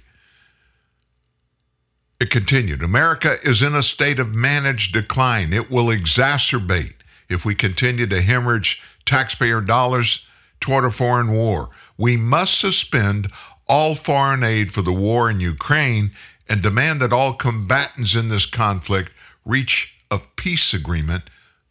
It 2.20 2.30
continued 2.30 2.84
America 2.84 3.38
is 3.42 3.62
in 3.62 3.74
a 3.74 3.82
state 3.82 4.20
of 4.20 4.34
managed 4.34 4.94
decline. 4.94 5.54
It 5.54 5.72
will 5.72 5.86
exacerbate 5.86 6.96
if 7.30 7.46
we 7.46 7.56
continue 7.56 8.06
to 8.08 8.22
hemorrhage 8.22 8.82
taxpayer 9.06 9.62
dollars 9.62 10.26
toward 10.60 10.84
a 10.84 10.92
foreign 10.92 11.32
war. 11.32 11.70
We 11.98 12.18
must 12.18 12.60
suspend 12.60 13.32
all 13.68 13.96
foreign 13.96 14.44
aid 14.44 14.72
for 14.72 14.82
the 14.82 14.94
war 14.94 15.30
in 15.30 15.40
Ukraine 15.40 16.12
and 16.52 16.62
demand 16.62 17.00
that 17.00 17.14
all 17.14 17.32
combatants 17.32 18.14
in 18.14 18.28
this 18.28 18.46
conflict 18.46 19.14
reach 19.46 19.96
a 20.12 20.20
peace 20.36 20.74
agreement 20.74 21.24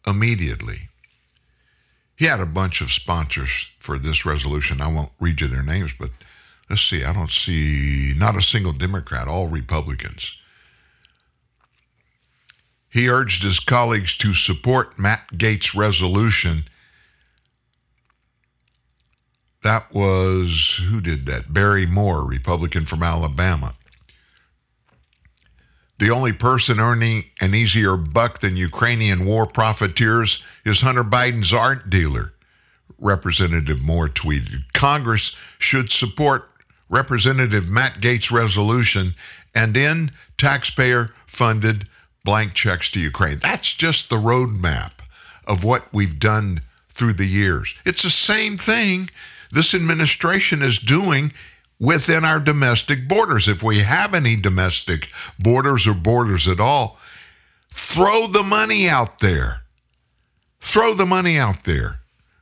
immediately. 0.07 0.89
He 2.15 2.25
had 2.25 2.39
a 2.39 2.47
bunch 2.47 2.81
of 2.81 2.91
sponsors 2.91 3.67
for 3.77 3.99
this 3.99 4.25
resolution. 4.25 4.81
I 4.81 4.87
won't 4.87 5.11
read 5.19 5.39
you 5.39 5.47
their 5.47 5.61
names, 5.61 5.91
but 5.99 6.09
let's 6.67 6.81
see. 6.81 7.03
I 7.03 7.13
don't 7.13 7.29
see 7.29 8.15
not 8.17 8.35
a 8.35 8.41
single 8.41 8.73
Democrat, 8.73 9.27
all 9.27 9.47
Republicans. 9.47 10.33
He 12.89 13.07
urged 13.07 13.43
his 13.43 13.59
colleagues 13.59 14.17
to 14.17 14.33
support 14.33 14.97
Matt 14.97 15.27
Gaetz' 15.33 15.77
resolution. 15.77 16.63
That 19.61 19.93
was, 19.93 20.81
who 20.89 21.01
did 21.01 21.27
that? 21.27 21.53
Barry 21.53 21.85
Moore, 21.85 22.27
Republican 22.27 22.85
from 22.85 23.03
Alabama. 23.03 23.75
The 26.01 26.09
only 26.09 26.33
person 26.33 26.79
earning 26.79 27.25
an 27.41 27.53
easier 27.53 27.95
buck 27.95 28.39
than 28.39 28.57
Ukrainian 28.57 29.23
war 29.23 29.45
profiteers 29.45 30.41
is 30.65 30.81
Hunter 30.81 31.03
Biden's 31.03 31.53
art 31.53 31.91
dealer. 31.91 32.33
Representative 32.97 33.83
Moore 33.83 34.09
tweeted 34.09 34.63
Congress 34.73 35.35
should 35.59 35.91
support 35.91 36.49
Representative 36.89 37.69
Matt 37.69 38.01
Gaetz' 38.01 38.31
resolution 38.31 39.13
and 39.53 39.77
end 39.77 40.11
taxpayer 40.39 41.11
funded 41.27 41.87
blank 42.25 42.55
checks 42.55 42.89
to 42.89 42.99
Ukraine. 42.99 43.37
That's 43.37 43.71
just 43.71 44.09
the 44.09 44.15
roadmap 44.15 44.93
of 45.45 45.63
what 45.63 45.93
we've 45.93 46.17
done 46.17 46.61
through 46.89 47.13
the 47.13 47.27
years. 47.27 47.75
It's 47.85 48.01
the 48.01 48.09
same 48.09 48.57
thing 48.57 49.11
this 49.51 49.75
administration 49.75 50.63
is 50.63 50.79
doing 50.79 51.31
within 51.81 52.23
our 52.23 52.39
domestic 52.39 53.07
borders. 53.07 53.47
If 53.47 53.63
we 53.63 53.79
have 53.79 54.13
any 54.13 54.35
domestic 54.35 55.09
borders 55.39 55.87
or 55.87 55.95
borders 55.95 56.47
at 56.47 56.59
all, 56.59 56.99
throw 57.71 58.27
the 58.27 58.43
money 58.43 58.87
out 58.87 59.19
there. 59.19 59.63
Throw 60.61 60.93
the 60.93 61.07
money 61.07 61.39
out 61.39 61.63
there. 61.63 62.01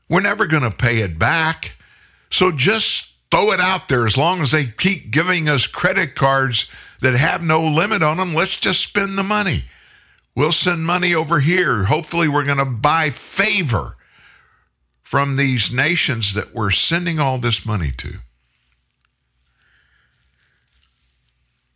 We're 0.09 0.19
never 0.19 0.45
going 0.45 0.63
to 0.63 0.71
pay 0.71 0.97
it 0.97 1.17
back. 1.17 1.71
So 2.29 2.51
just 2.51 3.13
throw 3.31 3.53
it 3.53 3.61
out 3.61 3.87
there 3.87 4.05
as 4.05 4.17
long 4.17 4.41
as 4.41 4.51
they 4.51 4.65
keep 4.65 5.09
giving 5.09 5.47
us 5.47 5.65
credit 5.65 6.15
cards 6.15 6.67
that 6.99 7.13
have 7.13 7.41
no 7.41 7.63
limit 7.63 8.03
on 8.03 8.17
them. 8.17 8.35
Let's 8.35 8.57
just 8.57 8.81
spend 8.81 9.17
the 9.17 9.23
money. 9.23 9.63
We'll 10.35 10.51
send 10.51 10.85
money 10.85 11.15
over 11.15 11.39
here. 11.39 11.85
Hopefully, 11.85 12.27
we're 12.27 12.43
going 12.43 12.57
to 12.57 12.65
buy 12.65 13.09
favor 13.09 13.95
from 15.01 15.37
these 15.37 15.71
nations 15.71 16.33
that 16.33 16.53
we're 16.53 16.71
sending 16.71 17.19
all 17.19 17.37
this 17.37 17.65
money 17.65 17.91
to. 17.97 18.19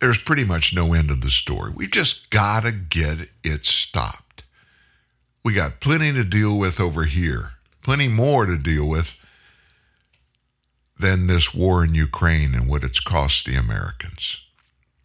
There's 0.04 0.18
pretty 0.18 0.44
much 0.44 0.74
no 0.74 0.92
end 0.92 1.10
of 1.10 1.22
the 1.22 1.30
story. 1.30 1.72
We 1.74 1.86
just 1.86 2.28
got 2.28 2.64
to 2.64 2.72
get 2.72 3.30
it 3.42 3.64
stopped. 3.64 4.42
We 5.42 5.54
got 5.54 5.80
plenty 5.80 6.12
to 6.12 6.24
deal 6.24 6.58
with 6.58 6.78
over 6.78 7.04
here, 7.04 7.52
plenty 7.82 8.08
more 8.08 8.44
to 8.44 8.58
deal 8.58 8.86
with 8.86 9.16
than 10.98 11.26
this 11.26 11.54
war 11.54 11.82
in 11.82 11.94
Ukraine 11.94 12.54
and 12.54 12.68
what 12.68 12.84
it's 12.84 13.00
cost 13.00 13.46
the 13.46 13.54
Americans. 13.54 14.40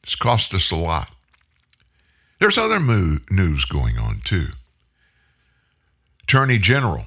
It's 0.04 0.16
cost 0.16 0.54
us 0.54 0.70
a 0.70 0.76
lot. 0.76 1.12
There's 2.42 2.58
other 2.58 2.82
mo- 2.82 3.20
news 3.32 3.64
going 3.64 3.98
on 3.98 4.20
too. 4.26 4.48
Attorney 6.24 6.58
General, 6.58 7.06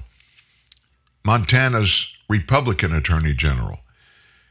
Montana's 1.23 2.07
Republican 2.27 2.91
Attorney 2.91 3.35
General, 3.35 3.81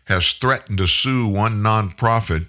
has 0.04 0.32
threatened 0.32 0.78
to 0.78 0.86
sue 0.86 1.26
one 1.26 1.60
nonprofit 1.60 2.46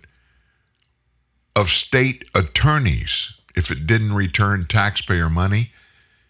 of 1.56 1.70
state 1.70 2.28
attorneys 2.34 3.34
if 3.56 3.70
it 3.70 3.86
didn't 3.86 4.14
return 4.14 4.66
taxpayer 4.66 5.30
money 5.30 5.72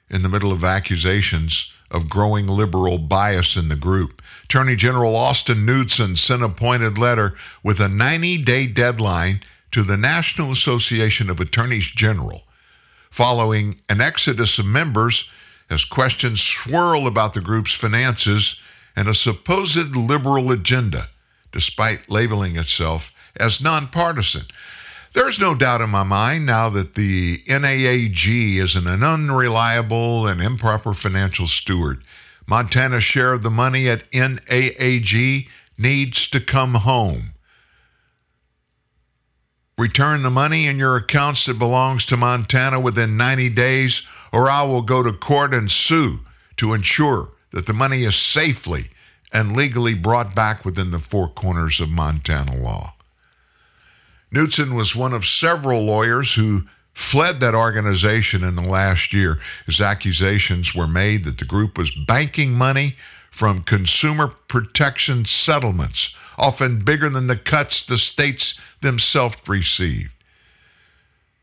in 0.09 0.21
the 0.21 0.29
middle 0.29 0.51
of 0.51 0.63
accusations 0.63 1.71
of 1.89 2.09
growing 2.09 2.47
liberal 2.47 2.97
bias 2.97 3.55
in 3.55 3.69
the 3.69 3.75
group. 3.75 4.21
Attorney 4.45 4.75
General 4.75 5.15
Austin 5.15 5.65
Knudsen 5.65 6.15
sent 6.15 6.43
a 6.43 6.49
pointed 6.49 6.97
letter 6.97 7.35
with 7.63 7.79
a 7.79 7.87
90 7.87 8.43
day 8.43 8.67
deadline 8.67 9.41
to 9.71 9.83
the 9.83 9.97
National 9.97 10.51
Association 10.51 11.29
of 11.29 11.39
Attorneys 11.39 11.85
General 11.85 12.43
following 13.13 13.79
an 13.89 14.01
exodus 14.01 14.57
of 14.57 14.65
members 14.65 15.29
as 15.69 15.85
questions 15.85 16.41
swirl 16.41 17.05
about 17.05 17.35
the 17.35 17.41
group's 17.41 17.73
finances 17.73 18.59
and 18.95 19.07
a 19.07 19.13
supposed 19.13 19.95
liberal 19.95 20.51
agenda, 20.51 21.09
despite 21.51 22.09
labeling 22.09 22.55
itself 22.55 23.11
as 23.35 23.61
nonpartisan. 23.61 24.43
There's 25.13 25.39
no 25.39 25.53
doubt 25.53 25.81
in 25.81 25.91
my 25.91 26.01
mind 26.01 26.47
now 26.47 26.69
that 26.69 26.95
the 26.95 27.43
NAAG 27.47 28.57
is 28.57 28.75
an 28.75 28.87
unreliable 28.87 30.25
and 30.25 30.41
improper 30.41 30.95
financial 30.95 31.45
steward. 31.45 32.03
Montana's 32.47 33.03
share 33.03 33.31
of 33.31 33.43
the 33.43 33.51
money 33.51 33.87
at 33.87 34.09
NAAG 34.11 35.47
needs 35.77 36.27
to 36.29 36.39
come 36.39 36.73
home. 36.75 37.33
Return 39.77 40.23
the 40.23 40.31
money 40.31 40.65
in 40.65 40.79
your 40.79 40.95
accounts 40.97 41.45
that 41.45 41.59
belongs 41.59 42.05
to 42.07 42.17
Montana 42.17 42.79
within 42.79 43.15
90 43.15 43.49
days, 43.49 44.01
or 44.31 44.49
I 44.49 44.63
will 44.63 44.81
go 44.81 45.03
to 45.03 45.13
court 45.13 45.53
and 45.53 45.69
sue 45.69 46.21
to 46.57 46.73
ensure 46.73 47.33
that 47.51 47.67
the 47.67 47.73
money 47.73 48.03
is 48.03 48.15
safely 48.15 48.89
and 49.31 49.55
legally 49.55 49.93
brought 49.93 50.33
back 50.33 50.65
within 50.65 50.89
the 50.89 50.99
four 50.99 51.27
corners 51.27 51.79
of 51.79 51.89
Montana 51.89 52.57
law. 52.57 52.95
Knudsen 54.33 54.73
was 54.73 54.95
one 54.95 55.13
of 55.13 55.25
several 55.25 55.83
lawyers 55.83 56.33
who 56.33 56.63
fled 56.93 57.39
that 57.39 57.55
organization 57.55 58.43
in 58.43 58.55
the 58.55 58.67
last 58.67 59.13
year 59.13 59.39
as 59.67 59.79
accusations 59.79 60.73
were 60.73 60.87
made 60.87 61.23
that 61.23 61.37
the 61.37 61.45
group 61.45 61.77
was 61.77 61.91
banking 61.91 62.53
money 62.53 62.95
from 63.29 63.63
consumer 63.63 64.27
protection 64.47 65.25
settlements, 65.25 66.13
often 66.37 66.83
bigger 66.83 67.09
than 67.09 67.27
the 67.27 67.35
cuts 67.35 67.83
the 67.83 67.97
states 67.97 68.55
themselves 68.81 69.37
received. 69.47 70.11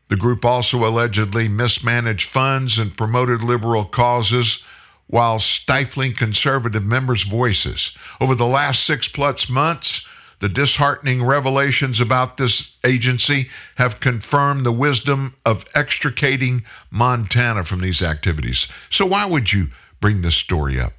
The 0.09 0.17
group 0.17 0.43
also 0.43 0.85
allegedly 0.85 1.47
mismanaged 1.47 2.29
funds 2.29 2.77
and 2.77 2.97
promoted 2.97 3.41
liberal 3.41 3.85
causes 3.85 4.61
while 5.07 5.39
stifling 5.39 6.13
conservative 6.13 6.83
members' 6.83 7.23
voices. 7.23 7.95
Over 8.19 8.35
the 8.35 8.45
last 8.45 8.83
six 8.83 9.07
plus 9.07 9.49
months, 9.49 10.05
the 10.41 10.49
disheartening 10.49 11.23
revelations 11.23 12.01
about 12.01 12.37
this 12.37 12.75
agency 12.83 13.49
have 13.75 13.99
confirmed 13.99 14.65
the 14.65 14.71
wisdom 14.71 15.35
of 15.45 15.65
extricating 15.75 16.63
Montana 16.89 17.63
from 17.63 17.81
these 17.81 18.01
activities. 18.01 18.67
So, 18.89 19.05
why 19.05 19.25
would 19.25 19.53
you 19.53 19.67
bring 19.99 20.21
this 20.21 20.35
story 20.35 20.79
up? 20.79 20.93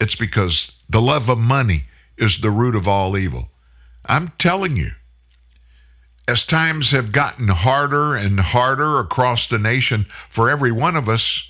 It's 0.00 0.16
because 0.16 0.72
the 0.90 1.00
love 1.00 1.28
of 1.28 1.38
money 1.38 1.84
is 2.18 2.38
the 2.40 2.50
root 2.50 2.74
of 2.74 2.88
all 2.88 3.16
evil. 3.16 3.48
I'm 4.04 4.32
telling 4.38 4.76
you, 4.76 4.90
as 6.28 6.42
times 6.42 6.90
have 6.90 7.12
gotten 7.12 7.48
harder 7.48 8.16
and 8.16 8.40
harder 8.40 8.98
across 8.98 9.46
the 9.46 9.58
nation 9.58 10.06
for 10.28 10.50
every 10.50 10.72
one 10.72 10.96
of 10.96 11.08
us, 11.08 11.48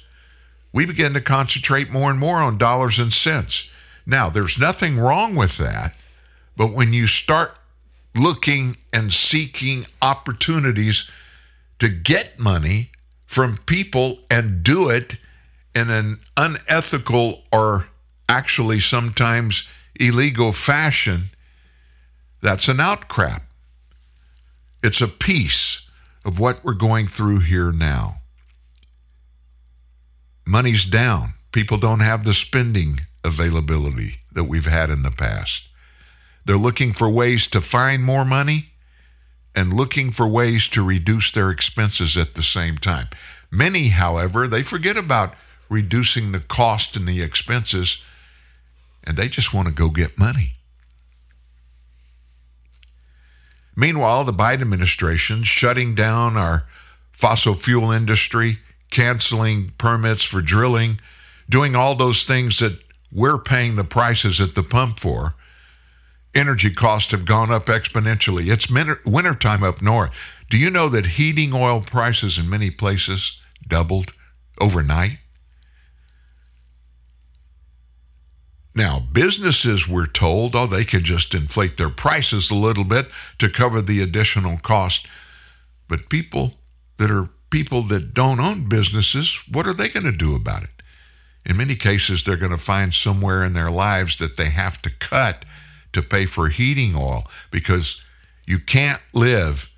we 0.74 0.85
begin 0.85 1.15
to 1.15 1.23
concentrate 1.23 1.90
more 1.90 2.11
and 2.11 2.20
more 2.20 2.36
on 2.36 2.59
dollars 2.59 2.98
and 2.98 3.12
cents. 3.12 3.70
Now, 4.05 4.28
there's 4.28 4.59
nothing 4.59 4.98
wrong 4.98 5.35
with 5.35 5.57
that, 5.57 5.94
but 6.57 6.73
when 6.73 6.93
you 6.93 7.07
start 7.07 7.59
looking 8.15 8.77
and 8.93 9.12
seeking 9.12 9.87
opportunities 10.01 11.09
to 11.78 11.89
get 11.89 12.39
money 12.39 12.91
from 13.27 13.59
people 13.66 14.19
and 14.31 14.62
do 14.62 14.89
it 14.89 15.16
in 15.74 15.91
an 15.91 16.20
unethical 16.37 17.43
or 17.53 17.89
actually 18.28 18.81
sometimes 18.81 19.69
illegal 20.01 20.53
fashion, 20.53 21.24
that's 22.41 22.69
an 22.69 22.81
outcrop. 22.81 23.43
It's 24.83 25.01
a 25.01 25.09
piece 25.09 25.83
of 26.24 26.39
what 26.39 26.65
we're 26.65 26.74
going 26.74 27.07
through 27.07 27.41
here 27.41 27.73
now. 27.73 28.16
Money's 30.47 30.85
down. 30.85 31.35
People 31.53 31.78
don't 31.78 32.01
have 32.01 32.24
the 32.24 32.35
spending 32.35 33.01
availability 33.24 34.20
that 34.33 34.45
we've 34.45 34.66
had 34.66 34.91
in 34.91 35.03
the 35.03 35.11
past. 35.11 35.69
They're 36.47 36.56
looking 36.56 36.93
for 36.93 37.10
ways 37.10 37.47
to 37.48 37.60
find 37.60 38.05
more 38.05 38.24
money 38.24 38.70
and 39.55 39.73
looking 39.73 40.12
for 40.12 40.28
ways 40.28 40.68
to 40.68 40.82
reduce 40.82 41.32
their 41.32 41.51
expenses 41.51 42.16
at 42.16 42.35
the 42.35 42.43
same 42.43 42.78
time. 42.78 43.09
Many, 43.51 43.89
however, 43.89 44.47
they 44.47 44.62
forget 44.62 44.97
about 44.97 45.35
reducing 45.68 46.31
the 46.31 46.40
cost 46.40 46.97
and 46.97 47.09
the 47.09 47.20
expenses 47.20 48.02
and 49.02 49.16
they 49.16 49.28
just 49.28 49.52
want 49.52 49.66
to 49.66 49.74
go 49.74 49.90
get 49.90 50.18
money. 50.18 50.55
Meanwhile, 53.74 54.24
the 54.24 54.32
Biden 54.32 54.62
administration 54.62 55.43
shutting 55.43 55.94
down 55.94 56.36
our 56.36 56.66
fossil 57.12 57.55
fuel 57.55 57.90
industry, 57.90 58.60
canceling 58.90 59.73
permits 59.78 60.24
for 60.24 60.40
drilling, 60.40 61.01
doing 61.48 61.74
all 61.77 61.94
those 61.94 62.24
things 62.24 62.60
that 62.60 62.78
we're 63.12 63.39
paying 63.39 63.77
the 63.77 63.85
prices 63.85 64.40
at 64.40 64.55
the 64.55 64.62
pump 64.62 65.01
for. 65.01 65.35
Energy 66.37 66.71
costs 66.71 67.13
have 67.13 67.25
gone 67.25 67.51
up 67.51 67.65
exponentially. 67.65 68.53
It's 68.53 68.71
wintertime 69.07 69.65
up 69.65 69.81
north. 69.81 70.15
Do 70.51 70.59
you 70.59 70.69
know 70.69 70.91
that 70.91 71.07
heating 71.07 71.55
oil 71.55 71.81
prices 71.81 72.37
in 72.37 72.51
many 72.51 72.71
places 72.71 73.41
doubled 73.67 74.13
overnight? 74.61 75.19
Now, 78.75 79.01
businesses, 79.01 79.89
we're 79.89 80.05
told, 80.05 80.55
oh, 80.55 80.67
they 80.67 80.85
can 80.85 81.03
just 81.03 81.35
inflate 81.35 81.79
their 81.79 81.89
prices 81.89 82.51
a 82.51 82.55
little 82.55 82.85
bit 82.85 83.09
to 83.39 83.49
cover 83.49 83.81
the 83.81 84.03
additional 84.03 84.59
cost. 84.59 85.09
But 85.89 86.11
people 86.11 86.53
that 86.99 87.11
are 87.11 87.31
people 87.49 87.81
that 87.85 88.13
don't 88.13 88.41
own 88.41 88.69
businesses, 88.69 89.41
what 89.51 89.67
are 89.67 89.73
they 89.73 89.89
going 89.89 90.05
to 90.05 90.13
do 90.13 90.35
about 90.35 90.65
it? 90.65 90.83
In 91.47 91.57
many 91.57 91.77
cases, 91.77 92.25
they're 92.25 92.37
going 92.37 92.51
to 92.51 92.59
find 92.59 92.93
somewhere 92.93 93.43
in 93.43 93.55
their 93.55 93.71
lives 93.71 94.19
that 94.19 94.37
they 94.37 94.51
have 94.51 94.83
to 94.83 94.91
cut 94.91 95.47
to 95.97 96.02
pay 96.02 96.27
for 96.27 96.48
heating 96.48 96.94
oil 96.94 97.24
because 97.51 98.01
you 98.47 98.59
can't 98.59 99.02
live 99.12 99.68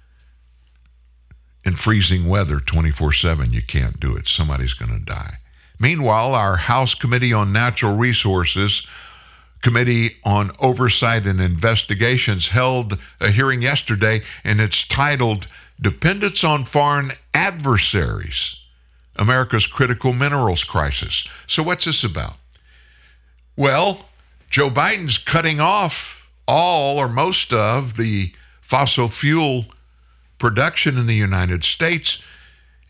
in 1.65 1.77
freezing 1.77 2.29
weather 2.29 2.61
24 2.61 3.13
7. 3.13 3.53
You 3.53 3.63
can't 3.63 3.99
do 3.99 4.17
it. 4.17 4.27
Somebody's 4.27 4.75
going 4.75 4.93
to 4.93 5.05
die. 5.05 5.37
Meanwhile, 5.79 6.35
our 6.35 6.57
House 6.57 6.95
Committee 6.95 7.33
on 7.33 7.53
Natural 7.53 7.97
Resources, 7.97 8.87
Committee 9.63 10.17
on 10.25 10.51
Oversight 10.61 11.27
and 11.27 11.41
Investigations 11.41 12.49
held 12.49 12.99
a 13.21 13.31
hearing 13.31 13.63
yesterday, 13.63 14.23
and 14.45 14.61
it's 14.61 14.87
titled 14.87 15.47
Dependence 15.81 16.43
on 16.43 16.65
Foreign 16.65 17.13
Adversaries 17.33 18.57
America's 19.17 19.67
Critical 19.67 20.13
Minerals 20.13 20.65
Crisis. 20.65 21.25
So, 21.47 21.63
what's 21.63 21.85
this 21.85 22.05
about? 22.05 22.35
Well, 23.57 24.08
Joe 24.51 24.71
Biden's 24.71 25.19
cutting 25.19 25.61
off 25.61 26.29
all 26.47 26.99
or 26.99 27.09
most 27.09 27.53
of 27.53 27.97
the 27.97 28.33
fossil 28.61 29.09
fuel 29.09 29.67
production 30.39 30.97
in 30.97 31.07
the 31.07 31.15
United 31.15 31.65
States. 31.65 32.19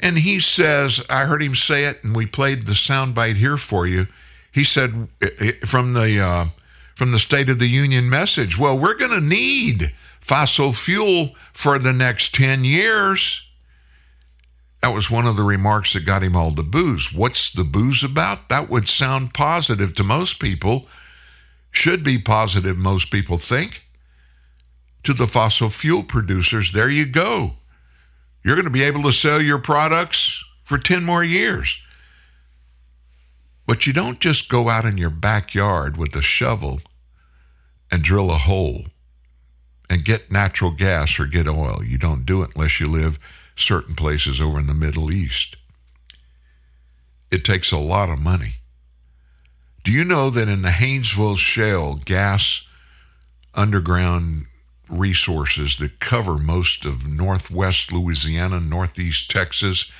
And 0.01 0.19
he 0.19 0.39
says, 0.39 1.03
I 1.11 1.25
heard 1.25 1.43
him 1.43 1.57
say 1.57 1.85
it, 1.85 2.05
and 2.05 2.15
we 2.15 2.27
played 2.27 2.67
the 2.67 2.73
soundbite 2.73 3.37
here 3.37 3.57
for 3.57 3.87
you. 3.87 4.07
He 4.53 4.63
said 4.65 5.09
from 5.67 5.95
the 5.95 6.21
uh, 6.21 6.47
from 6.95 7.13
the 7.13 7.19
State 7.19 7.49
of 7.49 7.59
the 7.59 7.69
Union 7.69 8.11
message, 8.11 8.59
well, 8.59 8.77
we're 8.77 8.97
going 8.97 9.13
to 9.13 9.21
need 9.21 9.93
fossil 10.21 10.73
fuel 10.73 11.35
for 11.53 11.79
the 11.79 11.93
next 11.93 12.35
10 12.35 12.65
years. 12.65 13.43
That 14.83 14.95
was 14.95 15.11
one 15.11 15.27
of 15.27 15.37
the 15.37 15.45
remarks 15.45 15.93
that 15.93 16.05
got 16.05 16.25
him 16.25 16.37
all 16.37 16.51
the 16.51 16.65
boos. 16.65 17.13
What's 17.13 17.51
the 17.51 17.65
boos 17.65 18.03
about? 18.03 18.49
That 18.49 18.69
would 18.69 18.89
sound 18.89 19.33
positive 19.33 19.95
to 19.95 20.05
most 20.05 20.41
people. 20.41 20.89
Should 21.71 22.03
be 22.03 22.19
positive, 22.19 22.77
most 22.77 23.11
people 23.11 23.39
think. 23.39 23.83
To 25.05 25.15
the 25.15 25.27
fossil 25.27 25.69
fuel 25.69 26.03
producers, 26.03 26.73
there 26.73 26.91
you 26.91 27.07
go. 27.07 27.53
You're 28.45 28.57
going 28.57 28.65
to 28.65 28.71
be 28.71 28.83
able 28.83 29.03
to 29.03 29.13
sell 29.13 29.41
your 29.41 29.59
products 29.59 30.45
for 30.65 30.79
10 30.79 31.05
more 31.05 31.25
years. 31.25 31.79
But 33.67 33.87
you 33.87 33.93
don't 33.93 34.21
just 34.21 34.49
go 34.49 34.69
out 34.69 34.87
in 34.87 34.99
your 34.99 35.11
backyard 35.11 35.97
with 35.97 36.17
a 36.17 36.23
shovel 36.23 36.81
and 37.91 38.03
drill 38.03 38.31
a 38.31 38.39
hole 38.39 38.87
and 39.91 40.05
get 40.05 40.31
natural 40.31 40.71
gas 40.71 41.19
or 41.19 41.27
get 41.27 41.49
oil. 41.49 41.83
You 41.85 41.99
don't 41.99 42.27
do 42.27 42.43
it 42.43 42.51
unless 42.55 42.81
you 42.81 42.87
live 42.87 43.19
certain 43.57 43.95
places 43.95 44.41
over 44.41 44.59
in 44.59 44.67
the 44.67 44.75
Middle 44.75 45.11
East. 45.11 45.57
It 47.31 47.45
takes 47.45 47.73
a 47.73 47.79
lot 47.79 48.09
of 48.09 48.19
money. 48.19 48.58
Do 49.89 49.95
you 49.95 50.05
know 50.05 50.29
that 50.29 50.51
in 50.51 50.61
the 50.61 50.69
Haynesville 50.69 51.39
Shale 51.39 51.95
gas 51.95 52.61
underground 53.55 54.45
resources 54.91 55.79
that 55.79 55.99
cover 55.99 56.37
most 56.37 56.85
of 56.85 57.07
northwest 57.07 57.91
Louisiana, 57.91 58.61
northeast 58.61 59.31
Texas, 59.31 59.91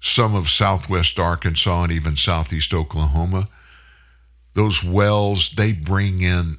some 0.00 0.36
of 0.36 0.48
southwest 0.48 1.18
Arkansas, 1.18 1.82
and 1.82 1.90
even 1.90 2.14
southeast 2.14 2.72
Oklahoma, 2.72 3.48
those 4.52 4.84
wells, 4.84 5.54
they 5.56 5.72
bring 5.72 6.22
in 6.22 6.58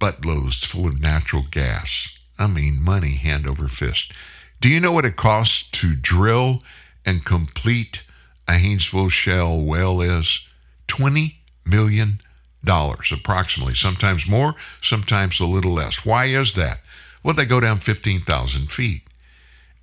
buttloads 0.00 0.64
full 0.64 0.86
of 0.86 1.00
natural 1.00 1.42
gas. 1.50 2.06
I 2.38 2.46
mean, 2.46 2.80
money 2.80 3.16
hand 3.16 3.48
over 3.48 3.66
fist. 3.66 4.12
Do 4.60 4.68
you 4.68 4.78
know 4.78 4.92
what 4.92 5.04
it 5.04 5.16
costs 5.16 5.68
to 5.80 5.96
drill 5.96 6.62
and 7.04 7.24
complete 7.24 8.04
a 8.46 8.52
Haynesville 8.52 9.10
Shale 9.10 9.60
well 9.60 10.00
is? 10.00 10.42
$20 10.86 11.37
million 11.68 12.20
dollars 12.64 13.12
approximately. 13.12 13.74
Sometimes 13.74 14.26
more, 14.26 14.54
sometimes 14.80 15.40
a 15.40 15.46
little 15.46 15.72
less. 15.72 16.04
Why 16.04 16.26
is 16.26 16.54
that? 16.54 16.80
Well, 17.22 17.34
they 17.34 17.44
go 17.44 17.60
down 17.60 17.78
15,000 17.78 18.70
feet. 18.70 19.02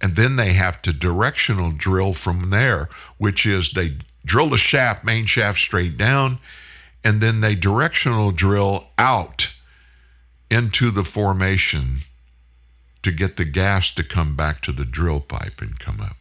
And 0.02 0.16
then 0.16 0.36
they 0.36 0.53
have 0.53 0.82
to 0.84 0.94
directional 0.94 1.72
drill 1.72 2.14
from 2.14 2.49
there, 2.49 2.90
which 3.18 3.45
is 3.45 3.72
they 3.72 3.98
drill 4.26 4.49
the 4.49 4.57
shaft, 4.57 5.06
main 5.06 5.26
shaft 5.26 5.60
straight 5.60 5.98
down, 5.98 6.40
and 7.03 7.22
then 7.22 7.40
they 7.41 7.56
directional 7.56 8.32
drill 8.32 8.90
out 8.98 9.52
into 10.49 10.91
the 10.91 11.03
formation 11.03 11.99
to 13.03 13.12
get 13.12 13.38
the 13.38 13.45
gas 13.45 13.91
to 13.91 14.03
come 14.03 14.36
back 14.36 14.62
to 14.62 14.72
the 14.72 14.86
drill 14.86 15.20
pipe 15.20 15.62
and 15.62 15.80
come 15.80 16.02
up. 16.02 16.18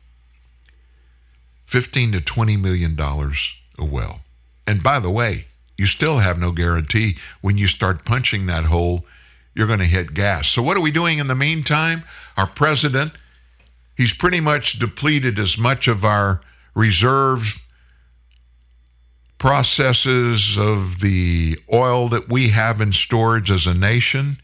15 1.66 2.12
to 2.12 2.20
20 2.20 2.56
million 2.56 2.94
dollars 2.94 3.54
a 3.78 3.84
well. 3.84 4.20
And 4.66 4.82
by 4.82 5.00
the 5.00 5.10
way, 5.10 5.46
you 5.76 5.86
still 5.86 6.18
have 6.18 6.38
no 6.38 6.52
guarantee 6.52 7.16
when 7.40 7.58
you 7.58 7.66
start 7.66 8.04
punching 8.04 8.46
that 8.46 8.66
hole 8.66 9.04
you're 9.54 9.68
going 9.68 9.78
to 9.78 9.84
hit 9.84 10.14
gas. 10.14 10.48
So 10.48 10.62
what 10.62 10.76
are 10.76 10.80
we 10.80 10.90
doing 10.90 11.18
in 11.18 11.28
the 11.28 11.36
meantime? 11.36 12.02
Our 12.36 12.48
president, 12.48 13.12
he's 13.96 14.12
pretty 14.12 14.40
much 14.40 14.80
depleted 14.80 15.38
as 15.38 15.56
much 15.56 15.86
of 15.86 16.04
our 16.04 16.40
reserves 16.74 17.60
processes 19.38 20.58
of 20.58 20.98
the 20.98 21.56
oil 21.72 22.08
that 22.08 22.28
we 22.28 22.48
have 22.48 22.80
in 22.80 22.92
storage 22.92 23.48
as 23.48 23.64
a 23.64 23.74
nation 23.74 24.38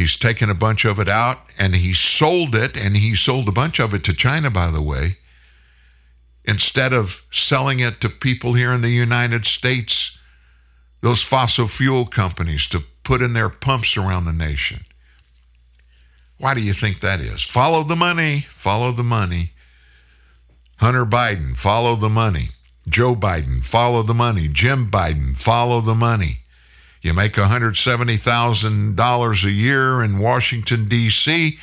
He's 0.00 0.16
taken 0.16 0.48
a 0.48 0.54
bunch 0.54 0.86
of 0.86 0.98
it 0.98 1.10
out 1.10 1.40
and 1.58 1.76
he 1.76 1.92
sold 1.92 2.54
it, 2.54 2.74
and 2.74 2.96
he 2.96 3.14
sold 3.14 3.46
a 3.48 3.52
bunch 3.52 3.78
of 3.78 3.92
it 3.92 4.02
to 4.04 4.14
China, 4.14 4.48
by 4.48 4.70
the 4.70 4.80
way, 4.80 5.18
instead 6.44 6.92
of 6.92 7.22
selling 7.30 7.80
it 7.80 8.00
to 8.00 8.08
people 8.08 8.54
here 8.54 8.72
in 8.72 8.80
the 8.80 8.90
United 8.90 9.46
States, 9.46 10.16
those 11.00 11.22
fossil 11.22 11.66
fuel 11.66 12.06
companies 12.06 12.66
to 12.68 12.82
put 13.04 13.22
in 13.22 13.32
their 13.32 13.48
pumps 13.48 13.96
around 13.96 14.24
the 14.24 14.32
nation. 14.32 14.80
Why 16.38 16.54
do 16.54 16.60
you 16.60 16.72
think 16.72 17.00
that 17.00 17.20
is? 17.20 17.42
Follow 17.42 17.82
the 17.82 17.96
money, 17.96 18.46
follow 18.48 18.92
the 18.92 19.04
money. 19.04 19.52
Hunter 20.76 21.04
Biden, 21.04 21.56
follow 21.56 21.96
the 21.96 22.08
money. 22.08 22.50
Joe 22.88 23.14
Biden, 23.14 23.62
follow 23.62 24.02
the 24.02 24.14
money. 24.14 24.48
Jim 24.48 24.90
Biden, 24.90 25.36
follow 25.36 25.82
the 25.82 25.94
money. 25.94 26.38
You 27.02 27.14
make 27.14 27.34
$170,000 27.34 29.44
a 29.44 29.50
year 29.50 30.02
in 30.02 30.18
Washington, 30.18 30.88
D.C., 30.88 31.58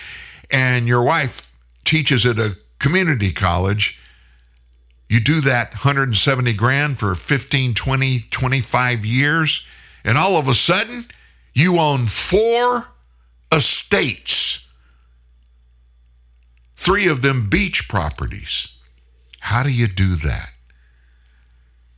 and 0.49 0.87
your 0.87 1.03
wife 1.03 1.53
teaches 1.83 2.25
at 2.25 2.39
a 2.39 2.57
community 2.79 3.31
college. 3.31 3.99
You 5.09 5.19
do 5.19 5.41
that 5.41 5.71
170 5.71 6.53
grand 6.53 6.97
for 6.99 7.15
15, 7.15 7.73
20, 7.73 8.19
25 8.29 9.05
years, 9.05 9.65
and 10.03 10.17
all 10.17 10.37
of 10.37 10.47
a 10.47 10.53
sudden, 10.53 11.05
you 11.53 11.79
own 11.79 12.07
four 12.07 12.87
estates, 13.51 14.65
three 16.75 17.07
of 17.07 17.21
them 17.21 17.49
beach 17.49 17.87
properties. 17.87 18.67
How 19.39 19.63
do 19.63 19.71
you 19.71 19.87
do 19.87 20.15
that? 20.15 20.51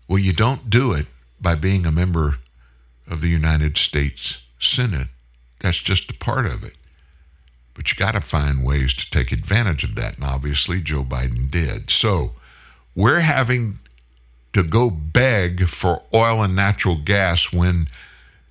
Well, 0.07 0.19
you 0.19 0.33
don't 0.33 0.69
do 0.69 0.93
it 0.93 1.07
by 1.41 1.55
being 1.55 1.85
a 1.85 1.91
member 1.91 2.39
of 3.07 3.21
the 3.21 3.29
United 3.29 3.77
States 3.77 4.37
Senate. 4.59 5.07
That's 5.59 5.79
just 5.79 6.11
a 6.11 6.15
part 6.15 6.45
of 6.45 6.63
it. 6.63 6.77
But 7.73 7.91
you 7.91 7.97
got 7.97 8.11
to 8.11 8.21
find 8.21 8.63
ways 8.63 8.93
to 8.93 9.09
take 9.09 9.31
advantage 9.31 9.83
of 9.83 9.95
that. 9.95 10.15
And 10.15 10.23
obviously, 10.23 10.81
Joe 10.81 11.03
Biden 11.03 11.49
did. 11.49 11.89
So 11.89 12.33
we're 12.99 13.21
having 13.21 13.79
to 14.51 14.61
go 14.61 14.89
beg 14.89 15.69
for 15.69 16.03
oil 16.13 16.43
and 16.43 16.53
natural 16.53 16.97
gas 16.97 17.53
when 17.53 17.87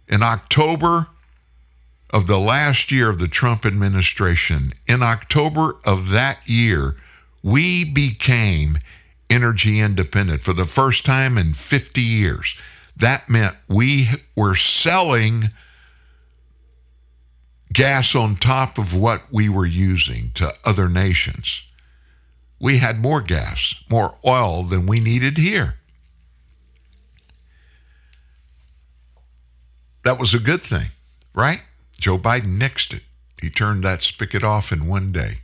in 0.08 0.22
October 0.22 1.08
of 2.08 2.26
the 2.26 2.38
last 2.38 2.90
year 2.90 3.10
of 3.10 3.18
the 3.18 3.28
Trump 3.28 3.66
administration, 3.66 4.72
in 4.86 5.02
October 5.02 5.76
of 5.84 6.08
that 6.08 6.38
year, 6.48 6.96
we 7.42 7.84
became 7.84 8.78
energy 9.28 9.80
independent 9.80 10.42
for 10.42 10.54
the 10.54 10.64
first 10.64 11.04
time 11.04 11.36
in 11.36 11.52
50 11.52 12.00
years 12.00 12.56
that 12.96 13.28
meant 13.28 13.54
we 13.68 14.08
were 14.34 14.56
selling 14.56 15.50
gas 17.70 18.14
on 18.14 18.34
top 18.34 18.78
of 18.78 18.96
what 18.96 19.24
we 19.30 19.50
were 19.50 19.66
using 19.66 20.30
to 20.32 20.54
other 20.64 20.88
nations. 20.88 21.67
We 22.60 22.78
had 22.78 23.00
more 23.00 23.20
gas, 23.20 23.74
more 23.88 24.16
oil 24.26 24.62
than 24.64 24.86
we 24.86 25.00
needed 25.00 25.38
here. 25.38 25.76
That 30.04 30.18
was 30.18 30.34
a 30.34 30.38
good 30.38 30.62
thing, 30.62 30.88
right? 31.34 31.60
Joe 31.98 32.18
Biden 32.18 32.58
nixed 32.58 32.94
it. 32.94 33.02
He 33.40 33.50
turned 33.50 33.84
that 33.84 34.02
spigot 34.02 34.42
off 34.42 34.72
in 34.72 34.86
one 34.86 35.12
day. 35.12 35.42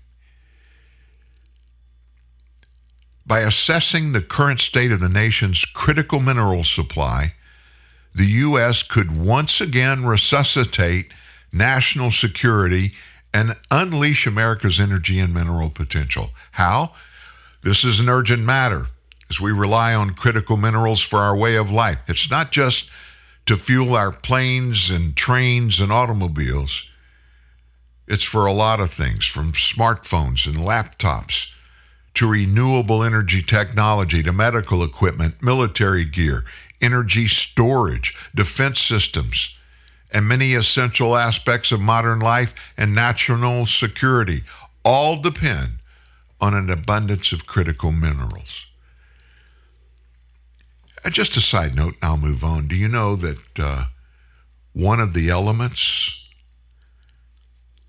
By 3.27 3.41
assessing 3.41 4.12
the 4.12 4.20
current 4.20 4.61
state 4.61 4.93
of 4.93 5.01
the 5.01 5.09
nation's 5.09 5.65
critical 5.65 6.20
mineral 6.20 6.65
supply, 6.65 7.35
the 8.15 8.27
U.S. 8.27 8.82
could 8.82 9.16
once 9.16 9.61
again 9.61 10.05
resuscitate 10.05 11.12
national 11.53 12.11
security 12.11 12.95
and 13.35 13.56
unleash 13.70 14.27
America's 14.27 14.78
energy 14.78 15.19
and 15.19 15.35
mineral 15.35 15.69
potential. 15.69 16.31
How? 16.52 16.93
This 17.62 17.85
is 17.85 17.98
an 17.98 18.09
urgent 18.09 18.44
matter 18.44 18.86
as 19.28 19.40
we 19.40 19.51
rely 19.51 19.93
on 19.93 20.15
critical 20.15 20.56
minerals 20.56 21.01
for 21.01 21.19
our 21.19 21.36
way 21.36 21.56
of 21.56 21.70
life. 21.70 21.98
It's 22.06 22.31
not 22.31 22.52
just 22.52 22.89
to 23.47 23.56
fuel 23.56 23.97
our 23.97 24.12
planes 24.12 24.89
and 24.89 25.16
trains 25.16 25.81
and 25.81 25.93
automobiles. 25.93 26.85
It's 28.06 28.24
for 28.24 28.47
a 28.47 28.52
lot 28.52 28.81
of 28.81 28.93
things, 28.93 29.27
from 29.27 29.52
smartphones 29.52 30.47
and 30.47 30.56
laptops 30.56 31.48
to 32.15 32.31
renewable 32.31 33.02
energy 33.02 33.43
technology 33.43 34.23
to 34.23 34.32
medical 34.32 34.85
equipment, 34.85 35.43
military 35.43 36.05
gear, 36.05 36.44
energy 36.81 37.27
storage, 37.27 38.15
defense 38.35 38.81
systems, 38.81 39.59
and 40.15 40.28
many 40.28 40.55
essential 40.55 41.16
aspects 41.16 41.73
of 41.73 41.81
modern 41.81 42.20
life 42.20 42.55
and 42.78 42.95
national 42.95 43.66
security 43.66 44.43
all 44.85 45.20
depend 45.20 45.78
on 46.41 46.55
an 46.55 46.70
abundance 46.70 47.32
of 47.32 47.47
critical 47.47 47.91
minerals. 47.91 48.66
Uh, 51.05 51.11
Just 51.11 51.36
a 51.36 51.41
side 51.41 51.74
note, 51.74 51.95
and 52.01 52.05
I'll 52.11 52.16
move 52.16 52.45
on. 52.45 52.69
Do 52.69 52.77
you 52.77 52.86
know 52.86 53.16
that 53.16 53.59
uh, 53.59 53.85
one 54.73 55.01
of 55.01 55.15
the 55.15 55.31
elements 55.31 56.12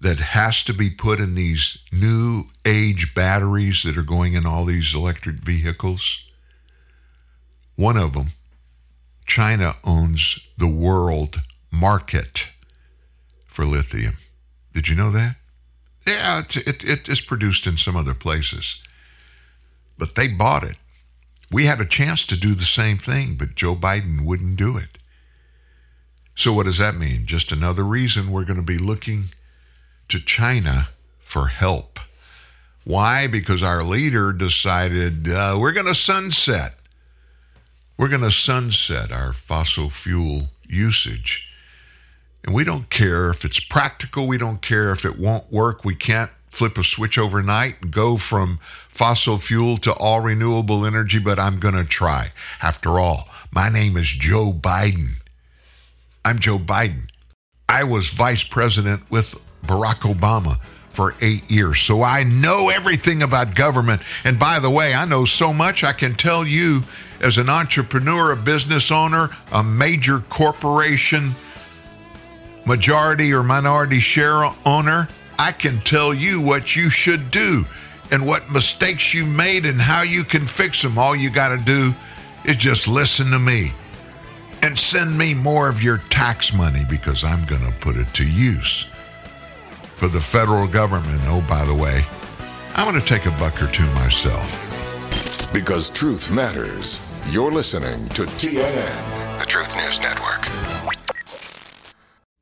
that 0.01 0.19
has 0.19 0.63
to 0.63 0.73
be 0.73 0.89
put 0.89 1.19
in 1.19 1.35
these 1.35 1.77
new 1.91 2.45
age 2.65 3.13
batteries 3.13 3.83
that 3.83 3.97
are 3.97 4.03
going 4.03 4.33
in 4.33 4.47
all 4.47 4.65
these 4.65 4.95
electric 4.95 5.37
vehicles? 5.37 6.27
One 7.75 7.97
of 7.97 8.13
them, 8.13 8.29
China 9.25 9.75
owns 9.83 10.39
the 10.57 10.67
world 10.67 11.41
market 11.75 12.49
for 13.45 13.65
lithium. 13.65 14.17
Did 14.73 14.87
you 14.87 14.95
know 14.95 15.11
that? 15.11 15.35
Yeah, 16.05 16.39
it, 16.39 16.55
it, 16.67 16.83
it 16.83 17.09
is 17.09 17.21
produced 17.21 17.65
in 17.65 17.77
some 17.77 17.95
other 17.95 18.13
places, 18.13 18.77
but 19.97 20.15
they 20.15 20.27
bought 20.27 20.63
it. 20.63 20.75
We 21.51 21.65
had 21.65 21.81
a 21.81 21.85
chance 21.85 22.25
to 22.25 22.37
do 22.37 22.53
the 22.53 22.63
same 22.63 22.97
thing, 22.97 23.35
but 23.35 23.55
Joe 23.55 23.75
Biden 23.75 24.25
wouldn't 24.25 24.57
do 24.57 24.77
it. 24.77 24.97
So, 26.35 26.51
what 26.51 26.65
does 26.65 26.79
that 26.79 26.95
mean? 26.95 27.25
Just 27.25 27.51
another 27.51 27.83
reason 27.83 28.31
we're 28.31 28.43
going 28.43 28.59
to 28.59 28.61
be 28.61 28.77
looking 28.77 29.25
to 30.09 30.19
China 30.19 30.89
for 31.19 31.47
help. 31.47 31.99
Why? 32.83 33.27
Because 33.27 33.63
our 33.63 33.83
leader 33.83 34.33
decided 34.33 35.29
uh, 35.29 35.57
we're 35.59 35.71
going 35.71 35.87
to 35.87 35.95
sunset. 35.95 36.75
We're 37.97 38.09
going 38.09 38.21
to 38.21 38.31
sunset 38.31 39.11
our 39.11 39.33
fossil 39.33 39.89
fuel 39.89 40.49
usage. 40.67 41.44
And 42.45 42.53
we 42.53 42.63
don't 42.63 42.89
care 42.91 43.31
if 43.31 43.43
it's 43.43 43.59
practical. 43.59 44.27
We 44.27 44.37
don't 44.37 44.61
care 44.61 44.91
if 44.91 45.03
it 45.03 45.17
won't 45.17 45.51
work. 45.51 45.83
We 45.83 45.95
can't 45.95 46.29
flip 46.47 46.77
a 46.77 46.83
switch 46.83 47.17
overnight 47.17 47.81
and 47.81 47.91
go 47.91 48.17
from 48.17 48.59
fossil 48.87 49.37
fuel 49.37 49.77
to 49.77 49.91
all 49.93 50.21
renewable 50.21 50.85
energy, 50.85 51.17
but 51.17 51.39
I'm 51.39 51.59
going 51.59 51.73
to 51.73 51.83
try. 51.83 52.31
After 52.61 52.99
all, 52.99 53.27
my 53.51 53.69
name 53.69 53.97
is 53.97 54.07
Joe 54.07 54.53
Biden. 54.53 55.15
I'm 56.23 56.39
Joe 56.39 56.59
Biden. 56.59 57.09
I 57.67 57.83
was 57.83 58.11
vice 58.11 58.43
president 58.43 59.09
with 59.09 59.35
Barack 59.65 60.01
Obama 60.01 60.59
for 60.91 61.15
eight 61.21 61.49
years, 61.51 61.81
so 61.81 62.03
I 62.03 62.23
know 62.23 62.69
everything 62.69 63.23
about 63.23 63.55
government. 63.55 64.01
And 64.23 64.39
by 64.39 64.59
the 64.59 64.69
way, 64.69 64.93
I 64.93 65.03
know 65.05 65.25
so 65.25 65.51
much 65.51 65.83
I 65.83 65.91
can 65.91 66.13
tell 66.13 66.45
you 66.45 66.83
as 67.19 67.37
an 67.37 67.49
entrepreneur, 67.49 68.31
a 68.31 68.37
business 68.37 68.91
owner, 68.91 69.29
a 69.51 69.63
major 69.63 70.19
corporation, 70.29 71.35
majority 72.65 73.33
or 73.33 73.43
minority 73.43 73.99
share 73.99 74.51
owner, 74.65 75.07
I 75.37 75.51
can 75.51 75.79
tell 75.81 76.13
you 76.13 76.41
what 76.41 76.75
you 76.75 76.89
should 76.89 77.31
do 77.31 77.65
and 78.11 78.25
what 78.25 78.49
mistakes 78.51 79.13
you 79.13 79.25
made 79.25 79.65
and 79.65 79.81
how 79.81 80.01
you 80.01 80.23
can 80.23 80.45
fix 80.45 80.81
them. 80.81 80.97
All 80.97 81.15
you 81.15 81.29
got 81.29 81.49
to 81.49 81.57
do 81.57 81.93
is 82.45 82.57
just 82.57 82.87
listen 82.87 83.31
to 83.31 83.39
me 83.39 83.71
and 84.61 84.77
send 84.77 85.17
me 85.17 85.33
more 85.33 85.69
of 85.69 85.81
your 85.83 85.99
tax 86.09 86.53
money 86.53 86.83
because 86.89 87.23
I'm 87.23 87.45
going 87.45 87.65
to 87.65 87.71
put 87.79 87.97
it 87.97 88.11
to 88.15 88.27
use 88.27 88.87
for 89.95 90.07
the 90.07 90.19
federal 90.19 90.67
government. 90.67 91.21
Oh, 91.25 91.45
by 91.47 91.65
the 91.65 91.73
way, 91.73 92.03
I'm 92.75 92.89
going 92.89 92.99
to 92.99 93.07
take 93.07 93.25
a 93.25 93.31
buck 93.31 93.61
or 93.61 93.67
two 93.67 93.85
myself. 93.93 94.61
Because 95.53 95.89
truth 95.89 96.31
matters. 96.31 96.99
You're 97.29 97.51
listening 97.51 98.07
to 98.09 98.23
TNN, 98.23 99.39
the 99.39 99.45
Truth 99.45 99.75
News 99.77 99.99
Network. 99.99 101.04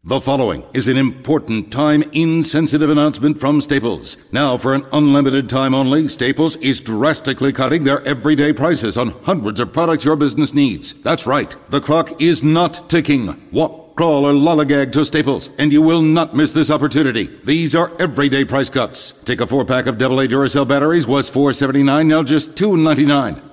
The 0.06 0.20
following 0.20 0.66
is 0.74 0.90
an 0.90 0.98
important 0.98 1.72
time 1.72 2.04
insensitive 2.12 2.90
announcement 2.90 3.40
from 3.40 3.62
Staples. 3.62 4.18
Now, 4.34 4.58
for 4.58 4.76
an 4.76 4.86
unlimited 4.92 5.50
time 5.50 5.74
only, 5.74 6.10
Staples 6.10 6.58
is 6.58 6.82
drastically 6.82 7.54
cutting 7.54 7.86
their 7.86 8.06
everyday 8.06 8.52
prices 8.52 8.98
on 8.98 9.12
hundreds 9.24 9.62
of 9.62 9.72
products 9.72 10.04
your 10.04 10.18
business 10.18 10.54
needs. 10.54 10.92
That's 11.04 11.26
right, 11.26 11.56
the 11.70 11.80
clock 11.80 12.22
is 12.22 12.44
not 12.44 12.90
ticking. 12.90 13.50
Walk, 13.54 13.96
crawl, 13.96 14.28
or 14.28 14.34
lollygag 14.34 14.92
to 14.92 15.06
Staples, 15.06 15.50
and 15.58 15.72
you 15.72 15.82
will 15.82 16.02
not 16.02 16.36
miss 16.36 16.52
this 16.52 16.70
opportunity. 16.70 17.28
These 17.46 17.74
are 17.74 17.94
everyday 17.98 18.44
price 18.44 18.68
cuts. 18.68 19.12
Take 19.24 19.40
a 19.40 19.48
four 19.48 19.64
pack 19.64 19.86
of 19.86 19.96
AA 19.96 20.28
Duracell 20.28 20.68
batteries 20.68 21.08
was 21.08 21.32
$4.79, 21.32 22.08
now 22.08 22.24
just 22.24 22.56
$2.99. 22.56 23.53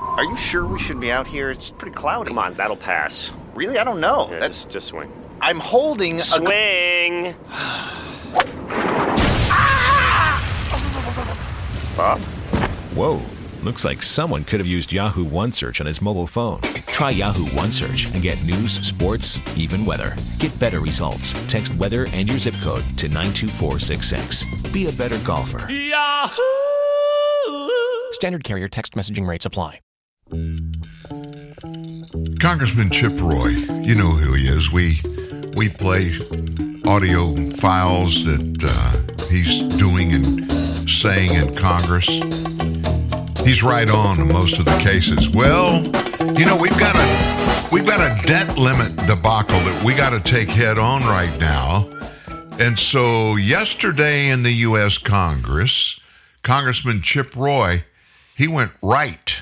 Are 0.00 0.24
you 0.24 0.36
sure 0.36 0.66
we 0.66 0.78
should 0.78 1.00
be 1.00 1.10
out 1.10 1.26
here? 1.26 1.50
It's 1.50 1.72
pretty 1.72 1.94
cloudy. 1.94 2.28
Come 2.28 2.38
on, 2.38 2.54
that'll 2.54 2.76
pass. 2.76 3.32
Really? 3.54 3.78
I 3.78 3.84
don't 3.84 4.00
know. 4.00 4.28
Yeah, 4.30 4.38
That's 4.40 4.64
just, 4.64 4.70
just 4.70 4.86
swing. 4.88 5.10
I'm 5.40 5.58
holding 5.60 6.16
a 6.16 6.20
Swing! 6.20 7.34
Ah! 7.48 8.06
Bob? 11.96 12.18
Whoa. 12.94 13.20
Looks 13.62 13.84
like 13.84 14.02
someone 14.02 14.44
could 14.44 14.60
have 14.60 14.66
used 14.66 14.92
Yahoo 14.92 15.24
OneSearch 15.24 15.80
on 15.80 15.86
his 15.86 16.00
mobile 16.00 16.26
phone. 16.26 16.60
Try 16.86 17.10
Yahoo 17.10 17.44
OneSearch 17.46 18.12
and 18.14 18.22
get 18.22 18.42
news, 18.44 18.72
sports, 18.86 19.38
even 19.56 19.84
weather. 19.84 20.16
Get 20.38 20.58
better 20.58 20.80
results. 20.80 21.32
Text 21.46 21.74
weather 21.74 22.06
and 22.12 22.28
your 22.28 22.38
zip 22.38 22.54
code 22.62 22.84
to 22.98 23.08
92466. 23.08 24.44
Be 24.72 24.86
a 24.86 24.92
better 24.92 25.18
golfer. 25.20 25.70
Yahoo! 25.70 26.40
Standard 28.12 28.44
carrier 28.44 28.68
text 28.68 28.94
messaging 28.94 29.26
rates 29.26 29.44
apply. 29.44 29.80
Congressman 32.40 32.90
Chip 32.90 33.20
Roy, 33.20 33.48
you 33.82 33.94
know 33.94 34.12
who 34.12 34.32
he 34.34 34.48
is. 34.48 34.70
We 34.70 35.00
we 35.56 35.68
play 35.68 36.16
audio 36.86 37.34
files 37.56 38.24
that 38.24 38.58
uh, 38.62 39.24
he's 39.28 39.60
doing 39.76 40.12
and 40.12 40.50
saying 40.88 41.34
in 41.34 41.54
Congress. 41.56 42.06
He's 43.44 43.62
right 43.62 43.90
on 43.90 44.20
in 44.20 44.28
most 44.28 44.58
of 44.58 44.66
the 44.66 44.78
cases. 44.82 45.28
Well, 45.30 45.82
you 46.38 46.46
know 46.46 46.56
we've 46.56 46.78
got 46.78 46.94
a 46.94 47.68
we've 47.72 47.86
got 47.86 48.00
a 48.00 48.26
debt 48.26 48.56
limit 48.56 48.96
debacle 49.08 49.58
that 49.58 49.82
we 49.84 49.94
got 49.94 50.10
to 50.10 50.20
take 50.20 50.48
head 50.48 50.78
on 50.78 51.02
right 51.02 51.36
now. 51.40 51.88
And 52.60 52.78
so 52.78 53.36
yesterday 53.36 54.28
in 54.28 54.44
the 54.44 54.52
U.S. 54.52 54.98
Congress, 54.98 55.98
Congressman 56.42 57.02
Chip 57.02 57.34
Roy, 57.34 57.84
he 58.36 58.46
went 58.46 58.70
right 58.82 59.39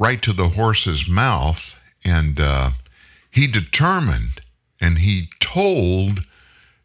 right 0.00 0.22
to 0.22 0.32
the 0.32 0.48
horse's 0.48 1.06
mouth, 1.06 1.76
and 2.04 2.40
uh, 2.40 2.70
he 3.30 3.46
determined 3.46 4.40
and 4.80 4.98
he 4.98 5.28
told 5.40 6.24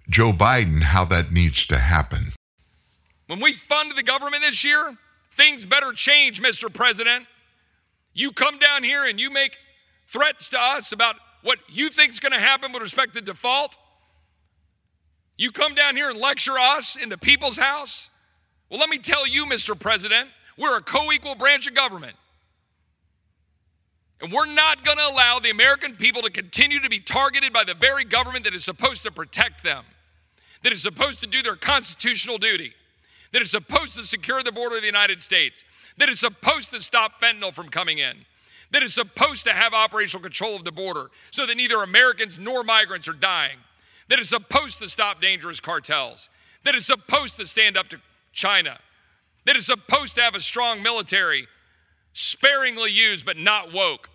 Joe 0.09 0.33
Biden 0.33 0.81
how 0.81 1.05
that 1.05 1.31
needs 1.31 1.65
to 1.67 1.77
happen. 1.77 2.33
When 3.27 3.39
we 3.39 3.53
fund 3.53 3.93
the 3.95 4.03
government 4.03 4.43
this 4.43 4.65
year, 4.65 4.95
things 5.31 5.65
better 5.65 5.93
change, 5.93 6.41
Mr. 6.41 6.71
President. 6.71 7.25
You 8.13 8.33
come 8.33 8.59
down 8.59 8.83
here 8.83 9.05
and 9.05 9.19
you 9.19 9.29
make 9.29 9.57
threats 10.07 10.49
to 10.49 10.57
us 10.59 10.91
about 10.91 11.15
what 11.41 11.59
you 11.69 11.89
think 11.89 12.11
is 12.11 12.19
going 12.19 12.33
to 12.33 12.39
happen 12.39 12.73
with 12.73 12.81
respect 12.81 13.15
to 13.15 13.21
default. 13.21 13.77
You 15.37 15.51
come 15.51 15.73
down 15.73 15.95
here 15.95 16.09
and 16.09 16.19
lecture 16.19 16.57
us 16.59 16.97
in 16.97 17.07
the 17.07 17.17
people's 17.17 17.57
house. 17.57 18.09
Well, 18.69 18.79
let 18.79 18.89
me 18.89 18.99
tell 18.99 19.25
you, 19.25 19.45
Mr. 19.45 19.79
President, 19.79 20.29
we're 20.57 20.77
a 20.77 20.81
co 20.81 21.11
equal 21.13 21.35
branch 21.35 21.65
of 21.67 21.75
government. 21.75 22.15
And 24.21 24.31
we're 24.31 24.45
not 24.45 24.83
going 24.83 24.97
to 24.97 25.07
allow 25.07 25.39
the 25.39 25.49
American 25.49 25.95
people 25.95 26.21
to 26.21 26.29
continue 26.29 26.79
to 26.79 26.89
be 26.89 26.99
targeted 26.99 27.51
by 27.51 27.63
the 27.63 27.73
very 27.73 28.05
government 28.05 28.45
that 28.45 28.55
is 28.55 28.63
supposed 28.63 29.03
to 29.03 29.11
protect 29.11 29.63
them, 29.63 29.83
that 30.63 30.71
is 30.71 30.81
supposed 30.81 31.19
to 31.21 31.27
do 31.27 31.41
their 31.41 31.55
constitutional 31.55 32.37
duty, 32.37 32.73
that 33.33 33.41
is 33.41 33.51
supposed 33.51 33.95
to 33.95 34.03
secure 34.03 34.41
the 34.41 34.51
border 34.51 34.77
of 34.77 34.81
the 34.81 34.87
United 34.87 35.21
States, 35.21 35.65
that 35.97 36.09
is 36.09 36.19
supposed 36.19 36.71
to 36.71 36.81
stop 36.81 37.21
fentanyl 37.21 37.53
from 37.53 37.69
coming 37.69 37.97
in, 37.97 38.15
that 38.71 38.83
is 38.83 38.93
supposed 38.93 39.43
to 39.43 39.51
have 39.51 39.73
operational 39.73 40.23
control 40.23 40.55
of 40.55 40.63
the 40.63 40.71
border 40.71 41.11
so 41.31 41.45
that 41.45 41.57
neither 41.57 41.83
Americans 41.83 42.39
nor 42.39 42.63
migrants 42.63 43.07
are 43.07 43.13
dying, 43.13 43.57
that 44.07 44.19
is 44.19 44.29
supposed 44.29 44.79
to 44.79 44.87
stop 44.87 45.21
dangerous 45.21 45.59
cartels, 45.59 46.29
that 46.63 46.75
is 46.75 46.85
supposed 46.85 47.37
to 47.37 47.45
stand 47.45 47.77
up 47.77 47.89
to 47.89 47.97
China, 48.31 48.79
that 49.45 49.55
is 49.55 49.65
supposed 49.65 50.15
to 50.15 50.21
have 50.21 50.35
a 50.35 50.41
strong 50.41 50.81
military, 50.81 51.47
sparingly 52.15 52.91
used 52.91 53.25
but 53.25 53.37
not 53.37 53.73
woke. 53.73 54.09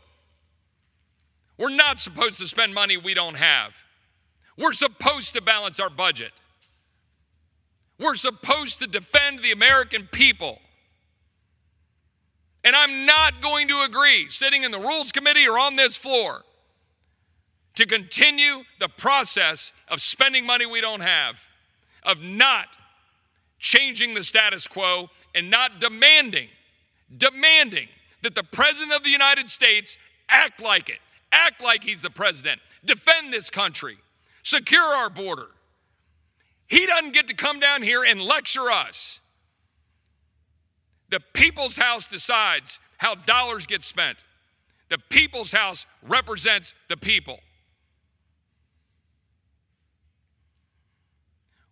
We're 1.58 1.68
not 1.68 2.00
supposed 2.00 2.38
to 2.38 2.48
spend 2.48 2.74
money 2.74 2.96
we 2.96 3.12
don't 3.12 3.36
have. 3.36 3.74
We're 4.56 4.72
supposed 4.72 5.34
to 5.34 5.42
balance 5.42 5.78
our 5.78 5.90
budget. 5.90 6.32
We're 7.98 8.14
supposed 8.14 8.78
to 8.78 8.86
defend 8.86 9.40
the 9.40 9.52
American 9.52 10.08
people. 10.10 10.58
And 12.64 12.74
I'm 12.74 13.04
not 13.04 13.42
going 13.42 13.68
to 13.68 13.82
agree, 13.82 14.30
sitting 14.30 14.62
in 14.62 14.70
the 14.70 14.80
Rules 14.80 15.12
Committee 15.12 15.46
or 15.46 15.58
on 15.58 15.76
this 15.76 15.98
floor, 15.98 16.42
to 17.74 17.86
continue 17.86 18.62
the 18.78 18.88
process 18.88 19.72
of 19.88 20.00
spending 20.00 20.46
money 20.46 20.64
we 20.64 20.80
don't 20.80 21.00
have, 21.00 21.36
of 22.02 22.22
not 22.22 22.78
changing 23.58 24.14
the 24.14 24.24
status 24.24 24.66
quo 24.66 25.10
and 25.34 25.50
not 25.50 25.80
demanding, 25.80 26.48
demanding 27.16 27.88
that 28.22 28.34
the 28.34 28.44
President 28.44 28.92
of 28.92 29.02
the 29.02 29.10
United 29.10 29.48
States 29.48 29.98
act 30.28 30.60
like 30.60 30.88
it, 30.88 30.98
act 31.32 31.62
like 31.62 31.82
he's 31.82 32.02
the 32.02 32.10
President, 32.10 32.60
defend 32.84 33.32
this 33.32 33.50
country, 33.50 33.96
secure 34.42 34.82
our 34.82 35.10
border. 35.10 35.48
He 36.66 36.86
doesn't 36.86 37.12
get 37.12 37.28
to 37.28 37.34
come 37.34 37.58
down 37.58 37.82
here 37.82 38.04
and 38.04 38.20
lecture 38.20 38.70
us. 38.70 39.18
The 41.08 41.20
people's 41.32 41.76
house 41.76 42.06
decides 42.06 42.78
how 42.98 43.16
dollars 43.16 43.66
get 43.66 43.82
spent. 43.82 44.24
The 44.88 44.98
people's 44.98 45.50
house 45.50 45.86
represents 46.02 46.74
the 46.88 46.96
people. 46.96 47.40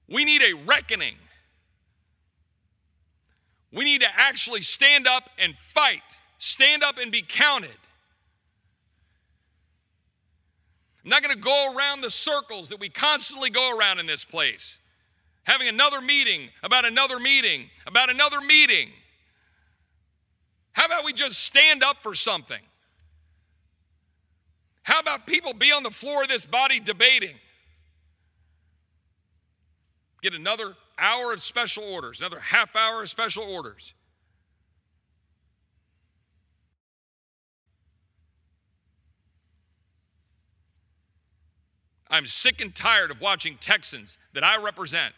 We 0.09 0.24
need 0.24 0.43
a 0.43 0.55
reckoning. 0.55 1.15
We 3.73 3.85
need 3.85 4.01
to 4.01 4.09
actually 4.16 4.62
stand 4.62 5.07
up 5.07 5.28
and 5.39 5.55
fight, 5.59 6.03
stand 6.39 6.82
up 6.82 6.99
and 6.99 7.12
be 7.12 7.23
counted. 7.23 7.70
I'm 11.05 11.11
not 11.11 11.23
going 11.23 11.35
to 11.35 11.40
go 11.40 11.74
around 11.74 12.01
the 12.01 12.11
circles 12.11 12.69
that 12.70 12.81
we 12.81 12.89
constantly 12.89 13.51
go 13.51 13.77
around 13.77 13.99
in 13.99 14.07
this 14.07 14.24
place, 14.24 14.78
having 15.45 15.69
another 15.69 16.01
meeting 16.01 16.49
about 16.62 16.85
another 16.85 17.19
meeting 17.19 17.70
about 17.86 18.11
another 18.11 18.40
meeting. 18.40 18.90
How 20.73 20.86
about 20.86 21.05
we 21.05 21.12
just 21.12 21.40
stand 21.40 21.82
up 21.82 21.97
for 22.03 22.15
something? 22.15 22.61
How 24.82 25.01
about 25.01 25.27
people 25.27 25.53
be 25.53 25.73
on 25.73 25.82
the 25.82 25.90
floor 25.90 26.23
of 26.23 26.28
this 26.28 26.47
body 26.47 26.81
debating? 26.81 27.35
Get 30.23 30.35
another 30.35 30.74
hour 30.99 31.33
of 31.33 31.43
special 31.43 31.85
orders, 31.85 32.20
another 32.20 32.41
half 32.41 32.75
hour 32.77 33.03
of 33.03 33.09
special 33.09 33.45
orders. 33.45 33.95
I'm 42.11 42.27
sick 42.27 42.61
and 42.61 42.75
tired 42.75 43.11
of 43.11 43.20
watching 43.20 43.59
Texans 43.59 44.16
that 44.33 44.43
I 44.43 44.57
represent 44.57 45.12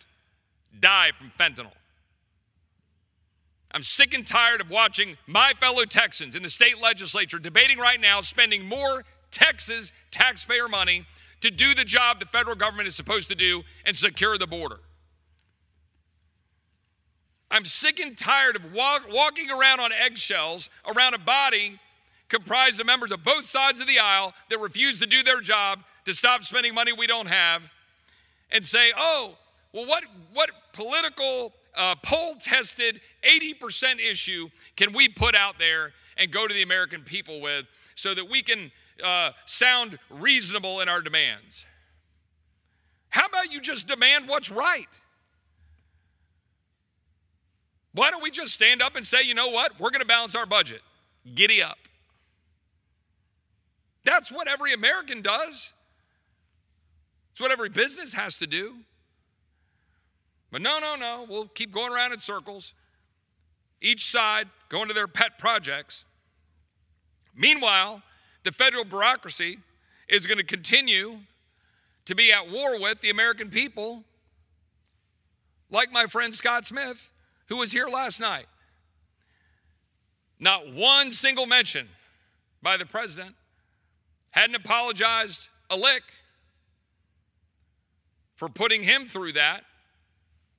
die 0.80 1.12
from 1.16 1.32
fentanyl. 1.38 1.72
I'm 3.72 3.84
sick 3.84 4.14
and 4.14 4.26
tired 4.26 4.60
of 4.60 4.70
watching 4.70 5.16
my 5.28 5.52
fellow 5.60 5.84
Texans 5.84 6.34
in 6.34 6.42
the 6.42 6.50
state 6.50 6.80
legislature 6.80 7.38
debating 7.38 7.78
right 7.78 8.00
now 8.00 8.20
spending 8.20 8.66
more 8.66 9.04
Texas 9.30 9.92
taxpayer 10.10 10.68
money 10.68 11.06
to 11.40 11.50
do 11.50 11.74
the 11.74 11.84
job 11.84 12.18
the 12.18 12.26
federal 12.26 12.56
government 12.56 12.88
is 12.88 12.96
supposed 12.96 13.28
to 13.28 13.36
do 13.36 13.62
and 13.84 13.96
secure 13.96 14.36
the 14.36 14.46
border. 14.46 14.80
I'm 17.50 17.64
sick 17.64 17.98
and 18.00 18.16
tired 18.16 18.56
of 18.56 18.72
walk, 18.72 19.06
walking 19.10 19.50
around 19.50 19.80
on 19.80 19.92
eggshells 19.92 20.68
around 20.86 21.14
a 21.14 21.18
body 21.18 21.80
comprised 22.28 22.78
of 22.78 22.86
members 22.86 23.10
of 23.10 23.24
both 23.24 23.44
sides 23.44 23.80
of 23.80 23.86
the 23.86 23.98
aisle 23.98 24.32
that 24.48 24.58
refuse 24.58 25.00
to 25.00 25.06
do 25.06 25.22
their 25.22 25.40
job 25.40 25.80
to 26.04 26.14
stop 26.14 26.44
spending 26.44 26.74
money 26.74 26.92
we 26.92 27.06
don't 27.06 27.26
have 27.26 27.62
and 28.52 28.64
say, 28.64 28.92
oh, 28.96 29.36
well, 29.72 29.86
what, 29.86 30.04
what 30.32 30.50
political 30.72 31.52
uh, 31.74 31.94
poll 32.02 32.36
tested 32.40 33.00
80% 33.22 34.00
issue 34.00 34.48
can 34.76 34.92
we 34.92 35.08
put 35.08 35.34
out 35.34 35.58
there 35.58 35.92
and 36.16 36.30
go 36.30 36.46
to 36.46 36.54
the 36.54 36.62
American 36.62 37.02
people 37.02 37.40
with 37.40 37.66
so 37.94 38.14
that 38.14 38.28
we 38.28 38.42
can 38.42 38.70
uh, 39.02 39.30
sound 39.46 39.98
reasonable 40.08 40.80
in 40.80 40.88
our 40.88 41.00
demands? 41.00 41.64
How 43.10 43.26
about 43.26 43.52
you 43.52 43.60
just 43.60 43.88
demand 43.88 44.28
what's 44.28 44.50
right? 44.50 44.88
Why 47.92 48.10
don't 48.10 48.22
we 48.22 48.30
just 48.30 48.52
stand 48.52 48.82
up 48.82 48.96
and 48.96 49.06
say, 49.06 49.22
you 49.22 49.34
know 49.34 49.48
what? 49.48 49.78
We're 49.80 49.90
going 49.90 50.00
to 50.00 50.06
balance 50.06 50.34
our 50.34 50.46
budget. 50.46 50.80
Giddy 51.34 51.62
up. 51.62 51.78
That's 54.04 54.30
what 54.30 54.48
every 54.48 54.72
American 54.72 55.22
does. 55.22 55.72
It's 57.32 57.40
what 57.40 57.50
every 57.50 57.68
business 57.68 58.12
has 58.14 58.36
to 58.38 58.46
do. 58.46 58.76
But 60.50 60.62
no, 60.62 60.78
no, 60.78 60.96
no. 60.96 61.26
We'll 61.28 61.48
keep 61.48 61.72
going 61.72 61.92
around 61.92 62.12
in 62.12 62.18
circles, 62.18 62.74
each 63.80 64.10
side 64.10 64.48
going 64.68 64.88
to 64.88 64.94
their 64.94 65.08
pet 65.08 65.38
projects. 65.38 66.04
Meanwhile, 67.34 68.02
the 68.44 68.52
federal 68.52 68.84
bureaucracy 68.84 69.58
is 70.08 70.26
going 70.26 70.38
to 70.38 70.44
continue 70.44 71.18
to 72.06 72.14
be 72.14 72.32
at 72.32 72.50
war 72.50 72.80
with 72.80 73.00
the 73.00 73.10
American 73.10 73.50
people, 73.50 74.04
like 75.70 75.92
my 75.92 76.06
friend 76.06 76.34
Scott 76.34 76.66
Smith, 76.66 77.08
who 77.50 77.56
was 77.56 77.72
here 77.72 77.88
last 77.88 78.20
night. 78.20 78.46
Not 80.38 80.72
one 80.72 81.10
single 81.10 81.44
mention 81.44 81.88
by 82.62 82.78
the 82.78 82.86
president, 82.86 83.34
hadn't 84.30 84.54
apologized 84.54 85.48
a 85.68 85.76
lick 85.76 86.02
for 88.36 88.48
putting 88.48 88.82
him 88.82 89.06
through 89.06 89.32
that 89.32 89.64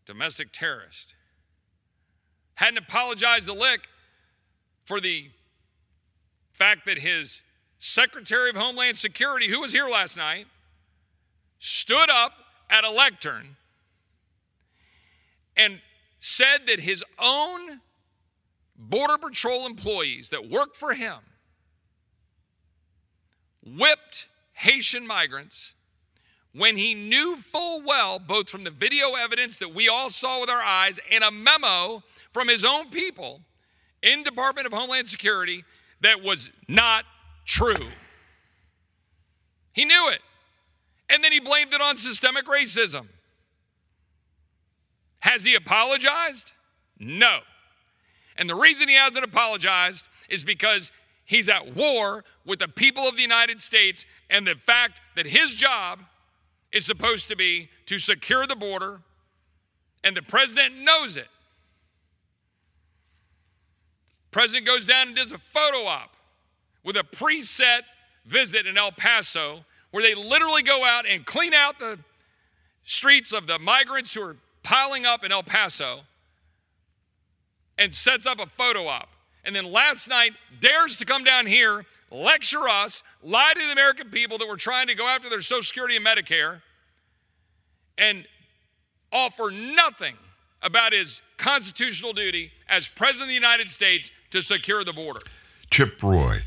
domestic 0.05 0.49
terrorist. 0.51 1.15
Hadn't 2.55 2.77
apologized 2.77 3.47
a 3.47 3.53
lick 3.53 3.88
for 4.85 4.99
the 4.99 5.30
fact 6.51 6.85
that 6.85 6.99
his 6.99 7.41
Secretary 7.80 8.49
of 8.49 8.55
Homeland 8.55 8.97
Security, 8.97 9.47
who 9.47 9.61
was 9.61 9.72
here 9.72 9.88
last 9.88 10.18
night, 10.18 10.45
stood 11.59 12.09
up 12.09 12.34
at 12.69 12.84
a 12.84 12.91
lectern 12.91 13.55
and 15.55 15.80
said 16.22 16.68
that 16.68 16.80
his 16.80 17.03
own 17.19 17.81
Border 18.77 19.18
Patrol 19.18 19.65
employees 19.65 20.30
that 20.30 20.49
worked 20.49 20.77
for 20.77 20.93
him 20.93 21.18
whipped 23.65 24.27
Haitian 24.53 25.06
migrants 25.06 25.73
when 26.53 26.77
he 26.77 26.93
knew 26.93 27.38
full 27.38 27.81
well, 27.81 28.19
both 28.19 28.49
from 28.49 28.64
the 28.64 28.72
video 28.72 29.15
evidence 29.15 29.57
that 29.57 29.73
we 29.73 29.89
all 29.89 30.10
saw 30.10 30.39
with 30.39 30.49
our 30.49 30.61
eyes 30.61 30.99
and 31.11 31.23
a 31.23 31.31
memo 31.31 32.03
from 32.34 32.48
his 32.48 32.64
own 32.64 32.89
people 32.89 33.41
in 34.03 34.23
Department 34.23 34.68
of 34.68 34.73
Homeland 34.73 35.07
Security 35.07 35.64
that 36.02 36.22
was 36.22 36.49
not 36.68 37.06
true. 37.45 37.89
He 39.73 39.85
knew 39.85 40.10
it. 40.10 40.22
And 41.10 41.23
then 41.23 41.31
he 41.31 41.39
blamed 41.39 41.73
it 41.73 41.81
on 41.81 41.98
systemic 41.98 42.45
racism. 42.45 43.07
Has 45.22 45.43
he 45.43 45.56
apologized? 45.56 46.53
No. 46.99 47.39
And 48.38 48.49
the 48.49 48.56
reason 48.56 48.89
he 48.89 48.95
hasn't 48.95 49.23
apologized 49.23 50.07
is 50.30 50.43
because 50.43 50.91
he's 51.26 51.48
at 51.48 51.76
war 51.76 52.23
with 52.45 52.60
the 52.60 52.68
people 52.68 53.07
of 53.07 53.15
the 53.15 53.22
United 53.22 53.61
States 53.61 54.06
and 54.30 54.45
the 54.45 54.56
fact 54.65 54.99
that 55.15 55.26
his 55.26 55.56
job 55.56 55.99
is 56.72 56.85
supposed 56.85 57.27
to 57.30 57.35
be 57.35 57.69
to 57.85 57.99
secure 57.99 58.48
the 58.48 58.56
border, 58.56 59.02
and 60.03 60.15
the 60.15 60.22
president 60.22 60.77
knows 60.77 61.18
it. 61.18 61.27
President 64.31 64.65
goes 64.65 64.85
down 64.85 65.10
and 65.10 65.15
does 65.15 65.34
a 65.34 65.38
photo 65.38 65.85
op 65.85 66.15
with 66.84 66.95
a 66.95 67.03
preset 67.03 67.81
visit 68.26 68.65
in 68.65 68.77
El 68.77 68.91
Paso 68.93 69.65
where 69.91 70.02
they 70.02 70.15
literally 70.15 70.64
go 70.64 70.85
out 70.85 71.06
and 71.06 71.26
clean 71.26 71.53
out 71.53 71.77
the 71.80 71.99
streets 72.85 73.34
of 73.34 73.45
the 73.45 73.60
migrants 73.60 74.14
who 74.14 74.22
are 74.22 74.38
piling 74.63 75.05
up 75.05 75.23
in 75.23 75.31
El 75.31 75.43
Paso 75.43 76.01
and 77.77 77.93
sets 77.93 78.25
up 78.25 78.39
a 78.39 78.45
photo 78.45 78.88
op. 78.88 79.09
And 79.43 79.55
then 79.55 79.71
last 79.71 80.07
night 80.07 80.33
dares 80.59 80.97
to 80.97 81.05
come 81.05 81.23
down 81.23 81.47
here 81.47 81.85
lecture 82.11 82.67
us, 82.67 83.03
lie 83.23 83.53
to 83.55 83.65
the 83.65 83.71
American 83.71 84.09
people 84.09 84.38
that 84.38 84.47
we're 84.47 84.57
trying 84.57 84.88
to 84.88 84.95
go 84.95 85.07
after 85.07 85.29
their 85.29 85.41
Social 85.41 85.63
Security 85.63 85.95
and 85.95 86.05
Medicare, 86.05 86.61
and 87.97 88.25
offer 89.11 89.51
nothing 89.51 90.15
about 90.61 90.93
his 90.93 91.21
constitutional 91.38 92.13
duty 92.13 92.51
as 92.69 92.88
President 92.88 93.23
of 93.23 93.27
the 93.29 93.33
United 93.33 93.69
States 93.69 94.11
to 94.29 94.41
secure 94.41 94.83
the 94.83 94.93
border. 94.93 95.21
Chip 95.69 96.01
Roy, 96.03 96.39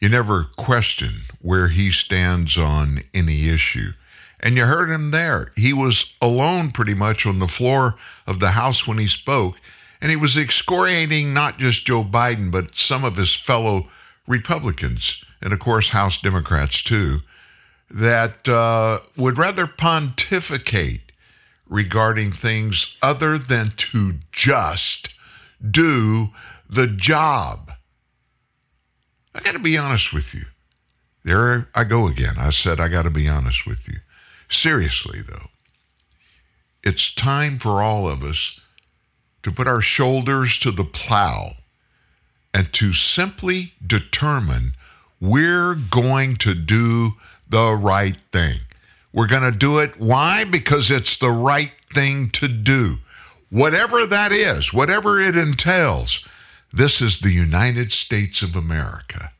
you 0.00 0.08
never 0.08 0.48
question 0.56 1.22
where 1.40 1.68
he 1.68 1.90
stands 1.90 2.58
on 2.58 3.00
any 3.14 3.48
issue. 3.48 3.92
And 4.40 4.56
you 4.56 4.64
heard 4.64 4.90
him 4.90 5.10
there. 5.10 5.52
He 5.54 5.72
was 5.72 6.12
alone 6.20 6.72
pretty 6.72 6.94
much 6.94 7.26
on 7.26 7.38
the 7.38 7.48
floor 7.48 7.96
of 8.26 8.40
the 8.40 8.52
House 8.52 8.86
when 8.86 8.98
he 8.98 9.06
spoke. 9.06 9.56
And 10.00 10.10
he 10.10 10.16
was 10.16 10.36
excoriating 10.36 11.34
not 11.34 11.58
just 11.58 11.84
Joe 11.84 12.02
Biden, 12.02 12.50
but 12.50 12.74
some 12.74 13.04
of 13.04 13.16
his 13.16 13.34
fellow 13.34 13.88
Republicans, 14.26 15.22
and 15.42 15.52
of 15.52 15.58
course, 15.58 15.90
House 15.90 16.18
Democrats 16.18 16.82
too, 16.82 17.20
that 17.90 18.48
uh, 18.48 19.00
would 19.16 19.36
rather 19.36 19.66
pontificate 19.66 21.12
regarding 21.68 22.32
things 22.32 22.96
other 23.02 23.38
than 23.38 23.72
to 23.76 24.14
just 24.32 25.10
do 25.68 26.30
the 26.68 26.86
job. 26.86 27.72
I 29.34 29.40
got 29.40 29.52
to 29.52 29.58
be 29.58 29.76
honest 29.76 30.12
with 30.12 30.34
you. 30.34 30.44
There 31.24 31.68
I 31.74 31.84
go 31.84 32.06
again. 32.06 32.34
I 32.38 32.50
said 32.50 32.80
I 32.80 32.88
got 32.88 33.02
to 33.02 33.10
be 33.10 33.28
honest 33.28 33.66
with 33.66 33.88
you. 33.88 33.99
Seriously, 34.50 35.20
though, 35.22 35.46
it's 36.82 37.14
time 37.14 37.58
for 37.58 37.82
all 37.82 38.08
of 38.08 38.24
us 38.24 38.58
to 39.44 39.52
put 39.52 39.68
our 39.68 39.80
shoulders 39.80 40.58
to 40.58 40.70
the 40.70 40.84
plow 40.84 41.52
and 42.52 42.72
to 42.74 42.92
simply 42.92 43.74
determine 43.86 44.74
we're 45.20 45.76
going 45.76 46.36
to 46.36 46.54
do 46.54 47.12
the 47.48 47.72
right 47.72 48.18
thing. 48.32 48.60
We're 49.12 49.28
going 49.28 49.50
to 49.50 49.56
do 49.56 49.78
it. 49.78 49.98
Why? 50.00 50.44
Because 50.44 50.90
it's 50.90 51.16
the 51.16 51.30
right 51.30 51.72
thing 51.94 52.30
to 52.30 52.48
do. 52.48 52.96
Whatever 53.50 54.04
that 54.06 54.32
is, 54.32 54.72
whatever 54.72 55.20
it 55.20 55.36
entails, 55.36 56.24
this 56.72 57.00
is 57.00 57.20
the 57.20 57.32
United 57.32 57.92
States 57.92 58.42
of 58.42 58.56
America. 58.56 59.32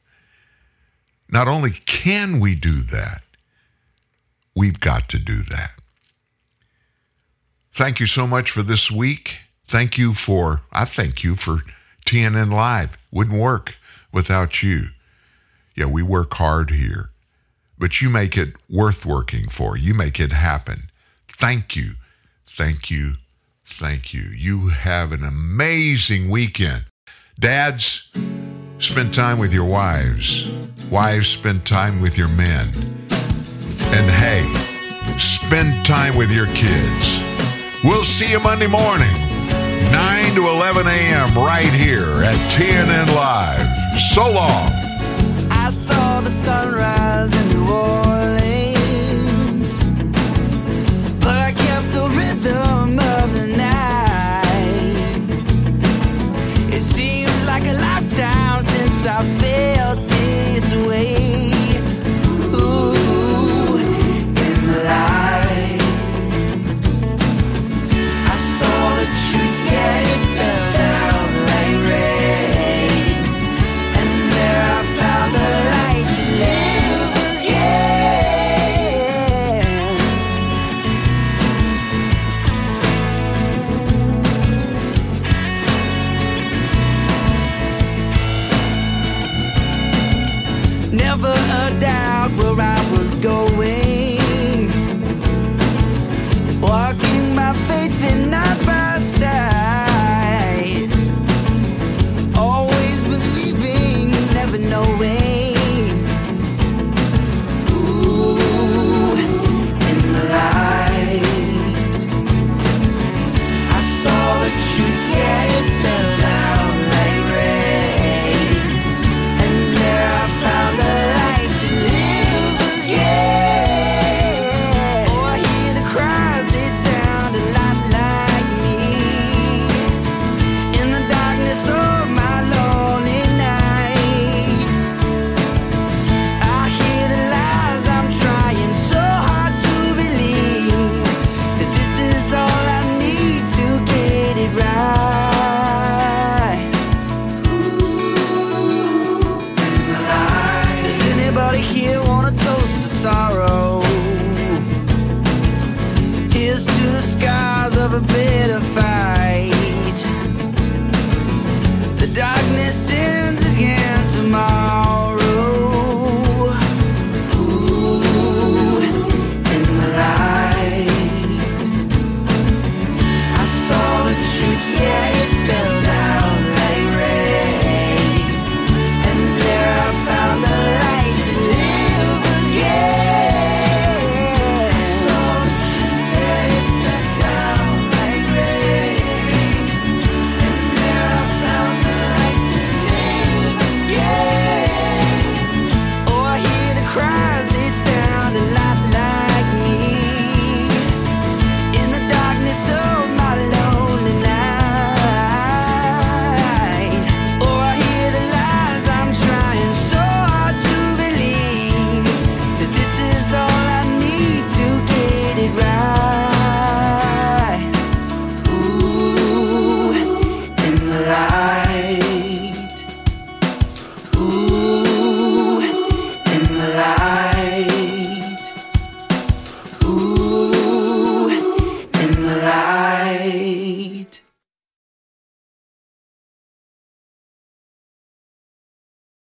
Not 1.28 1.48
only 1.48 1.70
can 1.70 2.40
we 2.40 2.54
do 2.54 2.80
that, 2.82 3.22
we've 4.60 4.78
got 4.78 5.08
to 5.08 5.18
do 5.18 5.38
that. 5.44 5.70
Thank 7.72 7.98
you 7.98 8.06
so 8.06 8.26
much 8.26 8.50
for 8.50 8.62
this 8.62 8.90
week. 8.90 9.38
Thank 9.66 9.96
you 9.96 10.12
for, 10.12 10.60
I 10.70 10.84
thank 10.84 11.24
you 11.24 11.34
for 11.34 11.60
TNN 12.04 12.52
Live. 12.52 12.98
Wouldn't 13.10 13.40
work 13.40 13.76
without 14.12 14.62
you. 14.62 14.88
Yeah, 15.74 15.86
we 15.86 16.02
work 16.02 16.34
hard 16.34 16.68
here, 16.68 17.08
but 17.78 18.02
you 18.02 18.10
make 18.10 18.36
it 18.36 18.52
worth 18.68 19.06
working 19.06 19.48
for. 19.48 19.78
You 19.78 19.94
make 19.94 20.20
it 20.20 20.32
happen. 20.32 20.90
Thank 21.26 21.74
you. 21.74 21.92
Thank 22.44 22.90
you. 22.90 23.14
Thank 23.64 24.12
you. 24.12 24.20
You 24.20 24.68
have 24.68 25.10
an 25.12 25.24
amazing 25.24 26.28
weekend. 26.28 26.84
Dads, 27.38 28.10
spend 28.78 29.14
time 29.14 29.38
with 29.38 29.54
your 29.54 29.64
wives. 29.64 30.50
Wives, 30.90 31.28
spend 31.28 31.64
time 31.64 32.02
with 32.02 32.18
your 32.18 32.28
men. 32.28 33.09
And 33.92 34.08
hey, 34.08 34.44
spend 35.18 35.84
time 35.84 36.16
with 36.16 36.30
your 36.30 36.46
kids. 36.46 37.20
We'll 37.82 38.04
see 38.04 38.30
you 38.30 38.38
Monday 38.38 38.68
morning, 38.68 39.12
9 39.90 40.34
to 40.34 40.48
11 40.48 40.86
a.m., 40.86 41.34
right 41.34 41.72
here 41.72 42.22
at 42.22 42.36
TNN 42.52 43.14
Live. 43.14 44.00
So 44.12 44.30
long. 44.30 44.70
I 45.50 45.70
saw 45.70 46.20
the 46.20 46.30
sunrise 46.30 47.09